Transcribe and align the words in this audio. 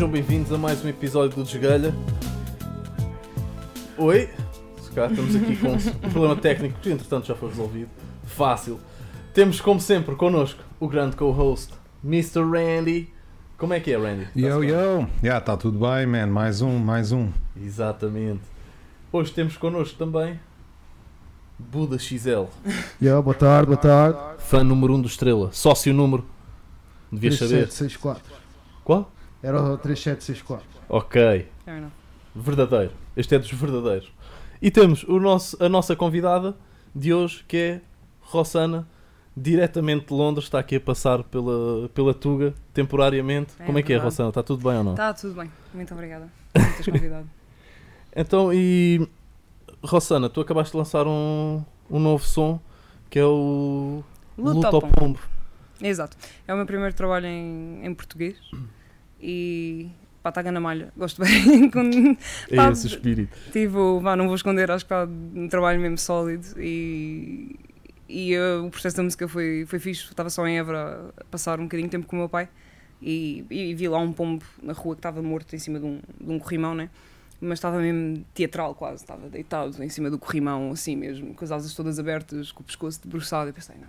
Sejam 0.00 0.12
bem-vindos 0.12 0.50
a 0.50 0.56
mais 0.56 0.82
um 0.82 0.88
episódio 0.88 1.36
do 1.36 1.44
Desgalha. 1.44 1.94
Oi, 3.98 4.30
se 4.82 4.90
calhar 4.92 5.10
estamos 5.10 5.36
aqui 5.36 5.56
com 5.58 5.72
um 5.72 5.78
problema 6.10 6.36
técnico 6.36 6.80
que 6.80 6.90
entretanto 6.90 7.26
já 7.26 7.34
foi 7.34 7.50
resolvido. 7.50 7.90
Fácil. 8.24 8.80
Temos 9.34 9.60
como 9.60 9.78
sempre 9.78 10.16
connosco 10.16 10.62
o 10.80 10.88
grande 10.88 11.16
co-host, 11.16 11.74
Mr. 12.02 12.40
Randy. 12.40 13.12
Como 13.58 13.74
é 13.74 13.80
que 13.80 13.92
é, 13.92 13.98
Randy? 13.98 14.28
Yo, 14.34 14.60
bem? 14.60 14.70
yo! 14.70 15.06
Já 15.22 15.38
tá 15.38 15.54
tudo 15.54 15.78
bem, 15.78 16.06
man. 16.06 16.28
Mais 16.28 16.62
um, 16.62 16.78
mais 16.78 17.12
um. 17.12 17.28
Exatamente. 17.62 18.40
Hoje 19.12 19.30
temos 19.32 19.58
connosco 19.58 19.98
também 19.98 20.40
Buda 21.58 21.98
XL, 21.98 22.46
Yo, 23.02 23.22
boa 23.22 23.34
tarde, 23.34 23.66
boa 23.66 23.76
tarde. 23.76 24.18
fã 24.38 24.64
número 24.64 24.94
1 24.94 24.96
um 24.96 25.02
do 25.02 25.08
Estrela, 25.08 25.50
sócio 25.52 25.92
número. 25.92 26.24
Devias 27.12 27.34
saber. 27.34 27.66
3764. 27.68 28.22
Qual? 28.82 29.12
Era 29.42 29.60
o 29.60 29.78
3764. 29.78 30.66
Ok. 30.88 31.48
Fair 31.64 31.78
enough. 31.78 31.92
Verdadeiro. 32.34 32.92
Este 33.16 33.34
é 33.34 33.38
dos 33.38 33.50
verdadeiros. 33.50 34.12
E 34.60 34.70
temos 34.70 35.02
o 35.04 35.18
nosso, 35.18 35.62
a 35.62 35.68
nossa 35.68 35.96
convidada 35.96 36.54
de 36.94 37.14
hoje, 37.14 37.44
que 37.48 37.56
é 37.56 37.80
Rossana, 38.20 38.86
diretamente 39.36 40.06
de 40.08 40.12
Londres, 40.12 40.44
está 40.44 40.58
aqui 40.58 40.76
a 40.76 40.80
passar 40.80 41.22
pela, 41.24 41.88
pela 41.88 42.12
Tuga, 42.12 42.54
temporariamente. 42.74 43.54
É 43.58 43.64
Como 43.64 43.78
é 43.78 43.82
que 43.82 43.92
é. 43.92 43.96
Rossana? 43.96 44.28
Está 44.28 44.42
tudo 44.42 44.68
bem 44.68 44.78
ou 44.78 44.84
não? 44.84 44.94
Tá 44.94 45.14
tudo 45.14 45.34
bem. 45.34 45.50
Muito 45.72 45.94
obrigada 45.94 46.28
por 46.52 46.62
teres 46.62 46.86
convidado. 46.86 47.28
Então, 48.12 48.52
e 48.52 49.08
Rossana, 49.84 50.28
tu 50.28 50.40
acabaste 50.40 50.72
de 50.72 50.78
lançar 50.78 51.06
um, 51.06 51.62
um 51.88 52.00
novo 52.00 52.24
som, 52.24 52.60
que 53.08 53.20
é 53.20 53.24
o 53.24 54.02
Luta 54.36 54.66
ao 54.66 54.74
ao 54.74 54.80
Pombo. 54.80 54.94
Pombo. 54.96 55.20
Exato. 55.80 56.16
É 56.48 56.52
o 56.52 56.56
meu 56.56 56.66
primeiro 56.66 56.92
trabalho 56.92 57.26
em, 57.26 57.86
em 57.86 57.94
português 57.94 58.36
e 59.20 59.88
pá, 60.22 60.30
está 60.30 60.42
na 60.50 60.60
malha. 60.60 60.92
Gosto 60.96 61.22
bem. 61.22 61.70
É 62.50 62.56
Pá, 62.56 62.70
esse 62.70 62.86
espírito. 62.86 63.36
tive, 63.52 63.76
o- 63.76 64.00
vá, 64.00 64.16
não 64.16 64.26
vou 64.26 64.34
esconder, 64.34 64.70
acho 64.70 64.84
que 64.86 64.92
está 64.92 65.06
um 65.34 65.48
trabalho 65.48 65.80
mesmo 65.80 65.98
sólido 65.98 66.46
e, 66.58 67.56
e 68.08 68.36
o 68.38 68.70
processo 68.70 68.96
da 68.96 69.02
música 69.02 69.26
foi, 69.28 69.64
foi 69.66 69.78
fixe. 69.78 70.04
Estava 70.04 70.30
só 70.30 70.46
em 70.46 70.58
Évora 70.58 71.12
a 71.16 71.24
passar 71.24 71.58
um 71.60 71.64
bocadinho 71.64 71.88
de 71.88 71.92
tempo 71.92 72.06
com 72.06 72.16
o 72.16 72.18
meu 72.18 72.28
pai 72.28 72.48
e, 73.00 73.44
e 73.50 73.74
vi 73.74 73.88
lá 73.88 73.98
um 73.98 74.12
pombo 74.12 74.44
na 74.62 74.72
rua 74.72 74.94
que 74.94 74.98
estava 74.98 75.22
morto 75.22 75.54
em 75.54 75.58
cima 75.58 75.78
de 75.78 75.86
um, 75.86 76.00
de 76.20 76.30
um 76.32 76.38
corrimão, 76.38 76.74
né? 76.74 76.90
Mas 77.40 77.58
estava 77.58 77.78
mesmo 77.78 78.22
teatral 78.34 78.74
quase, 78.74 78.96
estava 79.02 79.26
deitado 79.30 79.82
em 79.82 79.88
cima 79.88 80.10
do 80.10 80.18
corrimão, 80.18 80.72
assim 80.72 80.94
mesmo, 80.94 81.32
com 81.32 81.42
as 81.42 81.50
asas 81.50 81.72
todas 81.72 81.98
abertas, 81.98 82.52
com 82.52 82.60
o 82.62 82.64
pescoço 82.64 83.00
debruçado. 83.02 83.48
E 83.48 83.52
pensei, 83.54 83.76
não, 83.76 83.88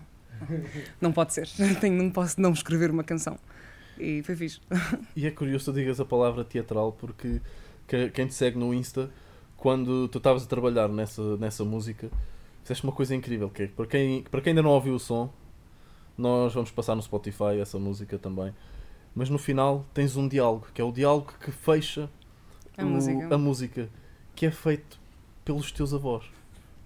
não, 0.49 0.61
não 1.01 1.11
pode 1.11 1.33
ser, 1.33 1.49
Tenho, 1.81 2.01
não 2.01 2.09
posso 2.09 2.39
não 2.39 2.53
escrever 2.53 2.89
uma 2.89 3.03
canção. 3.03 3.37
E 4.01 4.23
foi 4.23 4.35
fixe. 4.35 4.59
E 5.15 5.27
é 5.27 5.31
curioso 5.31 5.65
tu 5.71 5.73
digas 5.75 5.99
a 5.99 6.05
palavra 6.05 6.43
teatral 6.43 6.91
porque 6.93 7.39
que- 7.87 8.09
quem 8.09 8.25
te 8.27 8.33
segue 8.33 8.57
no 8.57 8.73
Insta, 8.73 9.09
quando 9.57 10.07
tu 10.07 10.17
estavas 10.17 10.43
a 10.43 10.47
trabalhar 10.47 10.87
nessa, 10.89 11.37
nessa 11.37 11.63
música, 11.63 12.09
fizeste 12.63 12.83
uma 12.83 12.93
coisa 12.93 13.13
incrível, 13.15 13.49
que 13.49 13.63
é 13.63 13.67
para 13.67 13.85
quem, 13.85 14.23
para 14.23 14.41
quem 14.41 14.51
ainda 14.51 14.63
não 14.63 14.71
ouviu 14.71 14.95
o 14.95 14.99
som, 14.99 15.31
nós 16.17 16.53
vamos 16.53 16.71
passar 16.71 16.95
no 16.95 17.01
Spotify 17.01 17.59
essa 17.61 17.77
música 17.77 18.17
também. 18.17 18.53
Mas 19.13 19.29
no 19.29 19.37
final 19.37 19.85
tens 19.93 20.15
um 20.15 20.27
diálogo, 20.27 20.67
que 20.73 20.81
é 20.81 20.83
o 20.85 20.91
diálogo 20.91 21.33
que 21.43 21.51
fecha 21.51 22.09
A 22.77 22.83
o- 22.83 22.87
música. 22.87 23.35
a 23.35 23.37
música, 23.37 23.89
que 24.35 24.45
é 24.45 24.51
feito 24.51 24.99
pelos 25.45 25.71
teus 25.71 25.93
avós. 25.93 26.23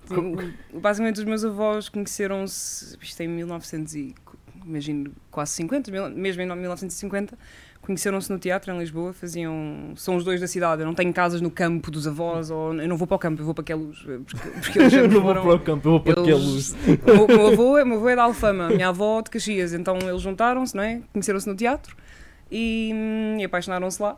Sim, 0.05 0.35
basicamente, 0.79 1.17
os 1.19 1.23
meus 1.25 1.43
avós 1.43 1.87
conheceram-se, 1.89 2.97
isto 3.01 3.21
é 3.21 3.25
em 3.25 3.27
1900 3.29 3.95
e, 3.95 4.15
imagino, 4.65 5.11
quase 5.31 5.51
50, 5.53 5.91
mil- 5.91 6.09
mesmo 6.09 6.41
em 6.41 6.45
1950, 6.45 7.37
conheceram-se 7.81 8.31
no 8.31 8.39
teatro 8.39 8.73
em 8.73 8.79
Lisboa, 8.79 9.13
faziam, 9.13 9.93
são 9.95 10.15
os 10.15 10.23
dois 10.23 10.41
da 10.41 10.47
cidade, 10.47 10.81
eu 10.81 10.85
não 10.87 10.95
tenho 10.95 11.13
casas 11.13 11.39
no 11.39 11.51
campo 11.51 11.91
dos 11.91 12.07
avós, 12.07 12.49
ou 12.49 12.73
eu 12.73 12.87
não 12.87 12.97
vou 12.97 13.05
para 13.07 13.15
o 13.15 13.19
campo, 13.19 13.41
eu 13.41 13.45
vou 13.45 13.53
para 13.53 13.61
aquela 13.61 13.81
luz, 13.81 13.99
porque, 13.99 14.49
porque 14.61 14.79
eles 14.79 14.93
eu 14.93 15.07
não 15.07 15.21
vou 15.21 15.33
para 15.33 15.55
o 15.55 15.59
campo, 15.59 15.87
eu 15.87 15.91
vou 15.91 15.99
para 15.99 16.11
aquele 16.13 16.33
luz. 16.35 16.73
o 16.73 17.27
meu, 17.27 17.47
avô, 17.47 17.77
é- 17.77 17.85
meu 17.85 17.97
avô 17.97 18.09
é 18.09 18.15
da 18.15 18.23
Alfama, 18.23 18.69
minha 18.69 18.89
avó 18.89 19.21
de 19.21 19.29
Caxias, 19.29 19.73
então 19.73 19.97
eles 19.99 20.21
juntaram-se, 20.21 20.75
não 20.75 20.83
é? 20.83 21.01
Conheceram-se 21.13 21.47
no 21.47 21.55
teatro 21.55 21.95
e, 22.51 22.91
hum, 22.93 23.37
e 23.39 23.43
apaixonaram-se 23.43 24.01
lá. 24.01 24.17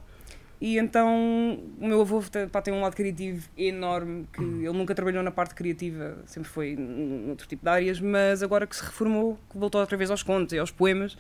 E 0.60 0.78
então 0.78 1.60
o 1.80 1.88
meu 1.88 2.02
avô 2.02 2.24
pá, 2.52 2.62
tem 2.62 2.74
um 2.74 2.82
lado 2.82 2.96
criativo 2.96 3.48
enorme, 3.56 4.28
que 4.34 4.42
ele 4.42 4.72
nunca 4.72 4.96
trabalhou 4.96 5.22
na 5.22 5.32
parte 5.32 5.54
criativa, 5.54 6.18
sempre 6.26 6.50
foi 6.50 6.76
noutro 6.76 7.48
tipo 7.48 7.64
de 7.64 7.70
áreas, 7.70 8.00
mas 8.00 8.42
agora 8.42 8.66
que 8.66 8.76
se 8.76 8.84
reformou, 8.84 9.38
que 9.50 9.58
voltou 9.58 9.80
outra 9.80 9.96
vez 9.96 10.10
aos 10.10 10.24
contos 10.24 10.54
e 10.54 10.60
aos 10.60 10.72
poemas, 10.72 11.16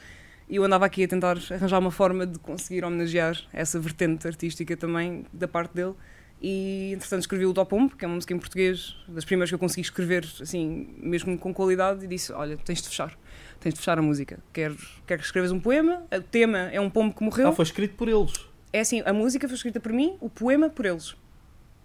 e 0.49 0.55
eu 0.55 0.63
andava 0.63 0.85
aqui 0.85 1.03
a 1.03 1.07
tentar 1.07 1.37
arranjar 1.51 1.77
uma 1.77 1.91
forma 1.91 2.25
de 2.25 2.39
conseguir 2.39 2.83
homenagear 2.83 3.37
essa 3.53 3.79
vertente 3.79 4.27
artística 4.27 4.75
também 4.75 5.25
da 5.31 5.47
parte 5.47 5.73
dele. 5.75 5.93
E 6.41 6.91
entretanto 6.93 7.21
escrevi 7.21 7.45
o 7.47 7.53
Topombo, 7.53 7.95
que 7.95 8.05
é 8.05 8.07
uma 8.07 8.15
música 8.15 8.33
em 8.33 8.37
português, 8.37 8.95
das 9.07 9.25
primeiras 9.25 9.49
que 9.49 9.55
eu 9.55 9.59
consegui 9.59 9.81
escrever, 9.81 10.23
assim, 10.39 10.87
mesmo 10.99 11.37
com 11.37 11.51
qualidade, 11.51 12.05
e 12.05 12.07
disse: 12.07 12.31
Olha, 12.31 12.55
tens 12.57 12.81
de 12.81 12.87
fechar, 12.87 13.17
tens 13.59 13.73
de 13.73 13.79
fechar 13.79 13.97
a 13.97 14.01
música. 14.03 14.39
Quero, 14.53 14.77
quero 15.07 15.19
que 15.19 15.25
escreves 15.25 15.51
um 15.51 15.59
poema, 15.59 16.03
o 16.15 16.21
tema 16.21 16.69
é 16.71 16.79
um 16.79 16.91
pombo 16.91 17.15
que 17.15 17.23
morreu. 17.23 17.47
Ah, 17.47 17.51
foi 17.51 17.65
escrito 17.65 17.95
por 17.95 18.07
eles. 18.07 18.33
É 18.73 18.79
assim, 18.81 19.01
a 19.05 19.13
música 19.13 19.47
foi 19.47 19.55
escrita 19.55 19.79
por 19.79 19.91
mim, 19.93 20.15
o 20.19 20.29
poema 20.29 20.69
por 20.69 20.85
eles. 20.85 21.15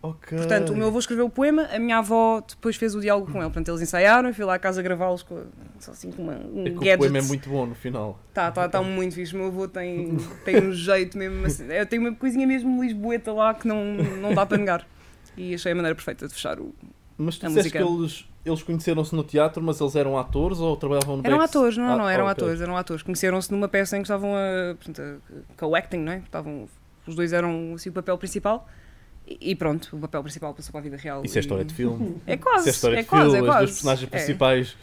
Ok. 0.05 0.37
Portanto, 0.37 0.73
o 0.73 0.77
meu 0.77 0.89
avô 0.89 0.99
escreveu 0.99 1.27
o 1.27 1.31
poema, 1.31 1.69
a 1.73 1.79
minha 1.79 1.99
avó 1.99 2.41
depois 2.41 2.75
fez 2.75 2.93
o 2.97 3.01
diálogo 3.01 3.31
com 3.31 3.39
ele. 3.39 3.45
Portanto, 3.47 3.69
eles 3.69 3.83
ensaiaram, 3.83 4.29
eu 4.29 4.35
fui 4.35 4.45
lá 4.45 4.55
à 4.55 4.59
casa 4.59 4.83
gravá-los 4.83 5.23
com, 5.23 5.45
só 5.79 5.93
assim, 5.93 6.11
com 6.11 6.23
uma, 6.25 6.33
um 6.33 6.67
É 6.67 6.71
que 6.71 6.95
o 6.95 6.99
poema 6.99 7.19
é 7.19 7.23
muito 7.23 7.49
bom 7.49 7.67
no 7.67 7.75
final. 7.77 8.19
Tá, 8.35 8.51
tá, 8.51 8.69
tá 8.69 8.83
muito 8.83 9.15
fixe. 9.15 9.33
O 9.33 9.39
meu 9.39 9.47
avô 9.47 9.69
tem, 9.69 10.17
tem 10.45 10.57
um 10.61 10.73
jeito 10.73 11.17
mesmo. 11.17 11.47
Assim, 11.47 11.67
eu 11.67 11.87
tenho 11.87 12.03
uma 12.03 12.13
coisinha 12.17 12.45
mesmo 12.47 12.83
lisboeta 12.83 13.33
lá 13.33 13.55
que 13.55 13.69
não, 13.69 13.95
não 13.95 14.35
dá 14.35 14.45
para 14.45 14.59
negar. 14.59 14.89
E 15.37 15.55
achei 15.55 15.71
a 15.71 15.75
maneira 15.75 15.95
perfeita 15.95 16.27
de 16.27 16.35
fechar 16.35 16.59
o. 16.59 16.75
Mas 17.17 17.39
tu 17.39 17.47
A 17.47 17.49
disseste 17.49 17.71
que 17.71 17.79
música. 17.79 18.03
eles, 18.03 18.25
eles 18.45 18.63
conheceram-se 18.63 19.15
no 19.15 19.23
teatro, 19.23 19.63
mas 19.63 19.81
eles 19.81 19.95
eram 19.97 20.19
atores 20.19 20.59
ou 20.59 20.77
trabalhavam 20.77 21.17
no 21.19 21.27
Eram 21.27 21.41
atores, 21.41 21.77
não, 21.77 21.85
Ah, 21.93 21.97
não, 21.97 22.09
eram 22.09 22.25
ok. 22.25 22.33
atores, 22.33 22.61
eram 22.61 22.77
atores. 22.77 23.03
Conheceram-se 23.03 23.51
numa 23.53 23.69
peça 23.69 23.97
em 23.97 24.01
que 24.01 24.07
estavam 24.07 24.33
a. 24.35 24.75
Portanto, 24.75 25.23
a 25.51 25.55
co-acting, 25.61 25.99
não 25.99 26.13
é? 26.13 26.19
Estavam, 26.19 26.69
os 27.07 27.15
dois 27.15 27.33
eram 27.33 27.75
assim, 27.75 27.91
o 27.91 27.93
papel 27.93 28.19
principal. 28.19 28.69
E, 29.27 29.55
pronto, 29.55 29.89
o 29.97 30.01
papel 30.01 30.23
principal 30.25 30.53
passou 30.53 30.73
para 30.73 30.81
a 30.81 30.83
vida 30.83 30.97
real. 30.97 31.25
Isso 31.25 31.39
é 31.39 31.41
e- 31.41 31.43
história 31.43 31.65
de 31.65 31.73
filme. 31.73 32.17
É 32.27 32.35
Isso 32.35 32.43
quase, 32.43 32.69
é 32.69 32.73
história 32.73 32.97
é 32.99 33.03
de 33.03 33.09
quase, 33.09 33.31
filme. 33.31 33.37
é 33.37 33.41
As 33.41 33.47
quase. 33.47 33.59
duas 33.67 33.71
personagens 33.71 34.09
É. 34.09 34.11
principais 34.11 34.77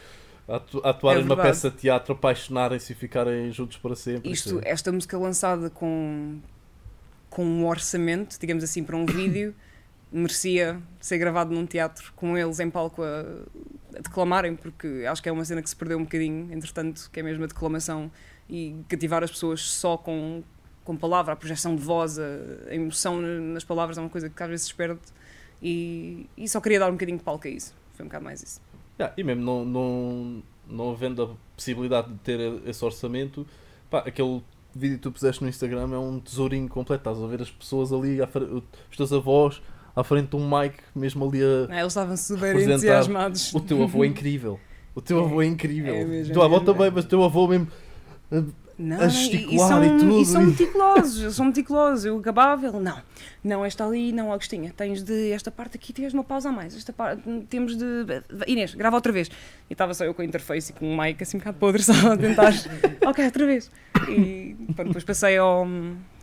atu- 0.48 0.82
a 0.84 0.90
atuarem 0.92 1.22
É 1.22 1.26
numa 1.26 1.36
peça 1.38 1.70
de 1.70 1.76
teatro, 1.76 2.14
apaixonarem-se 2.14 2.94
e 2.94 2.96
ficarem 2.96 3.52
juntos 3.52 3.76
para 3.78 3.96
sempre. 3.96 4.32
Isto, 4.32 4.48
Isso 4.48 4.62
é- 4.64 4.70
esta 4.72 4.92
música 4.92 5.18
lançada 5.18 5.70
com, 5.70 6.38
com 7.30 7.44
um 7.46 7.68
orçamento, 7.68 8.38
digamos 8.40 8.64
assim, 8.64 8.84
para 8.84 8.96
um 8.96 9.06
vídeo, 9.06 9.54
merecia 10.12 10.82
ser 11.00 11.18
gravado 11.18 11.54
num 11.54 11.66
teatro 11.66 12.12
com 12.16 12.38
eles 12.38 12.60
em 12.60 12.70
palco 12.70 13.04
a, 13.04 13.22
a 13.98 14.02
declamarem, 14.02 14.56
porque 14.56 15.06
acho 15.10 15.22
que 15.22 15.30
é 15.30 15.32
uma 15.32 15.46
cena 15.46 15.62
que 15.62 15.70
se 15.70 15.76
perdeu 15.76 15.98
um 15.98 16.04
bocadinho, 16.04 16.52
entretanto, 16.54 17.10
que 17.12 17.20
é 17.20 17.24
mesmo 17.24 17.44
a 17.44 17.48
declamação 17.48 18.12
e 18.50 18.76
cativar 18.88 19.24
as 19.24 19.30
pessoas 19.30 19.62
só 19.62 19.98
com, 19.98 20.44
com 20.84 20.96
palavra, 20.98 21.34
a 21.34 21.36
projeção 21.36 21.76
de 21.76 21.82
voz, 21.84 22.18
a, 22.18 22.24
a 22.70 22.74
emoção 22.76 23.22
na- 23.22 23.40
nas 23.54 23.64
palavras 23.64 23.98
é 23.98 24.02
uma 24.02 24.10
coisa 24.10 24.30
que 24.30 24.44
às 24.44 24.50
vezes 24.50 24.66
se 24.68 24.74
perde 24.74 25.00
e, 25.62 26.28
e 26.36 26.48
só 26.50 26.60
queria 26.60 26.80
dar 26.80 26.88
um 26.90 26.94
bocadinho 26.94 27.18
de 27.18 27.24
palco 27.24 27.48
a 27.48 27.52
isso. 27.52 27.76
Foi 27.94 28.04
um 28.06 28.08
bocado 28.08 28.26
mais 28.26 28.42
isso. 28.42 28.62
Yeah, 29.00 29.14
e 29.18 29.24
mesmo 29.24 29.44
não, 29.44 29.66
não, 29.66 30.44
não 30.68 30.92
havendo 30.92 31.24
a 31.24 31.36
possibilidade 31.56 32.10
de 32.10 32.18
ter 32.20 32.40
esse 32.66 32.84
orçamento, 32.84 33.46
pá, 33.90 34.00
aquele 34.00 34.42
vídeo 34.74 34.98
que 34.98 35.04
tu 35.04 35.12
puseste 35.12 35.42
no 35.44 35.50
Instagram 35.50 35.94
é 35.94 35.98
um 35.98 36.20
tesourinho 36.20 36.68
completo. 36.68 37.02
Estás 37.02 37.22
a 37.24 37.28
ver 37.28 37.42
as 37.42 37.52
pessoas 37.52 37.92
ali, 37.94 38.20
os 38.90 38.98
teus 38.98 39.14
avós, 39.14 39.62
à 40.00 40.04
frente 40.04 40.30
de 40.30 40.36
um 40.36 40.48
mic, 40.50 40.76
mesmo 40.96 41.28
ali 41.28 41.42
a. 41.44 41.68
Ah, 41.70 41.80
Eles 41.80 41.88
estavam 41.92 42.18
super 42.18 42.56
entusiasmados. 42.56 43.54
O 43.54 43.60
teu 43.60 43.84
avô 43.84 44.04
é 44.04 44.08
incrível. 44.08 44.60
O 44.96 45.02
teu 45.02 45.20
avô 45.24 45.42
é 45.42 45.46
incrível. 45.46 45.94
É 45.96 46.04
mesmo, 46.04 46.32
o 46.32 46.34
teu 46.34 46.42
avô 46.44 46.58
é 46.58 46.60
também, 46.62 46.92
mas 46.92 47.06
o 47.06 47.08
teu 47.08 47.24
avô 47.24 47.48
mesmo. 47.48 47.68
Não, 48.82 49.02
a 49.02 49.10
gesticular 49.10 49.84
e, 49.84 49.88
e 49.88 50.00
tudo, 50.00 50.22
E 50.22 50.26
são 50.26 50.42
e- 50.42 50.46
meticulosos, 50.48 51.22
eles 51.22 51.36
são 51.36 51.46
meticulosos. 51.48 52.06
Eu 52.06 52.18
acabava, 52.18 52.66
ele, 52.66 52.80
não, 52.80 52.98
não, 53.44 53.66
esta 53.66 53.86
ali, 53.86 54.14
não, 54.14 54.32
Agostinha, 54.32 54.74
tens 54.76 55.04
de, 55.04 55.32
esta 55.32 55.52
parte 55.52 55.76
aqui 55.76 55.92
tens 55.92 56.14
uma 56.14 56.24
pausa 56.24 56.48
a 56.48 56.52
mais, 56.54 56.74
esta 56.74 56.94
parte, 56.94 57.22
temos 57.50 57.76
de, 57.76 57.86
Inês, 58.48 58.74
grava 58.76 58.96
outra 58.96 59.12
vez. 59.12 59.28
E 59.70 59.74
estava 59.74 59.94
só 59.94 60.06
eu 60.06 60.14
com 60.14 60.22
a 60.22 60.26
interface 60.26 60.72
e 60.72 60.76
com 60.76 60.94
o 60.94 60.98
mic 60.98 61.22
assim 61.22 61.36
um 61.36 61.40
bocado 61.42 61.58
podre, 61.58 61.84
só 61.84 61.92
a 62.14 62.16
tentar, 62.18 62.54
ok, 63.06 63.26
outra 63.26 63.46
vez. 63.46 63.70
E 64.08 64.56
pronto, 64.74 64.88
depois 64.88 65.04
passei 65.04 65.38
ao, 65.38 65.68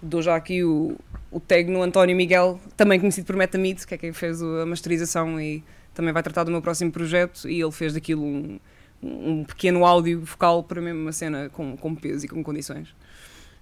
dou 0.03 0.23
já 0.23 0.35
aqui 0.35 0.65
o, 0.65 0.97
o 1.31 1.41
tag 1.41 1.71
no 1.71 1.83
António 1.83 2.17
Miguel, 2.17 2.61
também 2.77 2.99
conhecido 2.99 3.27
por 3.27 3.37
Metamid, 3.37 3.87
que 3.87 3.95
é 3.95 3.99
quem 3.99 4.13
fez 4.13 4.43
a 4.43 4.65
masterização 4.67 5.41
e 5.41 5.63
também 5.95 6.13
vai 6.13 6.23
tratar 6.23 6.45
do 6.45 6.51
meu 6.51 6.63
próximo 6.63 6.93
projeto, 6.93 7.49
e 7.49 7.61
ele 7.61 7.73
fez 7.73 7.95
daquilo 7.95 8.23
um, 8.23 8.61
um 9.03 9.45
pequeno 9.45 9.85
áudio 9.85 10.21
vocal 10.21 10.63
para 10.63 10.81
mesmo 10.81 11.01
uma 11.01 11.13
cena 11.13 11.49
com, 11.51 11.77
com 11.77 11.95
peso 11.95 12.27
e 12.27 12.29
com 12.29 12.43
condições. 12.45 12.95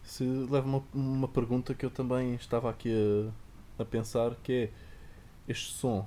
Se 0.03 0.25
leva 0.25 0.67
uma, 0.67 0.85
uma 0.93 1.29
pergunta 1.29 1.75
que 1.75 1.87
eu 1.87 1.91
também 1.91 2.35
estava 2.35 2.69
aqui 2.69 2.93
a, 3.79 3.83
a 3.83 3.85
pensar, 3.85 4.35
que 4.43 4.53
é 4.53 4.71
este 5.49 5.73
som 5.73 6.07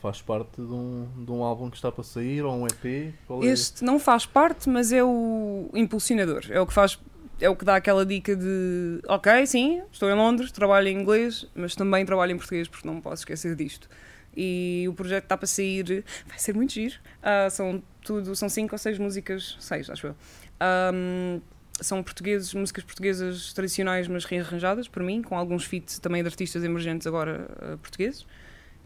faz 0.00 0.22
parte 0.22 0.56
de 0.56 0.72
um, 0.72 1.08
de 1.24 1.30
um 1.30 1.42
álbum 1.42 1.68
que 1.68 1.76
está 1.76 1.90
para 1.90 2.04
sair 2.04 2.42
ou 2.42 2.54
um 2.54 2.66
EP? 2.66 2.84
É? 2.84 3.46
Este 3.46 3.84
não 3.84 3.98
faz 3.98 4.24
parte, 4.24 4.68
mas 4.68 4.92
é 4.92 5.02
o 5.02 5.68
impulsionador. 5.74 6.46
É 6.50 6.60
o 6.60 6.66
que 6.66 6.72
faz 6.72 6.98
é 7.40 7.48
o 7.48 7.56
que 7.56 7.64
dá 7.64 7.76
aquela 7.76 8.04
dica 8.04 8.34
de 8.34 9.00
ok, 9.06 9.46
sim, 9.46 9.82
estou 9.92 10.10
em 10.10 10.14
Londres, 10.14 10.50
trabalho 10.50 10.88
em 10.88 11.00
inglês, 11.00 11.46
mas 11.54 11.74
também 11.74 12.04
trabalho 12.04 12.32
em 12.32 12.36
português 12.36 12.68
porque 12.68 12.86
não 12.86 13.00
posso 13.00 13.22
esquecer 13.22 13.54
disto. 13.54 13.88
E 14.36 14.86
o 14.88 14.94
projeto 14.94 15.24
está 15.24 15.36
para 15.36 15.46
sair, 15.46 16.04
vai 16.26 16.38
ser 16.38 16.54
muito 16.54 16.72
giro. 16.72 16.96
Ah, 17.22 17.48
são 17.50 17.82
tudo, 18.02 18.34
são 18.36 18.48
cinco 18.48 18.74
ou 18.74 18.78
seis 18.78 18.98
músicas, 18.98 19.56
seis 19.60 19.88
acho 19.90 20.08
eu. 20.08 20.16
Ahm, 20.60 21.40
são 21.80 22.02
portugueses, 22.02 22.52
músicas 22.54 22.84
portuguesas 22.84 23.52
tradicionais, 23.52 24.08
mas 24.08 24.24
rearranjadas 24.24 24.88
por 24.88 25.02
mim, 25.02 25.22
com 25.22 25.36
alguns 25.36 25.64
feats 25.64 25.98
também 25.98 26.22
de 26.22 26.28
artistas 26.28 26.62
emergentes 26.64 27.06
agora 27.06 27.48
ah, 27.60 27.76
portugueses. 27.78 28.26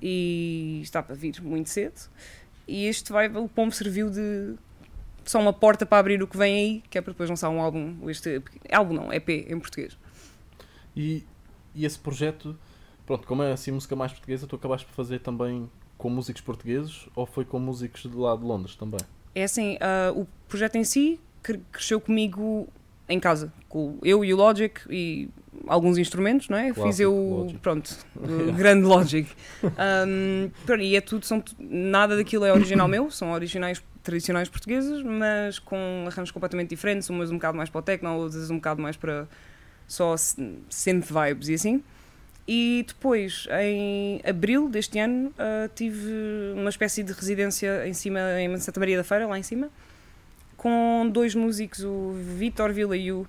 E 0.00 0.80
está 0.82 1.02
para 1.02 1.14
vir 1.14 1.40
muito 1.42 1.70
cedo. 1.70 2.00
E 2.66 2.86
este 2.86 3.12
vai, 3.12 3.28
o 3.28 3.48
pombo 3.48 3.72
serviu 3.72 4.10
de 4.10 4.54
só 5.30 5.40
uma 5.40 5.52
porta 5.52 5.84
para 5.86 5.98
abrir 5.98 6.22
o 6.22 6.26
que 6.26 6.36
vem 6.36 6.54
aí, 6.54 6.82
que 6.90 6.98
é 6.98 7.00
para 7.00 7.12
depois 7.12 7.28
lançar 7.28 7.48
um 7.50 7.60
álbum, 7.60 8.08
este 8.08 8.42
álbum 8.70 8.94
não, 8.94 9.12
EP 9.12 9.28
em 9.28 9.58
português. 9.58 9.96
E, 10.96 11.24
e 11.74 11.84
esse 11.84 11.98
projeto, 11.98 12.56
pronto, 13.06 13.26
como 13.26 13.42
é 13.42 13.52
assim 13.52 13.70
música 13.70 13.96
mais 13.96 14.12
portuguesa, 14.12 14.46
tu 14.46 14.56
acabaste 14.56 14.86
por 14.86 14.94
fazer 14.94 15.20
também 15.20 15.68
com 15.96 16.10
músicos 16.10 16.42
portugueses 16.42 17.06
ou 17.14 17.24
foi 17.26 17.44
com 17.44 17.58
músicos 17.58 18.02
de 18.02 18.16
lá 18.16 18.36
de 18.36 18.42
Londres 18.44 18.74
também? 18.76 19.00
É 19.34 19.44
assim, 19.44 19.78
ah, 19.80 20.12
o 20.14 20.26
projeto 20.48 20.76
em 20.76 20.84
si 20.84 21.18
cre- 21.42 21.60
cresceu 21.70 22.00
comigo 22.00 22.68
em 23.08 23.18
casa, 23.18 23.52
com 23.68 23.98
eu 24.02 24.24
e 24.24 24.32
o 24.32 24.36
Logic 24.36 24.80
e 24.90 25.28
alguns 25.66 25.98
instrumentos, 25.98 26.48
não 26.48 26.56
é? 26.58 26.66
Fiz 26.68 26.74
Clássico 26.76 27.02
eu, 27.02 27.12
Logic. 27.14 27.58
pronto, 27.58 27.96
grande 28.56 28.82
Logic. 28.84 29.28
Um, 29.62 30.50
pronto, 30.66 30.82
e 30.82 30.96
é 30.96 31.00
tudo, 31.00 31.24
são, 31.26 31.42
nada 31.58 32.16
daquilo 32.16 32.44
é 32.44 32.52
original 32.52 32.88
meu, 32.88 33.10
são 33.10 33.32
originais 33.32 33.82
tradicionais 34.02 34.48
portugueses, 34.48 35.02
mas 35.02 35.58
com 35.58 36.04
arranjos 36.06 36.30
completamente 36.32 36.70
diferentes, 36.70 37.08
umas 37.08 37.30
um 37.30 37.34
bocado 37.34 37.56
mais 37.56 37.70
para 37.70 37.78
o 37.78 37.82
techno, 37.82 38.16
outras 38.16 38.50
um 38.50 38.56
bocado 38.56 38.82
mais 38.82 38.96
para 38.96 39.28
só 39.86 40.16
synth 40.16 41.06
vibes 41.10 41.48
e 41.48 41.54
assim. 41.54 41.82
E 42.48 42.84
depois, 42.88 43.46
em 43.62 44.20
abril 44.28 44.68
deste 44.68 44.98
ano, 44.98 45.32
ah, 45.38 45.70
tive 45.76 46.10
uma 46.56 46.70
espécie 46.70 47.04
de 47.04 47.12
residência 47.12 47.86
em 47.86 47.94
cima, 47.94 48.18
em 48.40 48.56
Santa 48.58 48.80
Maria 48.80 48.96
da 48.96 49.04
Feira, 49.04 49.28
lá 49.28 49.38
em 49.38 49.44
cima, 49.44 49.68
com 50.56 51.08
dois 51.12 51.36
músicos, 51.36 51.84
o 51.84 52.12
Vitor 52.36 52.72
Vila 52.72 52.96
e 52.96 53.12
o, 53.12 53.24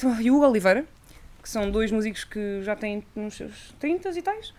tô- 0.00 0.20
e 0.20 0.28
o 0.30 0.36
Hugo 0.36 0.46
Oliveira, 0.48 0.84
que 1.46 1.50
são 1.52 1.70
dois 1.70 1.92
músicos 1.92 2.24
que 2.24 2.60
já 2.64 2.74
têm 2.74 3.04
uns 3.14 3.34
seus 3.36 3.72
30 3.78 4.10
e 4.10 4.20
tais. 4.20 4.52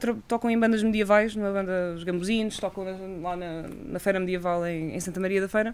tra- 0.00 0.16
tocam 0.26 0.50
em 0.50 0.58
bandas 0.58 0.82
medievais, 0.82 1.36
numa 1.36 1.52
banda 1.52 1.92
Os 1.94 2.02
Gambuzinos, 2.02 2.56
tocam 2.58 2.84
na- 2.84 3.28
lá 3.28 3.36
na, 3.36 3.62
na 3.84 3.98
Feira 4.00 4.18
Medieval 4.18 4.66
em, 4.66 4.96
em 4.96 4.98
Santa 4.98 5.20
Maria 5.20 5.40
da 5.40 5.48
Feira. 5.48 5.72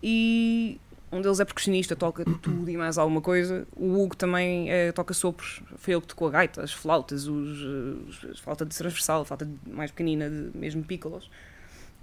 E 0.00 0.78
um 1.10 1.20
deles 1.20 1.40
é 1.40 1.44
percussionista, 1.44 1.96
toca 1.96 2.24
tudo 2.40 2.70
e 2.70 2.76
mais 2.76 2.96
alguma 2.96 3.20
coisa. 3.20 3.66
O 3.76 4.00
Hugo 4.00 4.14
também 4.16 4.70
eh, 4.70 4.92
toca 4.92 5.12
sopros, 5.12 5.60
foi 5.78 5.94
ele 5.94 6.00
que 6.02 6.06
tocou 6.06 6.28
a 6.28 6.30
gaita, 6.30 6.62
as 6.62 6.72
flautas, 6.72 7.26
os, 7.26 7.58
eh, 7.58 8.08
os, 8.08 8.24
as 8.30 8.38
flauta 8.38 8.64
de 8.64 8.76
transversal, 8.76 9.22
a 9.22 9.24
flauta 9.24 9.46
de- 9.46 9.56
mais 9.68 9.90
pequenina, 9.90 10.30
de, 10.30 10.56
mesmo 10.56 10.84
pícolos. 10.84 11.28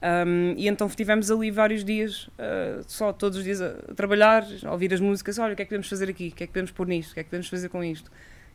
Um, 0.04 0.54
e 0.58 0.68
então 0.68 0.88
tivemos 0.90 1.32
ali 1.32 1.50
vários 1.50 1.84
dias, 1.84 2.28
uh, 2.28 2.84
só 2.86 3.14
todos 3.14 3.38
os 3.38 3.44
dias 3.44 3.62
a, 3.62 3.72
trabalhar, 3.96 4.46
a 4.64 4.72
ouvir 4.72 4.94
as 4.94 5.00
músicas, 5.00 5.40
olha 5.40 5.54
o 5.54 5.56
que 5.56 5.62
é 5.62 5.66
que 5.66 5.70
podemos 5.70 5.88
fazer 5.88 6.10
aqui, 6.10 6.28
o 6.28 6.32
que 6.32 6.44
é 6.44 6.48
que 6.48 6.54
podemos 6.54 6.72
pôr 6.72 6.86
nisto, 6.86 7.12
o 7.12 7.14
que 7.14 7.22
é 7.22 7.24
que 7.24 7.30
podemos 7.30 7.48
fazer 7.48 7.70
com 7.70 7.84
isto. 7.84 8.12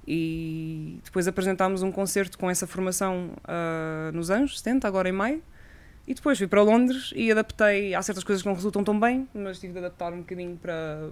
E 0.06 0.98
depois 1.04 1.26
apresentámos 1.28 1.82
um 1.82 1.92
concerto 1.92 2.38
com 2.38 2.50
essa 2.50 2.66
formação 2.66 3.31
uh, 3.44 4.12
nos 4.12 4.31
anos 4.31 4.58
70, 4.58 4.87
agora 4.87 5.08
em 5.08 5.12
maio. 5.12 5.42
E 6.06 6.14
depois 6.14 6.38
fui 6.38 6.46
para 6.46 6.62
Londres 6.62 7.12
e 7.14 7.31
adaptei. 7.31 7.94
Há 7.94 8.02
certas 8.02 8.25
coisas 8.25 8.43
que 8.43 8.48
não 8.48 8.54
resultam 8.54 8.82
tão 8.82 8.98
bem, 8.98 9.28
mas 9.32 9.60
tive 9.60 9.75
de 9.75 9.78
adaptar 9.78 10.12
um 10.12 10.19
bocadinho 10.19 10.56
para, 10.56 11.10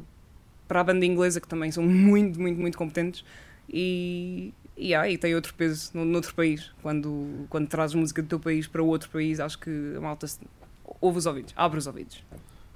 para 0.66 0.80
a 0.80 0.84
banda 0.84 1.04
inglesa, 1.04 1.40
que 1.40 1.46
também 1.46 1.70
são 1.70 1.84
muito, 1.86 2.40
muito, 2.40 2.60
muito 2.60 2.78
competentes. 2.78 3.24
E, 3.68 4.52
e, 4.78 4.94
ah, 4.94 5.08
e 5.08 5.18
tem 5.18 5.34
outro 5.34 5.52
peso 5.54 5.90
no, 5.94 6.04
noutro 6.04 6.34
país. 6.34 6.70
Quando, 6.82 7.46
quando 7.50 7.66
trazes 7.68 7.94
música 7.94 8.22
do 8.22 8.28
teu 8.28 8.40
país 8.40 8.66
para 8.66 8.82
outro 8.82 9.10
país, 9.10 9.40
acho 9.40 9.58
que 9.58 9.70
a 9.96 10.00
malta 10.00 10.26
se- 10.26 10.40
ouve 11.00 11.18
os 11.18 11.26
ouvidos, 11.26 11.52
abre 11.56 11.78
os 11.78 11.86
ouvidos. 11.86 12.22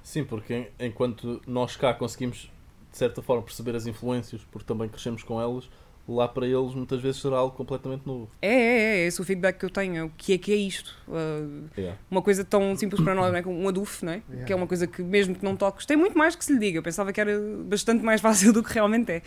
Sim, 0.03 0.23
porque 0.25 0.53
en- 0.53 0.67
enquanto 0.87 1.41
nós 1.47 1.75
cá 1.75 1.93
conseguimos 1.93 2.51
de 2.91 2.97
certa 2.97 3.21
forma 3.21 3.41
perceber 3.43 3.75
as 3.75 3.87
influências, 3.87 4.41
porque 4.51 4.67
também 4.67 4.87
crescemos 4.89 5.23
com 5.23 5.41
elas, 5.41 5.67
lá 6.07 6.27
para 6.27 6.45
eles 6.45 6.75
muitas 6.75 7.01
vezes 7.01 7.21
será 7.21 7.37
algo 7.37 7.55
completamente 7.55 8.05
novo. 8.05 8.29
É, 8.41 8.47
é, 8.47 8.53
é, 8.53 8.97
é 9.03 9.07
esse 9.07 9.21
o 9.21 9.23
feedback 9.23 9.57
que 9.57 9.65
eu 9.65 9.69
tenho. 9.69 9.95
é 9.95 10.03
O 10.03 10.09
que 10.09 10.33
é 10.33 10.37
que 10.37 10.51
é 10.51 10.55
isto? 10.55 10.93
Uh, 11.07 11.69
Yeah. 11.77 11.97
uma 12.11 12.21
coisa 12.21 12.43
tão 12.43 12.75
simples 12.75 13.01
para 13.01 13.15
nós, 13.15 13.31
não 13.31 13.39
é? 13.39 13.41
como 13.41 13.57
um 13.57 13.67
adufo, 13.69 14.05
não 14.05 14.11
é? 14.11 14.21
Yeah. 14.29 14.45
Que 14.45 14.53
é 14.53 14.55
uma 14.55 14.67
coisa 14.67 14.85
que, 14.85 15.01
mesmo 15.01 15.33
que 15.33 15.43
não 15.43 15.55
toques, 15.55 15.85
tem 15.85 15.95
muito 15.97 16.17
mais 16.17 16.35
que 16.35 16.43
se 16.43 16.51
lhe 16.53 16.59
diga. 16.59 16.77
Eu 16.79 16.83
pensava 16.83 17.11
que 17.13 17.21
era 17.21 17.31
bastante 17.65 18.03
mais 18.03 18.19
fácil 18.21 18.51
do 18.53 18.61
que 18.61 18.73
realmente 18.73 19.11
é. 19.11 19.21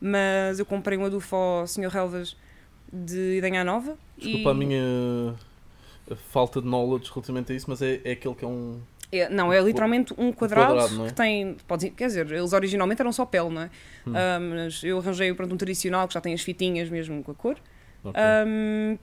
Mas 0.00 0.58
eu 0.58 0.66
comprei 0.66 0.96
um 0.96 1.04
adufo 1.04 1.36
ao 1.36 1.66
Sr. 1.66 1.88
Relvas 1.88 2.36
de 2.92 3.38
Idanha 3.38 3.62
Nova. 3.62 3.96
Desculpa 4.16 4.48
e... 4.48 4.52
a 4.52 4.54
minha 4.54 5.34
falta 6.16 6.60
de 6.60 6.66
knowledge 6.66 7.10
relativamente 7.12 7.52
a 7.52 7.54
isso, 7.54 7.66
mas 7.68 7.82
é, 7.82 8.00
é 8.04 8.12
aquele 8.12 8.34
que 8.34 8.44
é 8.44 8.48
um. 8.48 8.80
É, 9.12 9.28
não, 9.28 9.52
é 9.52 9.60
literalmente 9.60 10.14
um 10.16 10.32
quadrado, 10.32 10.74
quadrado, 10.74 11.04
é? 11.04 11.08
que 11.08 11.14
tem. 11.14 11.56
Pode, 11.66 11.90
quer 11.90 12.06
dizer, 12.06 12.30
eles 12.30 12.52
originalmente 12.52 13.02
eram 13.02 13.12
só 13.12 13.26
pele, 13.26 13.50
não 13.50 13.62
é? 13.62 13.70
Hum. 14.06 14.12
Ah, 14.14 14.38
mas 14.40 14.84
eu 14.84 14.98
arranjei 14.98 15.32
pronto, 15.34 15.52
um 15.52 15.56
tradicional 15.56 16.06
que 16.06 16.14
já 16.14 16.20
tem 16.20 16.32
as 16.32 16.42
fitinhas 16.42 16.88
mesmo 16.88 17.22
com 17.22 17.32
a 17.32 17.34
cor. 17.34 17.56
ok. 18.04 18.22
Um, 18.46 18.98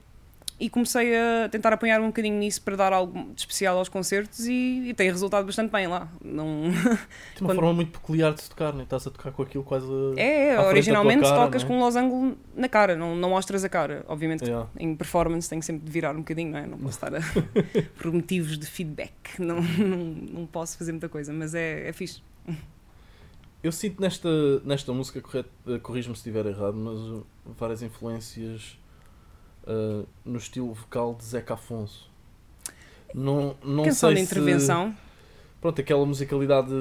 e 0.60 0.70
comecei 0.72 1.16
a 1.16 1.48
tentar 1.50 1.72
apanhar 1.72 2.02
um 2.02 2.08
bocadinho 2.08 2.36
nisso 2.40 2.62
para 2.64 2.76
dar 2.76 2.92
algo 2.92 3.32
de 3.34 3.42
especial 3.42 3.78
aos 3.78 3.90
concertos 3.90 4.48
e, 4.48 4.90
e 4.90 4.94
tem 4.96 5.08
resultado 5.12 5.46
bastante 5.46 5.72
bem 5.72 5.86
lá. 5.86 6.10
Não... 6.24 6.64
Tem 7.36 7.42
uma 7.42 7.50
quando- 7.50 7.56
forma 7.60 7.74
muito 7.74 7.92
peculiar 7.92 8.34
de 8.34 8.42
se 8.42 8.50
tocar, 8.50 8.74
né? 8.74 8.82
estás 8.84 9.06
a 9.06 9.12
tocar 9.12 9.32
com 9.32 9.44
aquilo 9.44 9.64
quase. 9.64 9.86
a- 9.86 10.20
É, 10.20 10.48
é, 10.56 10.60
originalmente 10.60 11.22
cara, 11.22 11.36
tocas 11.36 11.64
é? 11.64 11.66
com 11.68 11.76
um 11.76 11.80
losango 11.80 12.36
na 12.56 12.68
cara, 12.68 12.96
não, 12.96 13.16
não 13.16 13.30
mostras 13.30 13.64
a 13.64 13.70
cara. 13.70 14.04
Obviamente 14.08 14.40
que 14.44 14.48
Yeah. 14.50 14.68
em 14.80 14.96
performance 14.96 15.48
tenho 15.48 15.62
sempre 15.62 15.86
de 15.86 15.92
virar 15.92 16.14
um 16.16 16.20
bocadinho, 16.20 16.52
não 16.52 16.58
é? 16.60 16.66
Não 16.66 16.78
posso 16.80 16.96
estar 17.06 17.14
a... 17.16 17.20
por 18.02 18.12
motivos 18.12 18.58
de 18.58 18.66
feedback, 18.66 19.12
não, 19.40 19.62
não, 19.62 19.98
não 20.40 20.46
posso 20.48 20.76
fazer 20.78 20.92
muita 20.92 21.08
coisa, 21.10 21.32
mas 21.32 21.54
é, 21.54 21.88
é 21.88 21.94
fixe. 21.94 22.22
Eu 23.64 23.72
sinto 23.72 24.02
nesta, 24.02 24.30
nesta 24.64 24.94
música, 24.94 25.22
corrijo-me 25.82 26.16
se 26.16 26.20
estiver 26.20 26.46
errado, 26.46 26.76
mas 26.76 27.24
várias 27.60 27.82
influências 27.82 28.78
uh, 29.68 30.08
no 30.26 30.38
estilo 30.38 30.74
vocal 30.74 31.14
de 31.16 31.26
Zeca 31.26 31.54
Afonso. 31.56 32.10
Não, 33.14 33.56
não 33.64 33.84
Canção 33.86 34.10
sei 34.10 34.16
de 34.18 34.22
intervenção. 34.24 34.92
Se, 34.92 34.98
pronto, 35.62 35.80
aquela 35.82 36.06
musicalidade 36.06 36.72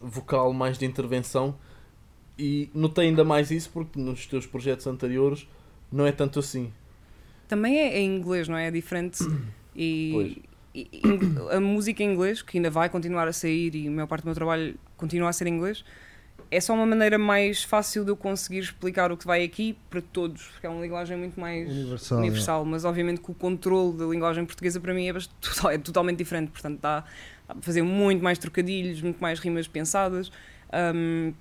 vocal 0.00 0.52
mais 0.52 0.78
de 0.78 0.84
intervenção. 0.86 1.54
E 2.38 2.70
notei 2.74 3.08
ainda 3.08 3.22
mais 3.24 3.50
isso 3.50 3.68
porque 3.70 4.00
nos 4.00 4.26
teus 4.26 4.46
projetos 4.46 4.86
anteriores 4.86 5.46
não 5.92 6.06
é 6.06 6.12
tanto 6.12 6.38
assim. 6.38 6.72
Também 7.46 7.78
é 7.78 7.98
em 8.00 8.16
inglês, 8.16 8.48
não 8.48 8.56
é? 8.56 8.68
É 8.68 8.70
diferente. 8.70 9.18
E, 9.82 10.42
e- 10.74 10.88
e 10.92 11.00
a 11.54 11.60
música 11.60 12.02
em 12.02 12.12
inglês, 12.12 12.42
que 12.42 12.58
ainda 12.58 12.68
vai 12.68 12.88
continuar 12.90 13.28
a 13.28 13.32
sair 13.32 13.72
e 13.76 13.86
a 13.86 13.90
maior 13.90 14.08
parte 14.08 14.22
do 14.22 14.26
meu 14.26 14.34
trabalho 14.34 14.74
continua 14.96 15.28
a 15.28 15.32
ser 15.32 15.46
em 15.46 15.54
inglês, 15.54 15.84
é 16.50 16.60
só 16.60 16.74
uma 16.74 16.84
maneira 16.86 17.16
mais 17.16 17.62
fácil 17.62 18.04
de 18.04 18.10
eu 18.10 18.16
conseguir 18.16 18.58
explicar 18.58 19.12
o 19.12 19.16
que 19.16 19.24
vai 19.26 19.44
aqui 19.44 19.76
para 19.88 20.00
todos, 20.00 20.42
porque 20.48 20.66
é 20.66 20.70
uma 20.70 20.80
linguagem 20.82 21.16
muito 21.16 21.38
mais 21.38 21.68
Universal, 21.70 22.18
universal, 22.18 22.64
mas 22.64 22.84
obviamente 22.84 23.20
que 23.20 23.30
o 23.30 23.34
controle 23.34 23.96
da 23.96 24.04
linguagem 24.06 24.44
portuguesa 24.44 24.80
para 24.80 24.92
mim 24.92 25.08
é, 25.08 25.12
total- 25.40 25.70
é 25.70 25.78
totalmente 25.78 26.18
diferente, 26.18 26.50
portanto 26.50 26.80
dá, 26.80 27.04
dá 27.46 27.54
para 27.54 27.62
fazer 27.62 27.82
muito 27.82 28.22
mais 28.22 28.38
trocadilhos, 28.38 29.00
muito 29.00 29.20
mais 29.20 29.38
rimas 29.38 29.68
pensadas. 29.68 30.30
um, 30.94 31.32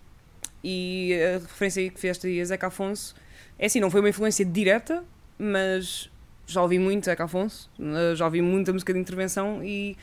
e 0.64 1.14
a 1.36 1.40
referência 1.40 1.82
aí 1.82 1.90
que 1.90 2.00
fizeste 2.00 2.28
aí 2.28 2.42
a 2.42 2.46
Zeca 2.46 2.68
Afonso 2.68 3.16
é 3.58 3.66
assim, 3.66 3.80
não 3.80 3.90
foi 3.90 4.02
uma 4.02 4.10
influência 4.10 4.44
direta, 4.46 5.04
mas 5.38 6.10
já 6.46 6.62
ouvi 6.62 6.78
muito 6.78 7.06
Zeca 7.06 7.24
Afonso, 7.24 7.70
eh, 7.80 8.16
já 8.16 8.26
ouvi 8.26 8.42
muita 8.42 8.74
música 8.74 8.92
de 8.94 9.00
intervenção 9.00 9.64
e, 9.64 9.96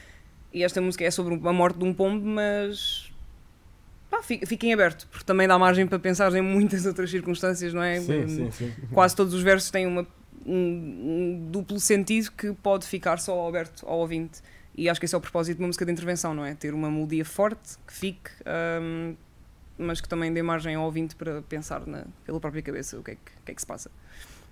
e 0.53 0.63
esta 0.65 0.81
música 0.81 1.05
é 1.05 1.11
sobre 1.11 1.35
a 1.35 1.53
morte 1.53 1.79
de 1.79 1.85
um 1.85 1.93
pombo, 1.93 2.25
mas 2.27 3.13
pá, 4.17 4.23
fi- 4.23 4.45
fiquem 4.47 4.73
aberto, 4.73 5.07
porque 5.11 5.25
também 5.25 5.47
dá 5.49 5.59
margem 5.59 5.87
para 5.87 5.99
pensar 5.99 6.33
em 6.35 6.43
muitas 6.43 6.85
outras 6.87 7.11
circunstâncias, 7.11 7.73
não 7.73 7.83
é? 7.83 8.01
Sim, 8.01 8.23
Hum, 8.23 8.29
sim, 8.29 8.51
sim. 8.53 8.73
Quase 8.93 9.15
todos 9.17 9.35
os 9.35 9.43
versos 9.43 9.71
têm 9.71 9.87
uma, 9.87 10.07
um, 10.45 10.53
um 10.55 11.49
duplo 11.51 11.79
sentido 11.81 12.31
que 12.33 12.53
pode 12.53 12.87
ficar 12.87 13.19
só 13.19 13.49
aberto 13.49 13.87
ao 13.87 13.99
ouvinte. 13.99 14.41
E 14.79 14.89
acho 14.91 15.01
que 15.01 15.07
esse 15.07 15.15
é 15.15 15.19
o 15.19 15.21
propósito 15.21 15.57
de 15.57 15.63
uma 15.63 15.69
música 15.69 15.87
de 15.87 15.93
intervenção, 15.93 16.35
não 16.35 16.45
é? 16.45 16.55
Ter 16.55 16.75
uma 16.75 16.91
melodia 16.91 17.25
forte, 17.25 17.79
que 17.87 17.93
fique, 17.95 18.31
hum, 18.83 19.15
mas 19.79 20.01
que 20.01 20.09
também 20.09 20.33
dê 20.33 20.43
margem 20.43 20.75
ao 20.75 20.85
ouvinte 20.85 21.17
para 21.17 21.41
pensar 21.43 21.87
na, 21.87 22.05
pela 22.25 22.39
própria 22.41 22.63
cabeça 22.63 22.99
o 22.99 23.03
que 23.03 23.13
é 23.13 23.15
que, 23.15 23.21
que, 23.45 23.53
é 23.53 23.55
que 23.55 23.61
se 23.61 23.67
passa. 23.67 23.91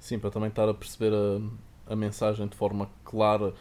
Sim, 0.00 0.18
para 0.18 0.30
também 0.30 0.48
estar 0.48 0.68
a 0.68 0.72
perceber 0.74 1.12
a, 1.14 1.92
a 1.92 1.96
mensagem 1.96 2.46
de 2.48 2.56
forma 2.56 2.90
clara. 3.04 3.52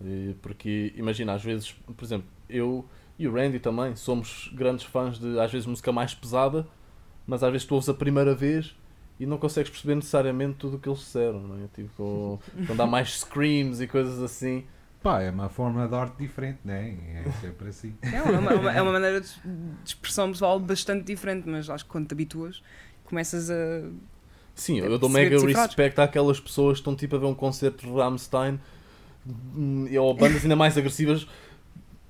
E- 0.00 0.34
Porque 0.42 0.92
imagina, 0.96 1.34
às 1.34 1.42
vezes, 1.42 1.72
por 1.96 2.04
exemplo, 2.04 2.26
eu 2.48 2.84
e 3.18 3.26
o 3.26 3.32
Randy 3.34 3.58
também 3.58 3.96
somos 3.96 4.50
grandes 4.54 4.84
fãs 4.84 5.18
de 5.18 5.38
às 5.40 5.50
vezes 5.50 5.66
música 5.66 5.90
mais 5.92 6.14
pesada, 6.14 6.66
mas 7.26 7.42
às 7.42 7.50
vezes 7.50 7.66
tu 7.66 7.74
ouves 7.74 7.88
a 7.88 7.94
primeira 7.94 8.34
vez 8.34 8.74
e 9.18 9.26
não 9.26 9.36
consegues 9.38 9.70
perceber 9.70 9.96
necessariamente 9.96 10.54
tudo 10.58 10.76
o 10.76 10.78
que 10.78 10.88
eles 10.88 11.00
disseram, 11.00 11.40
não 11.40 11.64
é? 11.64 11.68
Tipo, 11.74 12.40
quando 12.66 12.80
há 12.80 12.86
mais 12.86 13.18
screams 13.20 13.80
e 13.80 13.86
coisas 13.86 14.22
assim, 14.22 14.64
Pá, 15.02 15.22
é 15.22 15.30
uma 15.30 15.48
forma 15.48 15.86
de 15.86 15.94
arte 15.94 16.16
diferente, 16.18 16.58
né? 16.64 16.96
É 17.24 17.30
sempre 17.40 17.68
assim. 17.68 17.94
É 18.02 18.20
uma, 18.20 18.50
é 18.52 18.54
uma- 18.56 18.72
é 18.72 18.82
uma 18.82 18.92
maneira 18.92 19.20
de, 19.20 19.28
expressão 19.84 20.30
pessoal 20.32 20.58
bastante 20.58 21.04
diferente, 21.04 21.48
mas 21.48 21.70
acho 21.70 21.84
que 21.84 21.90
quando 21.90 22.08
te 22.08 22.12
habituas, 22.14 22.62
começas 23.04 23.48
a. 23.48 23.54
Sim, 24.56 24.80
eu 24.80 24.98
dou 24.98 25.08
mega 25.08 25.38
respeito 25.38 26.00
àquelas 26.00 26.40
pessoas 26.40 26.74
que 26.78 26.80
estão 26.80 26.96
tipo 26.96 27.14
a 27.14 27.18
ver 27.18 27.26
um 27.26 27.34
concerto 27.34 27.86
de 27.86 27.92
Rammstein 27.92 28.58
hum, 29.54 29.86
ou 30.00 30.12
bandas 30.14 30.42
ainda 30.42 30.56
mais 30.56 30.76
agressivas, 30.76 31.28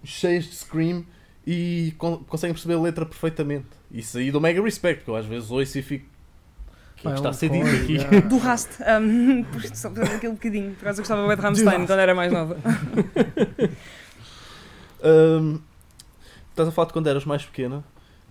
cheias 0.05 0.45
de 0.45 0.55
scream 0.55 1.05
e 1.47 1.95
con- 1.99 2.19
conseguem 2.25 2.55
perceber 2.55 2.75
a 2.75 2.81
letra 2.81 3.05
perfeitamente. 3.07 3.67
Isso 3.91 4.19
aí 4.19 4.31
dou 4.31 4.41
mega 4.41 4.63
respeito, 4.63 4.99
porque 4.99 5.11
eu 5.11 5.17
às 5.17 5.27
vezes 5.27 5.51
ouço 5.51 5.79
e 5.79 5.83
fico. 5.83 6.07
O 6.99 7.01
que 7.01 7.09
é 7.09 7.11
que 7.11 7.15
é 7.15 7.15
está 7.17 7.29
um 7.29 7.31
a 7.31 7.35
ser 7.35 7.49
dito 7.51 7.65
código, 7.65 8.05
aqui? 8.07 8.21
Do 8.29 8.39
Rast, 8.39 8.71
um, 9.01 9.45
só 9.75 9.89
aquele 9.89 10.33
bocadinho. 10.33 10.75
Por 10.75 10.85
causa 10.85 11.01
eu 11.01 11.03
gostava 11.05 11.37
de 11.37 11.43
Rammstein 11.43 11.87
quando 11.87 12.01
era 12.01 12.15
mais 12.15 12.33
nova. 12.33 12.57
Hum, 15.03 15.61
estás 16.51 16.69
a 16.69 16.73
falar 16.73 16.87
de 16.87 16.93
quando 16.93 17.07
eras 17.09 17.25
mais 17.25 17.45
pequena. 17.45 17.85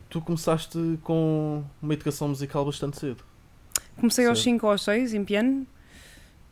Tu 0.09 0.21
começaste 0.21 0.77
com 1.03 1.63
uma 1.81 1.93
educação 1.93 2.27
musical 2.29 2.65
bastante 2.65 2.97
cedo. 3.00 3.24
Comecei 3.97 4.25
aos 4.27 4.38
Certo. 4.39 4.51
5 4.51 4.65
ou 4.65 4.71
aos 4.71 4.83
6 4.83 5.13
em 5.13 5.25
piano 5.25 5.65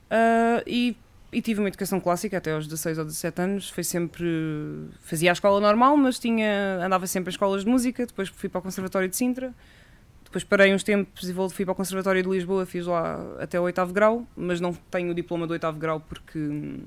ah, 0.10 0.64
e, 0.66 0.96
e 1.32 1.42
tive 1.42 1.60
uma 1.60 1.68
educação 1.68 2.00
clássica 2.00 2.38
até 2.38 2.52
aos 2.52 2.66
16 2.66 2.98
ou 3.00 3.06
17 3.06 3.42
anos. 3.42 3.70
Foi 3.70 3.84
sempre. 3.84 4.26
Fazia 5.02 5.32
a 5.32 5.34
escola 5.34 5.60
normal, 5.60 5.98
mas 5.98 6.20
tinha, 6.20 6.80
andava 6.84 7.08
sempre 7.08 7.30
em 7.30 7.34
escolas 7.34 7.64
de 7.64 7.70
música. 7.70 8.06
Depois 8.06 8.30
fui 8.30 8.50
para 8.50 8.60
o 8.60 8.62
Conservatório 8.62 9.10
de 9.10 9.16
Sintra. 9.16 9.54
Depois 10.24 10.44
parei 10.44 10.74
uns 10.74 10.84
tempos 10.84 11.30
e 11.30 11.34
fui 11.34 11.66
para 11.66 11.72
o 11.72 11.76
Conservatório 11.76 12.22
de 12.22 12.30
Lisboa. 12.30 12.66
Fiz 12.66 12.86
lá 12.86 13.20
até 13.40 13.60
o 13.60 13.64
oitavo 13.64 13.94
grau, 13.94 14.26
mas 14.36 14.60
não 14.60 14.74
tenho 14.92 15.12
o 15.12 15.14
diploma 15.14 15.48
do 15.48 15.52
oitavo 15.52 15.80
grau 15.80 16.00
porque 16.00 16.38
hum, 16.38 16.80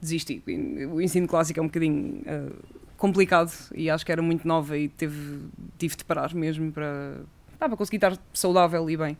desisti. 0.00 0.42
O 0.90 1.00
ensino 1.00 1.26
clássico 1.26 1.60
é 1.60 1.62
um 1.62 1.66
bocadinho 1.66 2.22
ah, 2.26 2.52
complicado 2.96 3.52
e 3.74 3.90
acho 3.90 4.06
que 4.06 4.12
era 4.12 4.22
muito 4.22 4.46
nova 4.46 4.78
e 4.78 4.88
teve, 4.88 5.40
tive 5.76 5.96
de 5.96 6.04
parar 6.04 6.32
mesmo 6.34 6.70
para, 6.72 7.16
para 7.58 7.76
conseguir 7.76 7.96
estar 7.96 8.16
saudável 8.32 8.88
e 8.88 8.96
bem. 8.96 9.18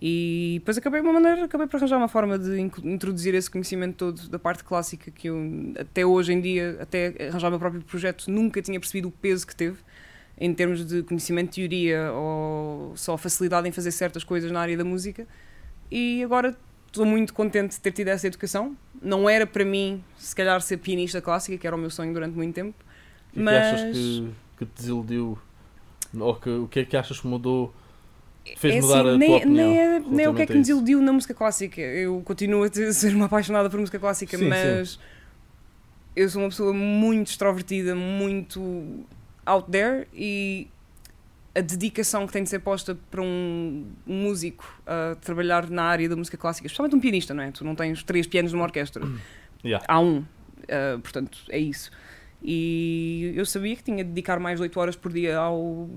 E 0.00 0.56
depois 0.58 0.76
acabei 0.76 1.00
uma 1.00 1.12
maneira, 1.12 1.44
acabei 1.44 1.66
por 1.66 1.78
arranjar 1.78 1.96
uma 1.96 2.08
forma 2.08 2.38
de 2.38 2.60
introduzir 2.60 3.34
esse 3.34 3.50
conhecimento 3.50 3.96
todo 3.96 4.28
da 4.28 4.38
parte 4.38 4.62
clássica 4.62 5.10
que 5.10 5.28
eu 5.28 5.72
até 5.78 6.04
hoje 6.04 6.34
em 6.34 6.40
dia, 6.40 6.76
até 6.80 7.28
arranjar 7.28 7.48
o 7.48 7.50
meu 7.50 7.58
próprio 7.58 7.82
projeto, 7.82 8.30
nunca 8.30 8.60
tinha 8.60 8.78
percebido 8.78 9.08
o 9.08 9.10
peso 9.10 9.46
que 9.46 9.56
teve 9.56 9.78
em 10.38 10.52
termos 10.52 10.84
de 10.84 11.02
conhecimento 11.02 11.48
de 11.54 11.62
teoria 11.62 12.12
ou 12.12 12.92
só 12.94 13.16
facilidade 13.16 13.66
em 13.66 13.72
fazer 13.72 13.90
certas 13.90 14.22
coisas 14.22 14.50
na 14.50 14.60
área 14.60 14.76
da 14.76 14.84
música. 14.84 15.26
E 15.90 16.22
agora 16.22 16.54
estou 16.86 17.06
muito 17.06 17.32
contente 17.32 17.76
de 17.76 17.80
ter 17.80 17.92
tido 17.92 18.08
essa 18.08 18.26
educação. 18.26 18.76
Não 19.00 19.30
era 19.30 19.46
para 19.46 19.64
mim, 19.64 20.04
se 20.18 20.36
calhar, 20.36 20.60
ser 20.60 20.76
pianista 20.76 21.22
clássica, 21.22 21.56
que 21.56 21.66
era 21.66 21.74
o 21.74 21.78
meu 21.78 21.88
sonho 21.88 22.12
durante 22.12 22.34
muito 22.36 22.54
tempo. 22.54 22.74
O 23.30 23.32
que 23.32 23.40
é 23.40 23.42
Mas- 23.42 23.54
que 23.54 23.74
achas 23.74 23.96
que, 23.96 24.30
que 24.58 24.66
te 24.66 24.72
desiludiu? 24.76 25.38
Ou 26.18 26.34
que, 26.34 26.50
o 26.50 26.68
que 26.68 26.80
é 26.80 26.84
que 26.84 26.96
achas 26.98 27.18
que 27.18 27.26
mudou? 27.26 27.72
Fez 28.56 28.76
É 28.76 28.80
mudar 28.80 29.06
a 29.06 29.16
nem, 29.18 29.40
tua 29.40 29.50
nem, 29.50 29.78
é, 29.78 30.00
nem 30.00 30.24
é 30.26 30.28
o 30.28 30.34
que 30.34 30.42
é 30.42 30.46
que 30.46 30.52
me 30.54 30.60
desiludiu 30.60 31.00
na 31.02 31.12
música 31.12 31.34
clássica. 31.34 31.80
Eu 31.80 32.20
continuo 32.22 32.64
a 32.64 32.70
ser 32.92 33.14
uma 33.14 33.26
apaixonada 33.26 33.68
por 33.68 33.80
música 33.80 33.98
clássica, 33.98 34.36
Sim, 34.36 34.44
sim. 34.44 34.48
mas 34.48 34.98
eu 36.14 36.28
sou 36.28 36.42
uma 36.42 36.48
pessoa 36.48 36.72
muito 36.72 37.28
extrovertida, 37.28 37.94
muito 37.94 39.04
out 39.44 39.70
there 39.70 40.06
e 40.14 40.68
a 41.54 41.60
dedicação 41.60 42.26
que 42.26 42.32
tem 42.32 42.42
de 42.42 42.50
ser 42.50 42.58
posta 42.58 42.96
para 43.10 43.22
um 43.22 43.86
músico 44.06 44.80
a 44.86 45.14
trabalhar 45.16 45.70
na 45.70 45.84
área 45.84 46.08
da 46.08 46.14
música 46.16 46.36
clássica, 46.36 46.66
especialmente 46.66 46.94
um 46.96 47.00
pianista, 47.00 47.32
não 47.32 47.42
é? 47.42 47.50
Tu 47.50 47.64
não 47.64 47.74
tens 47.74 48.02
três 48.02 48.26
pianos 48.26 48.52
numa 48.52 48.64
orquestra. 48.64 49.02
Yeah. 49.64 49.84
Há 49.88 49.98
um. 49.98 50.18
Uh, 50.18 51.00
portanto, 51.02 51.38
é 51.48 51.58
isso. 51.58 51.90
E 52.40 53.32
eu 53.34 53.44
sabia 53.44 53.74
que 53.74 53.82
tinha 53.82 54.04
de 54.04 54.10
dedicar 54.10 54.38
mais 54.38 54.58
de 54.58 54.62
8 54.62 54.78
horas 54.78 54.94
por 54.94 55.12
dia 55.12 55.36
ao, 55.38 55.90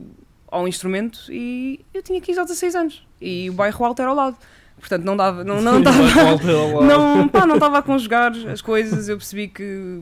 ao 0.52 0.68
instrumento 0.68 1.20
e 1.30 1.86
eu 1.94 2.02
tinha 2.02 2.20
15 2.20 2.40
ou 2.40 2.46
16 2.46 2.76
anos. 2.76 3.08
E 3.22 3.50
o 3.50 3.54
bairro 3.54 3.86
alto 3.86 4.02
era 4.02 4.10
ao 4.10 4.16
lado. 4.16 4.38
Portanto, 4.80 5.04
não 5.04 5.16
dava. 5.16 5.44
Não, 5.44 5.62
não 5.62 5.82
dava. 5.84 6.00
Não, 6.84 7.28
pá, 7.28 7.46
não 7.46 7.56
estava 7.56 7.80
a 7.80 7.82
conjugar 7.82 8.32
as 8.48 8.62
coisas. 8.62 9.10
Eu 9.10 9.18
percebi 9.18 9.48
que. 9.48 10.02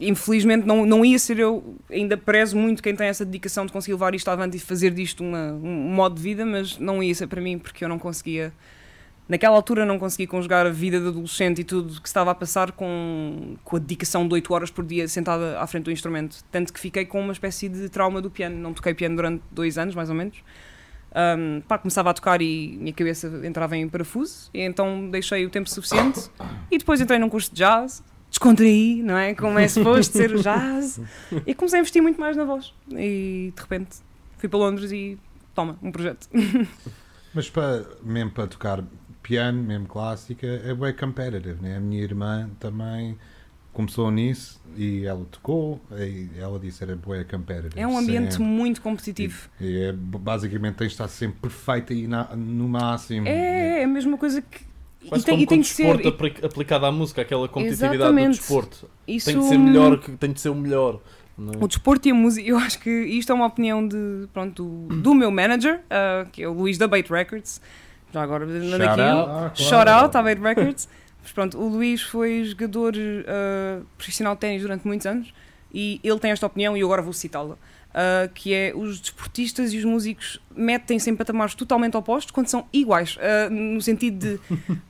Infelizmente 0.00 0.64
não, 0.64 0.86
não 0.86 1.04
ia 1.04 1.18
ser 1.18 1.40
eu, 1.40 1.74
ainda 1.90 2.16
prezo 2.16 2.56
muito 2.56 2.80
quem 2.80 2.94
tem 2.94 3.08
essa 3.08 3.24
dedicação 3.24 3.66
de 3.66 3.72
conseguir 3.72 3.94
levar 3.94 4.14
isto 4.14 4.28
avante 4.28 4.56
e 4.56 4.60
fazer 4.60 4.92
disto 4.92 5.24
uma, 5.24 5.52
um 5.54 5.92
modo 5.92 6.14
de 6.14 6.22
vida, 6.22 6.46
mas 6.46 6.78
não 6.78 7.02
ia 7.02 7.12
ser 7.12 7.26
para 7.26 7.40
mim 7.40 7.58
porque 7.58 7.84
eu 7.84 7.88
não 7.88 7.98
conseguia, 7.98 8.52
naquela 9.28 9.54
altura 9.54 9.84
não 9.84 9.98
conseguia 9.98 10.26
conjugar 10.26 10.66
a 10.66 10.70
vida 10.70 10.98
de 10.98 11.08
adolescente 11.08 11.60
e 11.60 11.64
tudo 11.64 12.00
que 12.00 12.08
estava 12.08 12.30
a 12.30 12.34
passar 12.34 12.72
com, 12.72 13.56
com 13.62 13.76
a 13.76 13.78
dedicação 13.78 14.26
de 14.26 14.34
8 14.34 14.54
horas 14.54 14.70
por 14.70 14.84
dia 14.84 15.06
sentada 15.06 15.60
à 15.60 15.66
frente 15.66 15.84
do 15.84 15.92
instrumento. 15.92 16.42
Tanto 16.50 16.72
que 16.72 16.80
fiquei 16.80 17.04
com 17.04 17.20
uma 17.20 17.32
espécie 17.32 17.68
de 17.68 17.88
trauma 17.88 18.22
do 18.22 18.30
piano. 18.30 18.56
Não 18.56 18.72
toquei 18.72 18.94
piano 18.94 19.16
durante 19.16 19.42
dois 19.50 19.76
anos, 19.76 19.94
mais 19.94 20.08
ou 20.08 20.14
menos. 20.14 20.42
Um, 21.10 21.62
pá, 21.62 21.78
começava 21.78 22.10
a 22.10 22.14
tocar 22.14 22.40
e 22.42 22.76
minha 22.78 22.92
cabeça 22.92 23.40
entrava 23.44 23.76
em 23.76 23.88
parafuso, 23.88 24.50
e 24.52 24.60
então 24.60 25.08
deixei 25.10 25.44
o 25.44 25.50
tempo 25.50 25.68
suficiente. 25.68 26.30
E 26.70 26.78
depois 26.78 27.00
entrei 27.00 27.18
num 27.18 27.28
curso 27.28 27.50
de 27.50 27.56
jazz, 27.56 28.02
descontraí, 28.28 29.02
não 29.02 29.16
é? 29.16 29.34
Como 29.34 29.58
é 29.58 29.66
suposto 29.68 30.16
ser 30.16 30.34
o 30.34 30.42
jazz, 30.42 31.00
e 31.46 31.54
comecei 31.54 31.78
a 31.78 31.80
investir 31.80 32.02
muito 32.02 32.20
mais 32.20 32.36
na 32.36 32.44
voz. 32.44 32.74
E 32.90 33.52
de 33.54 33.62
repente 33.62 33.96
fui 34.36 34.48
para 34.48 34.58
Londres 34.58 34.92
e 34.92 35.18
toma, 35.54 35.78
um 35.82 35.90
projeto. 35.90 36.28
Mas 37.34 37.48
para, 37.48 37.86
mesmo 38.02 38.30
para 38.30 38.46
tocar 38.46 38.84
piano, 39.28 39.62
mesmo 39.62 39.86
clássica, 39.86 40.46
é 40.46 40.74
bem 40.74 40.92
competitive, 40.94 41.60
né? 41.62 41.76
A 41.76 41.80
minha 41.80 42.02
irmã 42.02 42.48
também 42.58 43.16
começou 43.72 44.10
nisso 44.10 44.60
e 44.76 45.04
ela 45.04 45.24
tocou 45.30 45.78
e 45.92 46.28
ela 46.38 46.58
disse 46.58 46.82
era 46.82 46.96
bem 46.96 47.22
competitive. 47.24 47.78
É 47.78 47.86
um 47.86 47.96
ambiente 47.98 48.32
sempre. 48.34 48.46
muito 48.46 48.80
competitivo. 48.80 49.48
E 49.60 49.82
é, 49.84 49.92
basicamente 49.92 50.76
tens 50.76 50.88
de 50.88 50.94
estar 50.94 51.08
sempre 51.08 51.40
perfeita 51.42 51.92
e 51.92 52.06
na- 52.08 52.34
no 52.34 52.66
máximo. 52.68 53.28
É, 53.28 53.80
é 53.80 53.84
a 53.84 53.88
mesma 53.88 54.16
coisa 54.16 54.40
que. 54.40 54.66
E 55.00 55.08
Quase 55.08 55.24
tem, 55.24 55.34
como 55.34 55.42
e 55.42 55.46
com 55.46 55.54
tem 55.54 55.62
ser. 55.62 55.82
desporto 55.84 56.08
apli- 56.08 56.36
aplicado 56.46 56.86
à 56.86 56.90
música, 56.90 57.22
aquela 57.22 57.46
competitividade 57.48 57.94
Exatamente. 57.96 58.30
do 58.30 58.38
desporto. 58.40 58.90
Isso, 59.06 59.26
Tem 59.26 59.38
de 59.38 59.44
ser 59.46 59.58
melhor, 59.58 59.98
que 60.00 60.10
tem 60.12 60.32
de 60.32 60.40
ser 60.40 60.48
o 60.48 60.54
melhor. 60.56 61.00
não 61.36 61.52
é? 61.52 61.56
O 61.64 61.68
desporto 61.68 62.08
e 62.08 62.10
a 62.10 62.14
música, 62.14 62.48
eu 62.48 62.58
acho 62.58 62.80
que 62.80 62.90
isto 62.90 63.30
é 63.30 63.34
uma 63.34 63.46
opinião 63.46 63.86
de, 63.86 64.26
pronto, 64.32 64.64
do, 64.88 64.96
do 64.96 65.14
meu 65.14 65.30
manager, 65.30 65.80
ah, 65.88 66.26
que 66.32 66.42
é 66.42 66.48
o 66.48 66.52
Luís 66.52 66.76
da 66.78 66.88
Bait 66.88 67.08
Records. 67.08 67.60
Já 68.12 68.22
agora, 68.22 68.46
Shout 68.46 68.82
aqui. 68.82 69.00
out. 69.00 69.00
Ah, 69.30 69.32
claro. 69.34 69.56
Shout 69.56 69.88
out 69.88 70.16
à 70.16 70.22
Bait 70.22 70.40
Records. 70.40 70.88
Mas 71.22 71.32
pronto, 71.32 71.58
o 71.58 71.68
Luís 71.68 72.00
foi 72.02 72.44
jogador 72.44 72.94
ah, 73.26 73.80
profissional 73.96 74.34
de 74.34 74.40
ténis 74.40 74.62
durante 74.62 74.86
muitos 74.86 75.06
anos 75.06 75.32
e 75.72 76.00
ele 76.02 76.18
tem 76.18 76.30
esta 76.30 76.46
opinião 76.46 76.76
e 76.76 76.80
eu 76.80 76.86
agora 76.86 77.02
vou 77.02 77.12
citá-la. 77.12 77.56
ah, 77.94 78.28
que 78.34 78.54
é 78.54 78.72
os 78.74 78.98
desportistas 79.00 79.72
e 79.72 79.78
os 79.78 79.84
músicos 79.84 80.40
metem-se 80.54 81.10
em 81.10 81.16
patamares 81.16 81.54
totalmente 81.54 81.96
opostos 81.96 82.30
quando 82.30 82.46
são 82.48 82.66
iguais, 82.72 83.18
ah, 83.20 83.50
no 83.50 83.80
sentido 83.82 84.18
de 84.38 84.40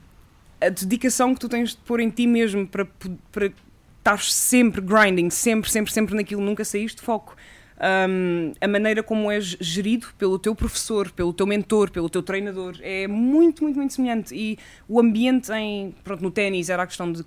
a 0.61 0.69
dedicação 0.69 1.33
que 1.33 1.39
tu 1.39 1.49
tens 1.49 1.71
de 1.71 1.77
pôr 1.77 1.99
em 1.99 2.09
ti 2.09 2.27
mesmo 2.27 2.65
para, 2.67 2.85
para 3.31 3.51
estar 3.99 4.19
sempre 4.21 4.79
grinding, 4.81 5.29
sempre, 5.29 5.69
sempre, 5.69 5.91
sempre 5.91 6.15
naquilo, 6.15 6.41
nunca 6.41 6.63
saíste 6.63 6.97
de 6.99 7.03
foco. 7.03 7.35
Um, 7.81 8.51
a 8.59 8.67
maneira 8.67 9.01
como 9.01 9.31
és 9.31 9.55
gerido 9.59 10.07
pelo 10.17 10.37
teu 10.37 10.53
professor, 10.53 11.09
pelo 11.11 11.31
teu 11.31 11.47
mentor, 11.47 11.89
pelo 11.89 12.09
teu 12.09 12.21
treinador 12.21 12.75
é 12.81 13.07
muito, 13.07 13.63
muito, 13.63 13.77
muito 13.77 13.93
semelhante. 13.93 14.35
E 14.35 14.59
o 14.87 14.99
ambiente 14.99 15.49
em, 15.53 15.95
pronto, 16.03 16.21
no 16.21 16.29
ténis 16.29 16.69
era 16.69 16.83
a 16.83 16.87
questão 16.87 17.09
de 17.09 17.23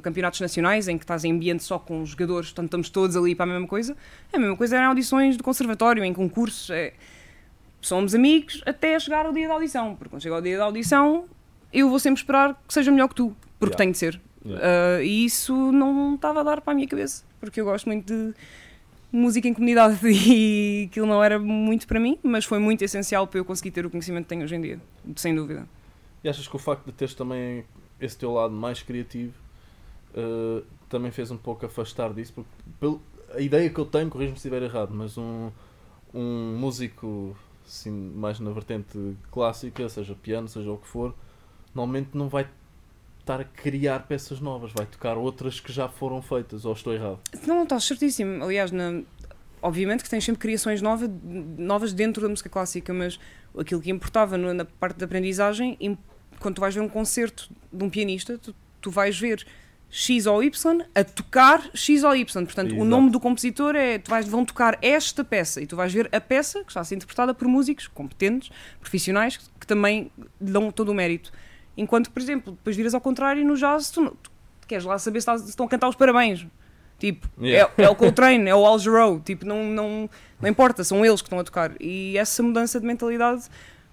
campeonatos 0.00 0.40
nacionais, 0.40 0.86
em 0.86 0.96
que 0.96 1.04
estás 1.04 1.24
em 1.24 1.32
ambiente 1.32 1.64
só 1.64 1.80
com 1.80 2.02
os 2.02 2.10
jogadores, 2.10 2.50
portanto 2.50 2.66
estamos 2.66 2.90
todos 2.90 3.16
ali 3.16 3.34
para 3.34 3.44
a 3.44 3.54
mesma 3.54 3.66
coisa. 3.66 3.96
A 4.32 4.38
mesma 4.38 4.56
coisa 4.56 4.76
era 4.76 4.84
em 4.84 4.88
audições 4.88 5.36
do 5.36 5.42
conservatório, 5.42 6.04
em 6.04 6.12
concursos. 6.14 6.70
É, 6.70 6.92
somos 7.80 8.14
amigos 8.14 8.62
até 8.64 8.96
chegar 9.00 9.26
ao 9.26 9.32
dia 9.32 9.48
da 9.48 9.54
audição, 9.54 9.96
porque 9.96 10.10
quando 10.10 10.22
chega 10.22 10.36
ao 10.36 10.40
dia 10.40 10.58
da 10.58 10.64
audição 10.64 11.24
eu 11.72 11.88
vou 11.88 11.98
sempre 11.98 12.20
esperar 12.20 12.54
que 12.68 12.72
seja 12.72 12.92
melhor 12.92 13.08
que 13.08 13.14
tu, 13.16 13.34
porque 13.58 13.74
Yeah. 13.74 13.78
tem 13.78 13.90
de 13.90 13.98
ser. 13.98 14.20
Yeah. 14.44 14.98
Uh, 14.98 15.02
e 15.02 15.24
isso 15.24 15.72
não 15.72 16.14
estava 16.14 16.40
a 16.40 16.42
dar 16.42 16.60
para 16.60 16.72
a 16.72 16.74
minha 16.76 16.86
cabeça, 16.86 17.24
porque 17.40 17.60
eu 17.60 17.64
gosto 17.64 17.86
muito 17.86 18.12
de 18.12 18.34
música 19.12 19.46
em 19.48 19.54
comunidade 19.54 19.98
e 20.08 20.86
aquilo 20.90 21.06
não 21.06 21.22
era 21.22 21.38
muito 21.38 21.86
para 21.86 22.00
mim, 22.00 22.18
mas 22.22 22.44
foi 22.44 22.58
muito 22.58 22.82
essencial 22.82 23.26
para 23.26 23.38
eu 23.40 23.44
conseguir 23.44 23.70
ter 23.70 23.86
o 23.86 23.90
conhecimento 23.90 24.24
que 24.24 24.28
tenho 24.30 24.44
hoje 24.44 24.54
em 24.56 24.60
dia, 24.60 24.80
sem 25.16 25.34
dúvida. 25.34 25.66
E 26.22 26.28
achas 26.28 26.46
que 26.46 26.56
o 26.56 26.58
facto 26.58 26.86
de 26.86 26.92
teres 26.92 27.14
também 27.14 27.64
esse 28.00 28.16
teu 28.16 28.32
lado 28.32 28.52
mais 28.54 28.82
criativo 28.82 29.34
eh, 30.14 30.62
também 30.88 31.10
fez 31.10 31.30
um 31.30 31.36
pouco 31.36 31.66
afastar 31.66 32.12
disso? 32.12 32.32
Porque 32.34 32.50
pelo- 32.80 33.00
a 33.34 33.40
ideia 33.40 33.68
que 33.70 33.78
eu 33.78 33.86
tenho, 33.86 34.10
corrijo-me 34.10 34.38
se 34.38 34.46
estiver 34.48 34.62
errado, 34.62 34.92
mas 34.94 35.16
um, 35.18 35.50
um 36.14 36.56
músico 36.58 37.36
assim, 37.66 37.90
mais 37.90 38.38
na 38.40 38.50
vertente 38.50 39.16
clássica, 39.30 39.88
seja 39.88 40.14
piano, 40.14 40.48
seja 40.48 40.70
o 40.70 40.78
que 40.78 40.86
for, 40.86 41.14
normalmente 41.74 42.10
não 42.14 42.28
vai 42.28 42.46
estar 43.22 43.40
a 43.40 43.44
criar 43.44 44.00
peças 44.06 44.40
novas, 44.40 44.72
vai 44.72 44.84
tocar 44.84 45.16
outras 45.16 45.60
que 45.60 45.72
já 45.72 45.88
foram 45.88 46.20
feitas, 46.20 46.64
ou 46.64 46.72
estou 46.72 46.92
errado? 46.92 47.20
Não, 47.46 47.62
estás 47.62 47.84
certíssimo. 47.84 48.42
Aliás, 48.44 48.70
na- 48.72 49.00
obviamente 49.62 50.02
que 50.02 50.10
tens 50.10 50.24
sempre 50.24 50.40
criações 50.40 50.82
nova, 50.82 51.08
novas 51.56 51.92
dentro 51.92 52.20
da 52.22 52.28
música 52.28 52.48
clássica, 52.50 52.92
mas 52.92 53.18
aquilo 53.56 53.80
que 53.80 53.90
importava 53.90 54.36
na 54.36 54.64
parte 54.64 54.98
da 54.98 55.04
aprendizagem, 55.06 55.78
quando 56.40 56.56
tu 56.56 56.60
vais 56.60 56.74
ver 56.74 56.80
um 56.80 56.88
concerto 56.88 57.48
de 57.72 57.84
um 57.84 57.88
pianista, 57.88 58.36
tu, 58.38 58.54
tu 58.80 58.90
vais 58.90 59.16
ver 59.18 59.46
X 59.88 60.26
ou 60.26 60.42
Y 60.42 60.50
a 60.94 61.04
tocar 61.04 61.62
X 61.74 62.02
ou 62.02 62.16
Y. 62.16 62.24
Portanto, 62.44 62.72
o 62.72 62.74
Exato. 62.76 62.84
nome 62.84 63.10
do 63.10 63.20
compositor 63.20 63.76
é 63.76 63.98
tu 63.98 64.10
vais, 64.10 64.26
vão 64.26 64.44
tocar 64.44 64.76
esta 64.82 65.22
peça 65.22 65.60
e 65.60 65.66
tu 65.66 65.76
vais 65.76 65.92
ver 65.92 66.08
a 66.10 66.20
peça 66.20 66.64
que 66.64 66.70
está 66.70 66.80
a 66.80 66.84
ser 66.84 66.96
interpretada 66.96 67.32
por 67.34 67.46
músicos 67.46 67.86
competentes, 67.86 68.50
profissionais, 68.80 69.36
que 69.60 69.66
também 69.66 70.10
dão 70.40 70.72
todo 70.72 70.88
o 70.90 70.94
mérito. 70.94 71.30
Enquanto, 71.76 72.10
por 72.10 72.20
exemplo, 72.20 72.52
depois 72.52 72.76
viras 72.76 72.94
ao 72.94 73.00
contrário 73.00 73.44
no 73.44 73.56
jazz, 73.56 73.90
tu, 73.90 74.10
tu 74.60 74.66
queres 74.68 74.84
lá 74.84 74.98
saber 74.98 75.20
se, 75.20 75.30
está- 75.30 75.38
se 75.38 75.48
estão 75.50 75.66
a 75.66 75.68
cantar 75.68 75.88
os 75.88 75.94
parabéns. 75.96 76.46
Tipo, 76.98 77.26
Yeah. 77.40 77.72
é, 77.78 77.82
é 77.84 77.88
o 77.88 77.96
Coltrane, 77.96 78.48
é 78.48 78.54
o 78.54 78.64
Al 78.64 78.78
Jarreau, 78.78 79.18
tipo, 79.20 79.44
não, 79.44 79.64
não, 79.64 80.08
não 80.40 80.48
importa, 80.48 80.84
são 80.84 81.04
eles 81.04 81.20
que 81.20 81.26
estão 81.26 81.38
a 81.40 81.44
tocar. 81.44 81.72
E 81.80 82.16
essa 82.16 82.42
mudança 82.42 82.78
de 82.78 82.86
mentalidade, 82.86 83.42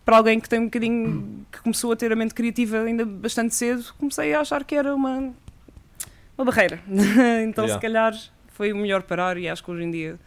para 0.05 0.17
alguém 0.17 0.39
que 0.39 0.48
tem 0.48 0.59
um 0.59 0.65
bocadinho, 0.65 1.45
que 1.51 1.59
começou 1.62 1.91
a 1.91 1.95
ter 1.95 2.12
a 2.12 2.15
mente 2.15 2.33
criativa 2.36 2.77
ainda 2.81 3.05
bastante 3.05 3.55
cedo, 3.55 3.83
comecei 3.98 4.33
a 4.33 4.41
achar 4.41 4.63
que 4.63 4.75
era 4.75 4.93
uma, 4.93 5.33
uma 6.38 6.45
barreira. 6.45 6.79
então, 7.48 7.63
Yeah. 7.65 7.74
se 7.74 7.79
calhar, 7.79 8.13
foi 8.50 8.71
o 8.74 8.75
melhor 8.77 9.01
parar 9.03 9.38
e 9.38 9.50
acho 9.50 9.63
que 9.63 9.71
hoje 9.71 9.83
em 9.83 9.89
dia 9.91 10.19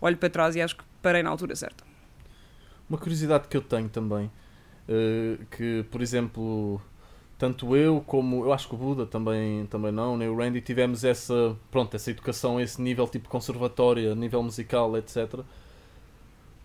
olho 0.00 0.16
para 0.16 0.30
trás 0.30 0.56
e 0.56 0.62
acho 0.62 0.76
que 0.76 0.84
parei 1.02 1.22
na 1.22 1.28
altura 1.30 1.54
certa. 1.54 1.84
Uma 2.88 2.96
curiosidade 2.98 3.46
que 3.48 3.56
eu 3.56 3.62
tenho 3.62 3.88
também, 3.90 4.30
eh, 4.88 5.36
que 5.50 5.84
por 5.90 6.00
exemplo, 6.00 6.80
tanto 7.42 7.74
eu 7.74 8.00
como 8.06 8.44
eu 8.44 8.52
acho 8.52 8.68
que 8.68 8.74
o 8.76 8.78
Buda 8.78 9.04
também, 9.04 9.66
também 9.66 9.90
não, 9.90 10.16
nem 10.16 10.28
o 10.28 10.36
Randy 10.36 10.60
tivemos 10.60 11.02
essa, 11.02 11.56
pronto, 11.72 11.92
essa 11.96 12.08
educação 12.08 12.60
esse 12.60 12.80
nível 12.80 13.08
tipo 13.08 13.28
conservatória, 13.28 14.14
nível 14.14 14.40
musical, 14.44 14.96
etc. 14.96 15.40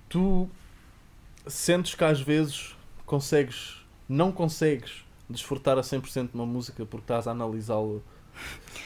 Tu 0.08 0.48
sentes 1.48 1.96
que 1.96 2.04
às 2.04 2.22
vezes 2.22 2.76
consegues, 3.08 3.84
não 4.08 4.32
consegues 4.32 5.04
desfrutar 5.28 5.80
a 5.80 5.82
100% 5.82 6.30
de 6.30 6.36
uma 6.36 6.46
música 6.46 6.86
porque 6.86 7.06
estás 7.06 7.28
a 7.28 7.32
analisá-la 7.32 7.98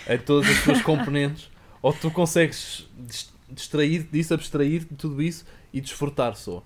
em 0.08 0.18
todas 0.18 0.50
as 0.50 0.64
suas 0.64 0.80
componentes, 0.84 1.50
ou 1.82 1.92
tu 1.92 2.10
consegues 2.10 2.88
dis- 2.98 3.34
distrair 3.50 4.04
disso, 4.04 4.34
abstrair 4.34 4.86
de 4.86 4.96
tudo 4.96 5.22
isso 5.22 5.46
e 5.74 5.82
desfrutar 5.82 6.38
só. 6.38 6.64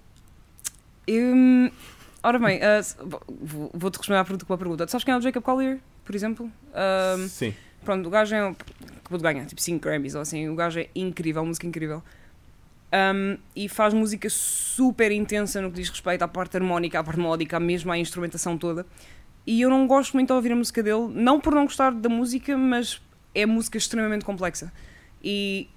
Hum, 1.10 1.72
ora 2.28 2.40
bem, 2.40 2.60
vou- 3.42 3.72
vou-te 3.74 3.98
responder 3.98 4.20
à 4.20 4.24
pergunta 4.24 4.46
com 4.46 4.54
uma 4.54 4.58
pergunta. 4.58 4.86
Tu 4.86 4.92
sabes 4.92 5.04
quem 5.04 5.14
é 5.14 5.18
o 5.18 5.22
Jacob 5.22 5.44
Collier, 5.44 5.80
por 6.04 6.16
exemplo? 6.16 6.52
Ah, 6.74 7.16
Sim. 7.30 7.54
Pronto, 7.84 8.08
o 8.08 8.10
gajo 8.10 8.34
é. 8.36 8.46
um- 8.48 8.56
Acabou 9.00 9.18
de 9.20 9.24
ganhar 9.24 9.46
tipo 9.46 9.62
5 9.62 9.84
Grammys 9.88 10.16
ou 10.16 10.22
assim. 10.22 10.50
O 10.50 10.56
gajo 10.56 10.80
é 10.80 10.88
incrível, 10.96 11.46
música 11.46 11.68
incrível. 11.68 12.02
Um, 12.92 13.38
e 13.56 13.68
faz 13.70 13.94
música 13.94 14.28
super 14.30 15.12
intensa 15.12 15.62
no 15.62 15.70
que 15.70 15.76
diz 15.76 15.90
respeito 15.90 16.22
à 16.24 16.28
parte 16.28 16.56
harmónica, 16.58 17.00
à 17.00 17.04
parte 17.04 17.20
melódica, 17.20 17.60
mesmo 17.60 17.92
à 17.92 17.98
instrumentação 17.98 18.58
toda. 18.58 18.86
E 19.46 19.62
eu 19.62 19.70
não 19.70 19.86
gosto 19.86 20.14
muito 20.14 20.28
de 20.30 20.34
ouvir 20.34 20.52
a 20.54 20.56
música 20.56 20.82
dele, 20.82 21.08
não 21.14 21.40
por 21.40 21.54
não 21.54 21.66
gostar 21.66 21.92
da 21.92 22.10
música, 22.10 22.58
mas 22.58 23.00
é 23.36 23.46
música 23.46 23.78
extremamente 23.78 24.26
complexa. 24.26 24.72
E 25.24 25.68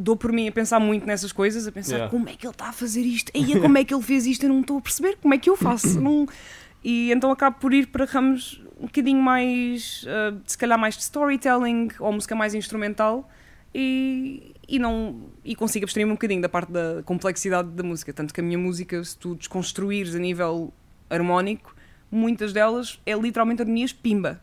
dou 0.00 0.16
por 0.16 0.32
mim 0.32 0.48
a 0.48 0.52
pensar 0.52 0.80
muito 0.80 1.06
nessas 1.06 1.32
coisas, 1.32 1.66
a 1.66 1.72
pensar 1.72 1.90
Yeah. 1.90 2.10
como 2.10 2.28
é 2.28 2.34
que 2.34 2.46
ele 2.46 2.52
está 2.52 2.68
a 2.68 2.72
fazer 2.72 3.02
isto, 3.02 3.30
Eia, 3.34 3.58
como 3.60 3.76
é 3.76 3.84
que 3.84 3.92
ele 3.92 4.02
fez 4.02 4.26
isto, 4.26 4.44
eu 4.44 4.48
não 4.48 4.60
estou 4.60 4.78
a 4.78 4.80
perceber, 4.80 5.18
como 5.20 5.34
é 5.34 5.38
que 5.38 5.50
eu 5.50 5.56
faço? 5.56 6.00
Não... 6.00 6.26
E 6.82 7.12
então 7.12 7.30
acabo 7.30 7.58
por 7.58 7.74
ir 7.74 7.88
para 7.88 8.06
ramos 8.06 8.62
um 8.78 8.86
bocadinho 8.86 9.20
mais, 9.20 10.06
ah, 10.08 10.34
se 10.46 10.56
calhar 10.56 10.78
mais 10.78 10.96
de 10.96 11.02
storytelling 11.02 11.88
ou 12.00 12.12
música 12.12 12.34
mais 12.34 12.54
instrumental 12.54 13.28
e, 13.74 14.54
e 14.66 14.78
não 14.78 15.28
e 15.44 15.54
consigo 15.54 15.84
abstrair-me 15.84 16.12
um 16.12 16.14
bocadinho 16.14 16.40
da 16.40 16.48
parte 16.48 16.72
da 16.72 17.02
complexidade 17.04 17.68
da 17.68 17.82
música. 17.82 18.12
Tanto 18.12 18.32
que 18.32 18.40
a 18.40 18.42
minha 18.42 18.58
música, 18.58 19.02
se 19.04 19.16
tu 19.16 19.34
desconstruires 19.34 20.14
a 20.14 20.18
nível 20.18 20.72
harmónico, 21.10 21.76
muitas 22.10 22.52
delas 22.52 22.98
é 23.04 23.12
literalmente 23.14 23.60
harmonias 23.60 23.92
pimba. 23.92 24.40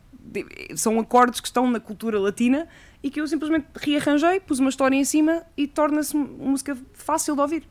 São 0.75 0.99
acordes 0.99 1.39
que 1.39 1.47
estão 1.47 1.69
na 1.71 1.79
cultura 1.79 2.19
latina 2.19 2.67
e 3.07 3.11
que 3.11 3.21
eu 3.21 3.27
simplesmente 3.27 3.65
rearranjei, 3.75 4.39
pus 4.39 4.59
uma 4.59 4.69
história 4.69 4.95
em 4.95 5.03
cima 5.05 5.43
e 5.55 5.65
torna-se 5.67 6.13
uma 6.15 6.25
música 6.25 6.77
fácil 6.93 7.35
de 7.35 7.41
ouvir. 7.41 7.63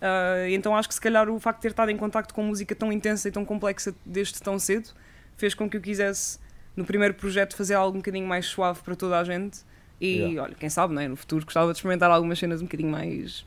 Ah, 0.00 0.48
então 0.50 0.74
acho 0.74 0.88
que 0.88 0.94
se 0.94 1.00
calhar 1.00 1.28
o 1.28 1.38
facto 1.38 1.58
de 1.58 1.62
ter 1.62 1.68
estado 1.68 1.90
em 1.90 1.96
contacto 1.96 2.34
com 2.34 2.42
música 2.42 2.74
tão 2.74 2.90
intensa 2.92 3.28
e 3.28 3.32
tão 3.32 3.44
complexa 3.44 3.94
desde 4.04 4.40
tão 4.40 4.58
cedo 4.58 4.90
fez 5.36 5.54
com 5.54 5.68
que 5.70 5.76
eu 5.76 5.80
quisesse, 5.80 6.38
no 6.76 6.84
primeiro 6.84 7.14
projeto, 7.14 7.56
fazer 7.56 7.74
algo 7.74 7.96
um 7.96 8.00
bocadinho 8.00 8.26
mais 8.26 8.46
suave 8.46 8.80
para 8.82 8.94
toda 8.96 9.18
a 9.18 9.24
gente. 9.24 9.60
E 10.00 10.16
Yeah. 10.16 10.42
olha, 10.42 10.54
quem 10.54 10.68
sabe, 10.70 10.96
é? 11.02 11.06
no 11.08 11.16
futuro 11.16 11.44
gostava 11.44 11.70
de 11.72 11.76
experimentar 11.78 12.10
algumas 12.10 12.38
cenas 12.38 12.60
um 12.60 12.64
bocadinho 12.64 12.90
mais 12.90 13.44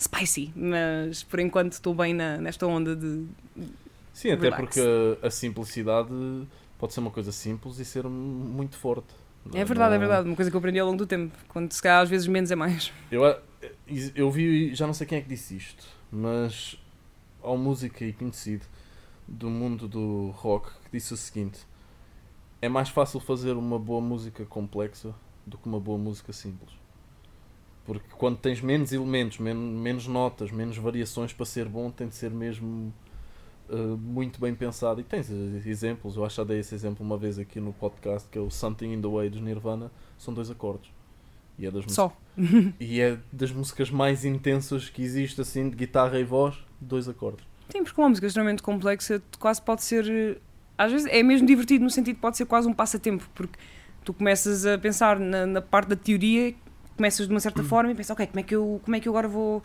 spicy, 0.00 0.52
mas 0.56 1.22
por 1.24 1.40
enquanto 1.40 1.72
estou 1.72 1.94
bem 1.94 2.14
na- 2.14 2.36
nesta 2.38 2.66
onda 2.66 2.94
de. 2.96 3.24
Sim, 4.12 4.30
até 4.32 4.42
Relax. 4.50 4.60
porque 4.62 4.80
a, 5.22 5.26
a 5.26 5.30
simplicidade 5.30 6.08
pode 6.78 6.92
ser 6.94 7.00
uma 7.00 7.10
coisa 7.10 7.32
simples 7.32 7.78
e 7.80 7.84
ser 7.84 8.04
muito 8.04 8.76
forte. 8.76 9.08
É 9.52 9.64
verdade, 9.64 9.94
é 9.94 9.98
Não- 9.98 10.06
verdade, 10.06 10.28
uma 10.28 10.36
coisa 10.36 10.50
que 10.50 10.56
eu 10.56 10.58
aprendi 10.58 10.78
ao 10.78 10.86
longo 10.86 10.98
do 10.98 11.06
tempo, 11.06 11.36
quando 11.48 11.70
se 11.72 11.82
calhar 11.82 12.02
às 12.02 12.08
vezes 12.08 12.26
menos 12.26 12.50
é 12.50 12.54
mais. 12.56 12.92
Eu, 13.10 13.22
eu 14.14 14.30
vi, 14.30 14.74
já 14.74 14.86
não 14.86 14.94
sei 14.94 15.06
quem 15.06 15.18
é 15.18 15.20
que 15.20 15.28
disse 15.28 15.56
isto, 15.56 15.86
mas 16.10 16.76
há 17.42 17.50
um 17.50 17.58
músico 17.58 18.02
aí 18.02 18.12
conhecido 18.12 18.64
do 19.28 19.50
mundo 19.50 19.86
do 19.86 20.30
rock 20.36 20.70
que 20.84 20.90
disse 20.92 21.12
o 21.12 21.16
seguinte: 21.16 21.60
é 22.62 22.68
mais 22.68 22.88
fácil 22.88 23.20
fazer 23.20 23.52
uma 23.52 23.78
boa 23.78 24.00
música 24.00 24.44
complexa 24.46 25.14
do 25.46 25.58
que 25.58 25.66
uma 25.66 25.78
boa 25.80 25.98
música 25.98 26.32
simples. 26.32 26.72
Porque 27.84 28.08
quando 28.16 28.38
tens 28.38 28.62
menos 28.62 28.92
elementos, 28.92 29.38
men 29.38 29.54
menos 29.54 30.06
notas, 30.06 30.50
menos 30.50 30.78
variações 30.78 31.34
para 31.34 31.44
ser 31.44 31.68
bom, 31.68 31.90
tem 31.90 32.08
de 32.08 32.14
ser 32.14 32.30
mesmo 32.30 32.92
uh, 33.68 33.96
muito 33.96 34.40
bem 34.40 34.54
pensado. 34.54 35.00
E 35.00 35.04
tens 35.04 35.30
exemplos, 35.30 36.16
eu 36.16 36.24
acho 36.24 36.36
que 36.36 36.42
já 36.42 36.46
dei 36.46 36.58
esse 36.60 36.74
exemplo 36.74 37.04
uma 37.04 37.16
vez 37.16 37.38
aqui 37.38 37.60
no 37.60 37.72
podcast, 37.72 38.28
que 38.28 38.38
é 38.38 38.40
o 38.40 38.50
Something 38.50 38.92
in 38.92 39.00
the 39.00 39.08
Way 39.08 39.30
dos 39.30 39.40
Nirvana, 39.40 39.90
são 40.18 40.32
dois 40.32 40.50
acordes. 40.50 40.90
E 41.58 41.66
é 41.66 41.70
das 41.70 41.84
Só. 41.88 42.16
e 42.80 43.00
é 43.00 43.18
das 43.32 43.52
músicas 43.52 43.90
mais 43.90 44.24
intensas 44.24 44.88
que 44.88 45.02
existe, 45.02 45.40
assim, 45.40 45.68
de 45.70 45.76
guitarra 45.76 46.18
e 46.18 46.24
voz, 46.24 46.56
dois 46.80 47.08
acordes. 47.08 47.46
Sim, 47.70 47.82
porque 47.84 48.00
uma 48.00 48.08
música 48.08 48.26
extremamente 48.26 48.62
complexa 48.62 49.22
quase 49.38 49.62
pode 49.62 49.82
ser. 49.82 50.04
eh, 50.08 50.36
Às 50.76 50.92
vezes 50.92 51.06
é 51.10 51.22
mesmo 51.22 51.46
divertido 51.46 51.84
no 51.84 51.90
sentido 51.90 52.18
pode 52.18 52.36
ser 52.36 52.44
quase 52.44 52.68
um 52.68 52.72
passatempo, 52.72 53.28
porque 53.34 53.58
tu 54.04 54.12
começas 54.12 54.66
a 54.66 54.76
pensar 54.76 55.18
na, 55.18 55.46
na 55.46 55.62
parte 55.62 55.88
da 55.88 55.96
teoria, 55.96 56.54
começas 56.96 57.26
de 57.26 57.32
uma 57.32 57.40
certa 57.40 57.62
forma 57.64 57.90
e 57.92 57.94
pensas, 57.94 58.10
ok, 58.10 58.26
como 58.26 58.40
é 58.40 58.42
que 58.42 58.54
eu, 58.54 58.80
como 58.84 58.96
é 58.96 59.00
que 59.00 59.08
eu 59.08 59.12
agora 59.12 59.28
vou. 59.28 59.62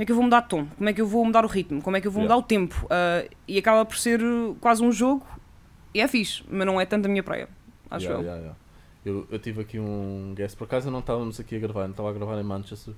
Como 0.00 0.04
é 0.04 0.06
que 0.06 0.12
eu 0.12 0.16
vou 0.16 0.24
mudar 0.24 0.40
de 0.40 0.48
tom? 0.48 0.66
Como 0.78 0.88
é 0.88 0.92
que 0.94 1.00
eu 1.02 1.06
vou 1.06 1.24
mudar 1.26 1.44
o 1.44 1.48
ritmo? 1.48 1.82
Como 1.82 1.94
é 1.96 2.00
que 2.00 2.06
eu 2.06 2.10
vou 2.10 2.22
Yeah. 2.22 2.34
mudar 2.34 2.42
o 2.44 2.48
tempo? 2.48 2.86
Ah, 2.88 3.22
e 3.46 3.58
acaba 3.58 3.84
por 3.84 3.98
ser 3.98 4.20
eh, 4.22 4.54
quase 4.58 4.82
um 4.82 4.90
jogo 4.90 5.26
e 5.92 6.00
é 6.00 6.08
fixe, 6.08 6.42
mas 6.50 6.66
não 6.66 6.80
é 6.80 6.86
tanto 6.86 7.04
a 7.04 7.08
minha 7.08 7.22
praia, 7.22 7.48
acho 7.90 8.06
Yeah, 8.06 8.22
eu. 8.26 8.34
yeah. 8.34 8.56
Eu, 9.04 9.26
eu 9.30 9.38
tive 9.38 9.60
aqui 9.60 9.78
um 9.78 10.32
guest, 10.34 10.56
por 10.56 10.64
acaso 10.64 10.90
não 10.90 11.00
estávamos 11.00 11.38
aqui 11.38 11.54
a 11.56 11.58
gravar, 11.58 11.82
não 11.84 11.90
estava 11.90 12.08
a 12.08 12.12
gravar 12.14 12.38
em 12.40 12.42
Manchester. 12.42 12.94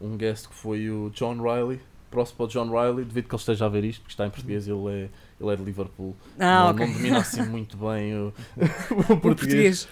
Um 0.00 0.16
guest 0.16 0.48
que 0.48 0.54
foi 0.54 0.88
o 0.90 1.10
John 1.10 1.34
Riley, 1.42 1.78
próximo 2.10 2.38
para 2.38 2.44
o 2.46 2.48
John 2.48 2.70
Riley, 2.70 3.04
devido 3.04 3.28
que 3.28 3.34
ele 3.34 3.40
esteja 3.40 3.66
a 3.66 3.68
ver 3.68 3.84
isto, 3.84 4.00
porque 4.00 4.12
está 4.12 4.26
em 4.26 4.30
português, 4.30 4.66
ele 4.66 4.78
é, 4.88 5.08
ele 5.38 5.52
é 5.52 5.56
de 5.56 5.62
Liverpool. 5.62 6.16
Ah, 6.38 6.64
não, 6.64 6.70
ok. 6.70 6.86
não 6.86 6.92
domina 6.94 7.18
assim 7.18 7.42
muito 7.42 7.76
bem 7.76 8.14
o, 8.16 8.32
o 8.56 9.12
O 9.12 9.16
português. 9.18 9.84
português. 9.84 9.88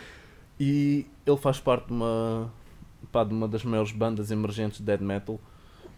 E 0.59 1.05
ele 1.27 1.37
faz 1.37 1.61
parte 1.61 1.89
de 1.89 1.93
uma, 1.93 2.51
pá, 3.13 3.23
de 3.23 3.35
uma 3.35 3.47
das 3.47 3.65
maiores 3.65 3.93
bandas 3.93 4.31
emergentes 4.31 4.79
de 4.79 4.85
dead 4.85 5.01
metal. 5.03 5.39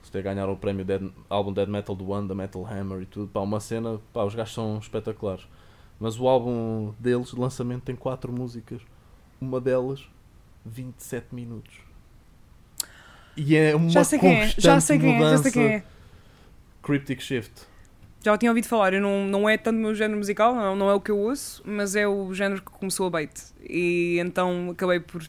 Se 0.03 0.11
ter 0.11 0.23
ganhar 0.23 0.49
o 0.49 0.57
prémio 0.57 0.85
dead, 0.85 1.11
álbum 1.29 1.53
Dead 1.53 1.69
Metal 1.69 1.95
do 1.95 2.13
ano, 2.13 2.29
da 2.29 2.35
Metal 2.35 2.65
Hammer 2.67 3.03
e 3.03 3.07
tudo. 3.07 3.29
Pá, 3.29 3.41
uma 3.41 3.61
cena, 3.61 4.01
pá, 4.13 4.25
os 4.25 4.35
gajos 4.35 4.55
são 4.55 4.79
espetaculares. 4.79 5.47
Mas 5.99 6.19
o 6.19 6.27
álbum 6.27 6.95
deles, 6.99 7.31
de 7.31 7.39
lançamento, 7.39 7.83
tem 7.83 7.95
quatro 7.95 8.33
músicas. 8.33 8.81
Uma 9.41 9.61
delas, 9.61 10.09
27 10.65 11.35
minutos. 11.35 11.81
E 13.37 13.57
é 13.57 13.75
uma 13.77 13.89
Já 13.89 14.05
sei 14.05 14.19
quem 14.19 14.41
é, 14.41 14.49
já 14.57 14.81
sei 14.81 14.99
quem 14.99 15.17
é, 15.17 15.21
já 15.21 15.39
sei 15.39 15.53
quem 15.53 15.67
é. 15.67 15.85
Cryptic 16.83 17.21
Shift. 17.21 17.69
Já 18.23 18.35
o 18.35 18.39
tinha 18.39 18.51
ouvido 18.51 18.67
falar, 18.67 18.93
eu 18.93 19.01
não, 19.01 19.27
não 19.27 19.49
é 19.49 19.57
tanto 19.57 19.79
o 19.79 19.81
meu 19.81 19.95
género 19.95 20.19
musical, 20.19 20.55
não, 20.55 20.77
não 20.77 20.91
é 20.91 20.95
o 20.95 21.01
que 21.01 21.11
eu 21.11 21.19
ouço, 21.19 21.63
mas 21.65 21.97
é 21.97 22.07
o 22.07 22.35
género 22.35 22.61
que 22.61 22.71
começou 22.71 23.07
a 23.07 23.11
bait. 23.11 23.33
E 23.67 24.19
então 24.21 24.71
acabei 24.71 25.01
por 25.01 25.27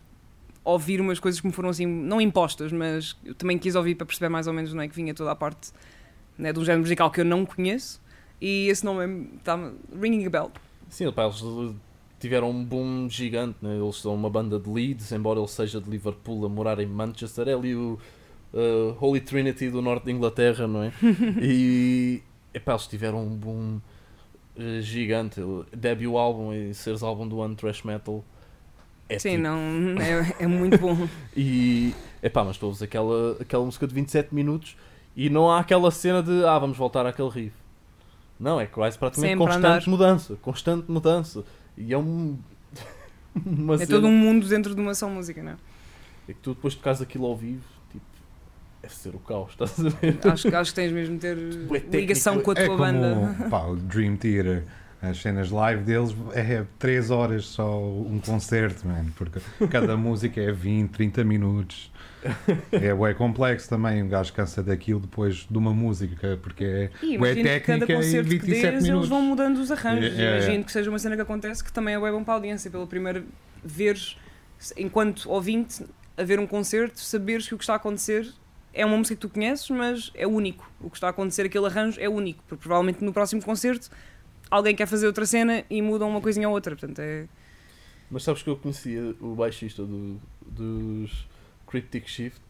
ouvir 0.63 1.01
umas 1.01 1.19
coisas 1.19 1.41
que 1.41 1.47
me 1.47 1.53
foram 1.53 1.69
assim, 1.69 1.85
não 1.85 2.21
impostas, 2.21 2.71
mas 2.71 3.15
eu 3.25 3.33
também 3.33 3.57
quis 3.57 3.75
ouvir 3.75 3.95
para 3.95 4.05
perceber 4.05 4.29
mais 4.29 4.47
ou 4.47 4.53
menos 4.53 4.73
não 4.73 4.81
é, 4.81 4.87
que 4.87 4.95
vinha 4.95 5.13
toda 5.13 5.31
a 5.31 5.35
parte 5.35 5.71
né, 6.37 6.53
de 6.53 6.59
um 6.59 6.65
género 6.65 6.81
musical 6.81 7.09
que 7.09 7.21
eu 7.21 7.25
não 7.25 7.45
conheço. 7.45 8.01
E 8.39 8.67
esse 8.67 8.83
nome 8.83 9.29
está 9.37 9.55
ringing 9.93 10.25
a 10.25 10.29
bell. 10.29 10.51
Sim, 10.89 11.11
pá, 11.11 11.25
eles 11.25 11.41
tiveram 12.19 12.49
um 12.49 12.63
boom 12.63 13.07
gigante, 13.09 13.57
né? 13.61 13.77
eles 13.77 13.95
são 13.97 14.13
uma 14.13 14.29
banda 14.29 14.59
de 14.59 14.69
Leeds, 14.69 15.11
embora 15.11 15.39
ele 15.39 15.47
seja 15.47 15.79
de 15.79 15.89
Liverpool 15.89 16.45
a 16.45 16.49
morar 16.49 16.79
em 16.79 16.85
Manchester, 16.85 17.47
é 17.47 17.53
ali 17.53 17.75
o 17.75 17.99
uh, 18.53 18.95
Holy 18.99 19.21
Trinity 19.21 19.69
do 19.69 19.81
norte 19.81 20.05
de 20.05 20.11
Inglaterra, 20.11 20.67
não 20.67 20.83
é? 20.83 20.91
e 21.41 22.21
epá, 22.53 22.73
eles 22.73 22.87
tiveram 22.87 23.23
um 23.23 23.35
boom 23.35 23.79
uh, 24.57 24.81
gigante. 24.81 25.41
O 25.41 25.65
debut 25.75 26.15
álbum 26.15 26.53
e 26.53 26.73
seres 26.73 27.01
álbum 27.01 27.27
do 27.27 27.41
ano 27.41 27.55
thrash 27.55 27.83
metal 27.83 28.23
é 29.09 29.19
Sim, 29.19 29.31
tipo- 29.31 29.43
não, 29.43 29.57
é, 30.01 30.35
é 30.39 30.47
muito 30.47 30.77
bom. 30.77 31.07
E 31.35 31.93
epá, 32.23 32.43
mas 32.43 32.57
tu 32.57 32.65
ouves 32.65 32.81
aquela, 32.81 33.37
aquela 33.39 33.65
música 33.65 33.85
de 33.87 33.93
27 33.93 34.33
minutos 34.33 34.75
e 35.15 35.29
não 35.29 35.49
há 35.51 35.59
aquela 35.59 35.91
cena 35.91 36.21
de 36.23 36.45
ah, 36.45 36.57
vamos 36.59 36.77
voltar 36.77 37.05
àquele 37.05 37.29
riff. 37.29 37.55
Não, 38.39 38.59
é 38.59 38.65
quase 38.65 38.97
praticamente 38.97 39.37
Sempre 39.37 39.53
constante 39.53 39.89
mudança, 39.89 40.35
constante 40.41 40.91
mudança. 40.91 41.43
E 41.77 41.93
é 41.93 41.97
um. 41.97 42.37
uma 43.45 43.75
É 43.75 43.77
cena. 43.79 43.89
todo 43.89 44.07
um 44.07 44.15
mundo 44.17 44.47
dentro 44.47 44.73
de 44.73 44.81
uma 44.81 44.95
só 44.95 45.07
música, 45.09 45.41
não 45.43 45.51
é? 45.51 45.55
É 46.27 46.33
que 46.33 46.39
tu 46.39 46.53
depois 46.53 46.73
tocares 46.75 47.01
aquilo 47.01 47.25
ao 47.25 47.35
vivo, 47.35 47.61
tipo, 47.91 48.03
deve 48.81 48.93
ser 48.95 49.13
o 49.15 49.19
caus, 49.19 49.51
estás 49.59 49.79
a 49.85 49.89
ver? 49.89 50.17
Acho, 50.25 50.49
que- 50.49 50.55
acho 50.55 50.71
que 50.71 50.75
tens 50.75 50.91
mesmo 50.91 51.15
de 51.15 51.21
ter 51.21 51.35
técnico. 51.37 51.95
ligação 51.95 52.39
com 52.39 52.51
a 52.51 52.55
tua 52.55 52.63
é 52.63 52.67
como 52.67 52.77
banda. 52.79 53.47
pá, 53.49 53.65
o 53.65 53.75
Dream 53.75 54.15
Theater. 54.15 54.63
As 55.01 55.17
cenas 55.19 55.49
live 55.49 55.83
deles 55.83 56.15
é 56.33 56.63
3 56.77 57.09
horas 57.09 57.45
só 57.45 57.81
um 57.81 58.19
concerto, 58.23 58.87
man, 58.87 59.05
porque 59.15 59.39
cada 59.71 59.97
música 59.97 60.39
é 60.39 60.51
20, 60.51 60.91
30 60.91 61.23
minutos. 61.23 61.91
É 62.71 62.93
bué 62.93 63.15
complexo 63.15 63.67
também, 63.67 64.03
um 64.03 64.07
gajo 64.07 64.31
cansa 64.31 64.61
daquilo 64.61 64.99
depois 64.99 65.47
de 65.49 65.57
uma 65.57 65.73
música, 65.73 66.37
porque 66.43 66.91
é 67.01 67.17
bué 67.17 67.35
cada 67.35 67.49
técnica 67.49 67.93
e 67.93 67.95
concerto 67.95 68.29
que 68.29 68.37
27 68.37 68.45
dês, 68.45 68.63
eles 68.63 68.83
minutos. 68.83 69.09
vão 69.09 69.21
mudando 69.23 69.57
os 69.57 69.71
arranjos. 69.71 70.17
É, 70.19 70.21
é, 70.21 70.25
é. 70.25 70.37
Imagino 70.37 70.63
que 70.65 70.71
seja 70.71 70.89
uma 70.89 70.99
cena 70.99 71.15
que 71.15 71.21
acontece 71.23 71.63
que 71.63 71.73
também 71.73 71.95
é 71.95 71.99
bem 71.99 72.11
bom 72.11 72.23
para 72.23 72.35
a 72.35 72.37
audiência. 72.37 72.69
Pela 72.69 72.85
primeira 72.85 73.23
vez, 73.63 74.15
enquanto 74.77 75.27
ouvinte, 75.31 75.83
a 76.15 76.23
ver 76.23 76.39
um 76.39 76.45
concerto, 76.45 76.99
saberes 76.99 77.47
que 77.47 77.55
o 77.55 77.57
que 77.57 77.63
está 77.63 77.73
a 77.73 77.77
acontecer 77.77 78.31
é 78.71 78.85
uma 78.85 78.97
música 78.97 79.15
que 79.15 79.21
tu 79.21 79.29
conheces, 79.29 79.69
mas 79.71 80.11
é 80.13 80.27
único. 80.27 80.69
O 80.79 80.91
que 80.91 80.97
está 80.97 81.07
a 81.07 81.09
acontecer, 81.09 81.45
aquele 81.47 81.65
arranjo, 81.65 81.99
é 81.99 82.07
único. 82.07 82.43
Porque 82.47 82.61
provavelmente 82.61 83.03
no 83.03 83.11
próximo 83.11 83.41
concerto 83.43 83.89
alguém 84.51 84.75
quer 84.75 84.85
fazer 84.85 85.07
outra 85.07 85.25
cena 85.25 85.63
e 85.69 85.81
muda 85.81 86.05
uma 86.05 86.21
coisinha 86.21 86.47
ou 86.49 86.53
outra. 86.53 86.75
Portanto, 86.75 86.99
é. 86.99 87.27
Mas 88.11 88.23
sabes 88.23 88.43
que 88.43 88.49
eu 88.49 88.57
conhecia 88.57 89.15
o 89.21 89.33
baixista 89.33 89.83
do, 89.83 90.19
dos 90.45 91.25
Cryptic 91.65 92.07
Shift 92.07 92.41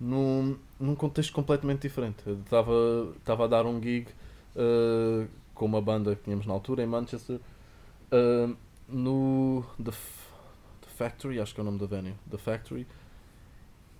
num, 0.00 0.56
num 0.80 0.94
contexto 0.94 1.32
completamente 1.32 1.82
diferente. 1.82 2.22
Estava 2.44 3.12
estava 3.18 3.44
a 3.44 3.46
dar 3.46 3.66
um 3.66 3.80
gig 3.80 4.08
uh, 4.56 5.28
com 5.54 5.66
uma 5.66 5.82
banda 5.82 6.16
que 6.16 6.24
tínhamos 6.24 6.46
na 6.46 6.54
altura 6.54 6.82
em 6.82 6.86
Manchester 6.86 7.36
uh, 7.36 8.56
no 8.88 9.64
The, 9.76 9.90
The 9.90 10.88
Factory, 10.96 11.38
acho 11.38 11.54
que 11.54 11.60
é 11.60 11.62
o 11.62 11.66
nome 11.66 11.78
da 11.78 11.86
venue, 11.86 12.14
The 12.30 12.38
Factory, 12.38 12.86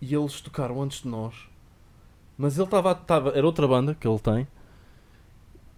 e 0.00 0.14
eles 0.14 0.40
tocaram 0.40 0.82
antes 0.82 1.02
de 1.02 1.08
nós. 1.08 1.34
Mas 2.36 2.56
ele 2.56 2.64
estava 2.64 3.30
era 3.34 3.46
outra 3.46 3.68
banda 3.68 3.94
que 3.94 4.08
ele 4.08 4.18
tem 4.18 4.48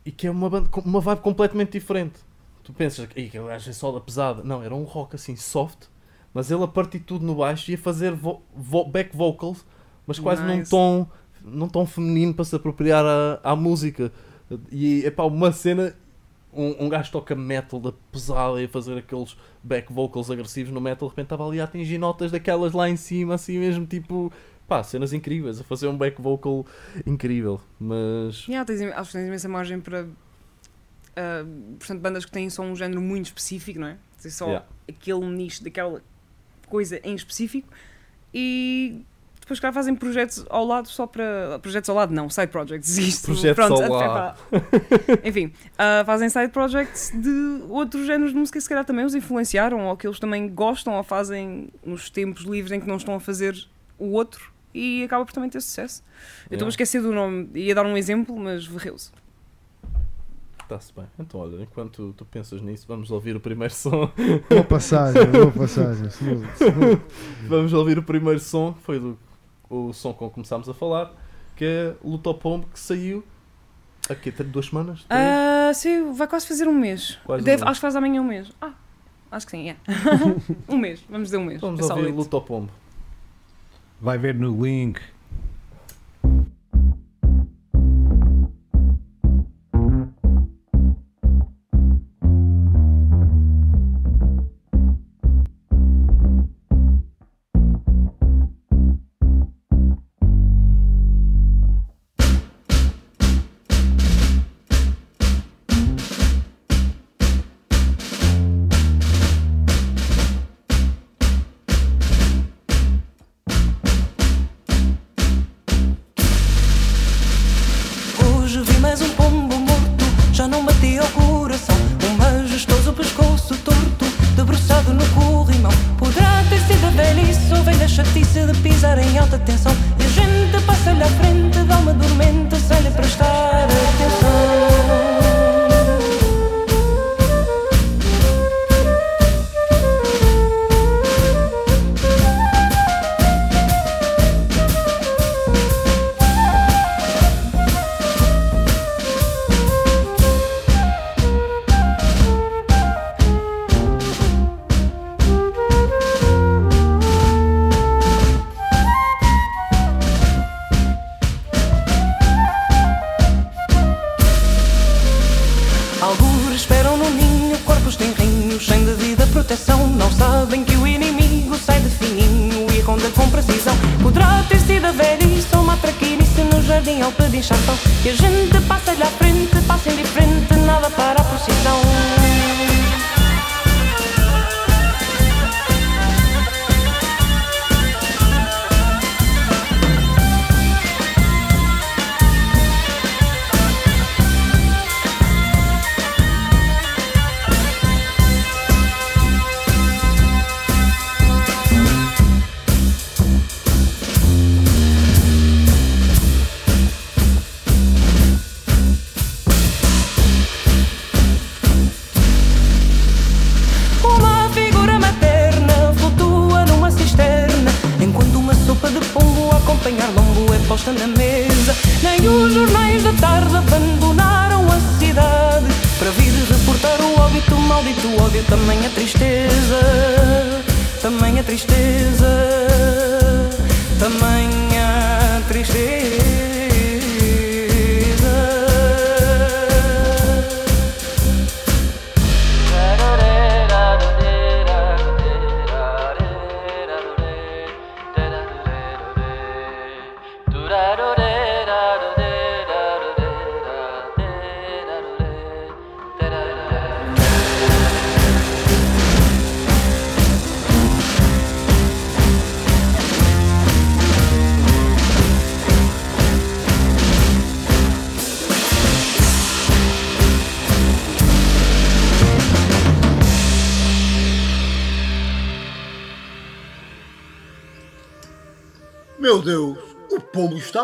e 0.06 0.10
que 0.12 0.26
é 0.26 0.30
uma 0.30 0.48
banda 0.48 0.68
com 0.70 0.80
uma 0.82 1.00
vibe 1.00 1.20
completamente 1.20 1.72
diferente. 1.72 2.14
Tu 2.62 2.72
pensas 2.72 3.06
que 3.06 3.20
"Ih, 3.20 3.26
aquele 3.26 3.46
gajo 3.48 3.68
é 3.68 3.72
sola 3.72 4.00
pesada. 4.00 4.42
Não, 4.42 4.62
era 4.62 4.74
um 4.74 4.84
rock 4.84 5.16
assim 5.16 5.36
soft, 5.36 5.84
mas 6.32 6.50
ele 6.50 6.62
a 6.64 6.68
partir 6.68 7.00
tudo 7.00 7.24
no 7.26 7.34
baixo 7.34 7.70
e 7.70 7.74
a 7.74 7.78
fazer 7.78 8.12
vo- 8.12 8.40
vo- 8.54 8.84
back 8.86 9.14
vocals, 9.16 9.64
mas 10.06 10.18
quase 10.18 10.42
num 10.42 10.56
Nice. 10.58 10.70
tom, 10.70 11.06
num 11.44 11.68
tom 11.68 11.84
feminino 11.86 12.32
para 12.32 12.44
se 12.44 12.56
apropriar 12.56 13.04
à, 13.04 13.40
à 13.52 13.54
música. 13.56 14.10
E 14.70 15.02
é 15.04 15.10
pá, 15.10 15.24
uma 15.24 15.52
cena. 15.52 15.94
Um, 16.52 16.86
um 16.86 16.88
gajo 16.88 17.12
toca 17.12 17.34
metal 17.34 17.78
da 17.78 17.92
pesada 18.10 18.62
e 18.62 18.64
a 18.64 18.68
fazer 18.68 18.96
aqueles 18.96 19.36
back 19.62 19.92
vocals 19.92 20.30
agressivos 20.30 20.72
no 20.72 20.80
metal, 20.80 21.06
de 21.06 21.12
repente 21.12 21.26
estava 21.26 21.46
ali 21.46 21.60
a 21.60 21.64
atingir 21.64 21.98
notas 21.98 22.30
daquelas 22.32 22.72
lá 22.72 22.88
em 22.88 22.96
cima, 22.96 23.34
assim 23.34 23.58
mesmo, 23.58 23.84
tipo, 23.84 24.32
pá, 24.68 24.82
cenas 24.82 25.12
incríveis, 25.12 25.60
a 25.60 25.64
fazer 25.64 25.86
um 25.88 25.96
back 25.96 26.20
vocal 26.20 26.66
incrível. 27.06 27.60
Mas 27.78 28.46
Yeah, 28.48 28.64
tens, 28.64 28.80
acho 28.82 29.10
que 29.10 29.18
tens 29.18 29.26
imensa 29.28 29.48
margem 29.48 29.80
para. 29.80 30.06
ah, 31.16 31.44
portanto, 31.78 32.00
bandas 32.00 32.24
que 32.24 32.32
têm 32.32 32.50
só 32.50 32.62
um 32.62 32.74
género 32.74 33.00
muito 33.00 33.26
específico, 33.26 33.78
não 33.80 33.88
é? 33.88 33.96
Só 34.18 34.46
Yeah. 34.46 34.66
aquele 34.88 35.24
nicho 35.26 35.62
daquela 35.62 36.02
coisa 36.68 37.00
em 37.04 37.14
específico 37.14 37.68
e 38.34 39.02
depois 39.40 39.60
cá 39.60 39.72
fazem 39.72 39.94
projetos 39.94 40.44
ao 40.50 40.64
lado 40.64 40.88
só 40.88 41.06
para. 41.06 41.60
Projetos 41.62 41.88
ao 41.88 41.94
lado, 41.94 42.12
não, 42.12 42.28
side 42.28 42.48
projects. 42.48 42.98
Isto, 42.98 43.26
Projetos 43.26 43.54
pronto, 43.54 43.80
ao 43.80 44.02
é 44.02 44.08
lado. 44.08 44.38
Enfim, 45.24 45.52
ah, 45.78 46.02
fazem 46.04 46.28
side 46.28 46.48
projects 46.48 47.12
de 47.14 47.62
outros 47.68 48.04
géneros 48.06 48.32
de 48.32 48.38
música 48.38 48.58
que 48.58 48.62
se 48.62 48.68
calhar 48.68 48.84
também 48.84 49.04
os 49.04 49.14
influenciaram 49.14 49.86
ou 49.86 49.96
que 49.96 50.04
eles 50.04 50.18
também 50.18 50.48
gostam 50.48 50.94
ou 50.94 51.04
fazem 51.04 51.68
nos 51.84 52.10
tempos 52.10 52.42
livres 52.42 52.72
em 52.72 52.80
que 52.80 52.88
não 52.88 52.96
estão 52.96 53.14
a 53.14 53.20
fazer 53.20 53.56
o 53.96 54.06
outro 54.10 54.52
e 54.76 55.04
acaba 55.04 55.24
por 55.24 55.32
também 55.32 55.48
ter 55.50 55.60
sucesso. 55.60 56.02
Eu 56.50 56.54
estou 56.54 56.56
a 56.56 56.56
Yeah. 56.56 56.68
esquecer 56.70 57.00
do 57.02 57.12
nome, 57.12 57.48
ia 57.54 57.74
dar 57.74 57.86
um 57.86 57.96
exemplo, 57.96 58.36
mas 58.38 58.66
varreu-se. 58.66 59.10
Está-se 60.62 60.92
bem. 60.92 61.06
Então, 61.18 61.40
olha, 61.40 61.62
enquanto 61.62 62.12
tu 62.16 62.24
pensas 62.24 62.60
nisso, 62.60 62.84
vamos 62.88 63.10
ouvir 63.12 63.36
o 63.36 63.40
primeiro 63.40 63.72
som. 63.72 64.10
Boa 64.50 64.64
passagem, 64.64 65.24
boa 65.30 65.50
passagem. 65.52 66.08
Vamos 67.48 67.72
ouvir 67.72 67.98
o 67.98 68.02
primeiro 68.02 68.40
som, 68.40 68.72
que 68.72 68.82
foi 68.82 68.98
do, 68.98 69.16
o 69.70 69.92
som 69.92 70.12
com 70.12 70.28
que 70.28 70.34
começámos 70.34 70.68
a 70.68 70.74
falar, 70.74 71.12
que 71.54 71.64
é 71.64 71.94
Lutopombo, 72.04 72.66
que 72.72 72.80
saiu 72.80 73.24
aqui, 74.10 74.32
tem 74.32 74.44
duas 74.46 74.66
semanas? 74.66 75.04
Três? 75.04 75.22
Ah, 75.22 75.72
sim, 75.72 76.12
vai 76.12 76.26
quase 76.26 76.46
fazer 76.48 76.66
um 76.66 76.74
mês. 76.74 77.16
Quase 77.24 77.42
um 77.42 77.44
Deve- 77.44 77.58
mês. 77.62 77.70
Acho 77.70 77.78
que 77.78 77.82
faz 77.82 77.94
amanhã 77.96 78.20
um 78.20 78.24
mês. 78.26 78.50
Ah, 78.60 78.72
acho 79.30 79.46
que 79.46 79.52
sim, 79.52 79.70
é. 79.70 79.76
um 80.68 80.76
mês, 80.78 81.00
vamos 81.08 81.28
dizer 81.28 81.36
um 81.38 81.44
mês. 81.44 81.60
vamos 81.60 81.88
é 81.88 81.94
ouvir. 81.94 82.10
Lutopombo. 82.12 82.70
Vai 84.00 84.18
ver 84.18 84.34
no 84.34 84.50
link. 84.62 85.00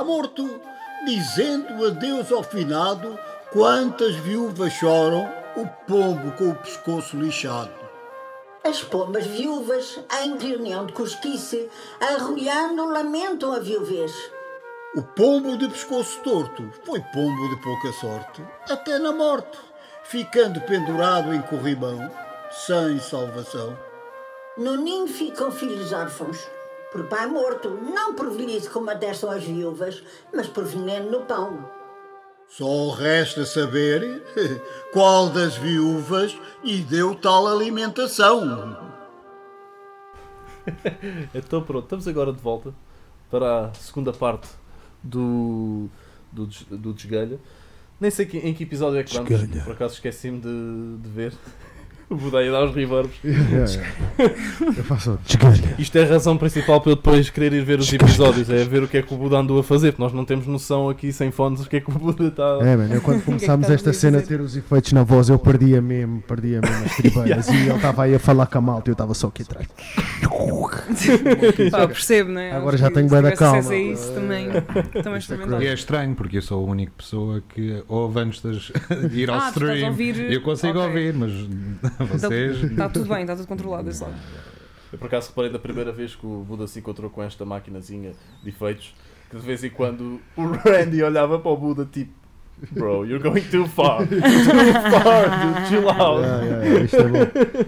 Está 0.03 0.05
morto. 0.05 0.61
Dizendo 1.05 1.87
adeus 1.87 2.31
ao 2.31 2.43
finado, 2.43 3.19
quantas 3.53 4.15
viúvas 4.17 4.73
choram, 4.73 5.29
o 5.57 5.67
pombo 5.87 6.33
com 6.33 6.51
o 6.51 6.55
pescoço 6.55 7.17
lixado. 7.17 7.73
As 8.65 8.83
pombas 8.83 9.27
viúvas, 9.27 9.99
em 10.23 10.39
reunião 10.39 10.87
de 10.87 10.93
cosquice, 10.93 11.69
arrulhando 12.01 12.85
lamentam 12.85 13.53
a 13.53 13.59
viuvez. 13.59 14.13
O 14.95 15.03
pombo 15.03 15.57
de 15.57 15.69
pescoço 15.69 16.21
torto 16.21 16.71
foi 16.85 17.01
pombo 17.13 17.49
de 17.49 17.63
pouca 17.63 17.93
sorte, 17.93 18.45
até 18.71 18.99
na 18.99 19.11
morte, 19.11 19.59
ficando 20.05 20.61
pendurado 20.61 21.35
em 21.35 21.43
corrimão, 21.43 21.99
sem 22.67 23.01
salvação. 23.01 23.77
No 24.57 24.77
ninho 24.77 25.09
ficam 25.09 25.51
filhos 25.51 25.93
órfãos, 25.93 26.47
por 26.93 27.05
pai 27.09 27.27
morto, 27.27 27.71
não 27.71 28.15
por 28.15 28.31
velhice 28.31 28.69
como 28.69 28.91
atestam 28.91 29.31
as 29.31 29.43
viúvas, 29.43 30.03
mas 30.33 30.47
por 30.47 30.65
veneno 30.65 31.11
no 31.11 31.21
pão. 31.23 31.69
Só 32.49 32.91
resta 32.91 33.47
saber 33.47 34.23
qual 34.93 35.31
das 35.31 35.57
viúvas 35.57 36.37
lhe 36.63 36.83
deu 36.83 37.15
tal 37.15 37.47
alimentação. 37.47 38.77
Então 41.35 41.63
pronto, 41.63 41.85
estamos 41.85 42.07
agora 42.07 42.33
de 42.33 42.41
volta 42.41 42.73
para 43.31 43.67
a 43.67 43.75
segunda 43.75 44.13
parte 44.13 44.49
do, 45.03 45.89
do, 46.31 46.47
do 46.47 46.93
Desgalha. 46.93 47.41
Nem 48.01 48.11
sei 48.11 48.27
que- 48.27 48.39
em 48.39 48.55
que 48.55 48.63
episódio 48.65 48.99
é 49.01 49.03
que 49.05 49.13
vamos, 49.15 49.29
por 49.65 49.73
acaso 49.73 49.95
esqueci-me 49.95 50.39
de, 50.41 50.99
de 51.03 51.09
ver. 51.09 51.33
A 52.13 52.51
dar 52.53 52.65
os 52.65 52.75
reverbs. 52.75 53.13
Yeah, 53.25 53.71
yeah. 53.71 54.35
Eu 54.77 54.85
faço 54.85 55.19
desgalha. 55.27 55.75
Isto 55.79 55.99
é 55.99 56.05
a 56.05 56.07
razão 56.07 56.37
principal 56.37 56.81
para 56.81 56.93
eu 56.93 56.97
depois 56.97 57.29
querer 57.31 57.53
ir 57.53 57.65
ver 57.65 57.79
os 57.79 57.93
episódios, 57.93 58.49
é 58.51 58.65
ver 58.65 58.83
o 58.83 58.89
que 58.89 58.99
é 58.99 59.03
que 59.03 59.13
o 59.13 59.17
Buda 59.17 59.39
andou 59.39 59.59
a 59.59 59.65
fazer, 59.65 59.93
porque 59.93 60.03
nós 60.03 60.13
não 60.13 60.25
temos 60.25 60.47
noção 60.47 60.89
aqui 60.89 61.13
sem 61.13 61.31
fones 61.31 61.61
o 61.61 61.69
que 61.69 61.77
é 61.77 61.81
que 61.81 61.91
o 61.91 61.93
Buda 61.95 62.29
está 62.29 62.59
É, 62.63 62.77
mano, 62.77 62.95
eu 62.95 63.01
quando 63.01 63.23
começámos 63.25 63.65
estás 63.65 63.81
esta 63.81 63.91
a 63.91 63.93
cena 63.93 64.19
a 64.19 64.23
ter 64.23 64.41
os 64.41 64.57
efeitos 64.57 64.93
na 64.93 65.03
voz, 65.03 65.29
eu 65.29 65.39
perdia 65.39 65.81
mesmo, 65.81 66.23
perdia 66.23 66.61
mesmo 66.61 66.85
as 66.85 66.97
tribeiras. 66.97 67.49
E 67.49 67.57
ele 67.57 67.75
estava 67.75 68.05
aí 68.05 68.15
a 68.15 68.19
falar 68.19 68.47
com 68.47 68.59
a 68.59 68.61
malta 68.61 68.91
e 68.91 68.93
eu 68.93 68.95
estava 68.95 69.15
só 69.15 69.29
aqui 69.29 69.43
atrás. 69.43 69.67
Pá, 71.71 71.87
percebo, 71.87 72.31
né? 72.31 72.53
Agora 72.53 72.77
já 72.77 72.91
tenho 72.91 73.09
bué 73.09 73.23
da 73.23 73.33
calma. 73.33 73.71
a 73.71 73.77
isso 73.77 74.13
também, 74.13 74.49
também. 74.51 75.63
E 75.63 75.67
é 75.67 75.75
estranho, 75.75 76.15
porque 76.15 76.39
eu 76.39 76.43
sou 76.43 76.67
a 76.67 76.71
única 76.71 76.93
pessoa 76.97 77.43
que 77.55 77.83
ouve 77.89 78.21
antes 78.21 78.43
de 78.43 79.21
ir 79.21 79.31
ao 79.31 79.37
Ah, 79.37 79.47
a 79.47 79.51
stream. 79.51 79.95
Eu 80.31 80.41
consigo 80.43 80.79
ok. 80.79 80.89
ouvir, 80.89 81.15
mas 81.15 81.33
vocês. 82.07 82.63
Está 82.63 82.89
tudo 82.89 83.09
bem, 83.09 83.23
está 83.23 83.37
tudo 83.37 83.47
controlado 83.47 83.85
desse 83.85 84.03
lado. 84.03 84.15
Eu 84.93 84.99
por 84.99 85.07
acaso 85.07 85.29
reparei 85.29 85.51
da 85.51 85.59
primeira 85.59 85.91
vez 85.91 86.15
que 86.15 86.27
o 86.27 86.45
Buda 86.47 86.67
se 86.67 86.79
encontrou 86.79 87.09
com 87.09 87.23
esta 87.23 87.45
maquinazinha 87.45 88.13
de 88.43 88.49
efeitos 88.49 88.95
que 89.31 89.37
de 89.37 89.47
vez 89.47 89.65
em 89.65 89.71
quando 89.71 90.21
o 90.37 90.43
Randy 90.45 91.03
olhava 91.03 91.39
para 91.39 91.51
o 91.51 91.57
Buda 91.57 91.89
tipo 91.91 92.23
Bro, 92.71 93.07
you're 93.07 93.19
going 93.19 93.43
too 93.51 93.67
far. 93.67 94.07
Too 94.07 94.21
far, 94.21 95.41
dude, 95.41 95.69
chill 95.69 95.89
out. 95.89 96.21
Yeah, 96.21 96.45
yeah, 96.45 96.65
yeah, 96.65 96.85
isto 96.85 96.97
é 96.97 97.09
bom. 97.09 97.19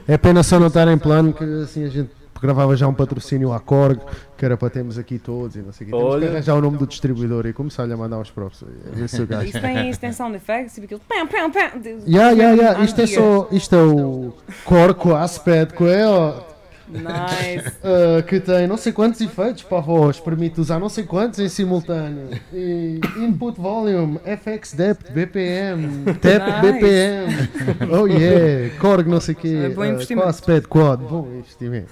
É 0.07 0.17
pena 0.17 0.43
só 0.45 0.61
não 0.61 0.69
estar 0.69 0.87
em 0.87 0.99
plano 0.99 1.33
que 1.33 1.43
assim 1.65 1.85
a 1.85 1.89
gente 1.89 2.11
gravava 2.45 2.77
já 2.77 2.87
um 2.87 2.93
patrocínio 2.93 3.53
à 3.53 3.59
Korg, 3.59 3.99
que 4.37 4.45
era 4.45 4.55
para 4.55 4.69
termos 4.69 4.99
aqui 4.99 5.19
todos 5.19 5.57
e 5.57 5.63
não 5.63 5.73
sei 5.73 5.87
o 5.87 5.91
quê. 5.91 5.97
Temos 5.97 6.11
que 6.11 6.15
Olha. 6.17 6.31
arranjar 6.31 6.55
o 6.57 6.61
nome 6.61 6.77
do 6.77 6.87
distribuidor 6.87 7.47
e 7.47 7.55
começar-lhe 7.55 7.93
a 7.93 7.97
mandar 7.97 8.21
os 8.21 8.31
próprios. 8.31 8.63
A 8.63 8.67
ver 8.95 9.09
se 9.09 9.23
o 9.23 9.27
gajo. 9.27 9.49
Isso 9.49 9.61
tem, 9.61 9.93
tem 9.95 10.13
sound 10.13 10.37
effects, 10.37 10.75
tipo 10.75 10.85
aquilo. 10.85 11.01
Pam, 11.09 11.27
pam, 11.27 11.51
pam. 11.51 11.81
Yeah, 12.07 12.33
yeah, 12.33 12.55
yeah. 12.55 12.85
Isto 12.85 13.01
é 13.01 13.07
só. 13.07 13.49
Isto 13.51 13.75
é 13.75 13.83
o 13.83 14.33
Korg 14.65 14.95
com 14.99 15.17
aspecto, 15.17 15.87
é, 15.87 16.07
ó, 16.07 16.54
Nice. 16.95 17.69
uh, 17.83 18.23
que 18.27 18.39
tem 18.39 18.67
não 18.67 18.77
sei 18.77 18.93
quantos 18.93 19.21
efeitos 19.21 19.65
para 19.65 19.79
a 19.79 19.81
voz, 19.81 20.21
permite 20.21 20.61
usar 20.61 20.79
não 20.79 20.89
sei 20.89 21.05
quantos 21.05 21.41
em 21.41 21.49
simultâneo. 21.49 22.31
E 22.53 23.01
input 23.17 23.61
volume, 23.61 24.21
FX 24.21 24.75
depth, 24.75 25.11
BPM, 25.11 26.05
tap 26.21 26.63
Nice. 26.63 26.73
BPM. 26.73 27.93
Oh 27.93 28.07
yeah, 28.07 28.75
Korg 28.79 29.09
não 29.09 29.21
sei 29.21 29.35
o 29.35 29.37
quê. 29.37 29.63
É 29.65 29.69
bom 29.71 29.83
uh, 29.83 29.87
investimento. 29.87 30.29
aspecto 30.29 30.69
quad, 30.69 31.03
bom 31.03 31.29
investimento. 31.33 31.91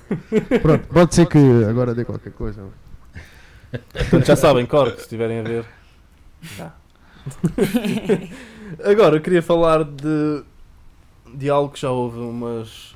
Pronto, 0.63 0.87
pode 0.89 1.15
ser 1.15 1.27
que 1.27 1.39
agora 1.69 1.95
dê 1.95 2.05
qualquer 2.05 2.33
coisa. 2.33 2.63
Portanto, 3.93 4.27
já 4.27 4.37
sabem, 4.37 4.67
Cork, 4.67 4.97
se 4.97 5.03
estiverem 5.03 5.41
a 5.41 5.43
ver. 5.43 5.65
Agora, 8.85 9.17
eu 9.17 9.21
queria 9.21 9.43
falar 9.43 9.85
de, 9.85 10.43
de 11.35 11.49
algo 11.49 11.73
que 11.73 11.81
já 11.81 11.91
houve 11.91 12.19
umas 12.19 12.92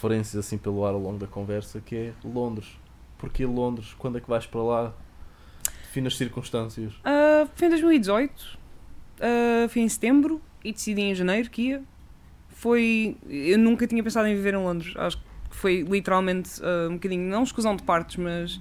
referências 0.00 0.46
assim 0.46 0.56
pelo 0.56 0.84
ar 0.84 0.94
ao 0.94 1.00
longo 1.00 1.18
da 1.18 1.26
conversa, 1.26 1.80
que 1.80 1.94
é 1.94 2.12
Londres. 2.24 2.66
Porquê 3.18 3.44
Londres? 3.44 3.94
Quando 3.98 4.16
é 4.16 4.20
que 4.20 4.28
vais 4.28 4.46
para 4.46 4.62
lá? 4.62 4.94
Define 5.84 6.06
as 6.06 6.16
circunstâncias. 6.16 6.94
Ah, 7.04 7.46
foi 7.54 7.66
em 7.66 7.70
2018, 7.70 8.58
ah, 9.20 9.68
foi 9.68 9.82
em 9.82 9.88
setembro 9.88 10.40
e 10.64 10.72
decidi 10.72 11.02
em 11.02 11.14
janeiro 11.14 11.50
que 11.50 11.62
ia. 11.62 11.82
Foi. 12.48 13.16
Eu 13.28 13.58
nunca 13.58 13.86
tinha 13.86 14.02
pensado 14.02 14.26
em 14.26 14.34
viver 14.34 14.54
em 14.54 14.58
Londres. 14.58 14.94
Acho 14.96 15.18
que 15.18 15.56
foi 15.56 15.82
literalmente 15.82 16.50
ah, 16.62 16.88
um 16.88 16.94
bocadinho, 16.94 17.28
não 17.28 17.42
escusão 17.42 17.76
de 17.76 17.82
partes, 17.82 18.16
mas. 18.16 18.60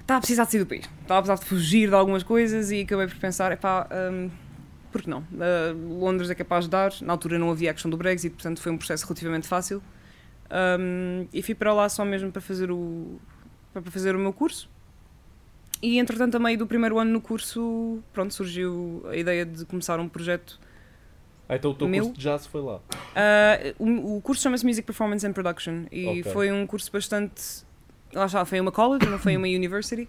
Estava 0.00 0.18
a 0.18 0.20
precisar 0.20 0.44
de 0.44 0.50
sair 0.50 0.60
do 0.60 0.66
país. 0.66 0.84
Estava 1.00 1.20
a 1.20 1.22
precisar 1.22 1.42
de 1.42 1.48
fugir 1.48 1.88
de 1.88 1.94
algumas 1.94 2.22
coisas 2.22 2.70
e 2.70 2.82
acabei 2.82 3.06
por 3.06 3.16
pensar: 3.16 3.50
epá, 3.50 3.88
um, 4.12 4.30
por 4.92 5.02
que 5.02 5.10
não? 5.10 5.24
Ah, 5.40 5.74
Londres 5.74 6.30
é 6.30 6.34
capaz 6.34 6.66
de 6.66 6.70
dar. 6.70 6.92
Na 7.00 7.12
altura 7.12 7.38
não 7.38 7.50
havia 7.50 7.70
a 7.70 7.74
questão 7.74 7.90
do 7.90 7.96
Brexit, 7.96 8.34
portanto 8.34 8.60
foi 8.60 8.70
um 8.70 8.76
processo 8.76 9.04
relativamente 9.04 9.48
fácil. 9.48 9.82
Um, 10.52 11.26
e 11.32 11.40
fui 11.42 11.54
para 11.54 11.72
lá 11.72 11.88
só 11.88 12.04
mesmo 12.04 12.30
para 12.30 12.42
fazer 12.42 12.70
o, 12.70 13.18
para 13.72 13.82
fazer 13.90 14.14
o 14.14 14.18
meu 14.18 14.32
curso. 14.32 14.68
E 15.80 15.98
entretanto, 15.98 16.36
a 16.36 16.38
meio 16.38 16.58
do 16.58 16.66
primeiro 16.66 16.98
ano 16.98 17.10
no 17.10 17.20
curso, 17.20 18.00
pronto, 18.12 18.32
surgiu 18.32 19.02
a 19.08 19.16
ideia 19.16 19.44
de 19.44 19.64
começar 19.64 19.98
um 19.98 20.08
projeto. 20.08 20.60
Ah, 21.48 21.56
então 21.56 21.72
o 21.72 21.74
teu 21.74 21.88
Meu? 21.88 22.04
curso 22.04 22.18
de 22.18 22.22
jazz 22.24 22.46
foi 22.46 22.60
lá. 22.60 22.80
Ah, 23.16 23.58
o, 23.78 24.16
o 24.16 24.20
curso 24.20 24.42
chama-se 24.42 24.64
Music 24.64 24.86
Performance 24.86 25.26
and 25.26 25.32
Production 25.32 25.86
e 25.90 26.06
Ok. 26.20 26.32
foi 26.32 26.52
um 26.52 26.66
curso 26.66 26.92
bastante. 26.92 27.64
Lá 28.14 28.26
está, 28.26 28.44
foi 28.44 28.60
uma 28.60 28.70
college, 28.70 29.06
não 29.06 29.18
foi 29.18 29.36
uma 29.36 29.48
university. 29.48 30.08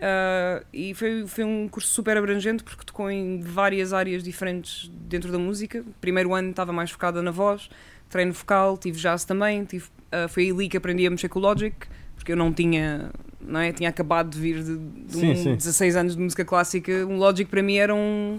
Ah, 0.00 0.62
e 0.72 0.94
foi, 0.94 1.26
foi 1.26 1.42
um 1.44 1.68
curso 1.68 1.88
super 1.88 2.16
abrangente 2.16 2.62
porque 2.62 2.84
tocou 2.84 3.10
em 3.10 3.40
várias 3.40 3.92
áreas 3.92 4.22
diferentes 4.22 4.88
dentro 4.92 5.32
da 5.32 5.38
música. 5.38 5.84
Primeiro 6.00 6.34
ano 6.34 6.50
estava 6.50 6.72
mais 6.72 6.90
focada 6.90 7.20
na 7.20 7.30
voz, 7.32 7.68
treino 8.10 8.32
vocal, 8.32 8.76
tive 8.76 8.98
jazz 8.98 9.24
também. 9.24 9.64
Tive, 9.64 9.86
ah, 10.12 10.28
foi 10.28 10.50
ali 10.50 10.68
que 10.68 10.76
aprendi 10.76 11.06
a 11.06 11.10
mexer 11.10 11.28
com 11.28 11.38
o 11.38 11.42
Logic, 11.42 11.74
porque 12.14 12.32
eu 12.32 12.36
não 12.36 12.52
tinha. 12.52 13.10
Não 13.40 13.58
é? 13.58 13.72
Tinha 13.72 13.88
acabado 13.88 14.28
de 14.28 14.38
vir 14.38 14.62
de, 14.62 14.76
de 14.76 15.16
Sim, 15.16 15.30
um 15.32 15.36
sim. 15.36 15.54
16 15.54 15.96
anos 15.96 16.16
de 16.16 16.22
música 16.22 16.44
clássica. 16.44 16.92
Um 17.06 17.16
Logic 17.16 17.50
para 17.50 17.62
mim 17.62 17.76
era 17.76 17.94
um 17.94 18.38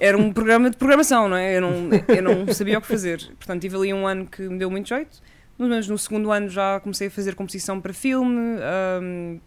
era 0.00 0.16
um 0.16 0.32
programa 0.32 0.70
de 0.70 0.76
programação, 0.78 1.28
não 1.28 1.36
é? 1.36 1.58
Eu 1.58 1.60
não, 1.60 1.72
eu 2.08 2.22
não 2.22 2.52
sabia 2.54 2.78
o 2.78 2.80
que 2.80 2.88
fazer. 2.88 3.18
Portanto, 3.36 3.60
tive 3.60 3.76
ali 3.76 3.92
um 3.92 4.06
ano 4.06 4.26
que 4.26 4.42
me 4.42 4.58
deu 4.58 4.70
muito 4.70 4.88
jeito. 4.88 5.20
Mas 5.58 5.86
no 5.86 5.98
segundo 5.98 6.32
ano 6.32 6.48
já 6.48 6.80
comecei 6.80 7.08
a 7.08 7.10
fazer 7.10 7.34
composição 7.34 7.78
para 7.82 7.92
filme, 7.92 8.58
hum, 9.02 9.38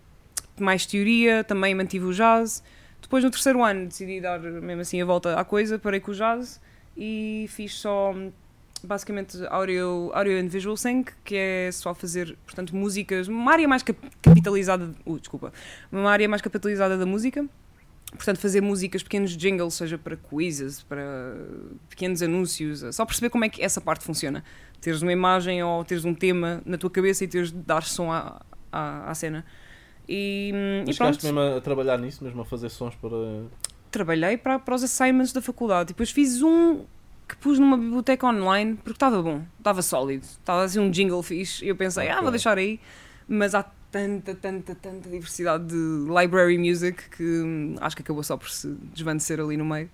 mais 0.60 0.86
teoria, 0.86 1.44
também 1.44 1.74
mantive 1.74 2.06
o 2.06 2.14
jazz. 2.14 2.64
Depois, 3.02 3.24
no 3.24 3.32
terceiro 3.32 3.64
ano, 3.64 3.88
decidi 3.88 4.22
dar 4.22 4.40
mesmo 4.40 4.82
assim 4.82 5.02
a 5.02 5.06
volta 5.06 5.40
à 5.40 5.44
coisa, 5.44 5.80
parei 5.80 6.00
com 6.00 6.12
o 6.12 6.14
jazz 6.14 6.62
e 6.96 7.48
fiz 7.50 7.74
só 7.74 8.14
basicamente 8.88 9.38
audio, 9.48 10.12
audio 10.14 10.40
and 10.40 10.48
visual 10.48 10.76
sync, 10.78 11.12
que 11.24 11.36
é 11.36 11.70
só 11.72 11.94
fazer, 11.94 12.38
portanto, 12.46 12.76
músicas, 12.76 13.28
uma 13.28 13.52
área 13.52 13.68
mais 13.68 13.84
cap- 13.84 14.00
capitalizada, 14.22 14.94
uh, 15.06 15.20
desculpa, 15.20 15.52
uma 15.92 16.12
área 16.12 16.28
mais 16.28 16.42
capitalizada 16.42 16.98
da 16.98 17.06
música. 17.06 17.46
portanto, 18.12 18.38
fazer 18.38 18.62
músicas, 18.62 19.02
pequenos 19.02 19.36
jingles, 19.36 19.74
seja 19.74 19.98
para 19.98 20.16
quizzes, 20.16 20.84
para 20.84 21.02
pequenos 21.90 22.22
anúncios, 22.22 22.84
só 22.96 23.06
perceber 23.06 23.30
como 23.30 23.44
é 23.44 23.50
que 23.50 23.62
essa 23.64 23.82
parte 23.82 24.04
funciona. 24.04 24.44
Teres 24.80 25.02
uma 25.02 25.12
imagem 25.12 25.64
ou 25.64 25.84
teres 25.84 26.06
um 26.06 26.14
tema 26.14 26.62
na 26.66 26.78
tua 26.78 26.90
cabeça 26.92 27.24
e 27.24 27.28
teres 27.28 27.52
de 27.52 27.58
dar 27.58 27.84
som 27.84 28.12
à, 28.12 28.42
à, 28.72 29.10
à 29.10 29.16
cena. 29.16 29.44
E, 30.08 30.52
e 30.52 30.84
Mas 30.88 30.98
pronto, 30.98 31.22
chegaste 31.22 31.26
mesmo 31.26 31.40
a 31.58 31.62
trabalhar 31.62 31.98
nisso, 31.98 32.24
mesmo 32.24 32.42
a 32.42 32.46
fazer 32.46 32.70
sons 32.70 32.94
para. 32.96 33.16
trabalhei 33.90 34.38
para, 34.38 34.60
para 34.60 34.76
os 34.76 34.84
assignments 34.84 35.32
da 35.32 35.42
faculdade. 35.42 35.92
E 35.92 35.94
depois 35.94 36.12
fiz 36.12 36.42
um 36.42 36.86
que 37.28 37.36
pus 37.38 37.60
numa 37.60 37.78
biblioteca 37.78 38.28
online 38.28 38.76
porque 38.76 38.98
estava 38.98 39.22
bom, 39.22 39.44
estava 39.58 39.82
sólido, 39.82 40.24
estava 40.24 40.64
assim 40.64 40.80
um 40.80 40.92
jingle 40.92 41.22
fixe. 41.24 41.64
E 41.64 41.70
eu 41.70 41.76
pensei, 41.76 42.10
ah, 42.10 42.22
vou 42.22 42.32
deixar 42.32 42.58
aí. 42.58 42.80
Mas 43.28 43.56
há 43.56 43.64
tanta, 43.92 44.34
tanta, 44.36 44.76
tanta 44.76 45.10
diversidade 45.10 45.66
de 45.68 46.06
library 46.08 46.58
music 46.58 47.10
que 47.10 47.24
hum, 47.24 47.76
acho 47.80 47.96
que 47.96 48.02
acabou 48.02 48.24
só 48.24 48.36
por 48.36 48.50
se 48.50 48.76
desvanecer 48.94 49.40
ali 49.40 49.56
no 49.56 49.66
meio. 49.66 49.90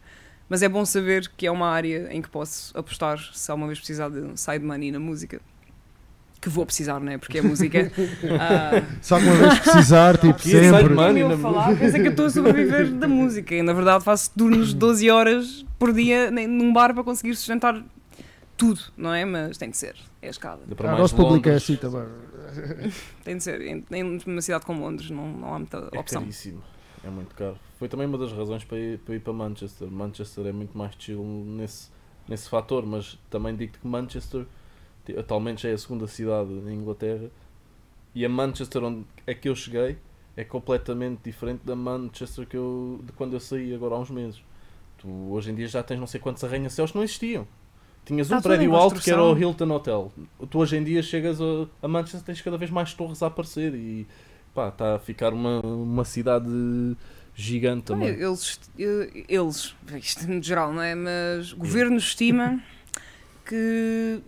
Mas 0.48 0.64
é 0.64 0.70
bom 0.70 0.84
saber 0.84 1.30
que 1.38 1.46
é 1.46 1.52
uma 1.52 1.70
área 1.70 2.08
em 2.12 2.22
que 2.22 2.30
posso 2.30 2.76
apostar 2.78 3.20
se 3.34 3.52
alguma 3.52 3.68
vez 3.68 3.78
precisar 3.78 4.10
de 4.10 4.40
side 4.40 4.66
money 4.66 4.92
na 4.92 5.00
música. 5.00 5.40
Que 6.42 6.48
vou 6.50 6.66
precisar, 6.66 7.00
não 7.02 7.12
é? 7.12 7.18
Porque 7.18 7.40
a 7.40 7.44
música. 7.44 7.92
ah, 8.40 8.82
Só 9.02 9.18
que 9.20 9.26
uma 9.26 9.36
vez 9.36 9.60
precisar, 9.60 10.18
tipo, 10.18 10.40
sempre. 10.42 10.94
money? 10.94 11.22
eu 11.24 11.38
falar, 11.38 11.76
pensa 11.78 12.00
que 12.00 12.08
eu 12.08 12.12
estou 12.12 12.26
a 12.28 12.30
sobreviver 12.30 12.92
da 12.94 13.08
música 13.10 13.54
e 13.56 13.62
na 13.62 13.74
verdade 13.74 14.04
faço 14.06 14.32
turnos 14.38 14.70
de 14.70 14.76
12 14.76 15.10
horas 15.10 15.66
por 15.78 15.92
dia 15.94 16.32
nem- 16.32 16.48
num 16.48 16.72
bar 16.72 16.94
para 16.94 17.04
conseguir 17.04 17.36
sustentar 17.36 17.84
tudo, 18.56 18.80
não 18.96 19.14
é? 19.14 19.26
Mas 19.26 19.58
tem 19.58 19.70
de 19.70 19.76
ser, 19.78 19.96
é 20.22 20.28
a 20.28 20.30
escada. 20.30 20.62
Para 20.76 20.94
Ah, 20.94 20.98
nosso 20.98 21.16
público 21.16 21.50
é 21.50 21.56
assim 21.56 21.76
também. 21.76 22.06
Tem 23.24 23.38
de 23.38 23.44
ser. 23.44 23.62
Em, 23.62 23.86
em 23.92 24.20
uma 24.26 24.42
cidade 24.42 24.66
como 24.66 24.82
Londres 24.82 25.10
não, 25.12 25.28
não 25.32 25.54
há 25.54 25.60
muita 25.60 25.88
É 25.92 26.00
opção. 26.00 26.22
caríssimo. 26.22 26.64
É 27.04 27.10
muito 27.10 27.36
caro. 27.36 27.58
Foi 27.78 27.88
também 27.88 28.08
uma 28.08 28.18
das 28.18 28.32
razões 28.32 28.64
para 28.64 28.78
ir 28.78 28.98
para, 29.00 29.16
ir 29.16 29.20
para 29.20 29.32
Manchester. 29.34 29.88
Manchester 29.90 30.48
é 30.48 30.52
muito 30.52 30.78
mais 30.78 30.94
chill 30.98 31.24
nesse, 31.24 31.90
nesse 32.28 32.50
fator, 32.50 32.86
mas 32.86 33.18
também 33.30 33.56
digo-te 33.56 33.78
que 33.80 33.88
Manchester 33.88 34.42
te- 34.42 34.48
atualmente 35.18 35.64
já 35.64 35.70
é 35.70 35.74
a 35.74 35.78
segunda 35.78 36.08
cidade 36.08 36.50
em 36.52 36.74
Inglaterra 36.74 37.30
e 38.14 38.26
a 38.26 38.30
Manchester 38.30 38.84
onde 38.84 39.06
é 39.26 39.34
que 39.34 39.50
eu 39.50 39.56
cheguei 39.56 39.98
é 40.36 40.44
completamente 40.44 41.22
diferente 41.24 41.62
da 41.66 41.76
Manchester 41.76 42.48
que 42.48 42.56
eu, 42.56 43.02
de 43.04 43.12
quando 43.12 43.34
eu 43.34 43.40
saí 43.40 43.74
agora 43.74 43.96
há 43.96 44.00
uns 44.00 44.10
meses. 44.10 44.42
Tu 44.98 45.08
hoje 45.08 45.52
em 45.52 45.56
dia 45.56 45.68
já 45.68 45.84
tens 45.84 46.00
não 46.00 46.08
sei 46.08 46.20
quantos 46.20 46.44
arranha-céus 46.44 46.92
que 46.92 46.98
não 46.98 47.04
existiam. 47.04 47.48
Tinhas 48.06 48.32
um 48.32 48.42
prédio 48.42 48.76
alto 48.76 49.02
que 49.02 49.12
era 49.12 49.22
o. 49.22 49.38
Hilton 49.38 49.70
Hotel. 49.70 50.12
Tu 50.50 50.58
hoje 50.58 50.78
em 50.78 50.84
dia 50.84 51.04
chegas 51.04 51.40
a, 51.42 51.68
a 51.82 51.88
Manchester 51.88 52.22
tens 52.22 52.42
cada 52.42 52.58
vez 52.58 52.72
mais 52.72 52.94
torres 52.94 53.22
a 53.22 53.28
aparecer 53.28 53.76
e 53.76 54.08
pá, 54.54 54.70
está 54.70 54.96
a 54.96 55.00
ficar 55.00 55.34
uma, 55.34 55.60
uma 55.62 56.06
cidade 56.06 56.50
gigante 57.36 57.84
também. 57.84 58.10
Eles, 58.10 58.60
eles, 58.78 59.76
isto 59.98 60.28
no 60.28 60.42
geral, 60.42 60.74
não 60.74 60.82
é? 60.82 60.96
Mas 60.96 61.54
o 61.54 61.58
governo 61.58 61.98
estima 61.98 62.62
que 63.46 64.22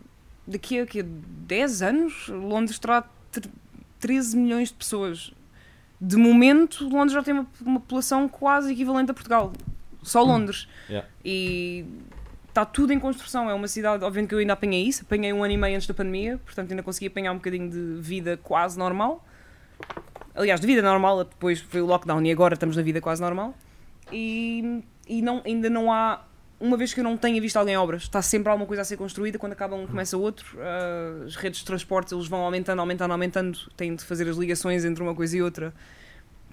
daqui 0.48 0.80
a 0.80 0.86
quê? 0.86 1.04
10 1.04 1.82
anos 1.82 2.28
Londres 2.28 2.80
terá 2.80 3.04
tre- 3.32 3.50
13 4.00 4.38
milhões 4.38 4.70
de 4.70 4.76
pessoas. 4.76 5.32
De 6.00 6.18
momento, 6.18 6.88
Londres 6.90 7.14
já 7.14 7.22
tem 7.22 7.34
uma, 7.34 7.48
uma 7.62 7.80
população 7.80 8.28
quase 8.28 8.74
equivalente 8.74 9.12
a 9.12 9.14
Portugal. 9.14 9.54
Só 10.02 10.24
Londres. 10.24 10.68
Yeah. 10.90 11.08
E 11.24 11.86
está 12.50 12.66
tudo 12.66 12.92
em 12.92 13.00
construção. 13.00 13.48
É 13.50 13.54
uma 13.54 13.68
cidade, 13.68 14.04
obviamente 14.04 14.30
que 14.30 14.36
eu 14.36 14.40
ainda 14.40 14.54
apanhei 14.54 14.84
isso. 14.88 15.04
Apanhei 15.04 15.32
um 15.32 15.44
ano 15.44 15.54
e 15.54 15.58
meio 15.58 15.76
antes 15.76 15.88
da 15.88 15.94
pandemia, 15.94 16.40
portanto 16.44 16.72
ainda 16.72 16.82
consegui 16.82 17.08
apanhar 17.08 17.32
um 17.32 17.36
bocadinho 17.36 17.70
de 17.70 18.02
vida 18.02 18.36
quase 18.42 18.80
normal. 18.80 19.24
Aliás, 20.34 20.60
de 20.60 20.66
vida 20.66 20.82
normal, 20.82 21.24
depois 21.24 21.60
foi 21.60 21.82
o 21.82 21.86
lockdown 21.86 22.24
e 22.26 22.32
agora 22.32 22.54
estamos 22.56 22.76
na 22.76 22.82
vida 22.82 23.00
quase 23.02 23.22
normal. 23.22 23.54
E, 24.12 24.82
e 25.08 25.22
não, 25.22 25.42
ainda 25.46 25.70
não 25.70 25.92
há. 25.92 26.22
Uma 26.62 26.78
vez 26.78 26.94
que 26.94 27.00
eu 27.00 27.04
não 27.04 27.18
tenha 27.18 27.42
visto 27.42 27.58
alguém 27.58 27.74
em 27.74 27.78
obras, 27.78 28.04
está 28.04 28.22
sempre 28.22 28.50
alguma 28.50 28.68
coisa 28.68 28.84
a 28.84 28.86
ser 28.86 28.96
construída, 28.96 29.40
quando 29.40 29.54
acaba 29.54 29.76
um 29.76 29.88
começa 29.88 30.16
outro. 30.16 30.60
Ah, 30.60 31.24
as 31.26 31.36
redes 31.36 31.60
de 31.60 31.66
transportes 31.66 32.14
eles 32.14 32.28
vão 32.28 32.42
aumentando, 32.42 32.80
aumentando, 32.80 33.12
aumentando, 33.12 33.60
têm 33.76 33.96
de 33.96 34.04
fazer 34.04 34.30
as 34.30 34.38
ligações 34.38 34.86
entre 34.86 35.02
uma 35.04 35.16
coisa 35.16 35.36
e 35.36 35.42
outra. 35.42 35.74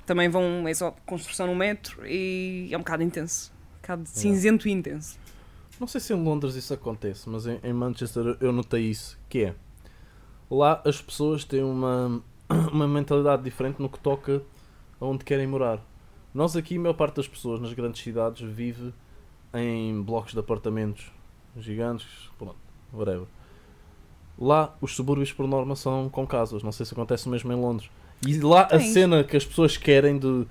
Também 0.07 0.29
vão, 0.31 0.67
é 0.67 0.73
só 0.73 0.93
construção 1.05 1.47
no 1.47 1.55
metro 1.55 2.07
e 2.07 2.71
é 2.73 2.77
um 2.77 2.81
bocado 2.81 3.03
intenso. 3.03 3.53
Um 3.53 3.81
bocado 3.83 4.03
cinzento 4.07 4.67
e 4.67 4.73
intenso. 4.73 5.19
Não 5.79 5.87
sei 5.87 6.01
se 6.01 6.13
em 6.15 6.17
Londres 6.17 6.55
isso 6.55 6.73
acontece, 6.73 7.29
mas 7.29 7.47
em, 7.47 7.61
em 7.63 7.73
Manchester 7.75 8.37
eu 8.41 8.51
notei 8.51 8.85
isso, 8.85 9.19
que 9.29 9.45
é 9.45 9.55
lá 10.51 10.81
as 10.85 11.01
pessoas 11.01 11.45
têm 11.45 11.63
uma, 11.63 12.23
uma 12.73 12.89
mentalidade 12.89 13.43
diferente 13.43 13.81
no 13.81 13.89
que 13.89 13.99
toca 13.99 14.43
a 15.01 15.05
onde 15.05 15.25
querem 15.25 15.47
morar. 15.47 15.81
Nós 16.35 16.57
aqui, 16.57 16.77
a 16.77 16.81
maior 16.81 16.95
parte 16.95 17.17
das 17.17 17.29
pessoas 17.29 17.61
nas 17.61 17.73
grandes 17.73 18.03
cidades 18.03 18.41
vive 18.43 18.93
em 19.55 20.03
blocos 20.03 20.33
de 20.33 20.39
apartamentos 20.39 21.11
gigantes, 21.57 22.07
pronto, 22.39 22.57
whatever. 22.93 23.27
Lá 24.39 24.77
os 24.81 24.95
subúrbios 24.95 25.33
por 25.33 25.47
norma 25.49 25.75
são 25.75 26.09
com 26.09 26.27
casas, 26.27 26.63
não 26.63 26.71
sei 26.71 26.87
se 26.87 26.93
acontece 26.93 27.29
mesmo 27.29 27.53
em 27.53 27.57
Londres. 27.57 27.91
E 28.27 28.39
lá 28.41 28.69
a 28.71 28.81
cena 28.81 29.25
que 29.25 29.37
as 29.37 29.45
pessoas 29.45 29.77
querem 29.77 30.19
de 30.19 30.47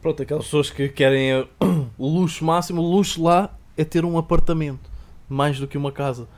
pronto, 0.00 0.22
aquelas 0.22 0.44
pessoas 0.44 0.70
que 0.70 0.88
querem 0.88 1.48
o 1.96 2.06
luxo 2.06 2.44
máximo, 2.44 2.82
o 2.82 2.90
luxo 2.90 3.22
lá 3.22 3.54
é 3.76 3.84
ter 3.84 4.04
um 4.04 4.18
apartamento, 4.18 4.90
mais 5.28 5.58
do 5.58 5.66
que 5.66 5.78
uma 5.78 5.92
casa. 5.92 6.28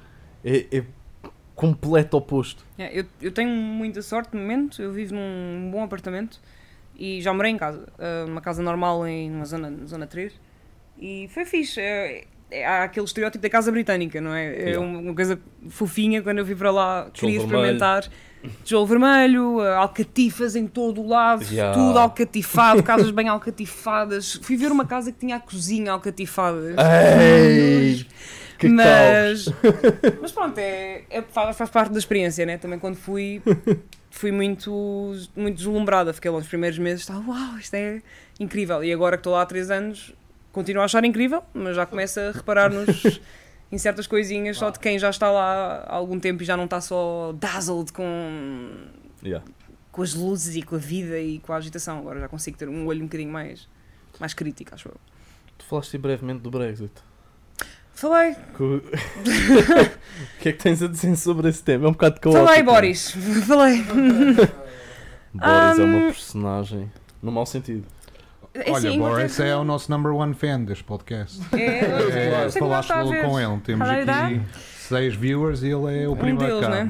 É, 0.45 0.79
é 0.79 0.85
completo 1.55 2.17
oposto. 2.17 2.65
É, 2.79 2.99
eu, 2.99 3.05
eu 3.21 3.33
tenho 3.33 3.51
muita 3.51 4.01
sorte 4.01 4.35
no 4.35 4.41
momento, 4.41 4.81
eu 4.81 4.93
vivo 4.93 5.15
num 5.15 5.71
bom 5.71 5.83
apartamento 5.83 6.41
e 6.97 7.21
já 7.21 7.33
morei 7.35 7.53
em 7.53 7.59
casa, 7.59 7.87
ah, 7.99 8.25
uma 8.27 8.41
casa 8.41 8.63
normal 8.63 9.07
em 9.07 9.31
uma 9.31 9.45
zona, 9.45 9.87
zona 9.87 10.07
3 10.07 10.33
e 11.01 11.29
foi 11.33 11.45
fixe. 11.45 11.81
É, 11.81 12.25
é, 12.51 12.67
há 12.67 12.85
aquele 12.85 13.07
estereótipo 13.07 13.43
da 13.43 13.49
casa 13.49 13.71
britânica, 13.73 14.21
não 14.21 14.35
é? 14.35 14.47
É 14.47 14.59
Yeah. 14.71 14.81
uma, 14.81 14.99
uma 14.99 15.15
coisa 15.15 15.41
fofinha 15.69 16.21
quando 16.23 16.39
eu 16.39 16.47
fui 16.47 16.55
para 16.57 16.71
lá, 16.71 17.09
queria 17.13 17.39
experimentar. 17.39 18.09
Tijolo 18.65 18.87
vermelho, 18.87 19.61
ah, 19.61 19.77
alcatifas 19.79 20.57
em 20.57 20.67
todo 20.67 21.03
o 21.03 21.07
lado, 21.09 21.45
Yeah. 21.51 21.75
tudo 21.79 21.99
alcatifado, 21.99 22.83
casas 22.83 23.11
bem 23.11 23.29
alcatifadas. 23.29 24.41
Fui 24.43 24.57
ver 24.57 24.73
uma 24.73 24.87
casa 24.87 25.13
que 25.13 25.19
tinha 25.19 25.37
a 25.37 25.41
cozinha 25.41 25.93
alcatifada. 25.93 26.75
Ei, 27.23 28.07
que 28.59 28.69
mas, 28.69 29.47
mas 30.21 30.33
pronto, 30.33 30.57
é, 30.59 31.03
é- 31.11 31.23
faz, 31.23 31.57
faz 31.57 31.71
parte 31.71 31.93
da 31.93 31.99
experiência, 31.99 32.45
né? 32.47 32.57
Também 32.59 32.79
quando 32.79 32.97
fui, 32.97 33.43
fui 34.11 34.33
muito, 34.33 35.13
muito 35.37 35.57
deslumbrada. 35.57 36.13
Fiquei 36.13 36.31
lá 36.31 36.39
nos 36.39 36.49
primeiros 36.49 36.79
meses, 36.79 37.01
estava, 37.03 37.21
uau, 37.31 37.59
isto 37.59 37.75
é 37.75 38.01
incrível. 38.39 38.83
E 38.83 38.93
agora 38.93 39.17
que 39.17 39.21
estou 39.21 39.35
lá 39.35 39.43
há 39.43 39.47
3 39.47 39.71
anos, 39.71 40.15
continuo 40.53 40.83
a 40.83 40.85
achar 40.87 41.05
incrível, 41.05 41.43
mas 41.55 41.77
já 41.77 41.87
começo 41.87 42.19
a 42.21 42.33
reparar-nos 42.33 43.21
em 43.73 43.79
certas 43.79 44.07
coisinhas 44.07 44.57
só 44.59 44.71
de 44.71 44.79
quem 44.79 44.99
já 44.99 45.11
está 45.11 45.31
lá 45.31 45.85
há 45.87 45.95
algum 45.95 46.19
tempo 46.19 46.43
e 46.43 46.47
já 46.47 46.57
não 46.57 46.65
está 46.65 46.81
só 46.81 47.33
dazzled 47.39 47.93
com, 47.93 48.71
Yeah. 49.23 49.45
com 49.93 50.03
as 50.03 50.15
luzes 50.15 50.57
e 50.57 50.63
com 50.63 50.77
a 50.77 50.79
vida 50.79 51.19
e 51.19 51.39
com 51.41 51.53
a 51.53 51.57
agitação. 51.57 51.99
Agora 51.99 52.21
já 52.21 52.29
consigo 52.29 52.57
ter 52.57 52.69
um 52.69 52.87
olho 52.87 53.01
um 53.03 53.07
bocadinho 53.07 53.31
mais, 53.33 53.69
mais 54.19 54.33
crítico, 54.35 54.75
acho 54.75 54.89
eu. 54.89 54.97
Tu 55.59 55.65
falaste 55.67 55.97
brevemente 55.99 56.41
do 56.41 56.51
Brexit. 56.51 56.91
Falei, 57.93 58.35
O 58.59 58.81
que 60.41 60.49
é 60.49 60.53
que 60.53 60.59
tens 60.63 60.83
a 60.83 60.87
dizer 60.89 61.15
sobre 61.17 61.49
esse 61.51 61.63
tema? 61.63 61.85
É 61.85 61.89
um 61.89 61.93
bocado 61.93 62.19
caótico. 62.19 62.45
falei, 62.47 62.61
é? 62.61 62.63
Boris, 62.63 63.11
falei. 63.47 63.83
Boris 63.83 64.39
é 65.79 65.85
uma 65.85 65.99
Um, 65.99 66.07
personagem, 66.07 66.93
no 67.23 67.31
mau 67.31 67.45
sentido. 67.47 67.87
É 68.53 68.69
Olha, 68.71 68.89
assim, 68.89 68.99
Boris 68.99 69.17
Inglaterra- 69.35 69.49
é 69.49 69.57
o 69.57 69.65
nosso 69.65 69.91
number 69.91 70.13
one 70.13 70.35
fan 70.35 70.63
deste 70.65 70.83
podcast. 70.85 71.41
É, 71.57 72.27
É, 72.27 72.31
lá 72.31 72.51
falaste 72.51 73.11
ver. 73.11 73.23
com 73.25 73.39
ele. 73.39 73.61
Temos 73.61 73.89
aqui 73.89 74.41
seis 74.57 75.15
viewers 75.15 75.63
e 75.63 75.69
ele 75.69 76.03
é 76.03 76.09
o 76.09 76.17
primeiro 76.17 76.59
deles, 76.61 76.69
cá. 76.69 76.85
né? 76.85 76.89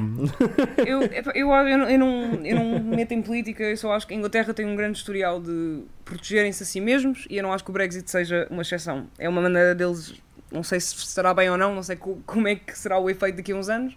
Eu, 0.86 1.02
eu, 1.02 1.50
eu, 1.68 1.78
não- 1.78 1.90
eu, 1.90 1.98
não, 1.98 2.46
eu 2.46 2.56
não 2.56 2.64
me 2.80 2.96
meto 2.96 3.12
em 3.12 3.20
política, 3.20 3.62
eu 3.62 3.76
só 3.76 3.92
acho 3.92 4.06
que 4.06 4.14
a 4.14 4.16
Inglaterra 4.16 4.54
tem 4.54 4.64
um 4.64 4.74
grande 4.74 4.96
historial 4.96 5.38
de 5.38 5.82
protegerem-se 6.04 6.62
a 6.62 6.66
si 6.66 6.80
mesmos 6.80 7.26
e 7.28 7.36
eu 7.36 7.42
não 7.42 7.52
acho 7.52 7.62
que 7.62 7.68
o 7.70 7.74
Brexit 7.74 8.10
seja 8.10 8.46
uma 8.50 8.62
exceção. 8.62 9.06
É 9.18 9.28
uma 9.28 9.42
maneira 9.42 9.74
deles, 9.74 10.14
não 10.50 10.62
sei 10.62 10.80
se 10.80 10.96
será 11.06 11.34
bem 11.34 11.50
ou 11.50 11.58
não, 11.58 11.74
não 11.74 11.82
sei 11.82 11.96
co- 11.96 12.18
como 12.24 12.48
é 12.48 12.54
que 12.56 12.76
será 12.78 12.98
o 12.98 13.10
efeito 13.10 13.36
daqui 13.36 13.52
a 13.52 13.56
uns 13.56 13.68
anos, 13.68 13.94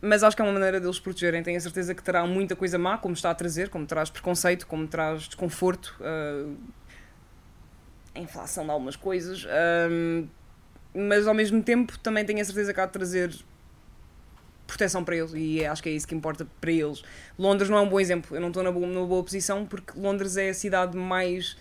mas 0.00 0.22
acho 0.22 0.34
que 0.34 0.40
é 0.40 0.44
uma 0.46 0.52
maneira 0.54 0.80
deles 0.80 0.98
protegerem. 0.98 1.42
Tenho 1.42 1.58
a 1.58 1.60
certeza 1.60 1.94
que 1.94 2.02
terá 2.02 2.24
muita 2.26 2.56
coisa 2.56 2.78
má, 2.78 2.96
como 2.96 3.12
está 3.12 3.30
a 3.30 3.34
trazer, 3.34 3.68
como 3.68 3.84
traz 3.84 4.08
preconceito, 4.08 4.66
como 4.66 4.86
traz 4.86 5.22
desconforto, 5.24 5.94
ah, 6.00 6.46
a 8.18 8.22
inflação 8.22 8.64
de 8.64 8.70
algumas 8.70 8.96
coisas, 8.96 9.46
ah, 9.48 10.28
mas 10.94 11.26
ao 11.26 11.34
mesmo 11.34 11.62
tempo 11.62 11.98
também 11.98 12.24
tenho 12.24 12.40
a 12.40 12.44
certeza 12.44 12.74
que 12.74 12.80
há 12.80 12.86
de 12.86 12.92
trazer 12.92 13.34
proteção 14.66 15.02
para 15.02 15.16
eles 15.16 15.32
e 15.34 15.64
acho 15.64 15.82
que 15.82 15.88
é 15.88 15.92
isso 15.92 16.06
que 16.06 16.14
importa 16.14 16.46
para 16.60 16.70
eles. 16.70 17.02
Londres 17.38 17.70
não 17.70 17.78
é 17.78 17.80
um 17.80 17.88
bom 17.88 17.98
exemplo, 17.98 18.36
eu 18.36 18.40
não 18.40 18.48
estou 18.48 18.62
na 18.62 18.70
boa, 18.70 18.86
numa 18.86 19.06
boa 19.06 19.22
posição 19.22 19.64
porque 19.64 19.98
Londres 19.98 20.36
é 20.36 20.50
a 20.50 20.54
cidade 20.54 20.96
mais 20.96 21.56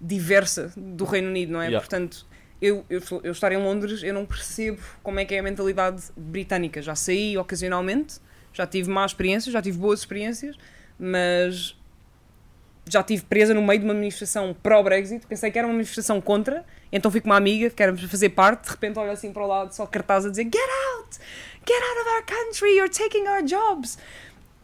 diversa 0.00 0.72
do 0.76 1.04
Reino 1.04 1.28
Unido, 1.28 1.52
não 1.52 1.60
é? 1.60 1.66
Yeah. 1.66 1.80
Portanto, 1.80 2.26
eu, 2.60 2.84
eu, 2.90 3.00
eu 3.22 3.32
estar 3.32 3.52
em 3.52 3.58
Londres, 3.58 4.02
eu 4.02 4.12
não 4.12 4.26
percebo 4.26 4.80
como 5.02 5.20
é 5.20 5.24
que 5.24 5.34
é 5.34 5.38
a 5.38 5.42
mentalidade 5.42 6.02
britânica. 6.16 6.82
Já 6.82 6.94
saí 6.94 7.38
ocasionalmente, 7.38 8.20
já 8.52 8.66
tive 8.66 8.90
más 8.90 9.12
experiências, 9.12 9.52
já 9.52 9.62
tive 9.62 9.78
boas 9.78 10.00
experiências, 10.00 10.56
mas 10.98 11.77
já 12.90 13.00
estive 13.00 13.22
presa 13.24 13.54
no 13.54 13.62
meio 13.62 13.80
de 13.80 13.84
uma 13.84 13.94
manifestação 13.94 14.54
pró-Brexit, 14.62 15.26
pensei 15.26 15.50
que 15.50 15.58
era 15.58 15.66
uma 15.66 15.74
manifestação 15.74 16.20
contra, 16.20 16.64
então 16.92 17.10
fui 17.10 17.20
com 17.20 17.28
uma 17.28 17.36
amiga 17.36 17.70
que 17.70 17.82
éramos 17.82 18.02
fazer 18.04 18.30
parte, 18.30 18.64
de 18.64 18.70
repente 18.70 18.98
olho 18.98 19.10
assim 19.10 19.32
para 19.32 19.42
o 19.42 19.46
lado, 19.46 19.72
só 19.74 19.86
cartaz 19.86 20.26
a 20.26 20.30
dizer 20.30 20.44
Get 20.44 20.56
out! 20.56 21.18
Get 21.66 21.82
out 21.82 22.00
of 22.00 22.08
our 22.16 22.24
country! 22.24 22.76
You're 22.76 22.88
taking 22.92 23.26
our 23.28 23.42
jobs! 23.42 23.98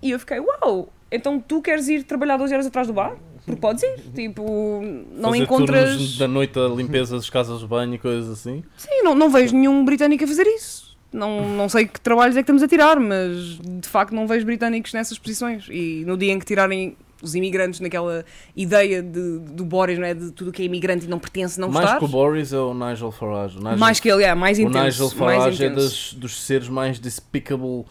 E 0.02 0.10
eu 0.10 0.18
fiquei, 0.18 0.38
uau! 0.40 0.88
Então 1.10 1.38
tu 1.38 1.62
queres 1.62 1.88
ir 1.88 2.02
trabalhar 2.04 2.36
12 2.36 2.52
horas 2.52 2.66
atrás 2.66 2.86
do 2.86 2.92
bar? 2.92 3.16
Porque 3.44 3.60
podes 3.60 3.82
ir. 3.82 4.00
Tipo, 4.14 4.80
não 5.12 5.30
Fazer 5.30 5.42
encontras. 5.42 6.16
da 6.18 6.26
noite 6.26 6.58
a 6.58 6.66
limpeza 6.66 7.14
das 7.16 7.28
casas 7.28 7.60
de 7.60 7.66
banho 7.66 7.94
e 7.94 7.98
coisas 7.98 8.30
assim. 8.30 8.64
Sim, 8.76 9.02
não, 9.02 9.14
não 9.14 9.28
vejo 9.30 9.54
nenhum 9.54 9.84
britânico 9.84 10.24
a 10.24 10.26
fazer 10.26 10.46
isso. 10.46 10.96
Não, 11.12 11.46
não 11.50 11.68
sei 11.68 11.86
que 11.86 12.00
trabalhos 12.00 12.36
é 12.36 12.40
que 12.40 12.44
estamos 12.44 12.62
a 12.62 12.66
tirar, 12.66 12.98
mas 12.98 13.58
de 13.62 13.88
facto 13.88 14.12
não 14.14 14.26
vejo 14.26 14.44
britânicos 14.46 14.92
nessas 14.92 15.18
posições. 15.18 15.68
E 15.70 16.04
no 16.06 16.16
dia 16.16 16.32
em 16.32 16.38
que 16.38 16.46
tirarem 16.46 16.96
os 17.24 17.34
imigrantes 17.34 17.80
naquela 17.80 18.24
ideia 18.56 19.02
de, 19.02 19.38
do 19.38 19.64
Boris, 19.64 19.98
não 19.98 20.06
é? 20.06 20.14
De 20.14 20.30
tudo 20.30 20.50
o 20.50 20.52
que 20.52 20.62
é 20.62 20.64
imigrante 20.64 21.06
e 21.06 21.08
não 21.08 21.18
pertence, 21.18 21.58
não 21.58 21.68
mais 21.68 21.86
gostar. 21.86 21.98
que 21.98 22.04
o 22.04 22.08
Boris 22.08 22.52
é 22.52 22.58
o 22.58 22.74
Nigel 22.74 23.10
Farage. 23.10 23.56
O 23.56 23.60
Nigel, 23.60 23.78
mais 23.78 24.00
que 24.00 24.10
ele, 24.10 24.24
é, 24.24 24.34
mais 24.34 24.58
o 24.58 24.62
intenso. 24.62 24.84
Nigel 24.84 25.18
mais 25.18 25.42
Farage 25.42 25.64
é 25.64 25.70
das, 25.70 26.12
dos 26.14 26.42
seres 26.42 26.68
mais 26.68 27.00
despicable 27.00 27.84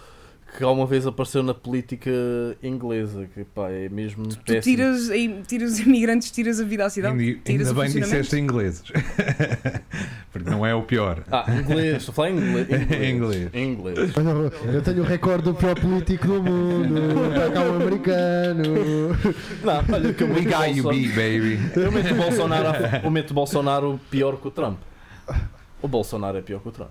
que 0.57 0.63
alguma 0.63 0.85
vez 0.85 1.05
apareceu 1.07 1.41
na 1.43 1.53
política 1.53 2.11
inglesa. 2.61 3.27
Que 3.33 3.43
pá, 3.43 3.69
é 3.69 3.89
mesmo 3.89 4.27
Tu 4.27 4.37
péssimo. 4.37 4.61
tiras, 4.61 5.09
tiras 5.47 5.73
os 5.73 5.79
imigrantes, 5.79 6.31
tiras 6.31 6.59
a 6.59 6.63
vida 6.63 6.85
à 6.85 6.89
cidade. 6.89 7.17
Ainda, 7.19 7.39
tiras 7.43 7.67
ainda 7.69 7.81
bem 7.81 7.91
disseste 8.01 8.37
ingleses. 8.37 8.83
Porque 10.31 10.49
não 10.49 10.65
é 10.65 10.73
o 10.73 10.81
pior. 10.83 11.23
Ah, 11.31 11.45
inglês, 11.59 11.97
estou 11.97 12.11
a 12.11 12.15
falar 12.15 12.29
em 12.31 12.37
inglês. 12.41 12.67
Inglês. 13.13 13.49
Inglês. 13.53 13.99
Eu 14.73 14.81
tenho 14.81 15.01
o 15.01 15.05
recorde 15.05 15.43
do 15.43 15.53
pior 15.53 15.79
político 15.79 16.27
do 16.27 16.43
mundo. 16.43 16.97
Está 17.29 17.51
cá 17.51 17.61
um 17.61 17.75
americano. 17.81 18.63
Não, 19.63 19.95
olha 19.95 20.13
que 20.13 20.23
eu 20.23 20.27
We 20.27 20.41
meto, 20.41 20.49
got 20.57 20.75
you 20.75 20.89
beat, 20.89 21.09
baby. 21.09 21.91
meto 21.91 22.15
Bolsonaro, 22.15 22.67
eu 23.03 23.11
meto 23.11 23.31
o 23.31 23.33
Bolsonaro 23.33 23.99
pior 24.09 24.37
que 24.37 24.47
o 24.47 24.51
Trump. 24.51 24.79
O 25.81 25.87
Bolsonaro 25.87 26.37
é 26.37 26.41
pior 26.41 26.59
que 26.61 26.69
o 26.69 26.71
Trump. 26.71 26.89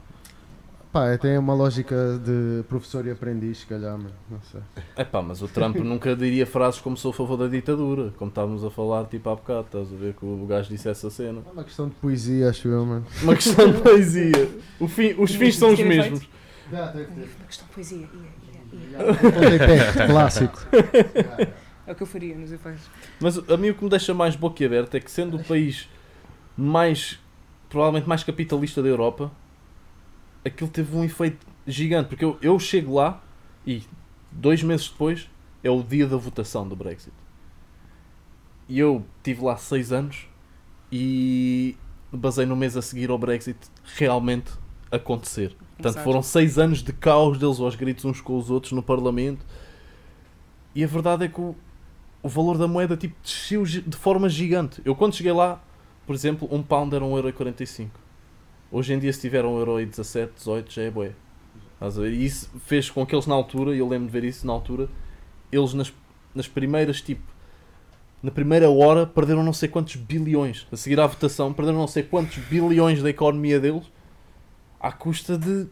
Pá, 0.93 1.17
tem 1.17 1.39
uma 1.39 1.55
lógica 1.55 2.21
de 2.23 2.63
professor 2.69 3.07
e 3.07 3.11
aprendiz, 3.11 3.59
se 3.61 3.67
calhar, 3.67 3.97
mano. 3.97 4.13
Não 4.31 4.41
sei. 4.43 4.61
É 4.95 5.03
pá, 5.03 5.23
mas 5.23 5.41
o 5.41 5.49
Trump 5.49 5.77
nunca 5.81 6.15
diria 6.15 6.47
frases 6.47 6.81
como 6.81 6.99
sou 6.99 7.13
a 7.13 7.15
favor 7.15 7.39
da 7.39 7.49
ditadura, 7.49 8.13
como 8.19 8.29
estávamos 8.29 8.63
a 8.63 8.71
falar 8.71 9.07
tipo 9.07 9.31
há 9.31 9.35
bocado, 9.35 9.61
estás 9.67 9.91
a 9.93 9.97
ver 9.97 10.13
que 10.13 10.25
o 10.27 10.45
gajo 10.47 10.69
disse 10.69 10.89
essa 10.91 11.09
cena. 11.09 11.41
É 11.49 11.51
uma 11.51 11.65
questão 11.65 11.89
de 11.89 11.95
poesia, 11.95 12.51
acho 12.51 12.69
eu, 12.69 12.85
mano. 12.85 13.07
Uma 13.23 13.35
questão 13.35 13.73
de 13.73 13.81
poesia. 13.81 14.51
O 14.79 14.87
fim- 14.87 15.15
os 15.19 15.35
fins 15.35 15.57
são 15.57 15.73
os 15.73 15.81
mesmos. 15.81 16.21
Uma 16.71 17.47
questão 17.47 17.65
de 17.67 17.69
poesia. 17.73 18.09
clássico. 20.07 20.59
É 21.87 21.93
o 21.93 21.95
que 21.95 22.03
eu 22.03 22.07
faria 22.07 22.37
nos 22.37 22.53
efeitos. 22.53 22.83
Mas 23.21 23.39
a 23.51 23.57
mim 23.57 23.71
o 23.71 23.75
que 23.75 23.83
me 23.83 23.91
deixa 23.91 24.15
mais 24.15 24.37
boquiaberto 24.37 24.97
é 24.97 25.01
que 25.01 25.11
sendo 25.11 25.37
o 25.37 25.45
país 25.45 25.89
mais, 26.57 27.19
provavelmente 27.69 28.09
mais 28.09 28.23
capitalista 28.23 28.83
da 28.83 28.89
Europa, 28.89 29.31
aquilo 30.45 30.71
teve 30.71 30.97
um 30.97 31.05
efeito 31.05 31.47
gigante, 31.67 32.09
porque 32.09 32.25
eu, 32.25 32.39
eu 32.43 32.59
chego 32.59 32.95
lá 32.95 33.23
e 33.67 33.83
dois 34.31 34.63
meses 34.63 34.89
depois 34.89 35.29
é 35.63 35.71
o 35.71 35.83
dia 35.83 36.07
da 36.07 36.17
votação 36.17 36.67
do 36.67 36.75
Brexit. 36.75 37.13
E 38.69 38.79
eu 38.79 39.05
tive 39.23 39.43
lá 39.43 39.57
seis 39.57 39.93
anos 39.93 40.27
e 40.91 41.77
basei 42.13 42.47
no 42.47 42.57
mês 42.57 42.77
a 42.77 42.83
seguir 42.83 43.11
ao 43.11 43.19
Brexit 43.19 43.59
realmente 43.97 44.53
acontecer. 44.91 45.57
Portanto, 45.77 46.03
foram 46.05 46.23
seis 46.23 46.59
anos 46.59 46.83
de 46.83 46.93
caos 46.93 47.39
deles 47.39 47.59
aos 47.59 47.75
gritos 47.75 48.05
uns 48.05 48.21
com 48.21 48.37
os 48.37 48.51
outros 48.51 48.73
no 48.73 48.83
Parlamento. 48.83 49.45
E 50.75 50.85
a 50.85 50.87
verdade 50.87 51.25
é 51.25 51.29
que 51.29 51.41
o, 51.41 51.57
o 52.23 52.29
valor 52.29 52.57
da 52.57 52.69
moeda 52.69 52.97
tipo, 52.97 53.15
desceu 53.23 53.65
de 53.65 53.97
forma 53.97 54.29
gigante. 54.29 54.81
Eu 54.85 54.95
quando 54.95 55.15
cheguei 55.15 55.33
lá, 55.33 55.63
por 56.07 56.15
exemplo, 56.15 56.49
um 56.51 56.63
pound 56.63 56.95
era 56.95 57.05
1,45€. 57.05 57.89
Hoje 58.73 58.95
em 58.95 58.99
dia 58.99 59.13
se 59.13 59.21
tiver 59.21 59.45
1,17€, 59.45 60.31
18€ 60.39 60.71
já 60.71 60.83
é 60.83 60.91
bué. 60.91 61.13
E 62.11 62.25
isso 62.25 62.51
fez 62.65 62.89
com 62.89 63.05
que 63.05 63.15
eles 63.15 63.27
na 63.27 63.35
altura, 63.35 63.75
e 63.75 63.79
eu 63.79 63.89
lembro 63.89 64.07
de 64.07 64.13
ver 64.13 64.25
isso 64.25 64.47
na 64.47 64.53
altura, 64.53 64.89
eles 65.53 65.75
nas, 65.75 65.93
nas 66.35 66.49
primeiras 66.49 67.01
tipo 67.01 67.31
na 68.23 68.31
primeira 68.31 68.71
hora 68.71 69.05
perderam 69.05 69.43
não 69.43 69.53
sei 69.53 69.69
quantos 69.69 69.97
bilhões. 69.97 70.67
A 70.71 70.77
seguir 70.77 71.01
à 71.01 71.07
votação, 71.07 71.53
perderam 71.53 71.79
não 71.79 71.89
sei 71.89 72.05
quantos 72.05 72.39
bilhões 72.39 73.03
da 73.03 73.11
economia 73.11 73.59
deles 73.59 73.85
à 74.81 74.93
custa 74.93 75.37
de 75.37 75.67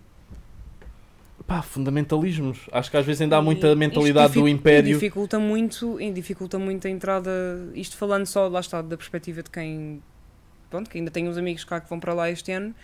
pá, 1.46 1.62
fundamentalismos. 1.62 2.68
Acho 2.72 2.90
que 2.90 2.96
às 2.96 3.07
vezes 3.07 3.22
ainda 3.22 3.36
há 3.36 3.42
muita 3.42 3.68
E 3.68 3.74
mentalidade 3.76 4.34
do 4.34 4.48
império. 4.48 4.90
E 4.90 4.94
dificulta 4.94 5.38
muito, 5.38 6.01
e 6.01 6.11
dificulta 6.12 6.59
muito 6.59 6.86
a 6.86 6.90
entrada, 6.90 7.30
isto 7.74 7.96
falando 7.96 8.26
só, 8.26 8.48
lá 8.48 8.61
está, 8.61 8.82
da 8.82 8.96
perspectiva 8.96 9.42
de 9.42 9.51
quem, 9.51 10.03
pronto, 10.70 10.88
que 10.88 10.96
ainda 10.96 11.10
tem 11.10 11.28
uns 11.28 11.36
amigos 11.36 11.64
cá 11.64 11.80
que 11.80 11.88
vão 11.90 12.00
para 12.00 12.14
lá 12.14 12.30
este 12.30 12.52
ano, 12.52 12.74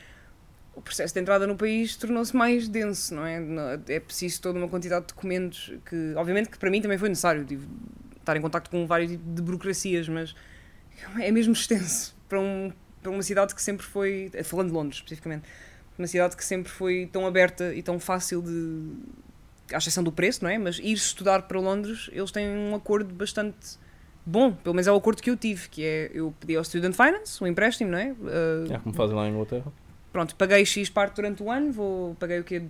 o 0.74 0.82
processo 0.82 1.14
de 1.14 1.20
entrada 1.20 1.46
no 1.46 1.56
país 1.56 1.96
tornou-se 1.96 2.36
mais 2.36 2.68
denso, 2.68 3.14
não 3.14 3.24
é? 3.24 3.40
É 3.88 3.98
preciso 3.98 4.42
toda 4.42 4.58
uma 4.58 4.68
quantidade 4.68 5.06
de 5.06 5.14
documentos 5.14 5.72
que, 5.86 6.12
obviamente 6.14 6.50
que 6.50 6.58
para 6.58 6.70
mim 6.70 6.82
também 6.82 6.98
foi 6.98 7.08
necessário, 7.08 7.44
tive 7.44 7.66
estar 8.18 8.36
em 8.36 8.40
contacto 8.42 8.68
com 8.68 8.86
vários 8.86 9.12
tipos 9.12 9.34
de 9.34 9.40
burocracias, 9.40 10.08
mas 10.08 10.34
é 11.18 11.30
mesmo 11.30 11.54
extenso 11.54 12.14
para, 12.28 12.40
um, 12.40 12.70
para 13.02 13.10
uma 13.10 13.22
cidade 13.22 13.54
que 13.54 13.62
sempre 13.62 13.86
foi, 13.86 14.30
falando 14.44 14.68
de 14.68 14.74
Londres 14.74 14.98
especificamente, 14.98 15.44
uma 15.98 16.06
cidade 16.06 16.36
que 16.36 16.44
sempre 16.44 16.70
foi 16.70 17.08
tão 17.10 17.26
aberta 17.26 17.74
e 17.74 17.82
tão 17.82 17.98
fácil 17.98 18.42
de, 18.42 19.74
à 19.74 19.78
exceção 19.78 20.04
do 20.04 20.12
preço, 20.12 20.44
não 20.44 20.50
é? 20.50 20.58
Mas 20.58 20.78
ir 20.78 20.92
estudar 20.92 21.42
para 21.42 21.58
Londres, 21.58 22.10
eles 22.12 22.30
têm 22.30 22.48
um 22.48 22.74
acordo 22.74 23.14
bastante 23.14 23.78
bom, 24.26 24.52
pelo 24.52 24.74
menos 24.74 24.86
é 24.86 24.92
o 24.92 24.96
acordo 24.96 25.22
que 25.22 25.30
eu 25.30 25.36
tive, 25.36 25.68
que 25.68 25.84
é, 25.84 26.10
eu 26.12 26.34
pedi 26.40 26.56
ao 26.56 26.64
Student 26.64 26.94
Finance, 26.94 27.42
um 27.42 27.46
empréstimo, 27.46 27.92
não 27.92 27.98
é? 27.98 28.12
Uh, 28.12 28.72
É 28.72 28.78
como 28.78 28.94
fazem 28.94 29.16
lá 29.16 29.26
em 29.26 29.32
Inglaterra. 29.32 29.72
pronto, 30.12 30.34
paguei 30.34 30.64
X 30.66 30.90
parte 30.90 31.16
durante 31.16 31.42
o 31.42 31.50
ano, 31.50 31.70
vou, 31.72 32.14
paguei 32.16 32.40
o 32.40 32.44
quê? 32.44 32.62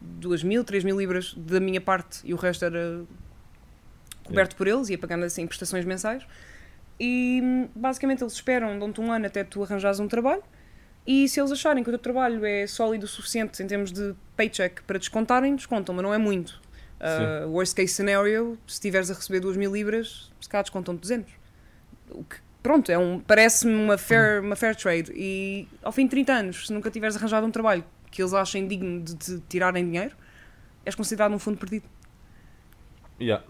2 0.00 0.42
mil, 0.42 0.64
3 0.64 0.84
mil 0.84 0.98
libras 0.98 1.34
da 1.36 1.60
minha 1.60 1.80
parte 1.80 2.20
e 2.24 2.32
o 2.32 2.36
resto 2.36 2.64
era 2.64 3.04
coberto 4.24 4.56
por 4.56 4.66
eles, 4.66 4.88
ia 4.88 4.98
pagando 4.98 5.24
assim 5.24 5.46
prestações 5.46 5.84
mensais. 5.84 6.24
E 6.98 7.68
basicamente 7.74 8.22
eles 8.22 8.34
esperam, 8.34 8.78
dão-te 8.78 9.00
um 9.00 9.10
ano 9.10 9.26
até 9.26 9.42
tu 9.42 9.62
arranjares 9.62 9.98
um 9.98 10.06
trabalho. 10.08 10.42
E 11.04 11.28
se 11.28 11.40
eles 11.40 11.50
acharem 11.50 11.82
que 11.82 11.90
o 11.90 11.92
teu 11.92 11.98
trabalho 11.98 12.44
é 12.44 12.64
sólido 12.66 13.04
o 13.04 13.08
suficiente 13.08 13.60
em 13.60 13.66
termos 13.66 13.90
de 13.90 14.14
paycheck 14.36 14.82
para 14.82 14.98
descontarem, 14.98 15.56
descontam, 15.56 15.92
mas 15.92 16.04
não 16.04 16.14
é 16.14 16.18
muito. 16.18 16.60
Uh, 17.02 17.48
worst 17.50 17.74
case 17.74 17.92
scenario, 17.94 18.56
se 18.66 18.74
estiveres 18.74 19.10
a 19.10 19.14
receber 19.14 19.40
2 19.40 19.56
mil 19.56 19.72
libras, 19.72 20.30
se 20.40 20.48
calhar 20.48 20.62
descontam 20.62 20.94
200. 20.94 21.32
O 22.10 22.22
que, 22.22 22.36
pronto, 22.62 22.92
é 22.92 22.96
um, 22.98 23.18
parece-me 23.18 23.74
uma 23.74 23.98
fair, 23.98 24.40
uma 24.40 24.54
fair 24.54 24.76
trade. 24.76 25.10
E 25.14 25.66
ao 25.82 25.90
fim 25.90 26.04
de 26.04 26.10
30 26.10 26.32
anos, 26.32 26.66
se 26.68 26.72
nunca 26.72 26.90
tiveres 26.90 27.16
arranjado 27.16 27.46
um 27.46 27.50
trabalho 27.50 27.84
que 28.10 28.22
eles 28.22 28.32
achem 28.34 28.68
digno 28.68 29.02
de 29.02 29.16
te 29.16 29.42
tirarem 29.48 29.84
dinheiro, 29.84 30.14
és 30.84 30.94
considerado 30.94 31.32
um 31.32 31.38
fundo 31.38 31.56
perdido. 31.58 31.86
Yeah. 33.20 33.44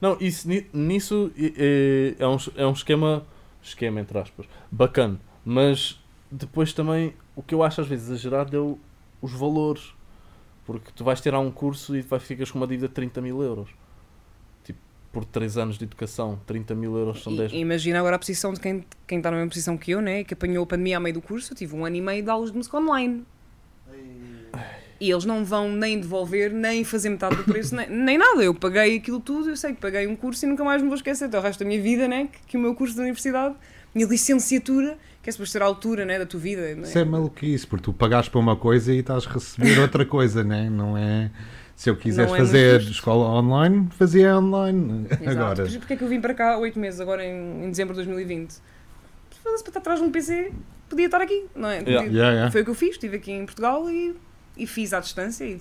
Não, 0.00 0.16
isso, 0.20 0.48
ni- 0.48 0.66
nisso 0.72 1.30
é, 1.38 2.16
é, 2.18 2.26
um, 2.26 2.36
é 2.56 2.66
um 2.66 2.72
esquema, 2.72 3.24
esquema 3.62 4.00
entre 4.00 4.18
aspas, 4.18 4.46
bacana. 4.70 5.20
Mas 5.44 6.00
depois 6.30 6.72
também 6.72 7.14
o 7.36 7.42
que 7.42 7.54
eu 7.54 7.62
acho 7.62 7.80
às 7.80 7.86
vezes 7.86 8.08
exagerado 8.08 8.56
é 8.56 8.60
o- 8.60 8.78
os 9.20 9.32
valores. 9.32 9.94
Porque 10.64 10.90
tu 10.94 11.02
vais 11.04 11.20
ter 11.20 11.32
lá 11.32 11.40
um 11.40 11.50
curso 11.50 11.96
e 11.96 12.02
vai, 12.02 12.20
ficas 12.20 12.50
com 12.50 12.58
uma 12.58 12.66
dívida 12.66 12.88
de 12.88 12.94
30 12.94 13.20
mil 13.20 13.42
euros. 13.42 13.68
Tipo, 14.64 14.78
por 15.12 15.24
3 15.24 15.58
anos 15.58 15.76
de 15.76 15.84
educação, 15.84 16.38
30 16.46 16.74
mil 16.74 16.96
euros 16.96 17.22
são 17.22 17.32
E- 17.32 17.36
10 17.38 17.52
e 17.52 17.56
imagina 17.56 17.98
agora 17.98 18.16
a 18.16 18.18
posição 18.18 18.52
de 18.52 18.60
quem, 18.60 18.84
quem 19.06 19.18
está 19.18 19.30
na 19.30 19.36
mesma 19.38 19.50
posição 19.50 19.76
que 19.76 19.90
eu, 19.90 20.00
né? 20.00 20.22
que 20.24 20.34
apanhou 20.34 20.62
a 20.62 20.66
pandemia 20.66 20.96
a 20.98 21.00
meio 21.00 21.14
do 21.14 21.20
curso. 21.22 21.52
Eu 21.52 21.56
tive 21.56 21.74
um 21.74 21.84
ano 21.84 21.96
e 21.96 22.00
meio 22.00 22.22
de 22.22 22.30
aulas 22.30 22.50
de 22.52 22.56
música 22.56 22.76
online. 22.76 23.24
E 25.00 25.10
eles 25.10 25.24
não 25.24 25.44
vão 25.44 25.68
nem 25.72 25.98
devolver, 25.98 26.52
nem 26.52 26.84
fazer 26.84 27.08
metade 27.08 27.34
do 27.34 27.42
preço, 27.42 27.74
nem, 27.74 27.90
nem 27.90 28.16
nada. 28.16 28.40
Eu 28.44 28.54
paguei 28.54 28.98
aquilo 28.98 29.18
tudo, 29.18 29.50
eu 29.50 29.56
sei 29.56 29.74
que 29.74 29.80
paguei 29.80 30.06
um 30.06 30.14
curso 30.14 30.44
e 30.46 30.48
nunca 30.48 30.62
mais 30.62 30.80
me 30.80 30.86
vou 30.86 30.94
esquecer 30.94 31.24
até 31.24 31.36
o 31.36 31.42
resto 31.42 31.58
da 31.60 31.66
minha 31.66 31.82
vida, 31.82 32.06
né? 32.06 32.28
que, 32.30 32.38
que 32.46 32.56
o 32.56 32.60
meu 32.60 32.72
curso 32.72 32.94
da 32.94 33.02
universidade, 33.02 33.56
minha 33.92 34.06
licenciatura, 34.06 34.96
que 35.22 35.30
é 35.30 35.32
suposto 35.32 35.52
ser 35.52 35.62
a 35.62 35.66
altura 35.66 36.04
né? 36.04 36.18
da 36.18 36.26
tua 36.26 36.40
vida. 36.40 36.74
Né? 36.74 36.82
Isso 36.82 36.98
é 36.98 37.04
maluquice, 37.04 37.66
porque 37.66 37.84
tu 37.84 37.92
pagaste 37.92 38.30
para 38.30 38.40
uma 38.40 38.56
coisa 38.56 38.92
e 38.92 38.98
estás 38.98 39.26
a 39.26 39.30
receber 39.30 39.78
outra 39.80 40.04
coisa, 40.04 40.42
né? 40.42 40.68
não 40.68 40.96
é? 40.98 41.30
Se 41.76 41.88
eu 41.90 41.96
quisesse 41.96 42.32
é 42.32 42.36
fazer 42.36 42.80
justo. 42.80 42.92
escola 42.94 43.24
online, 43.40 43.88
fazia 43.92 44.36
online. 44.36 45.06
Exato. 45.10 45.30
Agora, 45.30 45.64
Por- 45.64 45.78
Porque 45.78 45.92
é 45.94 45.96
que 45.96 46.04
eu 46.04 46.08
vim 46.08 46.20
para 46.20 46.34
cá 46.34 46.58
oito 46.58 46.78
meses, 46.78 47.00
agora 47.00 47.24
em, 47.24 47.64
em 47.64 47.70
dezembro 47.70 47.94
de 47.94 47.98
2020? 48.04 48.54
Foda-se, 49.42 49.62
para 49.64 49.70
estar 49.70 49.80
atrás 49.80 49.98
de 50.00 50.04
um 50.06 50.10
PC, 50.10 50.52
podia 50.88 51.06
estar 51.06 51.20
aqui, 51.20 51.46
não 51.56 51.68
é? 51.68 51.78
Yeah. 51.78 52.02
Podia- 52.02 52.12
Yeah, 52.12 52.32
yeah. 52.32 52.50
Foi 52.52 52.60
o 52.60 52.64
que 52.64 52.70
eu 52.70 52.74
fiz, 52.74 52.90
estive 52.90 53.16
aqui 53.16 53.32
em 53.32 53.44
Portugal 53.44 53.88
e, 53.90 54.14
e 54.56 54.66
fiz 54.66 54.92
à 54.92 55.00
distância 55.00 55.44
e 55.44 55.58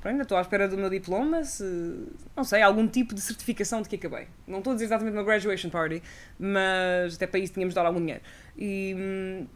pronto, 0.00 0.12
ainda 0.12 0.22
estou 0.22 0.36
à 0.38 0.40
espera 0.40 0.66
do 0.68 0.76
meu 0.76 0.88
diploma, 0.90 1.44
se, 1.44 1.64
não 2.36 2.44
sei, 2.44 2.62
algum 2.62 2.86
tipo 2.86 3.14
de 3.14 3.20
certificação 3.20 3.82
de 3.82 3.88
que 3.88 3.96
acabei. 3.96 4.26
Não 4.46 4.58
estou 4.58 4.72
a 4.72 4.74
dizer 4.74 4.86
exatamente 4.86 5.14
uma 5.14 5.22
graduation 5.22 5.68
party, 5.70 6.02
mas 6.38 7.14
até 7.16 7.26
para 7.26 7.38
isso 7.40 7.52
tínhamos 7.52 7.72
de 7.74 7.76
dar 7.76 7.86
algum 7.86 8.00
dinheiro. 8.00 8.22
E, 8.56 8.94
hum, 8.96 9.46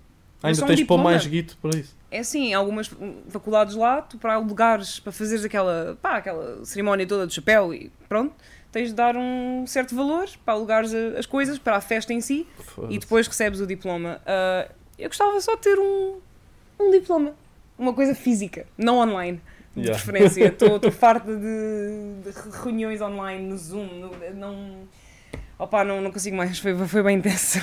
ainda 0.43 0.55
só 0.59 0.65
um 0.65 0.69
tens 0.69 0.79
de 0.79 0.85
pôr 0.85 0.99
mais 0.99 1.27
guito 1.27 1.57
para 1.61 1.79
isso. 1.79 1.97
É 2.11 2.19
assim, 2.21 2.49
em 2.51 2.55
algumas 2.55 2.91
faculdades 3.29 3.75
lá, 3.75 4.01
tu 4.03 4.19
para 4.19 4.37
lugares 4.39 5.01
para 5.01 5.11
fazeres 5.13 5.45
aquela, 5.45 5.99
pá, 6.01 6.17
aquela 6.19 6.65
cerimónia 6.65 7.07
toda 7.07 7.27
de 7.27 7.35
chapéu 7.35 7.75
e 7.75 7.91
pronto, 8.09 8.35
tens 8.71 8.89
de 8.91 8.95
dar 8.95 9.17
um 9.17 9.65
certo 9.67 9.97
valor 9.97 10.29
para 10.45 10.55
alugares 10.55 10.95
a- 10.95 11.19
as 11.19 11.27
coisas, 11.27 11.59
para 11.59 11.77
a 11.77 11.81
festa 11.81 12.13
em 12.13 12.21
si 12.21 12.47
e 12.91 12.99
depois 12.99 13.27
recebes 13.27 13.61
o 13.61 13.67
diploma. 13.67 14.21
Ah, 14.27 14.69
eu 14.99 15.09
gostava 15.09 15.41
só 15.41 15.57
de 15.57 15.63
ter 15.63 15.77
um, 15.79 16.19
um 16.79 16.91
diploma, 16.93 17.35
uma 17.77 17.93
coisa 17.93 18.15
física, 18.15 18.65
não 18.79 18.99
online. 18.99 19.41
De 19.75 19.81
Yeah. 19.83 20.03
preferência, 20.05 20.47
estou 20.47 20.91
farta 20.93 21.35
de, 21.37 21.43
de 22.23 22.59
reuniões 22.63 23.01
online 23.01 23.49
no 23.49 23.59
Zoom, 23.59 23.87
no- 23.87 24.35
não, 24.37 24.77
opa, 25.59 25.83
não, 25.83 26.01
não 26.01 26.13
consigo 26.13 26.37
mais, 26.37 26.59
foi, 26.61 26.77
foi 26.87 27.03
bem 27.03 27.19
intensa. 27.19 27.61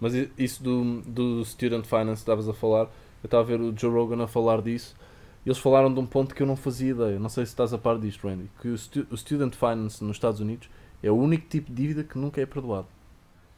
Mas 0.00 0.14
isso 0.38 0.62
do, 0.62 1.00
do 1.00 1.44
Student 1.44 1.84
Finance 1.84 2.20
estavas 2.22 2.48
a 2.48 2.54
falar, 2.54 2.82
eu 3.22 3.26
estava 3.26 3.42
a 3.42 3.46
ver 3.46 3.60
o 3.60 3.76
Joe 3.76 3.90
Rogan 3.90 4.22
a 4.22 4.28
falar 4.28 4.62
disso. 4.62 4.94
e 5.44 5.48
Eles 5.48 5.58
falaram 5.58 5.92
de 5.92 5.98
um 5.98 6.06
ponto 6.06 6.36
que 6.36 6.42
eu 6.42 6.46
não 6.46 6.54
fazia 6.54 6.92
ideia. 6.92 7.18
Não 7.18 7.28
sei 7.28 7.44
se 7.44 7.50
estás 7.50 7.74
a 7.74 7.78
par 7.78 7.98
disto, 7.98 8.28
Randy. 8.28 8.48
Que 8.62 8.68
o, 8.68 8.78
stu- 8.78 9.06
o 9.10 9.16
Student 9.16 9.54
Finance 9.56 10.04
nos 10.04 10.16
Estados 10.16 10.38
Unidos 10.38 10.70
é 11.02 11.10
o 11.10 11.16
único 11.16 11.48
tipo 11.48 11.68
de 11.72 11.74
dívida 11.82 12.04
que 12.04 12.16
nunca 12.16 12.40
é 12.40 12.46
perdoado. 12.46 12.86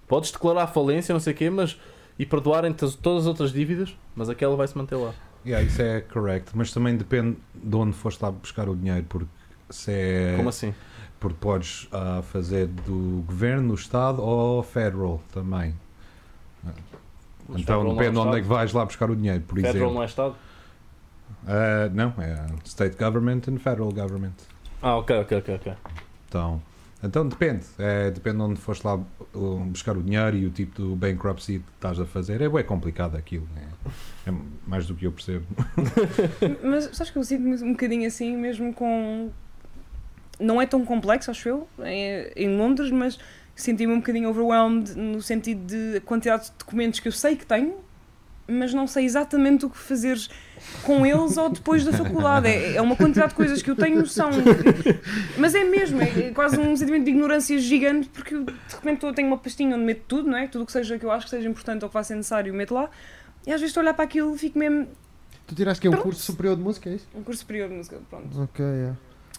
Podes 0.08 0.30
declarar 0.32 0.66
falência, 0.68 1.12
não 1.12 1.20
sei 1.20 1.34
o 1.34 1.36
quê, 1.36 1.50
mas. 1.50 1.78
e 2.18 2.24
perdoarem 2.24 2.72
todas 2.72 3.22
as 3.24 3.26
outras 3.26 3.52
dívidas, 3.52 3.94
mas 4.16 4.30
aquela 4.30 4.56
vai 4.56 4.66
se 4.66 4.76
manter 4.78 4.96
lá. 4.96 5.12
Yeah, 5.44 5.66
isso 5.66 5.80
é 5.80 6.00
correct, 6.02 6.50
mas 6.54 6.72
também 6.72 6.96
depende 6.96 7.38
de 7.54 7.76
onde 7.76 7.94
foste 7.94 8.20
lá 8.22 8.30
buscar 8.30 8.68
o 8.68 8.76
dinheiro, 8.76 9.06
porque 9.08 9.28
se 9.70 9.92
é. 9.92 10.34
Como 10.36 10.48
assim? 10.48 10.74
Porque 11.18 11.36
podes 11.40 11.88
ah, 11.92 12.22
fazer 12.22 12.66
do 12.66 13.22
governo, 13.26 13.68
do 13.68 13.74
Estado 13.74 14.22
ou 14.22 14.62
federal 14.62 15.22
também. 15.32 15.74
Mas 17.48 17.60
então 17.62 17.80
federal 17.80 17.84
não 17.84 17.94
depende 17.94 18.12
de 18.12 18.18
onde 18.18 18.38
é 18.38 18.40
que 18.42 18.48
vais 18.48 18.72
lá 18.72 18.84
buscar 18.84 19.10
o 19.10 19.16
dinheiro, 19.16 19.40
por 19.42 19.56
Federal 19.56 19.74
exemplo. 19.74 19.94
não 19.94 20.02
é 20.02 20.06
Estado? 20.06 20.34
Ah, 21.46 21.90
não, 21.92 22.14
é 22.18 22.46
state 22.64 22.96
government 22.96 23.42
and 23.48 23.58
federal 23.58 23.90
government. 23.92 24.34
Ah, 24.82 24.96
ok, 24.96 25.20
ok, 25.20 25.38
ok. 25.38 25.54
ok. 25.56 25.72
Então, 26.28 26.62
então 27.02 27.26
depende. 27.26 27.64
É, 27.78 28.10
depende 28.10 28.36
de 28.36 28.42
onde 28.42 28.60
foste 28.60 28.84
lá 28.84 29.00
buscar 29.66 29.96
o 29.96 30.02
dinheiro 30.02 30.36
e 30.36 30.46
o 30.46 30.50
tipo 30.50 30.82
de 30.82 30.94
bankruptcy 30.96 31.60
que 31.60 31.72
estás 31.76 31.98
a 31.98 32.06
fazer. 32.06 32.40
É 32.40 32.48
bem 32.48 32.64
complicado 32.64 33.16
aquilo. 33.16 33.48
É, 33.56 34.30
é 34.30 34.34
mais 34.66 34.86
do 34.86 34.94
que 34.94 35.06
eu 35.06 35.12
percebo. 35.12 35.46
Mas 36.62 36.90
sabes 36.92 37.10
que 37.10 37.18
eu 37.18 37.24
sinto-me 37.24 37.54
um 37.62 37.72
bocadinho 37.72 38.06
assim, 38.06 38.36
mesmo 38.36 38.72
com. 38.74 39.30
Não 40.38 40.60
é 40.60 40.66
tão 40.66 40.84
complexo, 40.84 41.30
acho 41.30 41.48
eu, 41.48 41.68
em, 41.84 42.32
em 42.34 42.56
Londres, 42.56 42.90
mas 42.90 43.18
senti-me 43.54 43.92
um 43.92 43.98
bocadinho 43.98 44.30
overwhelmed 44.30 44.96
no 44.96 45.20
sentido 45.20 45.66
de 45.66 45.98
a 45.98 46.00
quantidade 46.00 46.46
de 46.46 46.52
documentos 46.58 46.98
que 46.98 47.08
eu 47.08 47.12
sei 47.12 47.36
que 47.36 47.44
tenho, 47.44 47.76
mas 48.50 48.74
não 48.74 48.86
sei 48.86 49.04
exatamente 49.04 49.64
o 49.64 49.70
que 49.70 49.78
fazer 49.78 50.18
com 50.82 51.06
eles 51.06 51.36
ou 51.36 51.48
depois 51.48 51.84
da 51.84 51.92
faculdade. 51.92 52.48
É, 52.48 52.76
é 52.76 52.82
uma 52.82 52.96
quantidade 52.96 53.30
de 53.30 53.34
coisas 53.34 53.62
que 53.62 53.70
eu 53.70 53.76
tenho 53.76 53.98
noção. 53.98 54.30
Mas 55.38 55.54
é 55.54 55.64
mesmo, 55.64 56.00
é, 56.00 56.28
é 56.28 56.30
quase 56.30 56.58
um 56.58 56.76
sentimento 56.76 57.04
de 57.04 57.10
ignorância 57.10 57.58
gigante, 57.58 58.08
porque 58.08 58.34
eu, 58.34 58.44
de 58.44 58.54
repente 58.72 59.04
eu 59.04 59.12
tenho 59.12 59.28
uma 59.28 59.38
pastinha 59.38 59.74
onde 59.74 59.84
meto 59.84 60.02
tudo, 60.06 60.30
não 60.30 60.36
é? 60.36 60.46
Tudo 60.46 60.62
o 60.62 60.66
que 60.66 60.72
seja 60.72 60.98
que 60.98 61.04
eu 61.04 61.10
acho 61.10 61.26
que 61.26 61.30
seja 61.30 61.48
importante 61.48 61.82
ou 61.82 61.88
que 61.88 61.94
vá 61.94 62.02
ser 62.02 62.14
necessário, 62.14 62.52
meto 62.52 62.74
lá. 62.74 62.90
E 63.46 63.52
às 63.52 63.60
vezes 63.60 63.70
estou 63.70 63.80
a 63.80 63.84
olhar 63.84 63.94
para 63.94 64.04
aquilo 64.04 64.34
e 64.34 64.38
fico 64.38 64.58
mesmo. 64.58 64.88
Tu 65.46 65.54
tiraste 65.54 65.80
que 65.80 65.88
é 65.88 65.90
um 65.90 65.96
curso 65.96 66.20
superior 66.20 66.56
de 66.56 66.62
música, 66.62 66.90
é 66.90 66.94
isso? 66.94 67.08
Um 67.14 67.22
curso 67.22 67.40
superior 67.40 67.68
de 67.68 67.74
música, 67.74 67.98
pronto. 68.08 68.42
Ok, 68.42 68.64
é. 68.64 68.92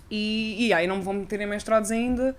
E, 0.10 0.68
e 0.68 0.74
aí 0.74 0.88
não 0.88 0.98
me 0.98 1.04
vão 1.04 1.14
meter 1.14 1.40
em 1.40 1.48
mestrados 1.48 1.90
ainda, 1.90 2.36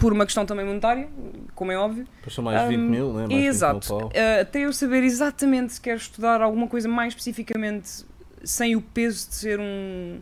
por 0.00 0.12
uma 0.12 0.24
questão 0.24 0.44
também 0.46 0.64
monetária, 0.64 1.08
como 1.54 1.70
é 1.70 1.76
óbvio. 1.76 2.06
São 2.28 2.42
mais 2.42 2.66
20 2.68 2.78
Hum, 2.80 2.88
mil, 2.88 3.12
né? 3.12 3.26
Mais 3.28 3.44
Exato. 3.44 3.80
20 3.80 3.98
mil. 3.98 4.06
Uh, 4.08 4.40
até 4.40 4.60
eu 4.60 4.72
saber 4.72 5.04
exatamente 5.04 5.74
se 5.74 5.80
quero 5.80 5.98
estudar 5.98 6.40
alguma 6.40 6.66
coisa 6.66 6.88
mais 6.88 7.12
especificamente, 7.12 8.04
sem 8.42 8.74
o 8.74 8.80
peso 8.80 9.28
de 9.28 9.34
ser 9.34 9.60
um, 9.60 10.20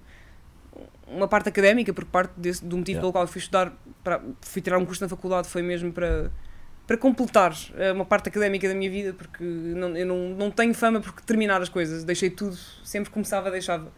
uma 1.06 1.28
parte 1.28 1.48
académica, 1.48 1.94
porque 1.94 2.10
parte 2.10 2.32
desse, 2.36 2.64
do 2.64 2.76
motivo 2.76 2.96
Yeah. 2.96 3.00
pelo 3.02 3.12
qual 3.12 3.24
eu 3.24 3.28
fui 3.28 3.38
estudar, 3.38 3.72
para, 4.02 4.20
fui 4.42 4.60
tirar 4.60 4.78
um 4.78 4.84
curso 4.84 5.02
na 5.02 5.08
faculdade, 5.08 5.48
foi 5.48 5.62
mesmo 5.62 5.92
para, 5.92 6.30
para 6.84 6.96
completar 6.96 7.52
uh, 7.52 7.94
uma 7.94 8.04
parte 8.04 8.28
académica 8.28 8.68
da 8.68 8.74
minha 8.74 8.90
vida, 8.90 9.12
porque 9.14 9.44
não, 9.44 9.96
eu 9.96 10.04
não, 10.06 10.28
não 10.30 10.50
tenho 10.50 10.74
fama 10.74 11.00
por 11.00 11.12
terminar 11.22 11.62
as 11.62 11.68
coisas, 11.68 12.02
deixei 12.02 12.30
tudo, 12.30 12.56
sempre 12.82 13.10
começava, 13.10 13.48
deixava. 13.50 13.92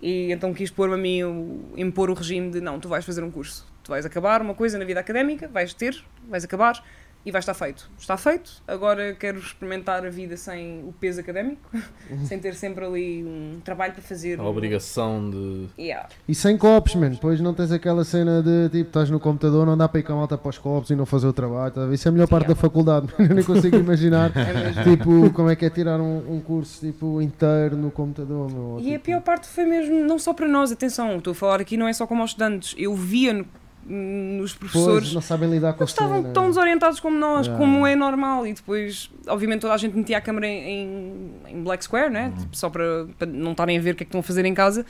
E 0.00 0.30
então 0.32 0.52
quis 0.54 0.70
pôr-me 0.70 0.94
a 0.94 0.98
mim, 0.98 1.72
impor 1.76 2.10
o 2.10 2.14
regime 2.14 2.50
de 2.50 2.60
não, 2.60 2.78
tu 2.80 2.88
vais 2.88 3.04
fazer 3.04 3.22
um 3.22 3.30
curso, 3.30 3.66
tu 3.86 3.90
vais 3.90 4.04
acabar 4.04 4.42
uma 4.42 4.52
coisa 4.54 4.76
na 4.78 4.84
vida 4.84 4.98
académica, 4.98 5.46
vais 5.46 5.72
ter, 5.72 5.96
vais 6.28 6.42
acabar 6.44 6.82
e 7.24 7.30
vai 7.32 7.40
estar 7.40 7.54
feito. 7.54 7.90
Está 7.98 8.16
feito, 8.16 8.62
agora 8.68 9.12
quero 9.12 9.38
experimentar 9.40 10.06
a 10.06 10.08
vida 10.10 10.36
sem 10.36 10.78
o 10.84 10.92
peso 10.92 11.18
académico, 11.20 11.60
sem 12.24 12.38
ter 12.38 12.54
sempre 12.54 12.84
ali 12.84 13.24
um 13.24 13.60
trabalho 13.64 13.92
para 13.94 14.02
fazer. 14.02 14.38
A 14.38 14.42
um- 14.44 14.46
obrigação 14.46 15.28
de. 15.30 15.66
Yeah. 15.76 16.08
E 16.28 16.34
sem 16.36 16.56
copos, 16.56 16.94
mano. 16.94 17.14
Depois 17.16 17.40
não 17.40 17.52
tens 17.52 17.72
aquela 17.72 18.04
cena 18.04 18.40
de 18.42 18.68
tipo, 18.70 18.88
estás 18.90 19.10
no 19.10 19.18
computador, 19.18 19.66
não 19.66 19.76
dá 19.76 19.88
para 19.88 19.98
ir 19.98 20.02
com 20.04 20.12
a 20.12 20.16
malta 20.16 20.38
para 20.38 20.48
os 20.50 20.58
copos 20.58 20.90
e 20.90 20.94
não 20.94 21.04
fazer 21.06 21.26
o 21.26 21.32
trabalho. 21.32 21.72
tá 21.72 21.84
a? 21.88 21.92
Isso 21.94 22.06
é 22.06 22.10
a 22.10 22.12
melhor 22.12 22.28
parte 22.28 22.44
Yeah. 22.44 22.54
da 22.54 22.60
faculdade. 22.60 23.08
Eu 23.18 23.34
nem 23.34 23.44
consigo 23.44 23.76
imaginar 23.76 24.30
É 24.36 24.52
mesmo. 24.52 24.84
tipo, 24.84 25.30
como 25.32 25.50
é 25.50 25.56
que 25.56 25.64
é 25.64 25.70
tirar 25.70 26.00
um, 26.00 26.32
um 26.36 26.40
curso 26.40 26.80
tipo, 26.86 27.20
inteiro 27.22 27.76
no 27.76 27.90
computador. 27.90 28.50
Meu, 28.52 28.78
E 28.80 28.88
a 28.90 28.92
tipo, 28.92 29.04
pior 29.06 29.20
parte 29.22 29.48
foi 29.48 29.64
mesmo, 29.64 29.94
não 30.04 30.16
só 30.18 30.32
para 30.32 30.46
nós, 30.46 30.70
atenção, 30.70 31.16
estou 31.18 31.32
a 31.32 31.34
falar 31.34 31.60
aqui 31.60 31.76
não 31.76 31.88
é 31.88 31.92
só 31.92 32.06
como 32.06 32.20
aos 32.22 32.30
estudantes, 32.30 32.72
eu 32.78 32.94
via 32.94 33.44
no- 33.88 34.42
nos 34.42 34.52
Pois, 34.54 34.70
professores 34.72 35.12
não 35.14 35.20
sabem 35.20 35.50
lidar 35.50 35.72
com 35.74 35.84
estavam 35.84 36.22
cena. 36.22 36.32
tão 36.34 36.48
desorientados 36.48 37.00
como 37.00 37.16
nós, 37.18 37.46
Yeah. 37.46 37.64
como 37.64 37.86
é 37.86 37.94
normal. 37.96 38.46
E 38.46 38.52
depois, 38.52 39.10
obviamente, 39.26 39.60
toda 39.62 39.74
a 39.74 39.76
gente 39.76 39.96
metia 39.96 40.18
a 40.18 40.20
câmera 40.20 40.46
em, 40.46 41.30
em 41.48 41.62
Black 41.62 41.84
Square, 41.84 42.10
né? 42.12 42.26
Uhum. 42.34 42.42
Tipo, 42.42 42.56
só 42.56 42.68
para, 42.70 43.06
para 43.18 43.26
não 43.26 43.52
estarem 43.52 43.78
a 43.78 43.80
ver 43.80 43.92
o 43.92 43.94
que 43.94 44.02
é 44.02 44.04
que 44.04 44.08
estão 44.08 44.20
a 44.20 44.22
fazer 44.22 44.44
em 44.44 44.54
casa. 44.54 44.84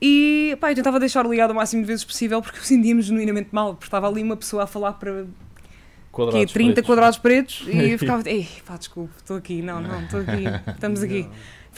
E 0.00 0.56
pá, 0.60 0.70
eu 0.70 0.76
tentava 0.76 1.00
deixar 1.00 1.26
ligado 1.26 1.50
o 1.50 1.54
máximo 1.54 1.82
de 1.82 1.88
vezes 1.88 2.04
possível 2.04 2.40
porque 2.40 2.58
eu 2.58 2.62
sentia-me 2.62 3.02
genuinamente 3.02 3.48
mal, 3.52 3.74
porque 3.74 3.86
estava 3.86 4.08
ali 4.08 4.22
uma 4.22 4.36
pessoa 4.36 4.62
a 4.62 4.66
falar 4.66 4.92
para 4.92 5.12
que 5.12 5.26
é 5.26 6.10
Quadrados 6.12 6.52
30 6.52 6.72
pretos. 6.74 6.86
quadrados 6.86 7.18
pretos 7.18 7.64
e 7.66 7.90
eu 7.90 7.98
ficava, 7.98 8.22
ei, 8.28 8.48
pá, 8.66 8.76
desculpe, 8.76 9.12
estou 9.18 9.36
aqui, 9.36 9.60
não, 9.62 9.80
não, 9.80 10.00
estou 10.02 10.20
aqui, 10.20 10.44
estamos 10.72 11.02
aqui. 11.02 11.28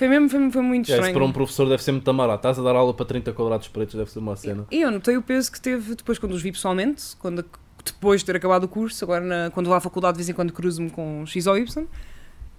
Foi 0.01 0.09
mesmo, 0.09 0.31
foi, 0.31 0.51
foi 0.51 0.63
muito 0.63 0.87
Yeah, 0.89 1.03
isso 1.03 1.11
estranho. 1.11 1.15
para 1.15 1.25
um 1.25 1.31
professor 1.31 1.69
deve 1.69 1.83
ser 1.83 1.93
muito 1.93 2.09
amarado. 2.09 2.37
Estás 2.39 2.59
a 2.59 2.63
dar 2.63 2.75
aula 2.75 2.95
para 2.95 3.05
30 3.05 3.35
quadrados 3.35 3.69
pretos, 3.69 3.97
deve 3.97 4.11
ser 4.11 4.19
uma 4.19 4.35
cena. 4.35 4.67
E 4.71 4.81
eu 4.81 4.91
notei 4.91 5.15
o 5.19 5.21
peso 5.21 5.53
que 5.53 5.61
teve 5.61 5.95
depois 5.95 6.19
quando 6.19 6.33
os 6.33 6.41
vi 6.41 6.51
pessoalmente, 6.53 7.15
quando, 7.19 7.45
depois 7.85 8.23
de 8.23 8.25
ter 8.25 8.35
acabado 8.35 8.65
o 8.65 8.69
curso, 8.69 9.05
agora 9.05 9.21
na- 9.23 9.51
quando 9.51 9.67
vou 9.67 9.75
à 9.77 9.81
faculdade 9.81 10.15
de 10.15 10.21
vez 10.21 10.29
em 10.31 10.33
quando 10.33 10.55
cruzo-me 10.55 10.89
com 10.89 11.27
X 11.27 11.47
ou 11.47 11.59
Y, 11.59 11.87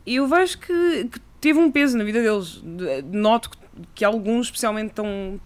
e 0.05 0.15
eu 0.17 0.27
vejo 0.27 0.59
que, 0.59 1.05
que 1.11 1.19
teve 1.39 1.57
um 1.57 1.71
peso 1.71 1.97
na 1.97 2.03
vida 2.03 2.21
deles. 2.21 2.61
De- 2.63 3.01
Noto 3.11 3.49
que, 3.49 3.57
que 3.95 4.05
alguns 4.05 4.45
especialmente 4.45 4.89
estão, 4.91 5.41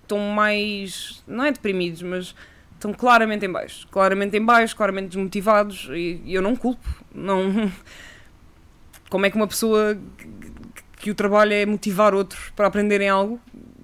estão 0.00 0.18
mais, 0.30 1.22
não 1.26 1.44
é 1.44 1.52
deprimidos, 1.52 2.00
mas 2.00 2.34
estão 2.72 2.94
claramente 2.94 3.44
em 3.44 3.50
baixo. 3.52 3.86
Claramente 3.90 4.34
em 4.34 4.42
baixo, 4.42 4.74
claramente 4.74 5.08
desmotivados, 5.08 5.88
e, 5.90 6.22
e 6.24 6.32
eu 6.34 6.40
não 6.40 6.56
culpo. 6.56 6.88
Não... 7.14 7.70
Como 9.10 9.24
é 9.26 9.30
que 9.30 9.36
uma 9.36 9.46
pessoa 9.46 9.96
que, 11.06 11.10
o 11.10 11.14
trabalho 11.14 11.52
é 11.52 11.64
motivar 11.66 12.14
outros 12.14 12.50
para 12.56 12.66
aprenderem 12.66 13.08
algo, 13.08 13.40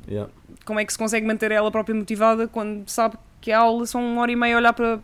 Yeah. 0.08 0.30
como 0.64 0.80
é 0.80 0.84
que 0.84 0.92
se 0.92 0.98
consegue 0.98 1.26
manter 1.26 1.50
ela 1.52 1.70
própria 1.70 1.94
motivada 1.94 2.48
quando 2.48 2.88
sabe 2.88 3.16
que 3.40 3.50
a 3.52 3.58
aula 3.60 3.86
são 3.86 4.04
uma 4.04 4.20
hora 4.22 4.32
e 4.32 4.36
meia 4.36 4.56
a 4.56 4.58
olhar 4.58 4.72
para 4.72 5.00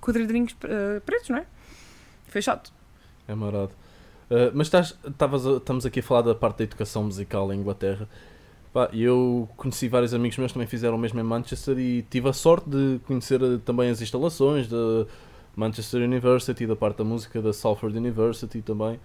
quadradinhos 0.00 0.54
eh, 0.64 1.00
pretos, 1.06 1.28
não 1.30 1.38
é? 1.38 1.46
Foi 2.28 2.42
chato. 2.42 2.72
É 3.28 3.34
marado. 3.34 3.70
Uh, 4.30 4.50
mas 4.54 4.66
estás, 4.66 4.98
estavas 5.06 5.46
a- 5.46 5.56
estamos 5.58 5.86
aqui 5.86 6.00
a 6.00 6.02
falar 6.02 6.22
da 6.22 6.34
parte 6.34 6.58
da 6.58 6.64
educação 6.64 7.04
musical 7.04 7.52
em 7.52 7.58
Inglaterra. 7.60 8.08
Pá, 8.72 8.88
eu 8.92 9.48
conheci 9.56 9.86
vários 9.88 10.12
amigos 10.14 10.36
meus 10.38 10.50
que 10.50 10.54
também 10.54 10.66
fizeram 10.66 10.96
o 10.96 10.98
mesmo 10.98 11.20
em 11.20 11.22
Manchester 11.22 11.78
e 11.78 12.02
tive 12.02 12.28
a 12.28 12.32
sorte 12.32 12.68
de 12.68 13.00
conhecer 13.06 13.40
uh, 13.42 13.58
também 13.60 13.90
as 13.90 14.00
instalações 14.02 14.66
da 14.68 15.06
Manchester 15.54 16.02
University, 16.02 16.66
da 16.66 16.74
parte 16.74 16.96
da 16.98 17.04
música 17.04 17.40
da 17.40 17.52
Salford 17.52 17.96
University 17.96 18.60
também. 18.62 18.98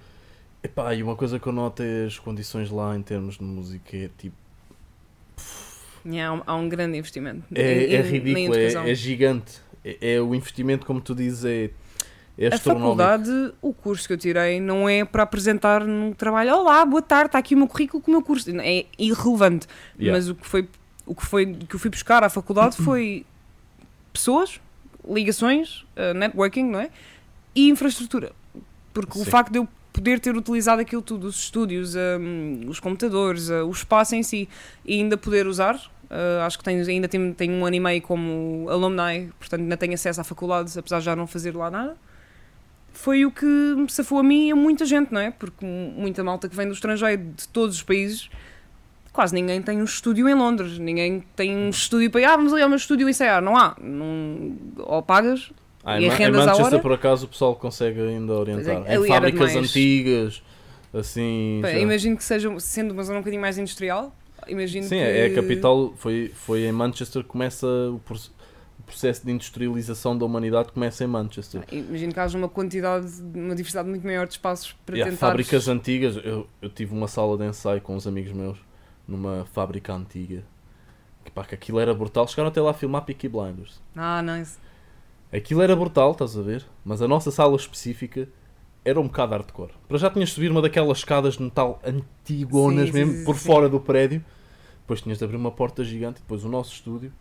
Epá, 0.61 0.93
e 0.93 1.01
uma 1.01 1.15
coisa 1.15 1.39
que 1.39 1.47
eu 1.47 1.53
noto 1.53 1.81
é 1.81 2.05
as 2.05 2.19
condições 2.19 2.69
lá 2.69 2.95
em 2.95 3.01
termos 3.01 3.37
de 3.37 3.43
música 3.43 3.95
é 3.95 4.09
tipo. 4.17 4.35
É, 6.05 6.23
há, 6.23 6.33
um, 6.33 6.41
há 6.45 6.55
um 6.55 6.67
grande 6.67 6.97
investimento. 6.97 7.43
É, 7.53 7.85
em- 7.85 7.93
é 7.95 8.01
ridículo, 8.01 8.55
é, 8.55 8.91
é 8.91 8.95
gigante. 8.95 9.61
É, 9.83 10.15
é 10.15 10.21
o 10.21 10.35
investimento, 10.35 10.85
como 10.85 10.99
tu 10.99 11.15
dizes, 11.15 11.45
é, 11.45 11.69
é 12.37 12.47
A 12.53 12.57
faculdade, 12.57 13.29
o 13.61 13.73
curso 13.73 14.07
que 14.07 14.13
eu 14.13 14.17
tirei, 14.17 14.59
não 14.59 14.87
é 14.87 15.05
para 15.05 15.23
apresentar 15.23 15.85
num 15.85 16.13
trabalho. 16.13 16.55
Olá, 16.55 16.85
boa 16.85 17.01
tarde, 17.01 17.27
está 17.27 17.37
aqui 17.39 17.55
o 17.55 17.57
meu 17.57 17.67
currículo 17.67 18.01
com 18.01 18.11
o 18.11 18.13
meu 18.15 18.21
curso. 18.21 18.49
É 18.61 18.85
irrelevante. 18.97 19.67
Yeah. 19.97 20.17
Mas 20.17 20.29
o 20.29 20.35
que 20.35 20.45
foi 20.47 20.67
o 21.05 21.15
que 21.15 21.25
foi 21.25 21.53
que 21.53 21.75
eu 21.75 21.79
fui 21.79 21.89
buscar 21.89 22.23
à 22.23 22.29
faculdade 22.29 22.75
foi 22.83 23.25
pessoas, 24.13 24.59
ligações, 25.07 25.85
eh, 25.95 26.13
networking, 26.13 26.63
não 26.63 26.79
é? 26.79 26.89
E 27.55 27.69
infraestrutura. 27.69 28.31
Porque 28.93 29.17
o 29.19 29.23
Sim. 29.23 29.29
facto 29.29 29.51
de 29.51 29.59
eu 29.59 29.67
poder 29.99 30.19
ter 30.19 30.35
utilizado 30.35 30.81
aquilo 30.81 31.01
tudo, 31.01 31.27
os 31.27 31.37
estúdios, 31.37 31.93
hum, 31.95 32.61
os 32.67 32.79
computadores, 32.79 33.49
eh, 33.49 33.61
o 33.61 33.69
espaço 33.69 34.15
em 34.15 34.23
si, 34.23 34.47
e 34.85 34.93
ainda 34.95 35.17
poder 35.17 35.45
usar, 35.45 35.75
eh, 36.09 36.41
acho 36.45 36.57
que 36.57 36.63
tenho, 36.63 36.85
ainda 36.87 37.07
tenho, 37.07 37.33
tenho 37.35 37.53
um 37.53 37.65
ano 37.65 37.75
e 37.75 37.79
meio 37.81 38.01
como 38.01 38.69
alumni, 38.69 39.29
portanto 39.37 39.61
ainda 39.61 39.75
tenho 39.77 39.93
acesso 39.93 40.21
à 40.21 40.23
faculdade, 40.23 40.77
apesar 40.79 40.99
de 40.99 41.05
já 41.05 41.15
não 41.15 41.27
fazer 41.27 41.55
lá 41.55 41.69
nada. 41.69 41.97
foi 42.93 43.25
o 43.25 43.31
que 43.31 43.45
me 43.45 43.89
safou 43.89 44.19
a 44.19 44.23
mim 44.23 44.47
e 44.47 44.51
a 44.51 44.55
muita 44.55 44.85
gente, 44.85 45.13
não 45.13 45.21
é? 45.21 45.31
Porque 45.31 45.65
muita 45.65 46.23
malta 46.23 46.49
que 46.49 46.55
vem 46.55 46.67
do 46.67 46.73
estrangeiro, 46.73 47.23
de 47.35 47.47
todos 47.49 47.75
os 47.77 47.83
países, 47.83 48.29
quase 49.13 49.33
ninguém 49.33 49.61
tem 49.61 49.81
um 49.81 49.83
estúdio 49.85 50.27
em 50.27 50.33
Londres, 50.33 50.79
ninguém 50.79 51.23
tem 51.35 51.55
um 51.55 51.69
estúdio 51.69 52.09
para 52.09 52.21
ir, 52.21 52.25
ah, 52.25 52.35
vamos 52.37 52.53
ali 52.53 52.61
ao 52.61 52.69
meu 52.69 52.77
estúdio 52.77 53.07
ensaiar, 53.09 53.41
não 53.41 53.55
há. 53.55 53.75
Não, 53.81 54.57
ou 54.77 55.01
pagas, 55.03 55.51
Ah, 55.83 55.99
E 55.99 56.05
em, 56.05 56.31
Manchester, 56.31 56.81
por 56.81 56.93
acaso, 56.93 57.25
o 57.25 57.29
pessoal 57.29 57.55
consegue 57.55 58.01
ainda 58.01 58.33
orientar. 58.33 58.83
é, 58.85 58.95
em 58.95 58.97
era 58.97 59.07
fábricas 59.07 59.55
antigas, 59.55 60.43
assim. 60.93 61.59
Pá, 61.61 61.71
imagino 61.71 62.17
que 62.17 62.23
seja, 62.23 62.59
sendo 62.59 62.91
uma 62.91 63.03
zona 63.03 63.19
um 63.19 63.21
bocadinho 63.21 63.41
mais 63.41 63.57
industrial, 63.57 64.13
imagino 64.47 64.83
Sim, 64.83 64.97
que... 64.97 65.01
é 65.01 65.25
a 65.27 65.33
capital. 65.33 65.93
Foi, 65.97 66.31
foi 66.35 66.65
em 66.65 66.71
Manchester 66.71 67.23
que 67.23 67.29
começa 67.29 67.65
o, 67.65 67.95
o 68.79 68.83
processo 68.83 69.25
de 69.25 69.31
industrialização 69.31 70.17
da 70.17 70.25
humanidade 70.25 70.71
começa 70.71 71.03
em 71.03 71.07
Manchester. 71.07 71.63
Imagino 71.71 72.13
que 72.13 72.19
haja 72.19 72.37
uma 72.37 72.49
quantidade, 72.49 73.07
uma 73.33 73.55
diversidade 73.55 73.87
muito 73.87 74.05
maior 74.05 74.27
de 74.27 74.33
espaços 74.33 74.75
para 74.85 75.01
há 75.01 75.05
tentar... 75.05 75.17
fábricas 75.17 75.67
antigas. 75.67 76.17
Eu, 76.17 76.47
eu 76.61 76.69
tive 76.69 76.93
uma 76.93 77.07
sala 77.07 77.37
de 77.37 77.45
ensaio 77.45 77.81
com 77.81 77.95
uns 77.95 78.05
amigos 78.05 78.33
meus 78.33 78.57
numa 79.07 79.45
fábrica 79.53 79.93
antiga. 79.93 80.43
Que, 81.23 81.31
pá, 81.31 81.43
que 81.43 81.55
aquilo 81.55 81.79
era 81.79 81.93
brutal. 81.93 82.27
Chegaram 82.27 82.49
até 82.49 82.61
lá 82.61 82.71
a 82.71 82.73
filmar 82.73 83.03
Peaky 83.03 83.27
Blinders. 83.27 83.81
Ah, 83.95 84.21
nice. 84.21 84.57
Aquilo 85.31 85.61
era 85.61 85.75
brutal, 85.75 86.11
estás 86.11 86.37
a 86.37 86.41
ver? 86.41 86.65
Mas 86.83 87.01
a 87.01 87.07
nossa 87.07 87.29
sala 87.29 87.55
específica 87.55 88.27
era 88.83 88.99
um 88.99 89.03
bocado 89.03 89.33
hardcore. 89.33 89.73
Para 89.87 89.97
já 89.97 90.09
tinhas 90.09 90.29
de 90.29 90.35
subir 90.35 90.49
uma 90.49 90.61
daquelas 90.61 90.99
escadas 90.99 91.35
de 91.35 91.43
metal 91.43 91.79
antigonas 91.83 92.87
Sim, 92.87 92.93
mesmo, 92.93 93.13
sim, 93.13 93.25
por 93.25 93.35
sim. 93.35 93.45
fora 93.45 93.69
do 93.69 93.79
prédio. 93.79 94.23
Depois 94.81 95.01
tinhas 95.01 95.19
de 95.19 95.23
abrir 95.23 95.37
uma 95.37 95.51
porta 95.51 95.83
gigante 95.83 96.21
depois 96.21 96.43
o 96.43 96.49
nosso 96.49 96.73
estúdio. 96.73 97.13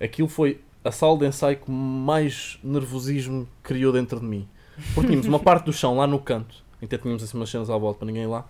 Aquilo 0.00 0.28
foi 0.28 0.60
a 0.82 0.90
sala 0.90 1.18
de 1.18 1.26
ensaio 1.26 1.58
que 1.58 1.70
mais 1.70 2.58
nervosismo 2.62 3.46
criou 3.62 3.92
dentro 3.92 4.18
de 4.20 4.26
mim. 4.26 4.48
Porque 4.94 5.08
tínhamos 5.08 5.26
uma 5.26 5.38
parte 5.40 5.66
do 5.66 5.72
chão 5.72 5.96
lá 5.96 6.06
no 6.06 6.18
canto, 6.18 6.64
até 6.82 6.96
tínhamos 6.96 7.22
assim 7.22 7.36
umas 7.36 7.50
cenas 7.50 7.68
à 7.68 7.76
volta 7.76 7.98
para 7.98 8.06
ninguém 8.06 8.26
lá. 8.26 8.46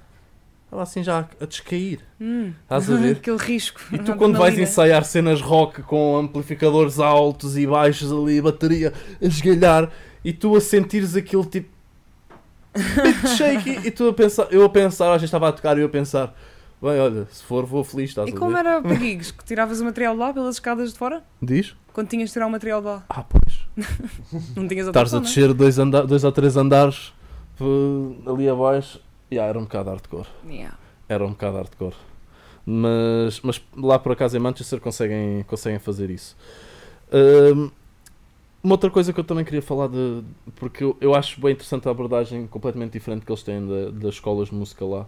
Estava 0.67 0.83
assim 0.83 1.03
já 1.03 1.29
a 1.41 1.47
descair. 1.47 2.01
Hum. 2.21 2.53
Estás 2.63 2.91
a 2.91 2.97
ver? 2.97 3.17
Aquele 3.17 3.37
risco. 3.39 3.81
E 3.93 3.99
tu 3.99 4.15
quando 4.17 4.37
vais 4.37 4.59
ensaiar 4.59 5.05
cenas 5.05 5.41
rock 5.41 5.83
com 5.83 6.17
amplificadores 6.19 6.99
altos 6.99 7.57
e 7.57 7.67
baixos 7.67 8.13
ali, 8.13 8.41
bateria 8.41 8.93
a 9.23 9.25
esgalhar, 9.25 9.91
e 10.25 10.33
tu 10.33 10.57
a 10.57 10.61
sentires 10.61 11.15
aquilo 11.15 11.45
tipo 11.45 11.69
bit 12.77 13.29
shaky, 13.37 13.87
e 13.87 13.91
tu 13.91 14.09
a 14.09 14.13
pensar, 14.13 14.49
eu 14.51 14.65
a 14.65 14.69
pensar, 14.69 15.07
às 15.07 15.13
vezes 15.15 15.25
estava 15.29 15.49
a 15.49 15.53
tocar 15.53 15.79
e 15.79 15.81
eu 15.81 15.87
a 15.87 15.89
pensar, 15.89 16.37
bem, 16.83 16.99
olha, 17.01 17.27
se 17.31 17.43
for 17.45 17.65
vou 17.65 17.83
feliz, 17.85 18.11
estás 18.11 18.29
E 18.29 18.33
a 18.33 18.37
como 18.37 18.51
ver? 18.53 18.59
era 18.59 18.83
para 18.83 18.95
gigs? 18.97 19.31
Que 19.33 19.45
tiravas 19.45 19.81
o 19.81 19.85
material 19.85 20.13
de 20.15 20.21
lá 20.21 20.33
pelas 20.35 20.57
escadas 20.57 20.93
de 20.93 20.99
fora? 20.99 21.23
Diz? 21.41 21.75
Quando 21.93 22.09
tinhas 22.09 22.29
de 22.29 22.33
tirar 22.35 22.47
o 22.49 22.51
material 22.51 22.81
de 22.81 22.87
lá? 22.89 23.05
Ah, 23.09 23.23
pois. 23.25 23.61
Não 24.55 24.69
tinhas 24.69 24.89
outra 24.89 25.03
Estás 25.05 25.15
a 25.15 25.19
é? 25.19 25.21
descer 25.21 25.55
dois, 25.55 25.79
anda 25.79 26.05
dois 26.07 26.23
ou 26.25 26.33
três 26.33 26.57
andares 26.57 27.15
eh, 27.61 28.31
ali 28.31 28.47
abaixo, 28.49 29.01
e 29.31 29.39
era 29.39 29.59
um 29.59 29.63
bocado 29.63 29.91
hardcore. 29.91 30.27
Yeah. 30.47 30.77
Era 31.09 31.25
um 31.25 31.31
bocado 31.31 31.57
hardcore. 31.57 31.95
Mas, 32.65 33.41
mas 33.43 33.63
lá 33.77 33.99
por 33.99 34.13
acaso 34.13 34.37
em 34.37 34.41
Manchester 34.41 34.81
conseguem, 34.81 35.43
conseguem 35.45 35.79
fazer 35.79 36.11
isso. 36.11 36.37
Hum, 37.13 37.71
uma 38.63 38.75
outra 38.75 38.91
coisa 38.91 39.13
que 39.13 39.21
eu 39.21 39.25
também 39.25 39.45
queria 39.45 39.63
falar 39.63 39.89
de. 39.89 40.25
Porque 40.57 40.83
eu, 40.83 40.97
eu 41.01 41.15
acho 41.15 41.41
bem 41.41 41.53
interessante 41.53 41.87
a 41.87 41.91
abordagem 41.93 42.47
completamente 42.49 42.93
diferente 42.93 43.25
que 43.25 43.31
eles 43.31 43.43
têm 43.43 43.65
da- 43.67 43.91
das 43.91 44.15
escolas 44.15 44.49
de 44.49 44.55
música 44.55 44.85
lá. 44.85 45.07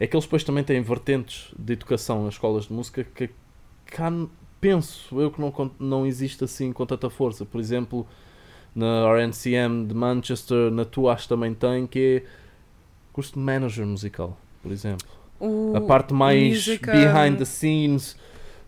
É 0.00 0.06
que 0.06 0.16
eles 0.16 0.24
depois 0.24 0.42
também 0.42 0.64
têm 0.64 0.80
vertentes 0.80 1.52
de 1.58 1.74
educação 1.74 2.24
nas 2.24 2.34
escolas 2.34 2.64
de 2.64 2.72
música 2.72 3.04
que 3.04 3.30
cá 3.86 4.10
penso 4.60 5.20
eu 5.20 5.30
que 5.30 5.38
não, 5.40 5.52
não 5.78 6.06
existe 6.06 6.42
assim 6.42 6.72
com 6.72 6.86
tanta 6.86 7.10
força. 7.10 7.44
Por 7.44 7.60
exemplo, 7.60 8.06
na 8.74 9.06
RNCM 9.06 9.86
de 9.86 9.94
Manchester, 9.94 10.70
na 10.70 10.84
tua 10.86 11.12
acho 11.12 11.28
também 11.28 11.52
tem, 11.54 11.86
que 11.86 12.22
é 12.24 12.43
curso 13.14 13.32
de 13.32 13.38
manager 13.38 13.86
musical, 13.86 14.36
por 14.62 14.70
exemplo. 14.70 15.06
O- 15.40 15.72
A 15.74 15.80
parte 15.80 16.12
mais 16.12 16.48
música, 16.66 16.92
behind 16.92 17.38
the 17.38 17.44
scenes. 17.46 18.16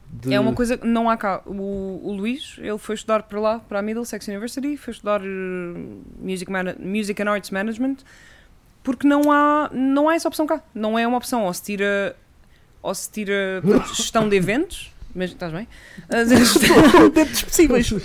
De... 0.08 0.32
É 0.32 0.38
uma 0.40 0.52
coisa 0.54 0.78
que 0.78 0.86
não 0.86 1.10
há 1.10 1.16
cá. 1.16 1.42
O, 1.44 2.00
o 2.02 2.12
Luís, 2.12 2.56
ele 2.58 2.78
foi 2.78 2.94
estudar 2.94 3.24
para 3.24 3.40
lá, 3.40 3.58
para 3.58 3.80
a 3.80 3.82
Middlesex 3.82 4.26
University, 4.28 4.76
foi 4.76 4.92
estudar 4.92 5.20
eh, 5.20 5.26
Music, 6.20 6.50
Music 6.80 7.20
and 7.22 7.28
Arts 7.30 7.50
Management, 7.50 7.96
porque 8.84 9.06
não 9.06 9.32
há, 9.32 9.68
não 9.72 10.08
há 10.08 10.14
essa 10.14 10.28
opção 10.28 10.46
cá. 10.46 10.62
Não 10.72 10.96
é 10.98 11.04
uma 11.06 11.16
opção. 11.16 11.44
Ou 11.44 11.52
se 11.52 11.60
tira, 11.62 12.16
ou 12.80 12.94
se 12.94 13.10
tira 13.10 13.60
gestão 13.94 14.28
de 14.28 14.36
eventos, 14.36 14.92
mas 15.16 15.30
estás 15.30 15.52
bem? 15.52 15.66
Ah, 16.10 16.24
Dentros 17.14 17.42
possíveis. 17.42 17.90
Um, 17.90 17.98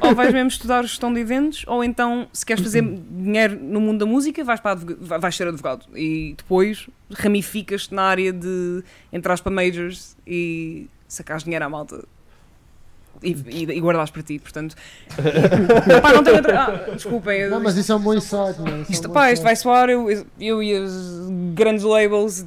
ou 0.00 0.14
vais 0.14 0.32
mesmo 0.32 0.48
estudar 0.48 0.82
gestão 0.82 1.12
de 1.12 1.20
eventos, 1.20 1.64
ou 1.66 1.82
então, 1.82 2.28
se 2.32 2.44
queres 2.44 2.62
fazer 2.62 2.82
dinheiro 2.82 3.58
no 3.58 3.80
mundo 3.80 4.00
da 4.00 4.06
música, 4.06 4.44
vais, 4.44 4.60
para 4.60 4.74
vais 4.76 5.34
ser 5.34 5.48
advogado. 5.48 5.86
E 5.96 6.34
depois 6.36 6.88
ramificas-te 7.10 7.94
na 7.94 8.02
área 8.02 8.32
de 8.32 8.84
entrares 9.12 9.40
para 9.40 9.50
majors 9.50 10.16
e 10.26 10.86
sacares 11.08 11.42
dinheiro 11.42 11.64
à 11.64 11.68
malta. 11.68 12.04
E, 13.22 13.32
e, 13.48 13.62
e 13.64 13.80
guardares 13.80 14.10
para 14.10 14.22
ti, 14.22 14.38
portanto. 14.38 14.74
Pá, 16.02 16.12
não 16.12 16.22
tenho 16.22 16.36
outra. 16.36 16.60
Ah, 16.60 16.90
desculpem. 16.94 17.48
Não, 17.48 17.60
mas 17.60 17.76
isso 17.76 17.92
é 17.92 17.96
um 17.96 18.00
bom 18.00 18.14
insight. 18.14 18.52
Isso 18.52 18.60
é 18.60 18.70
um 18.72 18.82
isto, 18.88 19.10
pá, 19.10 19.32
isto 19.32 19.42
vai 19.42 19.56
soar, 19.56 19.90
eu, 19.90 20.08
eu 20.38 20.62
e 20.62 20.78
os 20.78 21.28
grandes 21.54 21.84
labels 21.84 22.46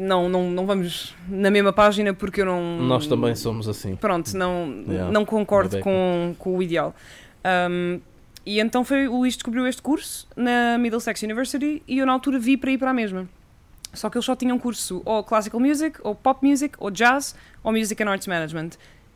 não, 0.00 0.28
não, 0.28 0.50
não 0.50 0.66
vamos 0.66 1.14
na 1.28 1.50
mesma 1.50 1.72
página 1.72 2.14
porque 2.14 2.40
eu 2.40 2.46
não. 2.46 2.78
Nós 2.78 3.06
também 3.06 3.34
somos 3.34 3.68
assim. 3.68 3.94
Pronto, 3.96 4.34
não, 4.36 4.84
Yeah, 4.88 5.12
não 5.12 5.24
concordo 5.24 5.78
com, 5.80 6.34
com 6.38 6.56
o 6.56 6.62
ideal. 6.62 6.94
Um, 7.70 8.00
e 8.44 8.58
então 8.58 8.82
foi, 8.82 9.06
o 9.06 9.18
Luís 9.18 9.34
descobriu 9.34 9.66
este 9.66 9.82
curso 9.82 10.26
na 10.34 10.78
Middlesex 10.78 11.22
University 11.22 11.82
e 11.86 11.98
eu 11.98 12.06
na 12.06 12.12
altura 12.12 12.38
vi 12.38 12.56
para 12.56 12.70
ir 12.70 12.78
para 12.78 12.90
a 12.90 12.94
mesma. 12.94 13.28
Só 13.92 14.08
que 14.08 14.16
eles 14.16 14.24
só 14.24 14.34
tinham 14.34 14.58
curso 14.58 15.02
ou 15.04 15.22
Classical 15.22 15.60
Music, 15.60 15.98
ou 16.02 16.14
Pop 16.14 16.46
Music, 16.46 16.74
ou 16.78 16.90
Jazz, 16.90 17.34
ou 17.62 17.72
Music 17.72 18.02
and 18.02 18.08
Arts 18.08 18.26
Management. 18.26 18.70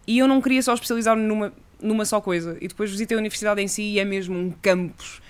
E 0.07 0.19
eu 0.19 0.29
não 0.29 0.41
queria 0.43 0.63
só 0.63 0.75
especializar-me 0.75 1.23
numa, 1.23 1.53
numa 1.81 2.05
só 2.05 2.21
coisa. 2.21 2.59
E 2.61 2.69
depois 2.69 2.91
visitei 2.91 3.17
a 3.17 3.21
universidade 3.21 3.63
em 3.63 3.69
si 3.69 3.83
e 3.83 3.99
é 3.99 4.05
mesmo 4.05 4.37
um 4.39 4.51
campus 4.51 5.23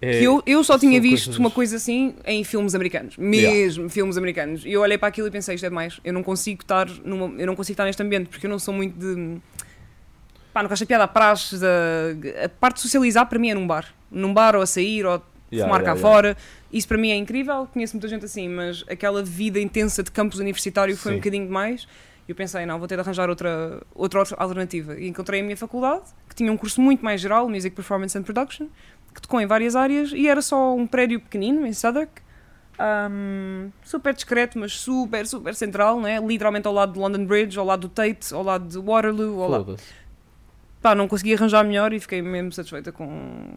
É, 0.00 0.18
que 0.18 0.24
eu, 0.24 0.42
eu 0.46 0.62
só 0.62 0.78
tinha 0.78 1.00
visto 1.00 1.26
coisas- 1.26 1.38
uma 1.38 1.50
coisa 1.50 1.76
assim 1.76 2.14
em 2.26 2.44
filmes 2.44 2.74
americanos. 2.74 3.16
Mesmo 3.16 3.88
filmes 3.88 4.16
americanos. 4.18 4.64
E 4.64 4.72
eu 4.72 4.80
olhei 4.82 4.98
para 4.98 5.08
aquilo 5.08 5.28
e 5.28 5.30
pensei, 5.30 5.54
isto 5.54 5.64
é 5.64 5.68
demais. 5.68 5.98
Eu 6.04 6.12
não 6.12 6.22
consigo 6.22 6.62
estar, 6.62 6.86
numa, 7.04 7.26
eu 7.40 7.46
não 7.46 7.56
consigo 7.56 7.74
estar 7.74 7.84
neste 7.84 8.02
ambiente 8.02 8.28
porque 8.28 8.46
eu 8.46 8.50
não 8.50 8.58
sou 8.58 8.74
muito 8.74 8.98
de. 8.98 9.38
Pá, 10.52 10.62
não 10.62 10.68
gosto 10.68 10.82
de 10.82 10.86
piada 10.86 11.04
a 11.04 11.08
praxe. 11.08 11.56
A, 11.56 12.44
a 12.44 12.48
parte 12.48 12.76
de 12.76 12.82
socializar 12.82 13.26
para 13.28 13.38
mim 13.38 13.50
é 13.50 13.54
num 13.54 13.66
bar. 13.66 13.94
Num 14.10 14.32
bar 14.34 14.54
ou 14.56 14.62
a 14.62 14.66
sair 14.66 15.04
ou 15.06 15.22
Yeah, 15.52 15.68
fumar 15.68 15.82
yeah, 15.82 15.84
cá 15.84 15.98
yeah. 15.98 16.00
fora. 16.00 16.36
Isso 16.72 16.88
para 16.88 16.98
mim 16.98 17.10
é 17.10 17.16
incrível. 17.16 17.68
Conheço 17.72 17.94
muita 17.94 18.08
gente 18.08 18.24
assim, 18.24 18.48
mas 18.48 18.82
aquela 18.88 19.22
vida 19.22 19.60
intensa 19.60 20.02
de 20.02 20.10
campus 20.10 20.40
universitário 20.40 20.96
foi 20.96 21.12
um 21.12 21.14
Sim. 21.14 21.20
bocadinho 21.20 21.46
demais. 21.46 21.86
E 22.26 22.32
eu 22.32 22.34
pensei, 22.34 22.64
não, 22.66 22.78
vou 22.78 22.88
ter 22.88 22.94
de 22.96 23.02
arranjar 23.02 23.28
outra, 23.28 23.80
outra 23.94 24.24
alternativa. 24.38 24.98
E 24.98 25.06
encontrei 25.06 25.40
a 25.40 25.42
minha 25.44 25.56
faculdade, 25.56 26.04
que 26.28 26.34
tinha 26.34 26.50
um 26.50 26.56
curso 26.56 26.80
muito 26.80 27.04
mais 27.04 27.20
geral, 27.20 27.48
Music 27.48 27.76
Performance 27.76 28.16
and 28.16 28.22
Production, 28.22 28.66
que 29.14 29.22
tocou 29.22 29.40
em 29.40 29.46
várias 29.46 29.76
áreas 29.76 30.12
e 30.12 30.28
era 30.28 30.42
só 30.42 30.74
um 30.74 30.86
prédio 30.86 31.20
pequenino 31.20 31.66
em 31.66 31.72
Southwark. 31.72 32.22
Um, 32.76 33.70
super 33.84 34.12
discreto, 34.12 34.58
mas 34.58 34.72
super, 34.72 35.26
super 35.26 35.54
central, 35.54 36.00
né? 36.00 36.20
literalmente 36.20 36.66
ao 36.66 36.74
lado 36.74 36.92
do 36.94 37.00
London 37.00 37.24
Bridge, 37.24 37.56
ao 37.58 37.64
lado 37.64 37.82
do 37.82 37.88
Tate, 37.88 38.34
ao 38.34 38.42
lado 38.42 38.66
de 38.68 38.78
Waterloo. 38.78 39.40
Ao 39.42 39.48
lado... 39.48 39.76
Pá, 40.82 40.94
não 40.94 41.08
consegui 41.08 41.34
arranjar 41.34 41.64
melhor 41.64 41.92
e 41.92 42.00
fiquei 42.00 42.20
mesmo 42.20 42.52
satisfeita 42.52 42.92
com. 42.92 43.54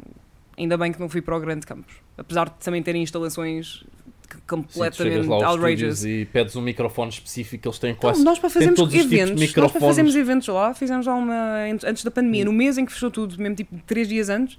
Ainda 0.57 0.77
bem 0.77 0.93
que 0.93 0.99
não 0.99 1.09
fui 1.09 1.21
para 1.21 1.35
o 1.35 1.39
grande 1.39 1.65
campus. 1.65 1.95
Apesar 2.17 2.45
de 2.45 2.55
também 2.63 2.81
terem 2.81 3.03
instalações 3.03 3.83
Sim, 4.31 4.39
completamente 4.47 5.27
lá 5.27 5.35
aos 5.35 5.55
outrageous. 5.55 6.05
e 6.05 6.25
pedes 6.31 6.55
um 6.55 6.61
microfone 6.61 7.09
específico, 7.09 7.67
eles 7.67 7.79
têm 7.79 7.91
Então, 7.91 8.11
quase. 8.11 8.23
nós 8.23 8.39
para 8.39 8.49
fazermos 8.49 8.89
de 8.89 8.99
eventos, 8.99 9.41
nós 9.41 9.51
para 9.51 9.69
fazermos 9.79 10.15
eventos 10.15 10.47
lá, 10.47 10.73
fizemos 10.73 11.05
lá 11.05 11.15
uma 11.15 11.65
antes 11.85 12.03
da 12.03 12.09
pandemia, 12.09 12.45
no 12.45 12.53
mês 12.53 12.77
em 12.77 12.85
que 12.85 12.93
fechou 12.93 13.11
tudo, 13.11 13.37
mesmo 13.37 13.55
tipo 13.55 13.77
três 13.85 14.07
dias 14.07 14.29
antes, 14.29 14.57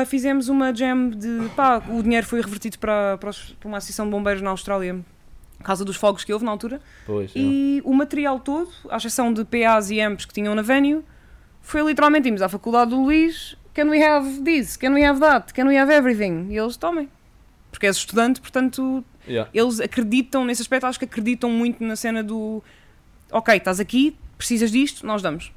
ah, 0.00 0.04
fizemos 0.06 0.48
uma 0.48 0.74
jam 0.74 1.10
de 1.10 1.48
pá, 1.54 1.82
o 1.88 2.02
dinheiro 2.02 2.26
foi 2.26 2.40
revertido 2.40 2.78
para, 2.78 3.16
para, 3.18 3.30
os- 3.30 3.54
para 3.60 3.68
uma 3.68 3.78
associação 3.78 4.06
de 4.06 4.10
bombeiros 4.10 4.42
na 4.42 4.50
Austrália, 4.50 4.96
por 5.58 5.64
causa 5.64 5.84
dos 5.84 5.96
fogos 5.96 6.24
que 6.24 6.32
houve 6.32 6.44
na 6.44 6.50
altura, 6.50 6.80
Pois, 7.06 7.30
é. 7.34 7.38
e 7.38 7.82
o 7.84 7.92
material 7.92 8.38
todo, 8.40 8.70
à 8.90 8.96
exceção 8.96 9.32
de 9.32 9.44
PAs 9.44 9.90
e 9.90 10.00
amps 10.00 10.24
que 10.24 10.34
tinham 10.34 10.54
na 10.54 10.62
venue, 10.62 11.02
foi 11.62 11.82
literalmente 11.82 12.28
irmos 12.28 12.42
à 12.42 12.48
faculdade 12.48 12.90
do 12.90 13.00
Luís, 13.02 13.56
can 13.74 13.86
we 13.88 14.02
have 14.02 14.40
this, 14.42 14.76
can 14.76 14.92
we 14.92 15.04
have 15.04 15.18
that, 15.20 15.52
can 15.54 15.66
we 15.66 15.76
have 15.76 15.92
everything? 15.92 16.46
E 16.50 16.56
eles 16.56 16.76
tomem. 16.76 17.08
Porque 17.70 17.86
és 17.86 17.96
estudante, 17.96 18.40
portanto, 18.40 19.04
Yeah. 19.28 19.50
eles 19.52 19.80
acreditam, 19.80 20.44
nesse 20.44 20.62
aspecto, 20.62 20.86
acho 20.86 20.98
que 21.00 21.04
acreditam 21.04 21.50
muito 21.50 21.82
na 21.82 21.96
cena 21.96 22.22
do 22.22 22.62
ok, 23.32 23.56
estás 23.56 23.80
aqui, 23.80 24.16
precisas 24.38 24.70
disto, 24.70 25.04
nós 25.04 25.20
damos. 25.20 25.52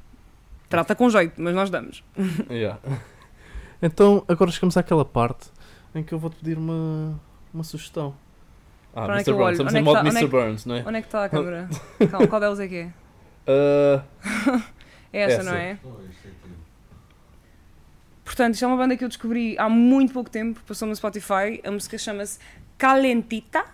Trata 0.68 0.94
com 0.96 1.08
jeito, 1.08 1.34
mas 1.40 1.54
nós 1.54 1.70
damos. 1.70 2.02
Yeah. 2.50 2.78
Então, 3.82 4.24
agora 4.28 4.50
chegamos 4.50 4.76
àquela 4.76 5.04
parte 5.04 5.48
em 5.94 6.02
que 6.02 6.12
eu 6.12 6.18
vou-te 6.18 6.36
pedir 6.36 6.58
uma, 6.58 7.18
uma 7.52 7.64
sugestão. 7.64 8.14
Ah, 8.94 9.02
Para 9.06 9.14
é 9.14 9.16
Mr. 9.18 9.30
eu 9.30 9.36
Burns, 9.36 9.52
estamos 9.52 9.72
Onde 9.72 9.76
é 9.76 9.80
em 9.80 9.84
que 9.84 9.90
modo 9.90 9.96
tá? 9.96 10.08
Mr. 10.08 10.24
é 10.24 10.28
Burns, 10.28 10.66
não 10.66 10.74
é? 10.74 10.84
Onde 10.86 10.98
é 10.98 11.00
que 11.00 11.08
está 11.08 11.24
a 11.24 11.28
câmera? 11.28 11.68
Calma, 12.10 12.26
qual 12.26 12.40
delas 12.40 12.60
é 12.60 12.68
que 12.68 12.76
é? 12.76 12.90
Ah, 13.46 14.02
É 15.12 15.22
essa, 15.22 15.40
Essa. 15.40 15.50
não 15.50 15.56
é? 15.56 15.76
Portanto, 18.24 18.54
isto 18.54 18.64
é 18.64 18.68
uma 18.68 18.76
banda 18.76 18.96
que 18.96 19.02
eu 19.04 19.08
descobri 19.08 19.58
há 19.58 19.68
muito 19.68 20.12
pouco 20.12 20.30
tempo, 20.30 20.60
passou 20.66 20.86
no 20.86 20.94
Spotify. 20.94 21.60
A 21.64 21.70
música 21.70 21.98
chama-se 21.98 22.38
Calentita 22.78 23.64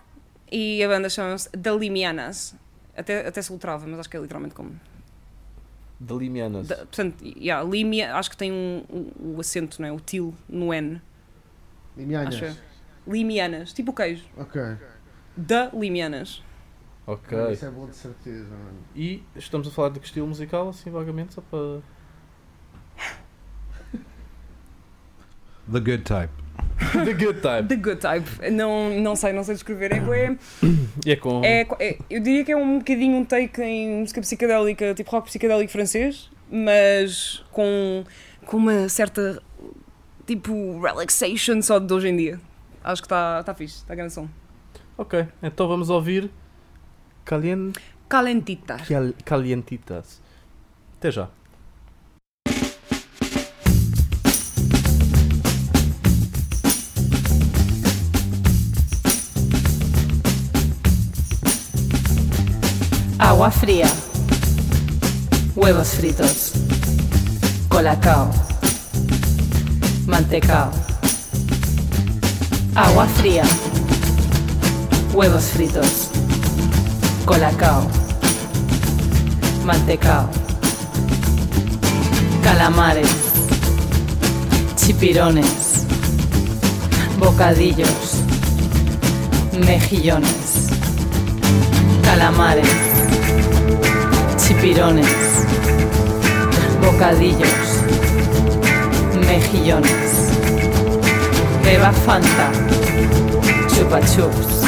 e 0.51 0.83
a 0.83 0.87
banda 0.87 1.09
chama-se 1.09 1.49
The 1.51 1.71
Limianas. 1.75 2.55
Até, 2.95 3.27
até 3.27 3.39
se 3.39 3.51
lutrava, 3.51 3.85
mas 3.85 3.99
acho 3.99 4.09
que 4.09 4.17
é 4.17 4.19
literalmente 4.19 4.55
como. 4.55 4.71
De 5.99 6.13
Limianas. 6.13 6.67
Da- 6.67 6.75
portanto, 6.77 7.23
yeah, 7.25 7.67
Limia, 7.67 8.15
acho 8.15 8.29
que 8.29 8.37
tem 8.37 8.51
um, 8.51 8.83
um- 8.89 9.35
o 9.35 9.39
acento, 9.39 9.81
não 9.81 9.87
é? 9.89 9.91
O 9.91 9.99
til 9.99 10.33
no 10.47 10.73
N. 10.73 11.01
Eu. 12.41 13.13
Limianas, 13.13 13.73
tipo 13.73 13.91
o 13.91 13.93
queijo. 13.95 14.25
Ok. 14.37 14.61
Da 15.35 15.69
Limianas. 15.73 16.43
Ok. 17.07 17.51
Isso 17.53 17.65
é 17.65 17.71
bom 17.71 17.87
de 17.87 17.95
certeza, 17.95 18.49
mano. 18.49 18.77
E 18.95 19.23
estamos 19.35 19.67
a 19.67 19.71
falar 19.71 19.89
de 19.89 19.99
que 19.99 20.05
estilo 20.05 20.27
musical, 20.27 20.69
assim, 20.69 20.91
vagamente, 20.91 21.33
só 21.33 21.41
para. 21.41 21.81
The 25.71 25.79
good 25.79 26.03
type. 26.03 26.31
The 27.05 27.13
Good 27.13 27.41
Type. 27.41 27.67
The 27.67 27.75
Good 27.75 27.97
Type. 28.01 28.51
Não, 28.51 28.89
não 29.01 29.15
sei, 29.15 29.33
não 29.33 29.43
sei 29.43 29.55
descrever. 29.55 29.91
É, 29.93 31.11
é, 31.11 31.15
com. 31.15 31.41
é, 31.43 31.67
é- 31.79 31.97
eu 32.09 32.21
diria 32.21 32.43
que 32.45 32.51
é 32.51 32.57
um 32.57 32.79
bocadinho 32.79 33.17
um 33.17 33.25
take 33.25 33.61
em 33.61 33.99
música 34.01 34.21
psicadélica, 34.21 34.93
tipo 34.93 35.09
rock 35.11 35.27
psicadélico 35.27 35.71
francês, 35.71 36.29
mas 36.49 37.43
com, 37.51 38.03
com 38.45 38.57
uma 38.57 38.87
certa 38.89 39.41
tipo 40.25 40.79
relaxation 40.81 41.61
só 41.61 41.79
de 41.79 41.93
hoje 41.93 42.09
em 42.09 42.17
dia. 42.17 42.39
Acho 42.83 43.01
que 43.01 43.05
está 43.07 43.43
tá 43.43 43.53
fixe, 43.53 43.77
está 43.77 43.93
grande 43.95 44.13
som. 44.13 44.27
Ok, 44.97 45.27
então 45.43 45.67
vamos 45.67 45.89
ouvir. 45.89 46.29
Calien... 47.25 47.73
Calentita. 48.07 48.77
Cal- 48.87 49.13
Calientitas. 49.25 50.21
Até 50.97 51.11
já. 51.11 51.27
Agua 63.37 63.51
fría. 63.51 63.87
Huevos 65.55 65.89
fritos. 65.89 66.53
Colacao. 67.69 68.31
Mantecao. 70.07 70.71
Agua 72.73 73.05
fría. 73.05 73.43
Huevos 75.13 75.43
fritos. 75.53 76.09
Colacao. 77.25 77.85
Mantecao. 79.63 80.27
Calamares. 82.41 83.15
Chipirones. 84.77 85.85
Bocadillos. 87.19 88.15
Mejillones. 89.53 90.69
Calamares. 92.01 92.96
Chipirones. 94.37 95.07
Bocadillos. 96.81 97.83
Mejillones. 99.25 100.31
Beba 101.63 101.91
Fanta. 101.91 102.51
Chupa 103.67 103.99
chups. 104.01 104.66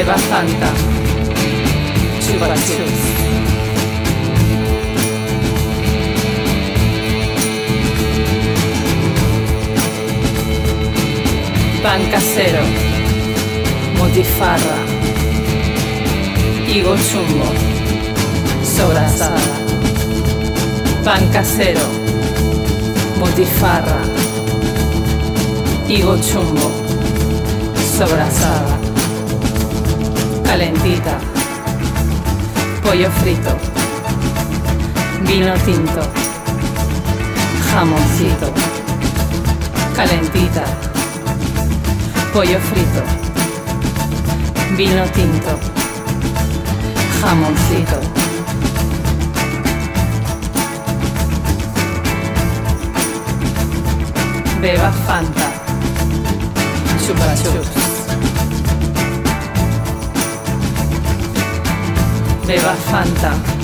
Beba 0.00 0.16
Fanta. 0.16 0.72
Chupa. 2.24 2.46
Pan 11.82 12.10
casero. 12.10 12.62
Motifarra. 13.98 14.78
Higo 16.66 16.96
chumbo. 16.96 17.52
Sobrasada. 18.64 19.42
Pan 21.04 21.28
casero. 21.30 21.86
Motifarra. 23.18 24.00
Higo 25.86 26.16
chumbo. 26.22 26.70
Sobrasada. 27.98 28.89
Calentita. 30.50 31.16
Pollo 32.82 33.08
frito. 33.22 33.56
Vino 35.20 35.54
tinto. 35.64 36.00
Jamoncito. 37.70 38.52
Calentita. 39.94 40.64
Pollo 42.32 42.58
frito. 42.58 43.02
Vino 44.74 45.04
tinto. 45.12 45.56
Jamoncito. 47.20 48.00
Beba 54.60 54.90
Fanta. 55.06 55.52
Chupa 57.06 57.36
chups. 57.36 57.80
de 62.50 62.58
Bafanta. 62.58 63.59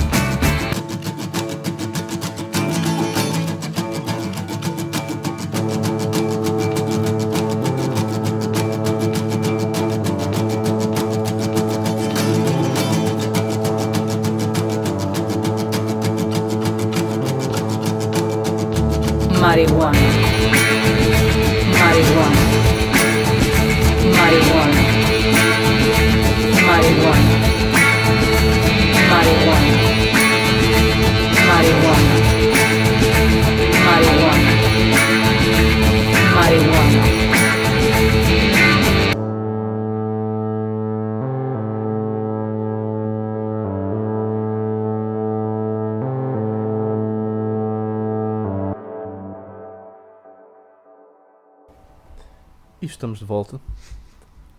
E 52.87 52.89
estamos 52.89 53.19
de 53.19 53.25
volta. 53.25 53.59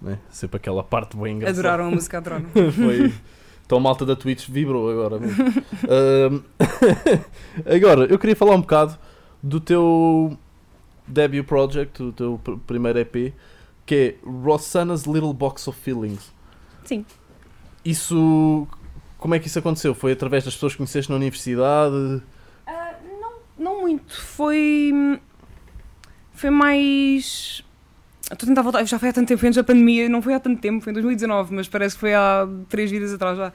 Né? 0.02 0.18
Sempre 0.30 0.58
aquela 0.58 0.84
parte 0.84 1.16
bem 1.16 1.36
engraçada. 1.36 1.58
Adoraram 1.60 1.86
a 1.86 1.90
música, 1.90 2.18
adoraram. 2.18 2.44
Foi. 2.52 3.12
Então 3.64 3.78
a 3.78 3.80
malta 3.80 4.04
da 4.04 4.14
Twitch 4.14 4.46
vibrou 4.48 4.90
agora 4.90 5.18
mesmo. 5.18 5.44
Ahm, 5.88 6.42
agora, 7.66 8.04
eu 8.04 8.18
queria 8.18 8.36
falar 8.36 8.54
um 8.54 8.60
bocado 8.60 8.98
do 9.42 9.58
teu 9.60 10.36
debut 11.06 11.42
project, 11.46 12.02
o 12.02 12.12
teu 12.12 12.38
pr- 12.44 12.56
primeiro 12.66 12.98
EP, 12.98 13.32
que 13.86 13.94
é 13.94 14.28
Rosanna's 14.28 15.04
Little 15.04 15.32
Box 15.32 15.66
of 15.66 15.78
Feelings. 15.80 16.30
Sim. 16.84 17.04
Isso. 17.82 18.68
Como 19.16 19.34
é 19.34 19.38
que 19.38 19.46
isso 19.48 19.58
aconteceu? 19.58 19.94
Foi 19.94 20.12
através 20.12 20.44
das 20.44 20.52
pessoas 20.54 20.72
que 20.74 20.76
conheceste 20.78 21.10
na 21.10 21.16
universidade? 21.16 22.22
Ah, 22.66 22.92
não, 23.20 23.32
não 23.58 23.80
muito. 23.80 24.20
Foi. 24.22 25.18
Foi 26.34 26.50
mais. 26.50 27.64
Estou 28.30 28.46
a 28.46 28.48
tentar 28.48 28.62
voltar. 28.62 28.84
Já 28.84 28.98
foi 28.98 29.08
há 29.08 29.12
tanto 29.12 29.28
tempo, 29.28 29.44
antes 29.44 29.56
da 29.56 29.64
pandemia. 29.64 30.08
Não 30.08 30.20
foi 30.20 30.34
há 30.34 30.40
tanto 30.40 30.60
tempo, 30.60 30.82
foi 30.82 30.90
em 30.90 30.94
2019, 30.94 31.54
mas 31.54 31.68
parece 31.68 31.94
que 31.94 32.00
foi 32.00 32.14
há 32.14 32.46
três 32.68 32.90
vidas 32.90 33.12
atrás 33.12 33.38
já. 33.38 33.52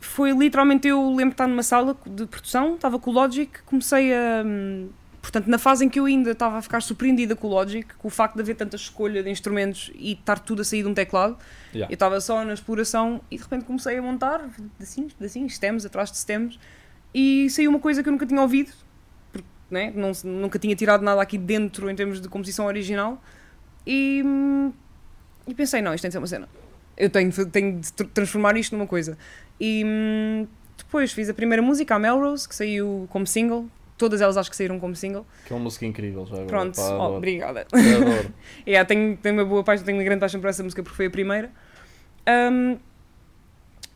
Foi 0.00 0.32
literalmente 0.32 0.86
eu 0.86 1.00
lembro 1.08 1.30
de 1.30 1.34
estar 1.34 1.46
numa 1.46 1.62
sala 1.62 1.96
de 2.04 2.26
produção, 2.26 2.74
estava 2.74 2.98
com 2.98 3.10
o 3.10 3.14
Logic, 3.14 3.62
comecei 3.64 4.12
a, 4.12 4.42
hum, 4.44 4.88
Portanto, 5.24 5.46
na 5.46 5.56
fase 5.56 5.86
em 5.86 5.88
que 5.88 5.98
eu 5.98 6.04
ainda 6.04 6.32
estava 6.32 6.58
a 6.58 6.62
ficar 6.62 6.82
surpreendida 6.82 7.34
com 7.34 7.46
o 7.46 7.50
Logic, 7.50 7.94
com 7.94 8.08
o 8.08 8.10
facto 8.10 8.34
de 8.34 8.42
haver 8.42 8.56
tanta 8.56 8.76
escolha 8.76 9.22
de 9.22 9.30
instrumentos 9.30 9.90
e 9.94 10.12
estar 10.12 10.38
tudo 10.38 10.60
a 10.60 10.64
sair 10.64 10.82
de 10.82 10.88
um 10.88 10.92
teclado, 10.92 11.38
Yeah. 11.72 11.90
eu 11.90 11.94
estava 11.94 12.20
só 12.20 12.44
na 12.44 12.52
exploração 12.52 13.20
e 13.30 13.36
de 13.36 13.42
repente 13.42 13.64
comecei 13.64 13.98
a 13.98 14.02
montar 14.02 14.48
pedacinhos, 14.78 15.12
pedacinhos, 15.14 15.56
stems 15.56 15.84
atrás 15.84 16.12
de 16.12 16.18
stems 16.18 16.56
e 17.12 17.50
saiu 17.50 17.68
uma 17.70 17.80
coisa 17.80 18.00
que 18.00 18.08
eu 18.08 18.12
nunca 18.12 18.26
tinha 18.26 18.40
ouvido, 18.40 18.70
porque 19.32 19.48
né, 19.68 19.92
não, 19.96 20.12
nunca 20.22 20.56
tinha 20.56 20.76
tirado 20.76 21.02
nada 21.02 21.20
aqui 21.20 21.36
dentro 21.36 21.90
em 21.90 21.96
termos 21.96 22.20
de 22.20 22.28
composição 22.28 22.66
original 22.66 23.20
e, 23.86 24.22
e 25.46 25.54
pensei, 25.54 25.80
não, 25.82 25.92
isto 25.94 26.02
tem 26.02 26.08
de 26.08 26.12
ser 26.12 26.18
uma 26.18 26.26
cena. 26.26 26.48
Eu 26.96 27.10
tenho, 27.10 27.30
de- 27.30 27.46
tenho 27.46 27.80
de 27.80 27.92
tr- 27.92 28.06
transformar 28.14 28.56
isto 28.56 28.76
numa 28.76 28.86
coisa. 28.86 29.18
E 29.60 29.82
hum, 29.84 30.46
depois 30.76 31.12
fiz 31.12 31.28
a 31.28 31.34
primeira 31.34 31.60
música, 31.62 31.94
a 31.94 31.98
Melrose, 31.98 32.48
que 32.48 32.54
saiu 32.54 33.06
como 33.10 33.26
single. 33.26 33.66
Todas 33.96 34.20
elas 34.20 34.36
acho 34.36 34.50
que 34.50 34.56
saíram 34.56 34.78
como 34.80 34.94
single. 34.96 35.24
Que 35.46 35.52
é 35.52 35.56
uma 35.56 35.62
música 35.64 35.86
incrível 35.86 36.24
já 36.26 36.32
agora. 36.34 36.46
Pronto, 36.48 36.76
pá, 36.76 36.88
oh, 36.96 37.16
obrigada. 37.16 37.66
Adoro. 37.72 38.32
Yeah, 38.66 38.86
tenho, 38.86 39.16
tenho 39.16 39.34
uma 39.36 39.44
boa 39.44 39.62
paixão, 39.62 39.84
tenho 39.86 39.98
uma 39.98 40.04
grande 40.04 40.20
paixão 40.20 40.40
por 40.40 40.48
essa 40.50 40.62
música 40.62 40.82
porque 40.82 40.96
foi 40.96 41.06
a 41.06 41.10
primeira. 41.10 41.50
Um, 42.28 42.78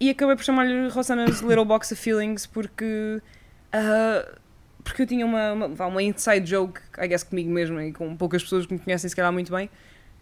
e 0.01 0.11
acabei 0.11 0.37
por 0.37 0.45
chamar-lhe 0.45 0.89
Rosanna's 0.89 1.41
Little 1.41 1.65
Box 1.65 1.91
of 1.93 2.01
Feelings 2.01 2.47
porque, 2.47 3.21
ah, 3.73 4.39
porque 4.89 5.03
eu 5.03 5.07
tinha 5.07 5.25
uma, 5.25 5.53
uma, 5.53 5.87
uma 5.87 6.03
inside 6.03 6.49
joke, 6.49 6.81
I 6.99 7.09
guess 7.09 7.23
comigo 7.23 7.51
mesma 7.51 7.85
e 7.85 7.93
com 7.93 8.17
poucas 8.17 8.43
pessoas 8.43 8.67
que 8.67 8.73
me 8.73 8.79
conhecem 8.79 9.09
se 9.09 9.15
calhar 9.15 9.33
muito 9.33 9.53
bem, 9.53 9.71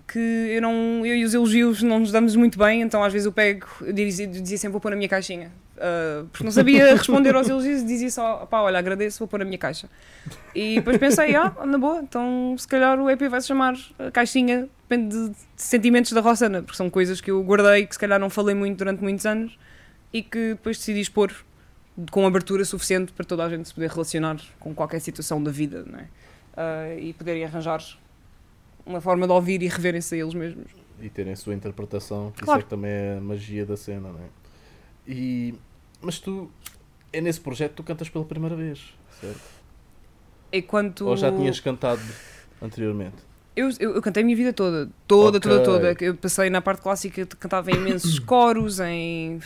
que 0.06 0.18
eu, 0.18 0.62
não, 0.62 1.04
eu 1.04 1.16
e 1.16 1.24
os 1.24 1.34
elogios 1.34 1.82
não 1.82 1.98
nos 1.98 2.12
damos 2.12 2.36
muito 2.36 2.58
bem, 2.58 2.82
então 2.82 3.02
às 3.02 3.12
vezes 3.12 3.26
eu 3.26 3.32
pego, 3.32 3.66
eu 3.80 3.92
dizia, 3.92 4.26
dizia 4.26 4.58
sempre 4.58 4.72
vou 4.72 4.80
pôr 4.80 4.90
na 4.90 4.96
minha 4.96 5.08
caixinha. 5.08 5.50
Ah, 5.78 6.24
porque 6.30 6.44
não 6.44 6.50
sabia 6.50 6.92
responder 6.96 7.34
aos 7.34 7.48
elogios, 7.48 7.84
dizia 7.84 8.10
só, 8.10 8.46
pá, 8.46 8.60
olha, 8.60 8.78
agradeço, 8.78 9.18
vou 9.18 9.28
pôr 9.28 9.38
na 9.38 9.44
minha 9.44 9.58
caixa. 9.58 9.88
E 10.54 10.76
depois 10.76 10.96
pensei, 10.98 11.34
ah, 11.34 11.52
na 11.64 11.78
boa, 11.78 12.00
então 12.00 12.54
se 12.58 12.66
calhar 12.66 12.98
o 12.98 13.10
EP 13.10 13.22
vai 13.28 13.40
se 13.40 13.48
chamar 13.48 13.74
a 13.98 14.10
caixinha, 14.10 14.68
depende 14.88 15.14
de, 15.14 15.28
de 15.30 15.36
sentimentos 15.56 16.12
da 16.12 16.20
Rossana, 16.20 16.62
porque 16.62 16.76
são 16.76 16.88
coisas 16.88 17.20
que 17.20 17.30
eu 17.30 17.42
guardei, 17.42 17.86
que 17.86 17.94
se 17.94 17.98
calhar 17.98 18.18
não 18.18 18.30
falei 18.30 18.54
muito 18.54 18.78
durante 18.78 19.02
muitos 19.02 19.26
anos 19.26 19.58
e 20.12 20.22
que 20.22 20.50
depois 20.50 20.78
decidi 20.78 21.00
expor 21.00 21.32
com 22.10 22.26
abertura 22.26 22.64
suficiente 22.64 23.12
para 23.12 23.24
toda 23.24 23.44
a 23.44 23.48
gente 23.48 23.68
se 23.68 23.74
poder 23.74 23.90
relacionar 23.90 24.40
com 24.60 24.74
qualquer 24.74 25.00
situação 25.00 25.42
da 25.42 25.50
vida, 25.50 25.84
não 25.86 25.98
é? 25.98 26.08
Ah, 26.56 26.94
e 26.98 27.12
poderem 27.12 27.44
arranjar 27.44 27.82
uma 28.84 29.00
forma 29.00 29.26
de 29.26 29.32
ouvir 29.32 29.62
e 29.62 29.68
reverem-se 29.68 30.14
a 30.14 30.18
eles 30.18 30.34
mesmos. 30.34 30.66
e 31.00 31.08
terem 31.10 31.32
a 31.32 31.36
sua 31.36 31.54
interpretação, 31.54 32.30
que 32.32 32.42
Claro. 32.44 32.60
isso 32.60 32.64
é 32.64 32.68
que 32.68 32.70
também 32.70 32.90
é 32.90 33.16
a 33.18 33.20
magia 33.20 33.66
da 33.66 33.76
cena, 33.76 34.08
não 34.12 34.18
é? 34.20 34.28
E, 35.06 35.54
mas 36.00 36.18
tu, 36.18 36.50
é 37.12 37.20
nesse 37.20 37.40
projeto 37.40 37.70
que 37.72 37.76
tu 37.76 37.82
cantas 37.82 38.08
pela 38.08 38.24
primeira 38.24 38.56
vez, 38.56 38.94
certo? 39.20 39.40
E 40.52 40.62
quanto... 40.62 41.06
Ou 41.06 41.16
já 41.16 41.30
tinhas 41.30 41.60
cantado 41.60 42.00
anteriormente? 42.62 43.16
Eu, 43.54 43.68
eu, 43.80 43.94
eu 43.96 44.02
cantei 44.02 44.22
a 44.22 44.26
minha 44.26 44.36
vida 44.36 44.52
toda, 44.52 44.88
toda, 45.06 45.38
Ok. 45.38 45.50
toda, 45.50 45.64
toda. 45.64 46.04
Eu 46.04 46.14
passei 46.16 46.48
na 46.50 46.60
parte 46.62 46.80
clássica, 46.82 47.26
cantava 47.26 47.70
em 47.70 47.74
imensos 47.74 48.18
coros, 48.20 48.80
em, 48.80 49.38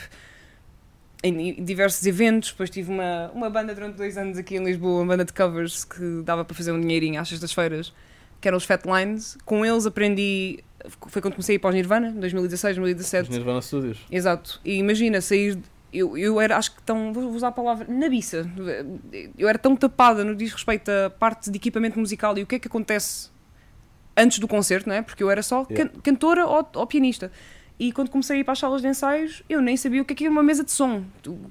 em 1.22 1.62
diversos 1.64 2.06
eventos. 2.06 2.50
Depois 2.50 2.70
tive 2.70 2.90
uma, 2.90 3.30
uma 3.34 3.50
banda 3.50 3.74
durante 3.74 3.96
dois 3.96 4.16
anos 4.16 4.38
aqui 4.38 4.56
em 4.56 4.64
Lisboa, 4.64 5.02
uma 5.02 5.06
banda 5.12 5.24
de 5.24 5.32
covers 5.32 5.84
que 5.84 6.22
dava 6.24 6.44
para 6.44 6.54
fazer 6.56 6.72
um 6.72 6.80
dinheirinho 6.80 7.20
às 7.20 7.28
sextas-feiras, 7.28 7.92
que 8.40 8.48
eram 8.48 8.56
os 8.58 8.64
Fat 8.64 8.82
Lines. 8.86 9.36
Com 9.44 9.64
eles 9.64 9.84
aprendi, 9.86 10.62
foi 11.08 11.20
quando 11.20 11.34
comecei 11.34 11.54
a 11.54 11.56
ir 11.56 11.58
para 11.58 11.68
os 11.70 11.74
Nirvana, 11.74 12.10
2016, 12.12 12.72
Os 12.72 12.80
2017. 12.80 13.30
Nirvana 13.30 13.60
Studios. 13.62 13.98
Exato. 14.10 14.60
E 14.64 14.76
imagina 14.76 15.20
sair. 15.20 15.58
Eu, 15.92 16.16
eu 16.16 16.40
era, 16.40 16.56
acho 16.56 16.74
que 16.76 16.82
tão. 16.82 17.12
Vou 17.12 17.24
usar 17.32 17.48
a 17.48 17.52
palavra. 17.52 17.84
nabiça. 17.92 18.48
Eu 19.36 19.48
era 19.48 19.58
tão 19.58 19.74
tapada 19.74 20.24
no 20.24 20.30
que 20.32 20.44
diz 20.44 20.52
respeito 20.52 20.88
a 20.88 21.10
parte 21.10 21.50
de 21.50 21.56
equipamento 21.56 21.98
musical 21.98 22.38
e 22.38 22.42
o 22.42 22.46
que 22.46 22.54
é 22.54 22.58
que 22.60 22.68
acontece 22.68 23.28
antes 24.16 24.38
do 24.38 24.46
concerto, 24.46 24.88
não 24.88 24.94
é? 24.96 25.02
Porque 25.02 25.22
eu 25.22 25.30
era 25.30 25.42
só 25.42 25.64
can- 25.64 25.74
Yeah. 25.74 25.92
cantora 26.02 26.46
ou, 26.46 26.68
ou 26.76 26.86
pianista. 26.86 27.32
E 27.80 27.92
quando 27.92 28.10
comecei 28.10 28.36
a 28.36 28.40
ir 28.40 28.44
para 28.44 28.52
as 28.52 28.58
salas 28.58 28.82
de 28.82 28.88
ensaios, 28.88 29.42
eu 29.48 29.62
nem 29.62 29.74
sabia 29.74 30.02
o 30.02 30.04
que 30.04 30.12
é 30.12 30.16
que 30.16 30.24
era 30.24 30.30
uma 30.30 30.42
mesa 30.42 30.62
de 30.62 30.70
som. 30.70 31.02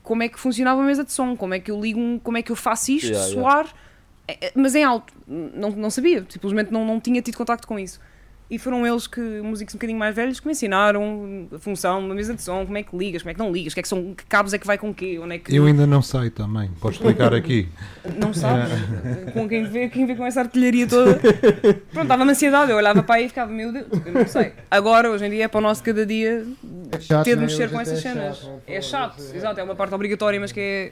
Como 0.04 0.22
é 0.22 0.30
que 0.30 0.40
funcionava 0.40 0.80
uma 0.80 0.86
mesa 0.86 1.04
de 1.04 1.12
som, 1.12 1.36
como 1.36 1.56
é 1.56 1.60
que 1.60 1.72
eu 1.72 1.82
ligo, 1.82 2.00
um, 2.00 2.20
como 2.20 2.38
é 2.38 2.44
que 2.44 2.52
eu 2.52 2.56
faço 2.56 2.92
isto, 2.92 3.08
Yeah, 3.08 3.28
yeah. 3.30 3.42
soar, 3.42 3.74
é, 4.28 4.46
é, 4.46 4.52
mas 4.54 4.76
em 4.76 4.84
alto. 4.84 5.12
Não, 5.28 5.72
não 5.72 5.90
sabia, 5.90 6.24
simplesmente 6.30 6.72
não, 6.72 6.86
não 6.86 7.00
tinha 7.00 7.20
tido 7.20 7.36
contacto 7.36 7.68
com 7.68 7.80
isso. 7.80 8.00
E 8.52 8.58
foram 8.58 8.86
eles 8.88 9.06
que, 9.06 9.20
músicos 9.20 9.76
um 9.76 9.78
bocadinho 9.78 10.00
mais 10.00 10.16
velhos, 10.16 10.40
que 10.40 10.48
me 10.48 10.54
ensinaram 10.54 11.48
a 11.56 11.60
função, 11.60 12.00
uma 12.04 12.16
mesa 12.16 12.34
de 12.34 12.42
som, 12.42 12.66
como 12.66 12.76
é 12.80 12.82
que 12.82 12.98
ligas, 12.98 13.22
como 13.22 13.30
é 13.30 13.34
que 13.36 13.40
não 13.40 13.52
ligas, 13.52 13.76
que, 13.76 13.80
é 13.80 13.84
que, 13.84 13.88
são, 13.90 14.16
que 14.16 14.26
cabos 14.26 14.54
é 14.56 14.58
que 14.58 14.66
vai 14.66 14.76
com 14.76 14.92
quê, 14.92 15.20
onde 15.22 15.36
é 15.36 15.38
que. 15.38 15.56
Eu 15.56 15.68
ainda 15.68 15.86
não 15.86 16.02
sei 16.02 16.32
também. 16.32 16.68
Podes 16.82 16.98
explicar 16.98 17.32
aqui. 17.34 17.68
Não 18.18 18.34
sabes? 18.34 18.70
com 19.34 19.48
quem 19.48 19.66
vê, 19.66 19.88
quem 19.90 20.06
vê 20.08 20.16
com 20.16 20.26
essa 20.26 20.40
artilharia 20.42 20.88
toda. 20.88 21.20
Pronto, 21.94 22.08
dava-me 22.08 22.32
ansiedade, 22.32 22.72
eu 22.72 22.78
olhava 22.78 23.04
para 23.04 23.16
aí 23.16 23.26
e 23.26 23.28
ficava, 23.30 23.52
meu 23.52 23.72
Deus, 23.72 23.86
eu 24.06 24.12
não 24.14 24.28
sei. 24.28 24.54
Agora, 24.72 25.12
hoje 25.12 25.26
em 25.26 25.30
dia, 25.30 25.44
é 25.46 25.48
para 25.48 25.60
o 25.60 25.62
nosso 25.62 25.84
cada 25.84 26.04
dia 26.06 26.46
É 26.92 27.00
chato, 27.00 27.26
ter 27.26 27.36
de 27.36 27.42
né? 27.42 27.42
mexer 27.44 27.70
com 27.70 27.80
essas 27.80 28.00
é 28.00 28.02
cenas. 28.02 28.38
chato, 28.38 28.62
É 28.66 28.82
chato, 28.82 29.22
é. 29.32 29.38
exato, 29.38 29.60
é 29.60 29.64
uma 29.64 29.76
parte 29.76 29.94
obrigatória, 29.94 30.40
mas 30.40 30.52
que 30.52 30.60
é. 30.60 30.86
É 30.88 30.92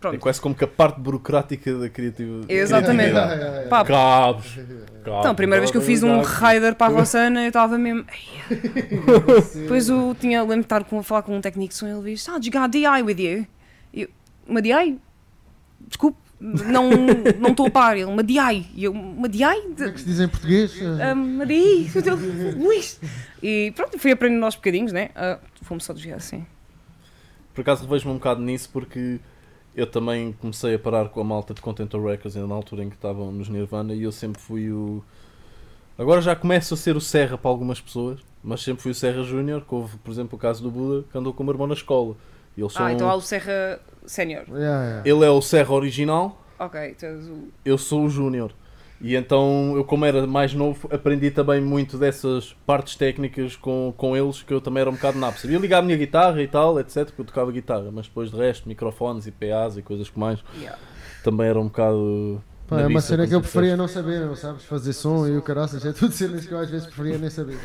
Pronto. 0.00 0.18
quase 0.20 0.40
como 0.40 0.54
que 0.54 0.62
a 0.62 0.68
parte 0.68 1.00
burocrática 1.00 1.74
da 1.76 1.88
criativa- 1.88 2.44
Exatamente. 2.48 3.10
criatividade. 3.10 3.68
Pá, 3.68 3.84
Cabos. 3.84 4.56
Cabos. 5.08 5.20
Então, 5.20 5.32
a 5.32 5.34
primeira 5.34 5.60
vez 5.60 5.70
que 5.70 5.76
eu 5.76 5.82
fiz 5.82 6.02
um 6.02 6.20
rider 6.22 6.74
para 6.74 6.92
a 6.92 6.96
Rossana, 6.96 7.42
eu 7.42 7.48
estava 7.48 7.78
mesmo. 7.78 8.04
Depois 9.54 9.88
eu 9.88 10.16
tinha, 10.18 10.40
lembro 10.40 10.56
de 10.56 10.62
estar 10.62 10.84
com, 10.84 10.98
a 10.98 11.02
falar 11.02 11.22
com 11.22 11.36
um 11.36 11.40
técnico 11.40 11.70
de 11.72 11.78
som 11.78 11.86
e 11.86 11.90
ele 11.90 12.14
disse: 12.14 12.30
Ah, 12.30 12.38
you 12.42 12.50
got 12.50 12.62
a 12.62 12.66
DI 12.66 13.02
with 13.02 13.18
you? 13.20 13.46
E 13.92 14.02
eu, 14.02 14.08
uma 14.46 14.62
DI? 14.62 14.98
Desculpe, 15.80 16.18
não 16.40 16.90
não 17.40 17.50
estou 17.50 17.66
a 17.66 17.70
par. 17.70 17.96
Ele, 17.96 18.04
uma 18.04 18.22
DI. 18.22 18.66
E 18.74 18.84
eu, 18.84 18.92
uma 18.92 19.28
DI? 19.28 19.42
Como 19.76 19.88
é 19.88 19.92
que 19.92 20.00
se 20.00 20.06
diz 20.06 20.20
em 20.20 20.28
português? 20.28 20.72
Ah, 21.00 21.12
uma 21.12 21.46
DI? 21.46 21.90
Luís. 22.56 23.00
E 23.42 23.72
pronto, 23.74 23.98
fui 23.98 24.10
aprendendo 24.12 24.44
aos 24.44 24.54
bocadinhos, 24.56 24.92
né? 24.92 25.10
Ah, 25.14 25.38
Fomos 25.62 25.84
só 25.84 25.92
desviar 25.92 26.16
assim. 26.16 26.46
Por 27.54 27.62
acaso 27.62 27.84
revejo-me 27.84 28.12
um 28.12 28.18
bocado 28.18 28.40
nisso 28.40 28.70
porque 28.72 29.18
eu 29.78 29.86
também 29.86 30.32
comecei 30.32 30.74
a 30.74 30.78
parar 30.78 31.08
com 31.08 31.20
a 31.20 31.24
malta 31.24 31.54
de 31.54 31.60
Contentor 31.60 32.04
Records 32.04 32.36
ainda 32.36 32.48
na 32.48 32.54
altura 32.54 32.82
em 32.84 32.88
que 32.90 32.96
estavam 32.96 33.30
nos 33.32 33.48
Nirvana 33.48 33.94
e 33.94 34.02
eu 34.02 34.12
sempre 34.12 34.40
fui 34.40 34.70
o. 34.70 35.02
Agora 35.96 36.20
já 36.20 36.34
começo 36.36 36.74
a 36.74 36.76
ser 36.76 36.96
o 36.96 37.00
Serra 37.00 37.36
para 37.38 37.50
algumas 37.50 37.80
pessoas, 37.80 38.20
mas 38.42 38.62
sempre 38.62 38.82
fui 38.82 38.92
o 38.92 38.94
Serra 38.94 39.22
Júnior, 39.22 39.62
que 39.66 39.74
houve, 39.74 39.96
por 39.98 40.10
exemplo, 40.10 40.36
o 40.36 40.40
caso 40.40 40.62
do 40.62 40.70
Buda, 40.70 41.04
que 41.10 41.16
andou 41.18 41.32
com 41.32 41.42
o 41.42 41.46
meu 41.46 41.54
irmão 41.54 41.66
na 41.66 41.74
escola. 41.74 42.14
E 42.56 42.60
eles 42.60 42.72
são- 42.72 42.84
Ah, 42.86 42.92
então 42.92 43.08
há 43.10 43.14
o 43.14 43.20
Serra 43.20 43.80
Sénior. 44.06 44.44
Yeah, 44.48 44.84
yeah. 44.84 45.02
Ele 45.08 45.24
é 45.24 45.30
o 45.30 45.40
Serra 45.42 45.72
original, 45.74 46.40
Ok, 46.58 46.94
tu 46.98 47.06
és 47.06 47.26
o. 47.28 47.48
eu 47.64 47.78
sou 47.78 48.04
o 48.04 48.08
Júnior. 48.10 48.52
E 49.00 49.14
então 49.14 49.74
eu, 49.76 49.84
como 49.84 50.04
era 50.04 50.26
mais 50.26 50.52
novo, 50.52 50.88
aprendi 50.92 51.30
também 51.30 51.60
muito 51.60 51.96
dessas 51.96 52.54
partes 52.66 52.96
técnicas 52.96 53.54
com, 53.54 53.94
com 53.96 54.16
eles, 54.16 54.42
que 54.42 54.52
eu 54.52 54.60
também 54.60 54.80
era 54.80 54.90
um 54.90 54.94
bocado 54.94 55.18
napo. 55.18 55.38
Sabia 55.38 55.58
ligar 55.58 55.78
a 55.78 55.82
minha 55.82 55.96
guitarra 55.96 56.42
e 56.42 56.48
tal, 56.48 56.80
etc, 56.80 57.04
porque 57.06 57.20
eu 57.20 57.24
tocava 57.24 57.52
guitarra, 57.52 57.90
mas 57.92 58.06
depois 58.06 58.30
de 58.30 58.36
resto, 58.36 58.68
microfones 58.68 59.26
e 59.26 59.30
PAs 59.30 59.76
e 59.76 59.82
coisas 59.82 60.08
que 60.08 60.18
mais, 60.18 60.40
Yeah. 60.58 60.78
também 61.22 61.46
era 61.46 61.60
um 61.60 61.66
bocado. 61.66 62.42
Pá, 62.66 62.80
é 62.80 62.86
uma 62.86 63.00
cena 63.00 63.26
que 63.26 63.34
eu 63.34 63.40
preferia 63.40 63.76
não 63.76 63.88
saber, 63.88 64.26
não 64.26 64.36
sabes? 64.36 64.64
Fazer 64.64 64.92
som 64.92 65.26
e 65.26 65.36
o 65.36 65.42
caraças, 65.42 65.84
é 65.86 65.92
tudo 65.92 66.12
cenas 66.12 66.44
que 66.44 66.52
eu 66.52 66.58
às 66.58 66.68
vezes 66.68 66.86
preferia 66.86 67.16
nem 67.16 67.30
saber. 67.30 67.56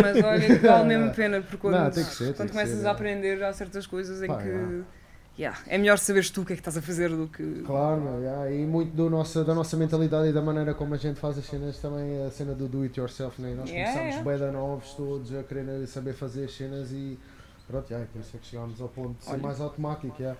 Mas 0.00 0.24
olha, 0.24 0.46
que 0.46 0.66
vale 0.66 0.84
mesmo 0.84 1.06
a 1.06 1.10
pena, 1.10 1.40
porque 1.40 1.56
quando, 1.56 1.74
Não, 1.74 1.92
ser, 1.92 2.34
quando 2.34 2.50
começas 2.50 2.78
ser, 2.78 2.86
a 2.86 2.88
é. 2.88 2.92
aprender, 2.92 3.42
há 3.42 3.52
certas 3.52 3.86
coisas 3.86 4.22
em 4.22 4.28
Pá, 4.28 4.36
que 4.36 4.48
é. 4.48 4.80
Yeah, 5.38 5.58
é 5.66 5.78
melhor 5.78 5.98
saberes 5.98 6.30
tu 6.30 6.42
o 6.42 6.44
que 6.44 6.52
é 6.52 6.56
que 6.56 6.60
estás 6.60 6.76
a 6.76 6.82
fazer 6.82 7.10
do 7.10 7.28
que. 7.28 7.62
Claro, 7.62 8.02
yeah, 8.20 8.50
e 8.50 8.66
muito 8.66 8.94
do 8.94 9.08
nossa, 9.08 9.44
da 9.44 9.54
nossa 9.54 9.76
mentalidade 9.76 10.28
e 10.28 10.32
da 10.32 10.42
maneira 10.42 10.74
como 10.74 10.94
a 10.94 10.96
gente 10.96 11.18
faz 11.20 11.38
as 11.38 11.46
cenas 11.46 11.78
também 11.78 12.22
é 12.22 12.26
a 12.26 12.30
cena 12.30 12.54
do 12.54 12.66
do 12.68 12.82
it 12.82 12.98
yourself, 12.98 13.40
né? 13.40 13.54
Nós 13.54 13.68
Yeah, 13.70 13.92
começamos 13.92 14.14
yeah. 14.16 14.30
bem 14.30 14.38
da 14.38 14.52
novos 14.52 14.94
todos 14.94 15.34
a 15.34 15.42
querer 15.42 15.86
saber 15.86 16.12
fazer 16.14 16.44
as 16.44 16.54
cenas 16.56 16.90
e 16.92 17.18
pronto, 17.66 17.88
yeah, 17.90 18.06
por 18.12 18.20
isso 18.20 18.36
é 18.36 18.38
que 18.40 18.46
chegámos 18.46 18.80
ao 18.80 18.88
ponto 18.88 19.18
de 19.18 19.24
ser 19.24 19.32
Olha. 19.32 19.42
mais 19.42 19.60
automático, 19.60 20.16
yeah. 20.20 20.38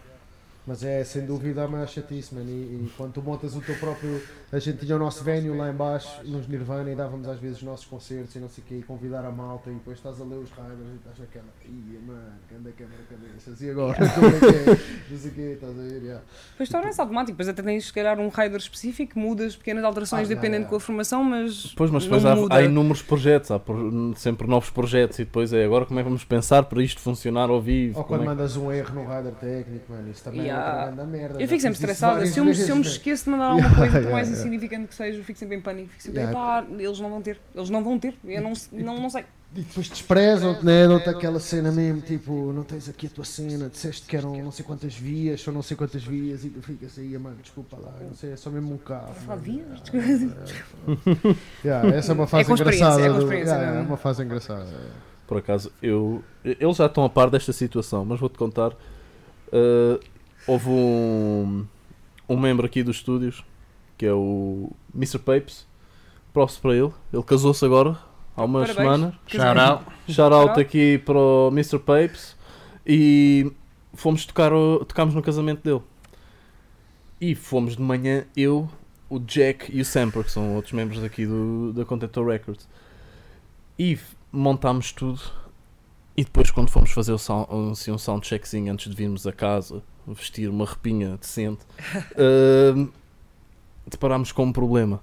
Mas 0.68 0.84
é 0.84 1.02
sem 1.02 1.24
dúvida 1.24 1.64
a 1.64 1.68
maior 1.68 1.88
chatice, 1.88 2.34
man. 2.34 2.42
E, 2.42 2.84
e 2.84 2.90
quando 2.94 3.14
tu 3.14 3.22
montas 3.22 3.56
o 3.56 3.60
teu 3.62 3.74
próprio. 3.76 4.20
A 4.52 4.58
gente 4.58 4.78
tinha 4.78 4.96
o 4.96 4.98
nosso 4.98 5.22
venue 5.24 5.56
lá 5.56 5.70
em 5.70 5.74
baixo, 5.74 6.08
nos 6.24 6.46
Nirvana, 6.48 6.90
e 6.90 6.94
dávamos 6.94 7.26
às 7.28 7.38
vezes 7.38 7.58
os 7.58 7.62
nossos 7.62 7.84
concertos 7.86 8.34
e 8.34 8.38
não 8.38 8.48
sei 8.48 8.64
o 8.64 8.66
quê, 8.66 8.74
e 8.76 8.82
convidar 8.82 9.22
a 9.24 9.30
malta, 9.30 9.68
e 9.70 9.74
depois 9.74 9.98
estás 9.98 10.18
a 10.20 10.24
ler 10.24 10.36
os 10.36 10.50
riders 10.50 10.88
e 10.92 10.96
estás 10.96 11.18
naquela. 11.18 11.44
Ia, 11.66 12.00
mano, 12.06 12.32
anda 12.58 12.70
câmara 12.72 12.96
cabeças, 13.10 13.60
e 13.60 13.70
agora? 13.70 13.94
Como 14.14 14.26
é 14.26 14.38
que 14.38 14.46
é? 14.46 15.10
Não 15.10 15.18
sei 15.18 15.30
o 15.30 15.34
quê, 15.34 15.40
estás 15.54 15.78
a 15.78 15.82
ver? 15.82 16.02
Yeah. 16.02 16.24
Depois 16.52 16.68
torna-se 16.70 17.00
automático, 17.00 17.32
depois 17.32 17.48
até 17.48 17.62
tens 17.62 17.86
se 17.86 17.92
calhar 17.92 18.18
um 18.18 18.28
rider 18.28 18.56
específico, 18.58 19.18
mudas 19.18 19.54
pequenas 19.56 19.84
alterações 19.84 20.26
Ah, 20.26 20.28
dependendo 20.28 20.56
yeah. 20.64 20.70
com 20.70 20.76
a 20.76 20.80
formação, 20.80 21.22
mas. 21.24 21.74
Pois, 21.76 21.90
mas 21.90 22.04
depois 22.04 22.24
há, 22.24 22.34
há 22.50 22.62
inúmeros 22.62 23.02
projetos, 23.02 23.50
há 23.50 23.58
por- 23.58 23.76
sempre 24.16 24.46
novos 24.46 24.70
projetos 24.70 25.18
e 25.18 25.24
depois 25.24 25.52
é 25.52 25.62
agora 25.64 25.84
como 25.84 25.98
é 26.00 26.02
que 26.02 26.08
vamos 26.08 26.24
pensar 26.24 26.62
para 26.64 26.82
isto 26.82 27.00
funcionar 27.02 27.50
ao 27.50 27.60
vivo? 27.60 27.98
Ou 27.98 28.04
quando 28.04 28.20
é 28.20 28.24
que- 28.24 28.30
mandas 28.30 28.56
um 28.56 28.72
erro 28.72 28.94
no 28.94 29.02
rider 29.02 29.32
técnico, 29.34 29.92
mano, 29.92 30.10
isso 30.10 30.24
também 30.24 30.40
Yeah. 30.42 30.57
É 30.58 30.92
grande 30.94 31.10
merda. 31.10 31.42
Eu 31.42 31.48
fico 31.48 31.60
sempre 31.60 31.74
estressada. 31.78 32.26
Se 32.26 32.38
eu, 32.38 32.44
me- 32.44 32.54
se 32.54 32.68
eu 32.70 32.76
me 32.76 32.82
esqueço 32.82 33.24
de 33.24 33.30
mandar 33.30 33.46
alguma 33.52 33.66
Yeah, 33.68 33.76
coisa, 33.78 33.92
por 33.92 33.98
yeah, 34.00 34.12
mais 34.16 34.28
yeah. 34.28 34.40
insignificante 34.48 34.88
que 34.88 34.94
seja, 34.94 35.18
eu 35.18 35.24
fico 35.24 35.38
sempre 35.38 35.56
em 35.56 35.60
pânico. 35.60 35.88
Fico 35.90 36.02
sempre, 36.02 36.20
Yeah. 36.20 36.38
pá, 36.38 36.64
eles 36.78 37.00
não 37.00 37.10
vão 37.10 37.22
ter, 37.22 37.40
eles 37.54 37.70
não 37.70 37.84
vão 37.84 37.98
ter, 37.98 38.14
eu 38.24 38.42
não, 38.42 38.52
não, 38.72 39.00
não 39.02 39.10
sei. 39.10 39.24
E 39.56 39.62
depois 39.62 39.88
desprezam-te, 39.88 40.62
né? 40.62 40.86
Dão-te 40.86 41.08
aquela 41.08 41.40
cena 41.40 41.72
mesmo, 41.72 42.02
tipo, 42.02 42.52
não 42.52 42.62
tens 42.62 42.86
aqui 42.86 43.06
a 43.06 43.10
tua 43.10 43.24
cena, 43.24 43.70
disseste 43.70 44.06
que 44.06 44.14
eram 44.14 44.36
não 44.42 44.50
sei 44.52 44.62
quantas 44.62 44.94
vias, 44.94 45.40
são 45.40 45.54
não 45.54 45.62
sei 45.62 45.74
quantas 45.74 46.04
vias, 46.04 46.44
e 46.44 46.50
tu 46.50 46.60
ficas 46.60 46.98
aí, 46.98 47.16
mano, 47.18 47.36
desculpa 47.42 47.78
lá, 47.80 47.94
não 48.02 48.14
sei, 48.14 48.32
é 48.32 48.36
só 48.36 48.50
mesmo 48.50 48.74
um 48.74 48.76
carro. 48.76 49.14
Falar 49.14 49.40
de 49.40 49.52
mano. 49.52 49.64
vias? 49.96 50.52
Yeah, 51.64 51.88
essa 51.96 52.12
é 52.12 52.14
uma 52.14 52.26
fase 52.26 52.52
experiência, 52.52 52.84
engraçada. 52.84 53.06
é 53.06 53.12
do- 53.12 53.32
yeah, 53.32 53.74
é? 53.74 53.78
é 53.78 53.80
uma 53.80 53.96
fase 53.96 54.22
engraçada. 54.22 54.66
Por 55.26 55.38
acaso, 55.38 55.72
eu. 55.82 56.22
Eles 56.44 56.76
já 56.76 56.86
estão 56.86 57.04
a 57.04 57.08
par 57.10 57.28
desta 57.30 57.52
situação, 57.52 58.04
mas 58.04 58.18
vou-te 58.20 58.38
contar. 58.38 58.72
Uh, 59.52 59.98
houve 60.48 60.68
um, 60.68 61.64
um 62.28 62.36
membro 62.36 62.66
aqui 62.66 62.82
dos 62.82 62.96
estúdios, 62.96 63.44
que 63.96 64.04
é 64.06 64.12
o 64.12 64.70
Mr. 64.94 65.18
Papes. 65.18 65.66
Props 66.32 66.56
para 66.58 66.74
ele. 66.74 66.92
Ele 67.12 67.22
casou-se 67.22 67.64
agora, 67.64 67.96
há 68.36 68.44
umas 68.44 68.70
Parabéns. 68.72 68.96
semanas. 69.00 69.14
Shout 69.26 69.58
out. 69.60 69.84
Shout 70.08 70.34
out 70.34 70.60
aqui 70.60 70.98
para 70.98 71.18
o 71.18 71.48
Mr. 71.52 71.78
Papes. 71.78 72.36
E 72.86 73.50
fomos 73.94 74.24
tocar, 74.24 74.52
o- 74.52 74.84
tocámos 74.84 75.14
no 75.14 75.22
casamento 75.22 75.62
dele. 75.62 75.82
E 77.20 77.34
fomos 77.34 77.76
de 77.76 77.82
manhã, 77.82 78.24
eu, 78.36 78.68
o 79.10 79.18
Jack 79.18 79.74
e 79.74 79.80
o 79.80 79.84
Samper, 79.84 80.22
que 80.24 80.30
são 80.30 80.54
outros 80.54 80.72
membros 80.72 81.00
daqui 81.00 81.26
do, 81.26 81.72
da 81.72 81.84
Contentor 81.84 82.26
Records. 82.28 82.68
E 83.78 83.98
montámos 84.30 84.92
tudo. 84.92 85.20
E 86.16 86.24
depois, 86.24 86.50
quando 86.50 86.68
fomos 86.68 86.90
fazer 86.92 87.12
o 87.12 87.18
sound, 87.18 87.46
um, 87.50 87.70
assim, 87.72 87.90
um 87.90 87.98
soundcheckzinho 87.98 88.72
antes 88.72 88.88
de 88.90 88.96
virmos 88.96 89.26
a 89.26 89.32
casa, 89.32 89.82
vestir 90.14 90.48
uma 90.48 90.64
repinha 90.64 91.16
decente, 91.16 91.60
hum, 92.74 92.88
deparámos 93.86 94.32
com 94.32 94.44
um 94.44 94.52
problema. 94.52 95.00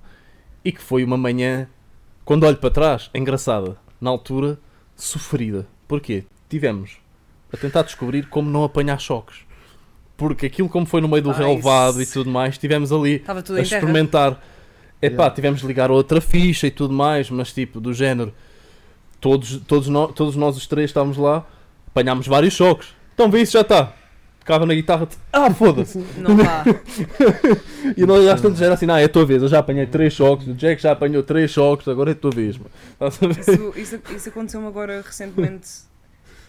E 0.64 0.72
que 0.72 0.82
foi 0.82 1.04
uma 1.04 1.18
manhã, 1.18 1.68
quando 2.24 2.46
olho 2.46 2.58
para 2.58 2.70
trás, 2.72 3.10
engraçada. 3.14 3.78
Na 4.02 4.10
altura, 4.10 4.60
sofrida. 4.96 5.68
Porquê? 5.88 6.26
Tivemos 6.50 6.98
a 7.54 7.58
tentar 7.58 7.84
descobrir 7.84 8.28
como 8.28 8.50
não 8.50 8.64
apanhar 8.64 9.00
choques. 9.00 9.46
Porque 10.18 10.46
aquilo 10.46 10.70
como 10.70 10.86
foi 10.86 11.02
no 11.02 11.08
meio 11.08 11.22
do 11.24 11.32
Ai, 11.32 11.38
relevado 11.38 12.02
e 12.02 12.06
tudo 12.06 12.30
mais, 12.30 12.58
tivemos 12.58 12.92
ali 12.92 13.16
Estava 13.16 13.42
tudo 13.44 13.58
a 13.58 13.62
experimentar. 13.62 14.42
Epá, 15.02 15.24
Yeah. 15.24 15.36
tivemos 15.36 15.62
de 15.62 15.68
ligar 15.68 15.92
outra 15.92 16.22
ficha 16.22 16.68
e 16.68 16.72
tudo 16.72 16.94
mais, 16.94 17.30
mas 17.30 17.52
tipo, 17.54 17.80
do 17.80 17.94
género, 17.94 18.34
todos, 19.20 19.58
todos, 19.68 19.88
nós, 19.88 20.14
todos 20.14 20.36
nós 20.36 20.56
os 20.58 20.66
três 20.68 20.90
estávamos 20.90 21.18
lá, 21.18 21.46
apanhámos 21.88 22.28
vários 22.28 22.54
choques. 22.54 22.88
Então 23.14 23.30
vê 23.30 23.42
isso 23.42 23.52
já 23.54 23.62
está. 23.62 23.94
Tocava 24.46 24.68
na 24.68 24.76
guitarra, 24.76 25.08
ah, 25.34 25.52
foda-se. 25.52 25.98
Não 26.18 26.38
dá. 26.38 26.64
E 27.98 28.04
nós 28.04 28.28
às 28.28 28.42
tantas 28.42 28.62
era 28.62 28.74
assim, 28.74 28.90
ah, 28.90 29.00
é 29.00 29.06
a 29.06 29.10
tua 29.10 29.26
vez, 29.26 29.42
eu 29.44 29.48
já 29.48 29.60
apanhei 29.60 29.86
três 29.86 30.14
choques, 30.14 30.48
o 30.48 30.54
Jack 30.54 30.82
já 30.82 30.92
apanhou 30.92 31.22
três 31.22 31.52
choques, 31.52 31.88
agora 31.88 32.12
é 32.12 32.14
a 32.14 32.16
tua 32.16 32.32
vez. 32.32 32.56
Isso, 33.40 33.74
isso, 33.76 34.02
isso 34.16 34.30
aconteceu-me 34.30 34.68
agora 34.68 35.04
recentemente 35.06 35.70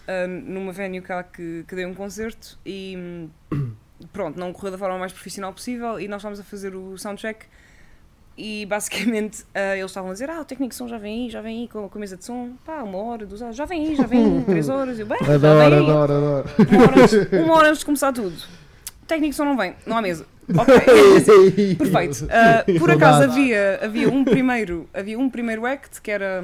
ah, 0.07 0.27
numa 0.27 0.71
venue 0.71 1.01
cá 1.01 1.23
que, 1.23 1.63
que 1.67 1.75
dei 1.75 1.85
um 1.85 1.93
concerto 1.93 2.57
e 2.65 3.29
hum, 3.51 3.71
pronto, 4.11 4.39
não 4.39 4.51
correu 4.51 4.71
da 4.71 4.77
forma 4.77 4.97
mais 4.97 5.11
profissional 5.11 5.53
possível 5.53 5.99
e 5.99 6.07
nós 6.07 6.21
estávamos 6.21 6.39
a 6.39 6.43
fazer 6.43 6.75
o 6.75 6.97
soundcheck 6.97 7.45
e 8.37 8.65
basicamente 8.65 9.43
ah, 9.53 9.75
eles 9.77 9.91
estavam 9.91 10.09
a 10.11 10.13
dizer 10.13 10.29
ah, 10.29 10.41
o 10.41 10.45
técnico 10.45 10.69
de 10.69 10.75
som 10.75 10.87
já 10.87 10.97
vem 10.97 11.25
aí, 11.25 11.29
já 11.29 11.41
vem 11.41 11.61
aí 11.61 11.67
com, 11.67 11.89
com 11.89 11.97
a 11.97 12.01
mesa 12.01 12.15
de 12.15 12.23
som, 12.23 12.51
pá, 12.65 12.83
uma 12.83 12.97
hora, 12.99 13.25
duas 13.25 13.41
horas, 13.41 13.55
já 13.55 13.65
vem 13.65 13.87
aí, 13.87 13.95
já 13.95 14.05
vem 14.05 14.23
aí, 14.37 14.43
três 14.45 14.69
horas, 14.69 14.99
eu 14.99 15.05
bem, 15.05 15.17
já 15.25 15.33
Adoro, 15.35 15.69
vem 15.69 15.79
aí. 15.79 15.89
adoro, 15.89 16.13
adoro. 16.13 16.49
Uma 16.69 16.83
hora, 16.83 17.01
antes, 17.01 17.13
uma 17.31 17.53
hora 17.55 17.67
antes 17.69 17.79
de 17.79 17.85
começar 17.85 18.13
tudo. 18.13 18.35
O 19.01 19.05
técnico 19.07 19.31
de 19.31 19.35
som 19.35 19.45
não 19.45 19.57
vem, 19.57 19.73
não 19.85 19.97
há 19.97 20.01
mesa. 20.01 20.25
Ok. 20.49 21.75
Perfeito. 21.75 22.27
Ah, 22.29 22.63
por 22.79 22.91
acaso 22.91 23.23
havia, 23.23 23.79
havia 23.81 24.09
um 24.09 24.23
primeiro, 24.23 24.87
havia 24.93 25.17
um 25.17 25.29
primeiro 25.29 25.65
act 25.65 26.01
que 26.01 26.11
era 26.11 26.43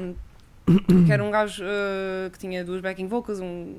que 1.04 1.12
era 1.12 1.22
um 1.22 1.30
gajo 1.30 1.62
ah, 1.64 2.30
que 2.30 2.38
tinha 2.38 2.64
duas 2.64 2.80
backing 2.80 3.06
vocals, 3.06 3.38
um, 3.40 3.74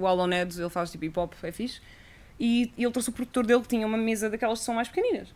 o 0.00 0.06
Alon 0.06 0.32
Ed, 0.32 0.58
ele 0.58 0.70
faz 0.70 0.90
tipo 0.90 1.04
hip 1.04 1.18
hop, 1.18 1.34
é 1.42 1.52
fixe, 1.52 1.80
e, 2.38 2.72
e 2.76 2.82
ele 2.84 2.92
trouxe 2.92 3.10
o 3.10 3.12
produtor 3.12 3.44
dele 3.44 3.60
que 3.60 3.68
tinha 3.68 3.86
uma 3.86 3.98
mesa 3.98 4.30
daquelas 4.30 4.58
que 4.60 4.64
são 4.64 4.74
mais 4.74 4.88
pequeninas. 4.88 5.28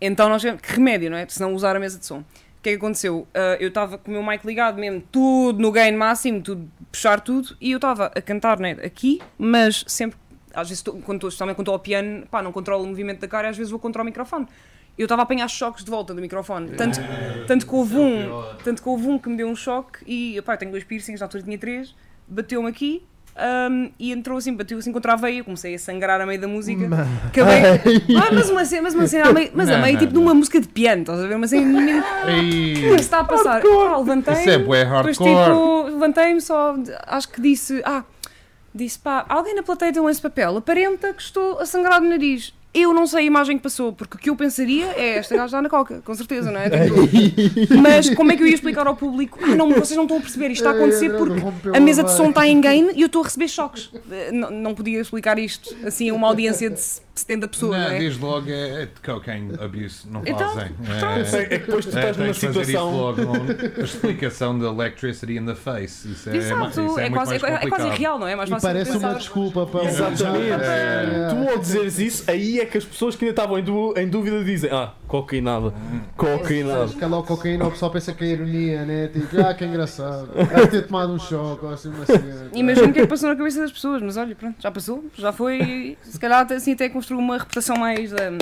Então 0.00 0.28
nós 0.28 0.40
tivemos- 0.40 0.62
que 0.62 0.72
remédio, 0.72 1.10
não 1.10 1.16
é? 1.18 1.26
Se 1.28 1.40
não 1.40 1.52
usar 1.54 1.76
a 1.76 1.80
mesa 1.80 1.98
de 1.98 2.06
som. 2.06 2.18
O 2.20 2.62
que 2.62 2.68
é 2.70 2.72
que 2.72 2.78
aconteceu? 2.78 3.26
Ah, 3.34 3.56
eu 3.58 3.68
estava 3.68 3.96
com 3.98 4.10
o 4.10 4.14
meu 4.14 4.22
mic 4.22 4.46
ligado 4.46 4.78
mesmo, 4.78 5.02
tudo 5.10 5.58
no 5.60 5.72
gain 5.72 5.92
máximo, 5.96 6.42
tudo, 6.42 6.70
puxar 6.92 7.18
tudo, 7.20 7.56
e 7.60 7.70
eu 7.72 7.76
estava 7.76 8.06
a 8.14 8.20
cantar 8.20 8.58
né, 8.60 8.72
aqui, 8.84 9.18
mas 9.38 9.82
sempre, 9.86 10.18
às 10.52 10.68
vezes, 10.68 10.82
tô- 10.82 10.92
quando 10.94 11.26
estou, 11.26 11.72
ao 11.72 11.78
piano, 11.78 12.26
pá, 12.30 12.42
não 12.42 12.52
controlo 12.52 12.84
o 12.84 12.86
movimento 12.86 13.20
da 13.20 13.28
cara 13.28 13.48
às 13.48 13.56
vezes 13.56 13.70
vou 13.70 13.80
contra 13.80 14.02
o 14.02 14.04
microfone. 14.04 14.46
Eu 14.98 15.04
estava 15.06 15.22
a 15.22 15.24
apanhar 15.24 15.48
choques 15.48 15.82
de 15.84 15.90
volta 15.90 16.12
do 16.12 16.20
microfone. 16.20 16.72
Tanto, 16.76 17.00
tanto, 17.46 17.66
que 17.66 17.74
houve 17.74 17.96
um, 17.96 18.28
tanto 18.62 18.82
que 18.82 18.88
houve 18.88 19.06
um 19.08 19.18
que 19.18 19.28
me 19.30 19.36
deu 19.38 19.48
um 19.48 19.56
choque 19.56 20.00
e, 20.06 20.40
pá, 20.42 20.54
eu 20.54 20.58
tenho 20.58 20.70
dois 20.70 20.84
piercings, 20.84 21.20
na 21.20 21.24
altura 21.26 21.42
tinha 21.42 21.56
três, 21.56 21.94
bateu-me 22.28 22.68
aqui. 22.68 23.02
Ahm, 23.36 23.88
e 23.98 24.12
entrou 24.12 24.38
assim, 24.38 24.54
bateu 24.54 24.78
assim 24.78 24.92
contra 24.92 25.12
a 25.14 25.16
veia, 25.16 25.38
eu 25.38 25.44
comecei 25.44 25.74
a 25.74 25.78
sangrar 25.78 26.20
a 26.20 26.26
meio 26.26 26.40
da 26.40 26.48
música. 26.48 26.86
Acabei. 27.26 28.16
Ah, 28.16 28.30
mas 28.32 28.50
uma 28.50 28.64
cena, 28.64 28.82
mas 28.82 28.94
uma 28.94 29.06
cena 29.06 29.28
a 29.30 29.32
meio, 29.32 29.50
mas 29.54 29.68
a 29.68 29.74
Não, 29.74 29.82
meio 29.82 29.92
não, 29.94 30.00
tipo 30.00 30.12
de 30.12 30.18
uma 30.18 30.34
música 30.34 30.60
de 30.60 30.68
piano, 30.68 31.02
estás 31.02 31.20
a 31.20 31.26
ver? 31.26 31.34
Uma 31.36 31.46
cena 31.48 31.80
mesmo- 31.80 32.04
Ei, 32.28 32.74
que 32.74 32.86
está 33.00 33.20
a 33.20 33.24
passar. 33.24 33.62
Ah, 33.64 33.96
levantei. 33.98 34.34
Isso 34.34 34.50
é 34.50 34.58
bué 34.58 34.84
Depois 34.84 35.18
hardcore. 35.18 35.44
tipo, 35.44 35.82
levantei-me 35.84 36.40
só, 36.40 36.76
acho 37.06 37.28
que 37.28 37.40
disse, 37.40 37.80
ah, 37.84 38.04
disse 38.74 38.98
pá, 38.98 39.24
alguém 39.28 39.54
na 39.54 39.62
plateia 39.62 39.92
tem 39.92 40.02
um 40.02 40.08
esse 40.10 40.20
papel, 40.22 40.56
aparenta 40.56 41.12
que 41.12 41.22
estou 41.22 41.58
a 41.58 41.66
sangrar 41.66 42.00
do 42.00 42.08
nariz. 42.08 42.52
Eu 42.72 42.94
não 42.94 43.04
sei 43.04 43.20
a 43.20 43.22
imagem 43.24 43.56
que 43.56 43.62
passou, 43.64 43.92
porque 43.92 44.16
o 44.16 44.20
que 44.20 44.30
eu 44.30 44.36
pensaria 44.36 44.86
é 44.96 45.16
esta 45.18 45.34
gaja 45.34 45.46
está 45.46 45.62
na 45.62 45.68
coca, 45.68 46.00
com 46.04 46.14
certeza, 46.14 46.52
não 46.52 46.60
é? 46.60 46.70
Tipo, 46.70 47.74
mas 47.82 48.10
como 48.14 48.30
é 48.30 48.36
que 48.36 48.42
eu 48.44 48.46
ia 48.46 48.54
explicar 48.54 48.86
ao 48.86 48.94
público? 48.94 49.40
Ah, 49.42 49.56
não, 49.56 49.70
vocês 49.70 49.96
não 49.96 50.04
estão 50.04 50.18
a 50.18 50.20
perceber, 50.20 50.52
isto 50.52 50.60
está 50.64 50.70
a 50.70 50.74
acontecer 50.74 51.10
porque 51.16 51.40
a 51.76 51.80
mesa 51.80 52.04
de 52.04 52.12
som 52.12 52.28
está 52.28 52.46
em 52.46 52.60
gain 52.60 52.90
e 52.94 53.00
eu 53.02 53.06
estou 53.06 53.22
a 53.22 53.24
receber 53.24 53.48
choques. 53.48 53.90
Eh, 54.10 54.30
Não, 54.30 54.50
não 54.52 54.74
podia 54.74 55.00
explicar 55.00 55.36
isto 55.38 55.74
assim 55.84 56.10
a 56.10 56.14
uma 56.14 56.28
audiência 56.28 56.70
de 56.70 56.80
70 57.20 57.48
pessoas, 57.48 57.72
não, 57.78 57.78
Não, 57.88 57.94
é? 57.94 57.98
desde 57.98 58.20
logo 58.20 58.50
é, 58.50 58.82
é 58.82 58.86
de 58.86 59.00
cocaine 59.04 59.54
abuse, 59.60 60.08
não 60.10 60.22
Então, 60.26 60.54
fazem. 60.54 61.40
É 61.40 61.44
que 61.46 61.58
depois 61.58 61.86
tu 61.86 61.96
É, 61.96 62.00
estás 62.00 62.16
numa 62.16 62.34
situação. 62.34 62.96
logo, 62.96 63.20
a 63.78 63.82
explicação 63.84 64.58
da 64.58 64.66
electricity 64.68 65.36
in 65.36 65.46
the 65.46 65.54
face. 65.54 66.10
Isso 66.10 66.30
é, 66.30 66.36
Exato, 66.36 66.68
isso 66.68 66.80
é, 66.80 67.06
é, 67.06 67.10
muito 67.10 67.12
quase, 67.14 67.30
mais 67.30 67.42
é, 67.42 67.46
é 67.46 67.50
quase 67.50 67.60
complicado. 67.70 67.94
irreal, 67.94 68.18
não 68.18 68.26
é? 68.26 68.32
É 68.32 68.34
E 68.34 68.36
fácil 68.38 68.60
parece 68.60 68.92
pensar. 68.92 69.08
uma 69.10 69.18
desculpa 69.18 69.66
para 69.66 69.84
Exatamente. 69.84 70.50
É. 70.64 71.28
Tu 71.30 71.50
ao 71.50 71.58
dizeres 71.58 71.98
isso, 71.98 72.30
aí 72.30 72.60
é 72.60 72.66
que 72.66 72.78
as 72.78 72.84
pessoas 72.84 73.16
que 73.16 73.24
ainda 73.24 73.32
estavam 73.32 73.58
em, 73.58 73.62
dú- 73.62 73.94
em 73.96 74.08
dúvida 74.08 74.42
dizem 74.44 74.70
Ah, 74.72 74.92
cocainada, 75.06 75.72
cocainada. 76.16 76.84
Acho 76.84 76.96
que 76.96 77.04
lá 77.04 77.18
o 77.18 77.22
cocaína 77.22 77.66
o 77.66 77.70
pessoal 77.70 77.90
pensa 77.90 78.12
que 78.12 78.24
é 78.24 78.28
ironia, 78.28 78.84
né? 78.84 79.08
Tipo, 79.08 79.40
ah, 79.40 79.54
que 79.54 79.64
engraçado. 79.64 80.28
Deve 80.34 80.66
ter 80.68 80.82
tomado 80.86 81.12
um 81.12 81.18
choque 81.18 81.64
ou 81.64 81.72
assim 81.72 81.88
uma 81.88 82.06
cena. 82.06 82.48
Imagino 82.54 82.88
o 82.88 82.92
que 82.92 82.98
é 83.00 83.02
que 83.02 83.08
passou 83.08 83.28
na 83.28 83.36
cabeça 83.36 83.60
das 83.60 83.72
pessoas, 83.72 84.02
mas 84.02 84.16
olha, 84.16 84.34
pronto, 84.34 84.56
já 84.60 84.70
passou, 84.70 85.04
já 85.16 85.32
foi. 85.32 85.96
Se 86.02 86.18
calhar 86.18 86.40
até- 86.40 86.54
assim 86.56 86.72
até 86.72 86.88
construiu 87.10 87.18
uma 87.18 87.38
reputação 87.38 87.76
mais 87.76 88.12
hum, 88.12 88.38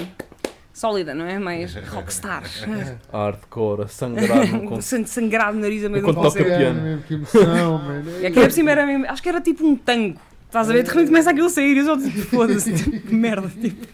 sólida, 0.72 1.14
não 1.14 1.24
é? 1.26 1.38
Mais 1.38 1.74
rockstar. 1.88 2.44
Hardcore, 3.12 3.82
a 3.82 3.88
sangrar 3.88 4.46
no 4.52 4.62
con- 4.68 4.80
Sangrado 4.80 5.56
no 5.56 5.62
nariz 5.62 5.84
a 5.84 5.88
meio 5.88 6.04
um 6.04 6.12
toca 6.14 6.20
concerto. 6.26 6.56
piano. 6.58 6.82
mesmo, 6.82 7.02
que 7.02 7.14
emoção, 7.14 7.78
mano. 7.78 8.20
E 8.20 8.26
aquilo 8.26 8.44
por 8.44 8.52
cima 8.52 8.70
era 8.70 8.86
mesmo, 8.86 9.06
acho 9.06 9.22
que 9.22 9.28
era 9.28 9.40
tipo 9.40 9.66
um 9.66 9.74
tango. 9.76 10.20
Estás 10.46 10.70
a 10.70 10.72
ver? 10.72 10.82
De 10.82 10.88
repente 10.90 11.08
começa 11.08 11.30
aquilo 11.30 11.46
a 11.46 11.50
sair 11.50 11.76
e 11.76 11.78
eu 11.78 11.84
só 11.84 11.96
tipo, 11.98 12.20
foda-se, 12.22 12.72
tipo, 12.72 13.00
que 13.06 13.14
merda, 13.14 13.48
tipo. 13.48 13.86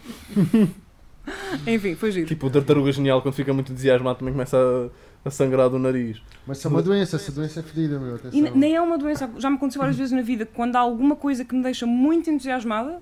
Enfim, 1.67 1.95
foi 1.95 2.11
giro. 2.11 2.27
Tipo 2.27 2.47
o 2.47 2.49
tartaruga 2.49 2.91
genial, 2.91 3.21
quando 3.21 3.33
fica 3.33 3.53
muito 3.53 3.71
entusiasmado, 3.73 4.19
também 4.19 4.33
começa 4.33 4.57
a, 4.57 5.27
a 5.27 5.31
sangrar 5.31 5.69
do 5.69 5.77
nariz. 5.77 6.21
Mas 6.47 6.59
isso 6.59 6.67
é 6.67 6.71
uma 6.71 6.81
doença, 6.81 7.17
essa 7.17 7.31
doença 7.31 7.59
é 7.59 7.63
fedida, 7.63 7.99
meu. 7.99 8.11
E 8.11 8.15
Atenção. 8.15 8.55
nem 8.55 8.75
é 8.75 8.81
uma 8.81 8.97
doença, 8.97 9.29
já 9.37 9.49
me 9.49 9.57
aconteceu 9.57 9.79
várias 9.81 9.97
vezes 9.97 10.13
na 10.13 10.21
vida, 10.21 10.45
quando 10.45 10.77
há 10.77 10.79
alguma 10.79 11.15
coisa 11.17 11.43
que 11.43 11.53
me 11.53 11.61
deixa 11.63 11.85
muito 11.85 12.29
entusiasmada, 12.29 13.01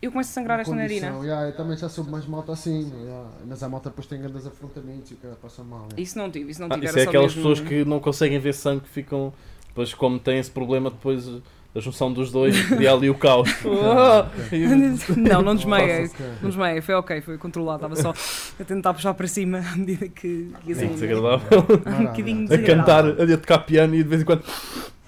eu 0.00 0.12
começo 0.12 0.30
a 0.30 0.32
sangrar 0.34 0.60
esta 0.60 0.74
narina. 0.74 1.08
Yeah, 1.22 1.48
eu 1.48 1.56
também 1.56 1.76
já 1.76 1.88
soube 1.88 2.10
mais 2.10 2.24
malta 2.26 2.52
assim, 2.52 2.92
yeah. 3.02 3.28
mas 3.46 3.62
a 3.62 3.68
malta 3.68 3.90
depois 3.90 4.06
tem 4.06 4.20
grandes 4.20 4.46
afrontamentos 4.46 5.10
e 5.10 5.14
o 5.14 5.16
cara 5.16 5.34
passa 5.40 5.62
mal. 5.64 5.80
yeah. 5.86 6.00
Isso 6.02 6.16
não 6.18 6.30
tive, 6.30 6.50
isso 6.50 6.60
não 6.60 6.68
Ah, 6.70 6.74
tive. 6.74 6.86
isso 6.86 6.94
era 6.94 7.02
é 7.02 7.04
só 7.04 7.10
aquelas 7.10 7.34
mesmo- 7.34 7.50
pessoas 7.50 7.68
que 7.68 7.84
não 7.84 7.98
conseguem 8.00 8.38
ver 8.38 8.54
sangue, 8.54 8.82
que 8.82 8.88
ficam. 8.88 9.32
Depois, 9.68 9.94
como 9.94 10.18
têm 10.18 10.38
esse 10.38 10.50
problema, 10.50 10.90
depois 10.90 11.28
a 11.74 11.80
junção 11.80 12.12
dos 12.12 12.32
dois 12.32 12.60
cria 12.74 12.92
ali 12.92 13.10
o 13.10 13.14
caos. 13.14 13.48
Ah, 13.82 14.28
e- 14.52 15.16
não, 15.16 15.42
não 15.42 15.54
desmaiei. 15.54 16.10
Não 16.42 16.48
desmaiei, 16.50 16.80
foi 16.80 16.94
ok, 16.94 17.20
foi 17.20 17.36
controlado. 17.38 17.84
Estava 17.86 17.96
só 18.14 18.14
a 18.60 18.64
tentar 18.64 18.94
puxar 18.94 19.14
para 19.14 19.26
cima 19.26 19.58
à 19.58 19.76
medida 19.76 20.08
que 20.08 20.50
ia 20.66 20.74
Sim, 20.74 20.80
saindo. 20.80 20.94
desagradável. 20.94 21.58
Um 21.86 22.04
bocadinho 22.06 22.54
A 22.54 22.58
cantar, 22.58 23.04
a 23.06 23.36
tocar 23.36 23.58
piano 23.60 23.94
e 23.94 24.02
de 24.02 24.08
vez 24.08 24.22
em 24.22 24.24
quando. 24.24 24.42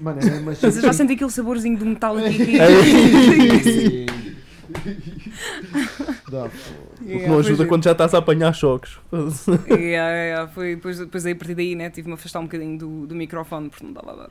Mano, 0.00 0.18
é 0.20 0.40
mas 0.40 0.60
Mas 0.62 0.76
eu 0.76 0.82
já 0.82 0.92
senti 0.94 1.12
aquele 1.12 1.30
saborzinho 1.30 1.76
do 1.78 1.84
metal 1.86 2.16
aqui. 2.16 2.56
Dá, 6.30 6.48
pô. 6.48 7.02
O 7.02 7.06
que 7.06 7.26
não 7.26 7.38
ajuda 7.38 7.66
quando 7.66 7.84
já 7.84 7.92
estás 7.92 8.14
a 8.14 8.18
apanhar 8.18 8.52
choques. 8.54 8.98
Yeah, 9.12 9.66
yeah, 9.74 10.14
yeah, 10.14 10.48
foi, 10.48 10.76
depois, 10.76 10.98
depois 10.98 11.26
aí 11.26 11.32
a 11.32 11.36
partir 11.36 11.54
daí 11.54 11.74
né, 11.74 11.90
tive-me 11.90 12.12
a 12.12 12.14
afastar 12.14 12.40
um 12.40 12.44
bocadinho 12.44 12.78
do, 12.78 13.06
do 13.06 13.14
microfone 13.14 13.68
porque 13.68 13.84
não 13.84 13.92
dava 13.92 14.12
a 14.12 14.16
dar. 14.16 14.30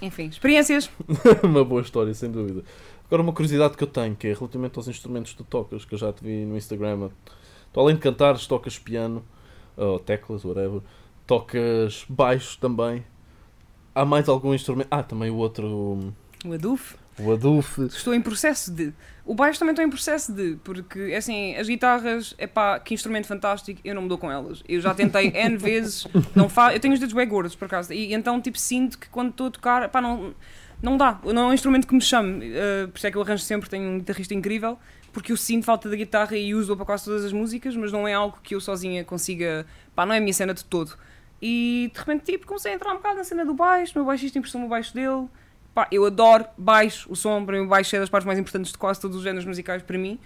Enfim, 0.00 0.26
experiências. 0.26 0.90
uma 1.42 1.64
boa 1.64 1.82
história, 1.82 2.12
sem 2.14 2.30
dúvida. 2.30 2.62
Agora, 3.06 3.22
uma 3.22 3.32
curiosidade 3.32 3.76
que 3.76 3.82
eu 3.82 3.88
tenho, 3.88 4.14
que 4.14 4.28
é 4.28 4.34
relativamente 4.34 4.76
aos 4.76 4.86
instrumentos 4.86 5.32
que 5.32 5.38
tu 5.38 5.44
tocas, 5.44 5.84
que 5.84 5.94
eu 5.94 5.98
já 5.98 6.12
te 6.12 6.22
vi 6.22 6.44
no 6.44 6.56
Instagram. 6.56 7.08
Tu, 7.72 7.80
além 7.80 7.96
de 7.96 8.00
cantares, 8.00 8.46
tocas 8.46 8.78
piano, 8.78 9.24
ou 9.76 9.98
teclas, 9.98 10.44
whatever, 10.44 10.80
tocas 11.26 12.04
baixo 12.08 12.58
também. 12.58 13.04
há 13.94 14.04
mais 14.04 14.28
algum 14.28 14.54
instrumento? 14.54 14.88
Ah, 14.90 15.02
também 15.02 15.30
o 15.30 15.36
outro. 15.36 16.14
O 16.44 16.52
Aduf. 16.52 16.96
O 17.18 17.32
Aduf. 17.32 17.82
Estou 17.86 18.14
em 18.14 18.20
processo 18.20 18.70
de. 18.72 18.92
O 19.24 19.34
baixo 19.34 19.58
também 19.58 19.72
estou 19.72 19.84
em 19.84 19.90
processo 19.90 20.32
de, 20.32 20.56
porque 20.64 20.98
é 21.10 21.16
assim, 21.16 21.54
as 21.56 21.68
guitarras, 21.68 22.34
é 22.38 22.46
pá, 22.46 22.78
que 22.78 22.94
instrumento 22.94 23.26
fantástico, 23.26 23.78
eu 23.84 23.94
não 23.94 24.02
me 24.02 24.08
dou 24.08 24.16
com 24.16 24.30
elas. 24.30 24.62
Eu 24.66 24.80
já 24.80 24.94
tentei 24.94 25.30
N 25.36 25.56
vezes, 25.58 26.06
não 26.34 26.48
fa... 26.48 26.72
eu 26.72 26.80
tenho 26.80 26.94
os 26.94 27.00
dedos 27.00 27.14
bem 27.14 27.28
gordos 27.28 27.54
por 27.54 27.66
acaso, 27.66 27.92
e 27.92 28.14
então 28.14 28.40
tipo 28.40 28.56
sinto 28.56 28.98
que 28.98 29.08
quando 29.10 29.30
estou 29.30 29.48
a 29.48 29.50
tocar, 29.50 29.88
pá, 29.90 30.00
não, 30.00 30.34
não 30.80 30.96
dá, 30.96 31.20
não 31.24 31.42
é 31.42 31.46
um 31.48 31.52
instrumento 31.52 31.86
que 31.86 31.94
me 31.94 32.00
chame. 32.00 32.52
Uh, 32.52 32.88
por 32.88 32.96
isso 32.96 33.06
é 33.06 33.10
que 33.10 33.18
eu 33.18 33.22
arranjo 33.22 33.42
sempre, 33.42 33.68
tenho 33.68 33.86
um 33.90 33.98
guitarrista 33.98 34.32
incrível, 34.32 34.78
porque 35.12 35.30
eu 35.30 35.36
sinto 35.36 35.64
falta 35.64 35.90
da 35.90 35.96
guitarra 35.96 36.34
e 36.34 36.54
uso-a 36.54 36.76
para 36.76 36.86
quase 36.86 37.04
todas 37.04 37.24
as 37.24 37.32
músicas, 37.32 37.76
mas 37.76 37.92
não 37.92 38.08
é 38.08 38.14
algo 38.14 38.38
que 38.42 38.54
eu 38.54 38.60
sozinha 38.60 39.04
consiga, 39.04 39.66
pá, 39.94 40.06
não 40.06 40.14
é 40.14 40.18
a 40.18 40.20
minha 40.20 40.32
cena 40.32 40.54
de 40.54 40.64
todo. 40.64 40.96
E 41.40 41.90
de 41.92 41.98
repente, 41.98 42.24
tipo, 42.24 42.46
comecei 42.46 42.72
a 42.72 42.74
entrar 42.74 42.92
um 42.92 42.96
bocado 42.96 43.18
na 43.18 43.24
cena 43.24 43.44
do 43.44 43.52
baixo, 43.52 43.92
o 43.94 43.98
meu 43.98 44.06
baixista 44.06 44.38
impressou-me 44.38 44.66
o 44.66 44.70
baixo 44.70 44.94
dele. 44.94 45.28
Pá, 45.78 45.86
eu 45.92 46.04
adoro 46.04 46.44
baixo, 46.58 47.06
o 47.08 47.14
som, 47.14 47.46
para 47.46 47.56
mim, 47.56 47.64
o 47.64 47.68
baixo 47.68 47.94
é 47.94 48.00
das 48.00 48.08
partes 48.08 48.26
mais 48.26 48.36
importantes 48.36 48.72
de 48.72 48.78
quase 48.78 49.00
todos 49.00 49.16
os 49.16 49.22
géneros 49.22 49.44
musicais 49.44 49.80
para 49.80 49.96
mim. 49.96 50.18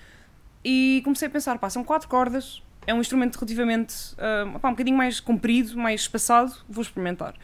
E 0.64 1.02
comecei 1.04 1.28
a 1.28 1.30
pensar, 1.30 1.58
pá, 1.58 1.68
são 1.68 1.84
quatro 1.84 2.08
cordas, 2.08 2.62
é 2.86 2.94
um 2.94 3.02
instrumento 3.02 3.36
relativamente, 3.36 3.94
uh, 4.14 4.58
pá, 4.58 4.68
um 4.68 4.72
bocadinho 4.72 4.96
mais 4.96 5.20
comprido, 5.20 5.76
mais 5.76 6.00
espaçado, 6.00 6.54
vou 6.66 6.80
experimentar. 6.80 7.34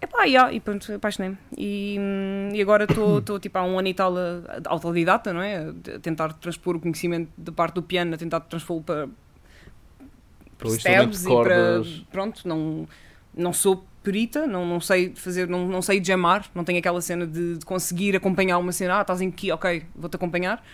Epá, 0.00 0.24
yeah, 0.24 0.50
e 0.54 0.58
pronto, 0.58 0.90
apaixonei-me. 0.90 1.36
E, 1.54 1.98
hum, 2.00 2.48
e 2.54 2.62
agora 2.62 2.84
estou 2.84 3.38
tipo 3.38 3.58
há 3.58 3.62
um 3.62 3.78
ano 3.78 3.88
e 3.88 3.92
tal 3.92 4.14
autodidata, 4.64 5.30
não 5.30 5.42
é? 5.42 5.68
A 5.96 5.98
tentar 6.00 6.32
transpor 6.32 6.76
o 6.76 6.80
conhecimento 6.80 7.30
da 7.36 7.52
parte 7.52 7.74
do 7.74 7.82
piano, 7.82 8.14
a 8.14 8.16
tentar 8.16 8.40
transpô-lo 8.40 8.82
para 8.82 9.06
Para 10.56 10.70
de 10.70 11.28
e 11.28 11.42
para. 11.42 11.82
Pronto, 12.10 12.48
não, 12.48 12.88
não 13.34 13.52
sou 13.52 13.84
perita, 14.08 14.46
não, 14.46 14.64
não 14.66 14.80
sei 14.80 15.12
fazer, 15.14 15.46
não, 15.48 15.68
não 15.68 15.82
sei 15.82 16.02
jamar, 16.02 16.46
não 16.54 16.64
tenho 16.64 16.78
aquela 16.78 17.00
cena 17.00 17.26
de, 17.26 17.58
de 17.58 17.64
conseguir 17.66 18.16
acompanhar 18.16 18.56
uma 18.58 18.72
cena, 18.72 18.98
ah, 18.98 19.02
estás 19.02 19.20
em 19.20 19.30
que, 19.30 19.52
ok, 19.52 19.82
vou-te 19.94 20.16
acompanhar. 20.16 20.64